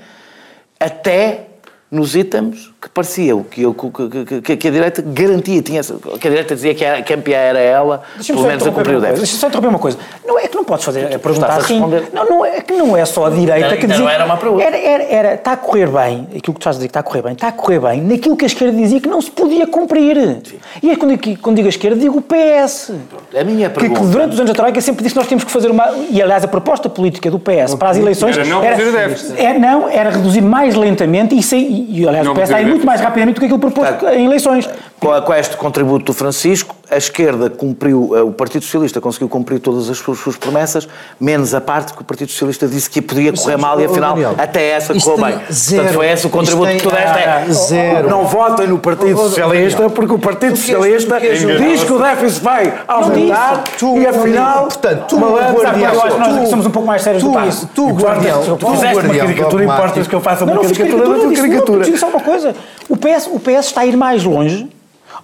até 0.79 1.47
nos 1.95 2.15
itens 2.15 2.71
que 2.81 2.89
parecia 2.89 3.35
que, 3.49 3.63
eu, 3.63 3.73
que, 3.73 4.41
que, 4.41 4.57
que, 4.57 4.67
a 4.67 4.71
direita 4.71 5.01
garantia, 5.01 5.61
tinha, 5.61 5.81
que 5.81 6.27
a 6.27 6.29
direita 6.29 6.53
dizia 6.53 6.75
que 6.75 6.85
a 6.85 7.01
campeã 7.01 7.37
era 7.37 7.59
ela, 7.59 8.03
pelo 8.25 8.43
menos 8.43 8.67
a 8.67 8.71
cumprir 8.71 8.97
o 8.97 9.01
déficit. 9.01 9.19
Deixa-me 9.21 9.39
só 9.39 9.47
interromper 9.47 9.69
uma 9.69 9.79
coisa. 9.79 9.97
Não 10.25 10.37
é 10.37 10.47
que 10.47 10.55
não 10.55 10.63
podes 10.63 10.85
fazer 10.85 11.15
a 11.15 11.17
perguntar 11.17 11.57
assim. 11.57 11.79
Não, 12.13 12.25
não 12.25 12.45
é 12.45 12.61
que 12.61 12.73
não 12.73 12.95
é 12.95 13.05
só 13.05 13.25
a 13.25 13.29
direita 13.29 13.69
não, 13.69 13.77
que 13.77 13.87
dizia. 13.87 14.03
Não 14.03 14.09
era 14.09 14.25
uma 14.25 14.37
pergunta. 14.37 14.63
Era, 14.63 14.77
era, 14.77 15.03
era, 15.03 15.33
está 15.33 15.53
a 15.53 15.57
correr 15.57 15.87
bem, 15.87 16.27
aquilo 16.35 16.41
que 16.41 16.51
tu 16.51 16.59
estás 16.59 16.75
a 16.75 16.79
dizer 16.79 16.87
que 16.87 16.91
está 16.91 16.99
a 16.99 17.03
correr 17.03 17.21
bem, 17.23 17.33
está 17.33 17.47
a 17.47 17.51
correr 17.51 17.79
bem 17.79 18.01
naquilo 18.01 18.37
que 18.37 18.45
a 18.45 18.47
esquerda 18.47 18.77
dizia 18.77 18.99
que 18.99 19.09
não 19.09 19.21
se 19.21 19.31
podia 19.31 19.65
cumprir. 19.65 20.15
Sim. 20.43 20.57
E 20.83 20.91
é 20.91 20.95
quando, 20.95 21.17
quando 21.39 21.55
digo 21.55 21.67
a 21.67 21.69
esquerda, 21.69 21.97
digo 21.97 22.17
o 22.17 22.21
PS. 22.21 22.91
A 23.35 23.43
minha 23.43 23.69
pergunta. 23.69 23.99
Que, 23.99 24.05
que 24.05 24.11
durante 24.11 24.33
os 24.33 24.39
anos 24.39 24.51
da 24.51 24.55
Troika 24.55 24.79
sempre 24.81 25.03
disse 25.03 25.13
que 25.13 25.19
nós 25.19 25.27
tínhamos 25.27 25.43
que 25.43 25.51
fazer 25.51 25.71
uma. 25.71 25.91
E 26.09 26.21
aliás, 26.21 26.43
a 26.43 26.47
proposta 26.47 26.87
política 26.87 27.31
do 27.31 27.39
PS 27.39 27.75
para 27.79 27.89
as 27.89 27.97
eleições. 27.97 28.37
Era 28.37 28.45
não 28.45 28.61
reduzir 28.61 28.89
o 28.89 28.91
déficit. 28.91 29.41
É, 29.41 29.57
não, 29.57 29.89
era 29.89 30.09
reduzir 30.09 30.41
mais 30.41 30.75
lentamente 30.75 31.35
e, 31.35 31.41
e, 31.87 32.01
e 32.01 32.07
aliás, 32.07 32.25
não 32.25 32.33
o 32.33 32.35
PS 32.35 32.49
está 32.49 32.61
muito 32.61 32.85
mais 32.85 33.01
rapidamente 33.01 33.35
do 33.35 33.39
que 33.39 33.45
aquilo 33.45 33.59
propôs 33.59 33.89
em 34.13 34.25
eleições. 34.25 34.69
Com, 34.99 35.33
este 35.33 35.57
contributo 35.57 36.05
do 36.05 36.13
Francisco, 36.13 36.75
a 36.89 36.97
esquerda 36.97 37.49
cumpriu, 37.49 38.15
eh, 38.15 38.21
o 38.21 38.31
Partido 38.31 38.63
Socialista 38.63 39.01
conseguiu 39.01 39.27
cumprir 39.27 39.59
todas 39.59 39.89
as 39.89 39.97
suas, 39.97 40.19
suas 40.19 40.35
promessas, 40.35 40.87
menos 41.19 41.53
a 41.53 41.61
parte 41.61 41.93
que 41.93 42.01
o 42.01 42.05
Partido 42.05 42.31
Socialista 42.31 42.67
disse 42.67 42.89
que 42.89 43.01
podia 43.01 43.33
correr 43.33 43.57
mal 43.57 43.79
e 43.79 43.85
afinal 43.85 44.15
até 44.37 44.69
essa 44.69 44.93
correu 44.93 45.25
bem. 45.25 45.39
Zero, 45.51 45.83
Portanto, 45.83 45.95
foi 45.95 46.07
esse 46.07 46.27
o 46.27 46.29
contributo 46.29 46.71
que 46.71 46.83
tu 46.83 46.91
deste. 46.91 47.19
É, 47.19 47.45
zero. 47.51 48.09
Não 48.09 48.25
votem 48.25 48.67
no 48.67 48.79
Partido 48.79 49.17
Socialista 49.17 49.89
porque 49.89 50.13
o 50.13 50.19
Partido 50.19 50.55
Socialista 50.55 51.19
diz 51.19 51.83
que 51.83 51.93
o 51.93 51.99
déficit 51.99 52.43
vai 52.43 52.73
aumentar 52.87 53.63
tu, 53.77 53.97
e 53.97 54.07
afinal, 54.07 54.63
portanto, 54.63 55.05
tu, 55.07 55.17
guardião, 55.17 55.93
nós 56.19 56.49
somos 56.49 56.65
um 56.65 56.71
pouco 56.71 56.87
mais 56.87 57.01
sérios 57.01 57.23
tu, 57.23 57.31
do 57.31 57.37
que 57.37 57.65
Tu, 57.75 57.89
guardião, 57.89 58.57
tu 58.57 58.67
fizeste 58.71 59.05
uma 59.05 59.15
caricatura, 59.15 59.63
importas 59.63 60.07
que 60.07 60.15
eu 60.15 60.21
faça 60.21 60.45
uma 60.45 60.59
caricatura 60.59 61.09
da 61.09 61.15
tua 61.15 61.33
caricatura. 61.33 61.97
Só 61.97 62.09
uma 62.09 62.19
coisa, 62.19 62.55
o 62.89 62.97
PS, 62.97 63.27
o 63.31 63.39
PS 63.39 63.67
está 63.67 63.81
a 63.81 63.85
ir 63.85 63.95
mais 63.95 64.23
longe 64.23 64.69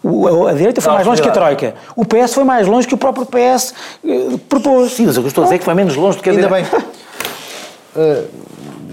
o, 0.04 0.48
a 0.48 0.54
direita 0.54 0.82
foi 0.82 0.94
mais 0.94 1.06
longe 1.06 1.22
que 1.22 1.30
a 1.30 1.32
Troika. 1.32 1.76
O 1.96 2.04
PS 2.04 2.34
foi 2.34 2.44
mais 2.44 2.68
longe 2.68 2.88
que 2.88 2.94
o 2.94 2.98
próprio 2.98 3.26
PS 3.26 3.74
eh, 4.04 4.38
propôs. 4.50 4.94
Sim, 4.94 5.06
mas 5.06 5.16
eu 5.16 5.28
estou 5.28 5.44
a 5.44 5.46
dizer 5.46 5.60
que 5.60 5.66
foi 5.66 5.74
menos 5.74 5.96
longe 5.96 6.18
do 6.18 6.24
que 6.24 6.30
a 6.30 6.34
Ainda 6.34 6.50
bem. 6.50 6.66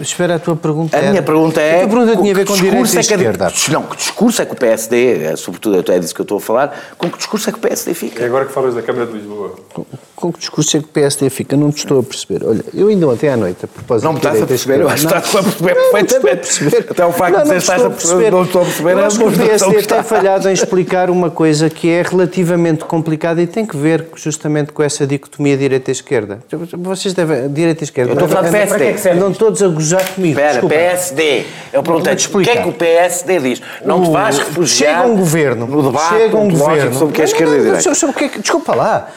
Espera, 0.01 0.37
a 0.37 0.39
tua 0.39 0.57
pergunta 0.57 0.97
A 0.97 1.01
era... 1.01 1.11
minha 1.11 1.23
pergunta 1.23 1.61
é... 1.61 1.85
A 1.85 1.89
pergunta 1.89 2.17
tinha 2.17 2.33
a 2.33 2.35
ver 2.35 2.47
com 2.47 2.55
direita 2.55 2.95
e 2.95 2.97
é 2.97 3.01
esquerda. 3.01 3.53
Não, 3.71 3.83
que 3.83 3.97
discurso 3.97 4.43
é 4.43 4.47
que 4.47 4.53
o 4.53 4.57
PSD, 4.57 5.25
é, 5.25 5.37
sobretudo 5.37 5.93
é 5.93 5.99
disso 5.99 6.15
que 6.15 6.21
eu 6.21 6.25
estou 6.25 6.39
a 6.39 6.41
falar, 6.41 6.95
com 6.97 7.11
que 7.11 7.19
discurso 7.19 7.49
é 7.49 7.53
que 7.53 7.59
o 7.59 7.61
PSD 7.63 7.95
fica? 7.95 8.23
É 8.23 8.27
agora 8.27 8.45
que 8.45 8.53
falas 8.53 8.75
da 8.75 8.83
Câmara 8.83 9.07
de 9.07 9.13
Lisboa. 9.13 9.57
Com, 9.73 9.85
com 10.15 10.33
que 10.33 10.39
discurso 10.39 10.77
é 10.77 10.81
que 10.81 10.87
o 10.87 10.89
PSD 10.89 11.31
fica? 11.31 11.57
Não 11.57 11.71
te 11.71 11.79
estou 11.79 12.01
a 12.01 12.03
perceber. 12.03 12.47
Olha, 12.47 12.65
eu 12.75 12.89
ainda 12.89 13.09
ontem 13.09 13.29
à 13.29 13.37
noite, 13.37 13.65
a 13.65 13.69
propósito 13.69 14.05
Não 14.05 14.13
me 14.13 14.19
estás 14.19 14.43
a 14.43 14.47
perceber, 14.47 14.81
eu 14.81 14.89
acho 14.89 15.07
que 15.07 15.15
estás 15.15 15.37
a 15.37 15.43
perceber 15.43 15.75
perfeitamente. 15.75 16.91
Até 16.91 17.07
o 17.07 17.13
facto 17.13 17.33
não, 17.33 17.39
de 17.39 17.45
dizer 17.45 17.57
estás 17.57 17.85
a 17.85 17.91
perceber, 17.91 18.31
não 18.31 18.43
estou 18.45 18.63
a 18.63 18.65
perceber. 18.65 18.99
Acho 18.99 19.19
que 19.19 19.25
o 19.25 19.33
PSD 19.33 19.83
tem 19.83 20.03
falhado 20.03 20.49
em 20.49 20.53
explicar 20.53 21.11
uma 21.11 21.31
coisa 21.31 21.69
que 21.69 21.91
é 21.91 22.03
relativamente 22.03 22.85
complicada 22.85 23.43
e 23.43 23.47
tem 23.47 23.67
que 23.67 23.77
ver 23.77 24.07
justamente 24.15 24.73
com 24.73 24.83
essa 24.83 25.07
dicotomia 25.07 25.57
direita-esquerda. 25.57 26.41
Vocês 26.79 27.15
devem... 27.15 27.49
Direita-esquerda. 27.49 28.13
Eu 28.13 28.15
estou 28.15 28.27
a 28.27 28.29
falar 28.29 28.49
de 28.49 28.75
PSD. 28.77 29.11
Andam 29.11 29.33
todos 29.33 29.63
a 29.63 29.69
gozar 29.69 29.88
comigo. 29.97 30.39
Espera, 30.39 30.67
PSD. 30.67 31.45
Eu 31.73 31.83
perguntei 31.83 32.15
o 32.15 32.17
que 32.17 32.51
é 32.51 32.63
que 32.63 32.69
o 32.69 32.73
PSD 32.73 33.41
diz? 33.41 33.63
Não 33.85 34.03
te 34.03 34.11
vais 34.11 34.39
refugiar 34.39 35.03
chega 35.03 35.13
um 35.13 35.17
governo, 35.17 35.67
no 35.67 35.83
debate 35.83 36.09
chega 36.09 36.37
um 36.37 36.51
governo 36.51 36.93
sobre 36.95 37.09
o 37.09 37.13
que 37.13 37.21
é 37.21 37.25
esquerda 37.25 37.57
e 37.57 37.61
direita. 37.61 37.95
Sobre 37.95 38.15
o 38.15 38.19
que 38.19 38.25
é, 38.25 38.41
desculpa 38.41 38.75
lá. 38.75 39.09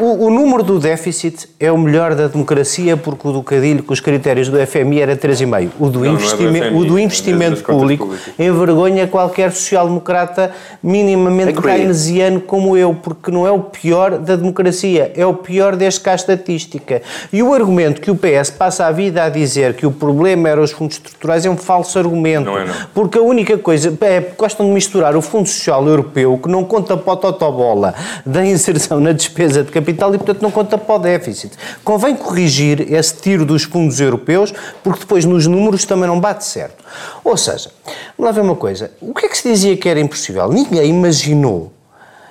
O, 0.00 0.26
o, 0.26 0.30
número 0.30 0.62
do 0.62 0.78
déficit 0.78 1.48
é 1.60 1.70
o 1.70 1.78
melhor 1.78 2.14
da 2.14 2.28
democracia 2.28 2.96
porque 2.96 3.28
o 3.28 3.32
do 3.32 3.42
Cadilho, 3.42 3.82
com 3.82 3.92
os 3.92 4.00
critérios 4.00 4.48
do 4.48 4.58
FMI, 4.66 5.00
era 5.00 5.16
3,5. 5.16 5.70
O 5.78 5.88
do, 5.88 6.00
não, 6.00 6.14
investimento, 6.14 6.52
não 6.52 6.58
é 6.58 6.60
do, 6.60 6.68
FMI, 6.68 6.80
o 6.80 6.84
do 6.84 6.98
investimento 6.98 7.62
público 7.62 8.14
envergonha 8.38 9.06
qualquer 9.06 9.52
social-democrata 9.52 10.52
minimamente 10.82 11.60
keynesiano 11.60 12.40
como 12.40 12.76
eu, 12.76 12.94
porque 12.94 13.30
não 13.30 13.46
é 13.46 13.50
o 13.50 13.60
pior 13.60 14.18
da 14.18 14.36
democracia, 14.36 15.12
é 15.14 15.26
o 15.26 15.34
pior 15.34 15.76
deste 15.76 16.00
cá 16.00 16.14
estatística. 16.14 17.02
E 17.32 17.42
o 17.42 17.52
argumento 17.52 18.00
que 18.00 18.10
o 18.10 18.16
PS 18.16 18.50
passa 18.50 18.86
a 18.86 18.92
vida 18.92 19.24
a 19.24 19.28
dizer 19.28 19.74
que 19.74 19.86
o 19.86 19.90
problema 19.90 20.15
era 20.46 20.60
os 20.60 20.70
fundos 20.70 20.96
estruturais 20.96 21.44
é 21.44 21.50
um 21.50 21.56
falso 21.56 21.98
argumento. 21.98 22.46
Não 22.46 22.58
é, 22.58 22.64
não. 22.64 22.74
Porque 22.94 23.18
a 23.18 23.22
única 23.22 23.58
coisa, 23.58 23.96
é, 24.00 24.20
gostam 24.36 24.66
de 24.66 24.72
misturar 24.72 25.16
o 25.16 25.22
Fundo 25.22 25.48
Social 25.48 25.86
Europeu, 25.86 26.38
que 26.42 26.48
não 26.48 26.64
conta 26.64 26.96
para 26.96 27.12
a 27.12 27.16
totobola 27.16 27.94
da 28.24 28.44
inserção 28.44 29.00
na 29.00 29.12
despesa 29.12 29.62
de 29.62 29.70
capital 29.70 30.14
e, 30.14 30.18
portanto, 30.18 30.42
não 30.42 30.50
conta 30.50 30.78
para 30.78 30.94
o 30.94 30.98
déficit. 30.98 31.52
Convém 31.84 32.14
corrigir 32.14 32.92
esse 32.92 33.16
tiro 33.16 33.44
dos 33.44 33.64
fundos 33.64 34.00
europeus, 34.00 34.52
porque 34.82 35.00
depois 35.00 35.24
nos 35.24 35.46
números 35.46 35.84
também 35.84 36.06
não 36.06 36.20
bate 36.20 36.44
certo. 36.44 36.84
Ou 37.24 37.36
seja, 37.36 37.70
lá 38.18 38.30
ver 38.30 38.40
uma 38.40 38.56
coisa. 38.56 38.92
O 39.00 39.12
que 39.12 39.26
é 39.26 39.28
que 39.28 39.36
se 39.36 39.48
dizia 39.48 39.76
que 39.76 39.88
era 39.88 40.00
impossível? 40.00 40.48
Ninguém 40.48 40.90
imaginou 40.90 41.75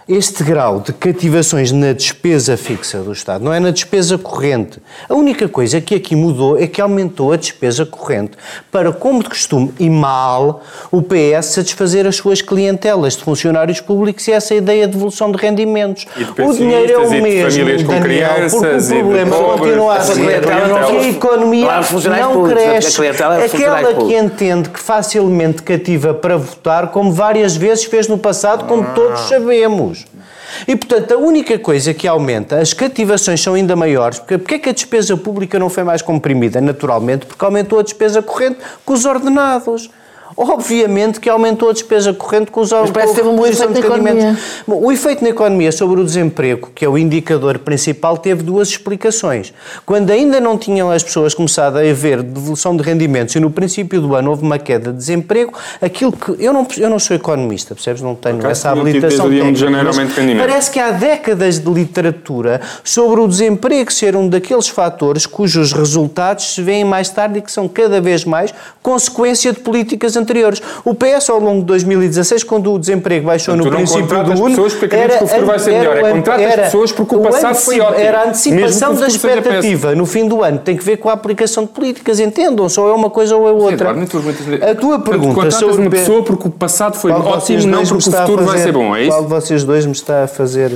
este 0.08 0.43
grau 0.43 0.80
de 0.82 0.93
cativações 0.93 1.72
na 1.72 1.91
despesa 1.91 2.56
fixa 2.56 2.99
do 2.99 3.12
Estado, 3.12 3.43
não 3.43 3.51
é 3.51 3.60
na 3.60 3.72
despesa 3.72 4.20
corrente. 4.20 4.80
A 5.10 5.16
única 5.16 5.49
coisa 5.49 5.82
que 5.82 5.95
aqui 5.95 6.16
mudou 6.16 6.60
é 6.60 6.68
que 6.68 6.80
aumentou 6.80 7.34
a 7.34 7.36
despesa 7.38 7.88
corrente 7.88 8.34
para, 8.72 8.91
como 8.91 9.24
de 9.24 9.30
costume 9.30 9.74
e 9.80 9.89
mal, 9.89 10.62
o 10.91 11.01
PS 11.01 11.47
satisfazer 11.47 12.06
as 12.06 12.18
suas 12.18 12.39
clientelas 12.39 13.16
de 13.16 13.24
funcionários 13.24 13.82
públicos 13.82 14.28
e 14.28 14.32
essa 14.32 14.53
ideia 14.53 14.86
de 14.86 14.93
devolução 14.93 15.32
de 15.32 15.38
rendimentos. 15.38 16.06
o 16.38 16.53
dinheiro 16.53 16.91
é 16.91 16.97
o 16.99 17.10
mesmo, 17.10 17.88
Daniel, 17.88 18.01
crianças, 18.01 18.51
porque 18.51 18.93
o 18.93 19.03
problema 19.03 19.36
continua 19.38 19.95
a 19.95 20.01
ser 20.01 20.41
que 20.41 20.51
a 20.51 21.10
economia 21.10 21.82
não 22.22 22.47
cresce. 22.47 23.08
Aquela 23.08 23.93
que 24.06 24.16
entende 24.16 24.70
que 24.70 24.80
facilmente 24.80 25.64
cativa 25.64 26.14
para 26.14 26.38
votar, 26.38 26.91
como 26.91 27.12
várias 27.12 27.56
vezes 27.56 27.86
fez 27.86 28.08
no 28.08 28.20
passado, 28.20 28.66
como 28.66 28.93
todos 28.93 29.22
sabemos. 29.22 29.94
E, 30.67 30.75
portanto, 30.75 31.13
a 31.13 31.17
única 31.17 31.57
coisa 31.59 31.93
que 31.93 32.07
aumenta, 32.07 32.59
as 32.59 32.73
cativações 32.73 33.41
são 33.41 33.53
ainda 33.53 33.75
maiores, 33.75 34.19
porque, 34.19 34.37
porque 34.37 34.55
é 34.55 34.59
que 34.59 34.69
a 34.69 34.73
despesa 34.73 35.15
pública 35.17 35.59
não 35.59 35.69
foi 35.69 35.83
mais 35.83 36.01
comprimida? 36.01 36.59
Naturalmente, 36.61 37.25
porque 37.25 37.43
aumentou 37.43 37.79
a 37.79 37.83
despesa 37.83 38.21
corrente 38.21 38.59
com 38.85 38.93
os 38.93 39.05
ordenados. 39.05 39.89
Obviamente 40.38 41.19
que 41.21 41.29
aumentou 41.29 41.69
a 41.69 41.73
despesa 41.73 42.13
corrente 42.13 42.51
com 42.51 42.59
os 42.59 42.71
Mas 42.71 42.91
parece 42.91 43.13
que 43.13 43.21
teve 43.21 43.29
um 43.29 43.45
efeito 43.45 43.71
na 43.71 43.79
economia. 43.79 44.38
Bom, 44.67 44.81
o 44.81 44.91
efeito 44.91 45.23
na 45.23 45.29
economia 45.29 45.71
sobre 45.71 46.01
o 46.01 46.03
desemprego, 46.03 46.71
que 46.75 46.83
é 46.83 46.89
o 46.89 46.97
indicador 46.97 47.59
principal, 47.59 48.17
teve 48.17 48.43
duas 48.43 48.67
explicações. 48.67 49.53
Quando 49.86 50.09
ainda 50.11 50.41
não 50.41 50.57
tinham 50.57 50.91
as 50.91 51.01
pessoas 51.01 51.33
começado 51.33 51.77
a 51.77 51.79
haver 51.79 52.21
devolução 52.21 52.75
de 52.75 52.83
rendimentos 52.83 53.33
e 53.36 53.39
no 53.39 53.49
princípio 53.49 54.01
do 54.01 54.13
ano 54.13 54.29
houve 54.29 54.43
uma 54.43 54.59
queda 54.59 54.91
de 54.91 54.97
desemprego, 54.97 55.53
aquilo 55.81 56.11
que... 56.11 56.36
Eu 56.38 56.51
não, 56.51 56.67
eu 56.77 56.89
não 56.89 56.99
sou 56.99 57.15
economista, 57.15 57.73
percebes? 57.73 58.01
Não 58.01 58.13
tenho 58.13 58.45
essa 58.45 58.71
habilitação 58.71 59.29
técnica, 59.29 59.51
de 59.53 59.59
janeiro 59.59 59.88
aumento 59.88 60.21
de 60.21 60.36
Parece 60.36 60.69
que 60.69 60.79
há 60.79 60.91
décadas 60.91 61.59
de 61.59 61.71
literatura 61.71 62.59
sobre 62.83 63.21
o 63.21 63.27
desemprego 63.27 63.89
ser 63.91 64.17
um 64.17 64.27
daqueles 64.27 64.67
fatores 64.67 65.25
cujos 65.25 65.71
resultados 65.71 66.55
se 66.55 66.61
veem 66.61 66.83
mais 66.83 67.09
tarde 67.09 67.39
e 67.39 67.41
que 67.41 67.51
são 67.51 67.69
cada 67.69 68.01
vez 68.01 68.25
mais 68.25 68.53
consequência 68.81 69.53
de 69.53 69.59
políticas 69.59 70.17
anteriores. 70.17 70.24
O 70.84 70.93
PS, 70.93 71.30
ao 71.30 71.39
longo 71.39 71.59
de 71.59 71.65
2016, 71.65 72.43
quando 72.43 72.73
o 72.73 72.80
desemprego 72.80 73.28
baixou 73.28 73.55
no 73.55 73.69
princípio 73.69 74.23
do 74.23 74.32
UNO... 74.32 74.49
pessoas 74.49 74.73
porque 74.73 74.95
era, 74.95 75.17
que 75.17 75.23
o 75.23 75.28
futuro 75.28 75.45
vai 75.45 75.59
ser 75.59 75.71
melhor. 75.71 75.97
É 75.97 76.11
contrata 76.11 76.45
as 76.45 76.55
pessoas 76.55 76.91
porque 76.91 77.15
o 77.15 77.21
passado 77.21 77.55
foi 77.55 77.80
ótimo. 77.80 77.99
Era 77.99 78.19
a 78.21 78.28
antecipação 78.28 78.95
da 78.95 79.07
expectativa 79.07 79.95
no 79.95 80.05
fim 80.05 80.28
do 80.28 80.43
ano. 80.43 80.59
Tem 80.59 80.76
que 80.76 80.84
ver 80.84 80.97
com 80.97 81.09
a 81.09 81.13
aplicação 81.13 81.63
de 81.63 81.69
políticas, 81.69 82.19
entendam. 82.19 82.67
Só 82.69 82.89
é 82.89 82.93
uma 82.93 83.09
coisa 83.09 83.36
ou 83.36 83.47
é 83.47 83.51
outra. 83.51 83.93
Sim, 83.93 84.59
a 84.61 84.76
tua 84.76 84.99
pergunta 84.99 85.51
sobre... 85.51 85.82
uma 85.82 85.89
pessoa 85.89 86.23
porque 86.23 86.47
o 86.47 86.51
passado 86.51 86.95
foi 86.95 87.11
ótimo, 87.11 87.67
não 87.67 87.84
porque 87.84 88.09
o 88.09 88.11
futuro 88.11 88.45
vai 88.45 88.57
ser 88.59 88.71
bom, 88.71 88.95
é 88.95 89.01
isso? 89.01 89.11
Qual 89.11 89.23
de 89.23 89.30
vocês 89.30 89.63
dois 89.63 89.86
me 89.86 89.91
está 89.91 90.23
a 90.23 90.28
fazer 90.28 90.71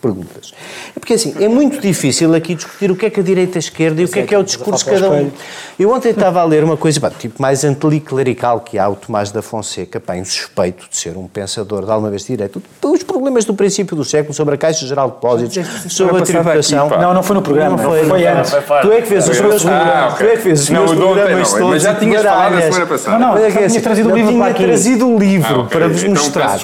perguntas. 0.00 0.52
É 0.96 0.98
porque 0.98 1.14
assim, 1.14 1.34
é 1.40 1.48
muito 1.48 1.80
difícil 1.80 2.34
aqui 2.34 2.54
discutir 2.54 2.90
o 2.90 2.96
que 2.96 3.06
é 3.06 3.10
que 3.10 3.20
a 3.20 3.22
direita 3.22 3.56
e 3.56 3.58
a 3.58 3.60
esquerda 3.60 4.02
e 4.02 4.04
o 4.04 4.08
que 4.08 4.18
é 4.18 4.22
que 4.24 4.34
é 4.34 4.38
o 4.38 4.42
discurso 4.42 4.84
de 4.84 4.90
cada 4.90 5.10
um. 5.10 5.30
Eu 5.78 5.92
ontem 5.92 6.10
estava 6.10 6.40
a 6.40 6.44
ler 6.44 6.64
uma 6.64 6.76
coisa, 6.76 7.00
pá, 7.00 7.10
tipo 7.10 7.40
mais 7.40 7.64
anticlerical 7.64 8.60
que 8.60 8.78
há 8.78 8.88
o 8.88 8.96
Tomás 8.96 9.30
da 9.30 9.40
Fonseca, 9.40 10.00
pá, 10.00 10.14
suspeito 10.24 10.88
de 10.90 10.96
ser 10.96 11.16
um 11.16 11.28
pensador 11.28 11.84
de 11.84 11.90
alguma 11.90 12.10
vez 12.10 12.22
de 12.22 12.28
direito. 12.28 12.60
Os 12.82 13.02
problemas 13.04 13.44
do 13.44 13.54
princípio 13.54 13.94
do 13.94 14.04
século 14.04 14.34
sobre 14.34 14.56
a 14.56 14.58
Caixa 14.58 14.86
Geral 14.86 15.08
de 15.08 15.14
Depósitos, 15.14 15.92
sobre 15.92 16.18
a 16.18 16.22
tributação. 16.22 16.86
Aqui, 16.88 16.98
não, 16.98 17.14
não 17.14 17.22
foi 17.22 17.36
no 17.36 17.42
programa, 17.42 17.76
não 17.76 17.84
foi, 17.84 18.04
foi 18.04 18.26
antes. 18.26 18.50
Tu 18.50 18.92
é 18.92 19.00
que 19.00 19.08
fez 19.08 19.28
os 19.28 19.40
meus 19.40 19.62
programas. 19.62 20.18
Tu 20.18 20.24
é 20.24 20.30
que 20.30 20.42
fez 20.42 20.60
os 20.62 20.70
meus 20.70 20.92
programas 20.92 21.52
todos. 21.52 21.68
Mas 21.68 21.82
já 21.82 21.94
tinhas 21.94 22.22
falado 22.22 22.54
a 22.54 22.62
semana 22.62 22.86
passada. 22.86 23.18
Não, 23.18 23.34
não, 23.34 23.38
é 23.38 23.68
tinha 23.68 23.80
trazido 23.80 24.10
o 24.10 24.16
livro 24.16 24.38
para 24.38 24.46
aqui. 24.48 24.64
trazido 24.64 25.08
o 25.08 25.18
livro 25.18 25.64
para 25.66 25.88
vos 25.88 26.02
então 26.02 26.22
mostrar. 26.22 26.58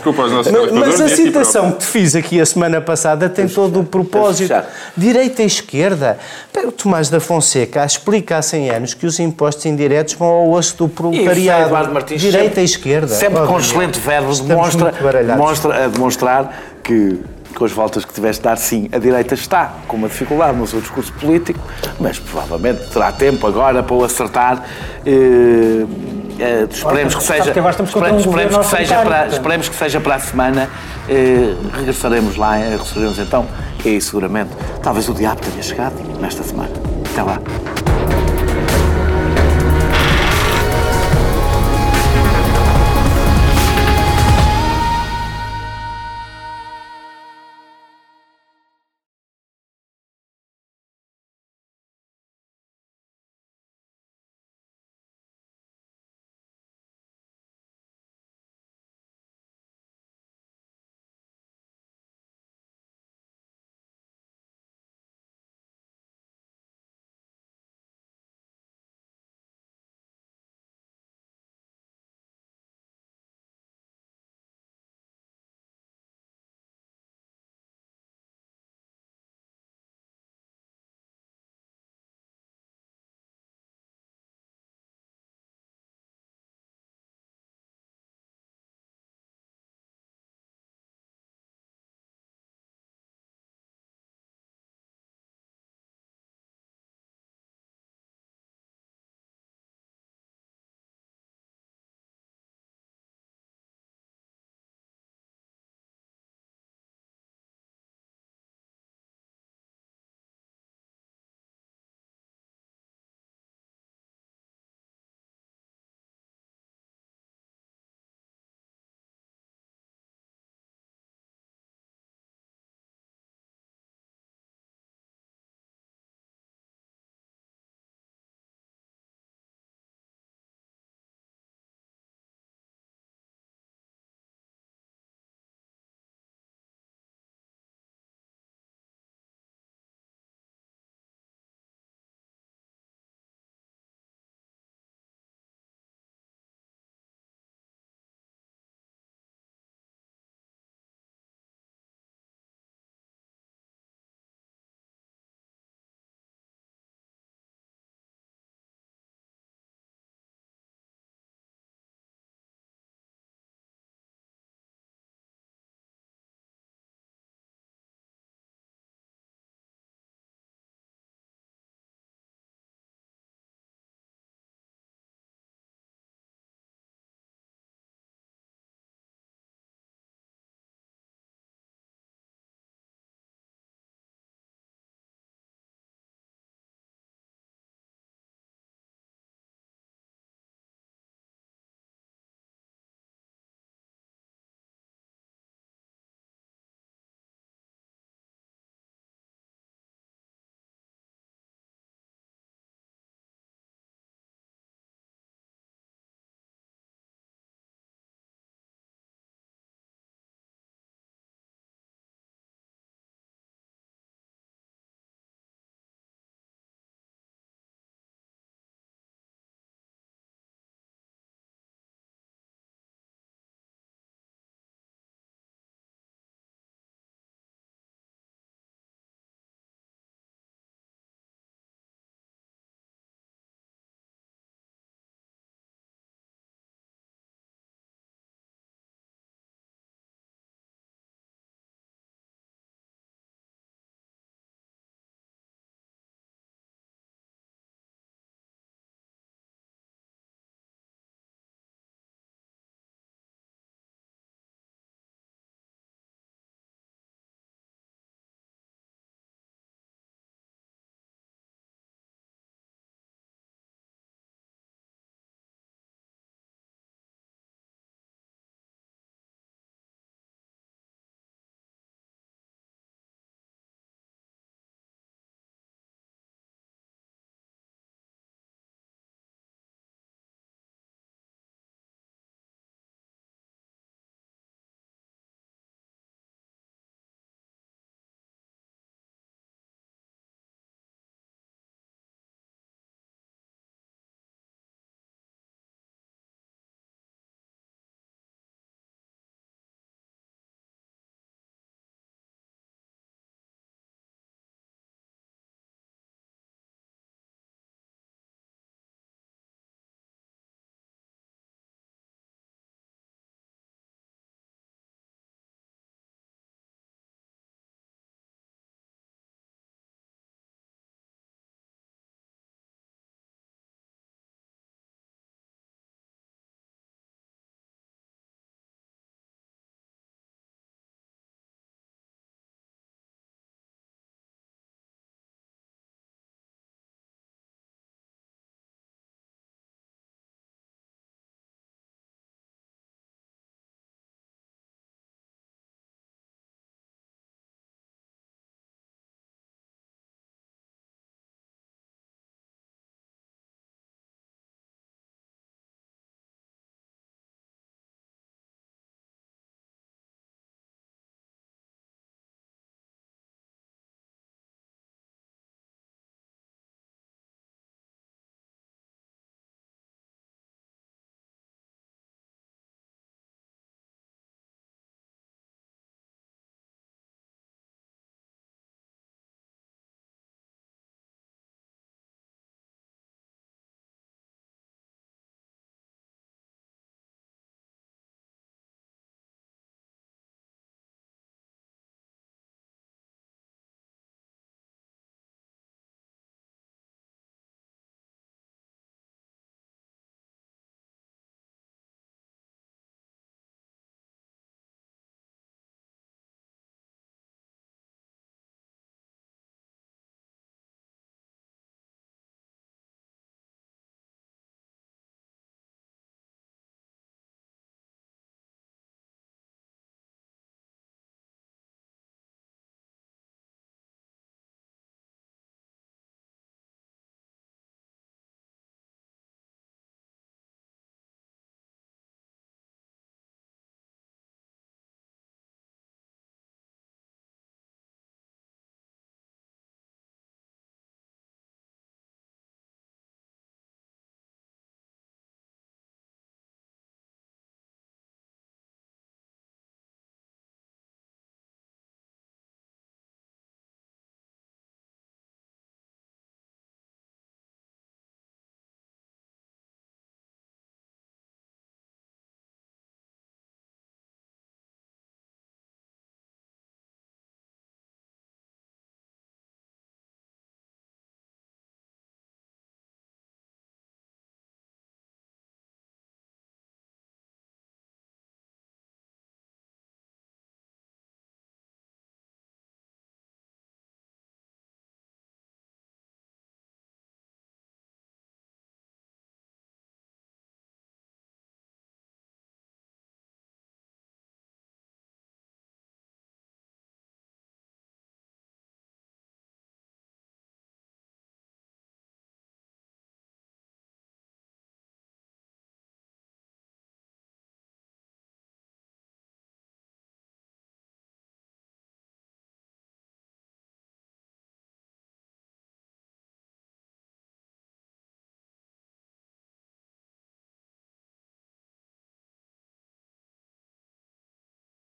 Mas 0.73 1.01
a 1.01 1.09
citação 1.09 1.73
que 1.73 1.79
te 1.79 1.87
fiz 1.87 2.17
aqui 2.17 2.41
a 2.41 2.47
semana 2.47 2.81
passada 2.81 3.04
tem 3.35 3.49
todo 3.49 3.81
o 3.81 3.85
propósito. 3.85 4.55
Direita 4.97 5.43
e 5.43 5.47
esquerda. 5.47 6.19
O 6.65 6.73
Tomás 6.73 7.11
da 7.11 7.21
Fonseca 7.21 7.85
explica 7.85 8.39
há 8.39 8.43
100 8.43 8.71
anos 8.71 8.95
que 8.95 9.07
os 9.07 9.21
impostos 9.21 9.67
indiretos 9.67 10.15
vão 10.15 10.29
ao 10.29 10.51
osso 10.51 10.77
do 10.77 10.89
proletariado. 10.89 11.67
Eduardo 11.67 11.93
Martins, 11.93 12.21
Direita 12.21 12.47
sempre, 12.47 12.61
e 12.63 12.65
esquerda. 12.65 13.09
Sempre 13.09 13.47
com 13.47 13.59
excelente 13.59 13.99
verbo 13.99 14.35
demonstra, 14.35 14.93
demonstra 15.27 15.85
a 15.85 15.89
demonstrar 15.89 16.63
que 16.83 17.21
com 17.55 17.65
as 17.65 17.73
voltas 17.73 18.05
que 18.05 18.13
tiveste 18.13 18.43
de 18.43 18.49
dar, 18.49 18.57
sim, 18.57 18.89
a 18.93 18.99
direita 18.99 19.35
está 19.35 19.75
com 19.87 19.97
uma 19.97 20.09
dificuldade 20.09 20.59
no 20.59 20.67
seu 20.67 20.81
discurso 20.81 21.13
político, 21.13 21.61
mas 22.01 22.19
provavelmente 22.19 22.91
terá 22.91 23.13
tempo 23.13 23.47
agora 23.47 23.83
para 23.83 23.95
o 23.95 24.05
acertar. 24.05 24.65
Eh, 25.07 25.87
eh, 26.39 26.67
esperemos, 26.71 27.15
que 27.15 27.23
seja, 27.23 27.51
esperemos, 27.51 28.21
esperemos 28.21 28.59
que 28.59 28.77
seja 28.77 29.03
para, 29.03 29.27
esperemos 29.27 29.69
que 29.69 29.77
seja 29.77 30.01
para 30.01 30.15
a 30.17 30.21
semana. 30.21 30.69
Eh, 31.09 31.55
regressaremos 31.73 32.37
lá, 32.37 32.59
eh, 32.59 32.71
regressaremos 32.71 33.19
então, 33.19 33.47
e 33.85 33.89
aí 33.91 34.01
seguramente, 34.01 34.51
talvez 34.83 35.09
o 35.09 35.15
diabo 35.15 35.41
tenha 35.41 35.63
chegado 35.63 35.95
nesta 36.21 36.43
semana. 36.43 36.73
Até 37.13 37.23
lá. 37.23 37.41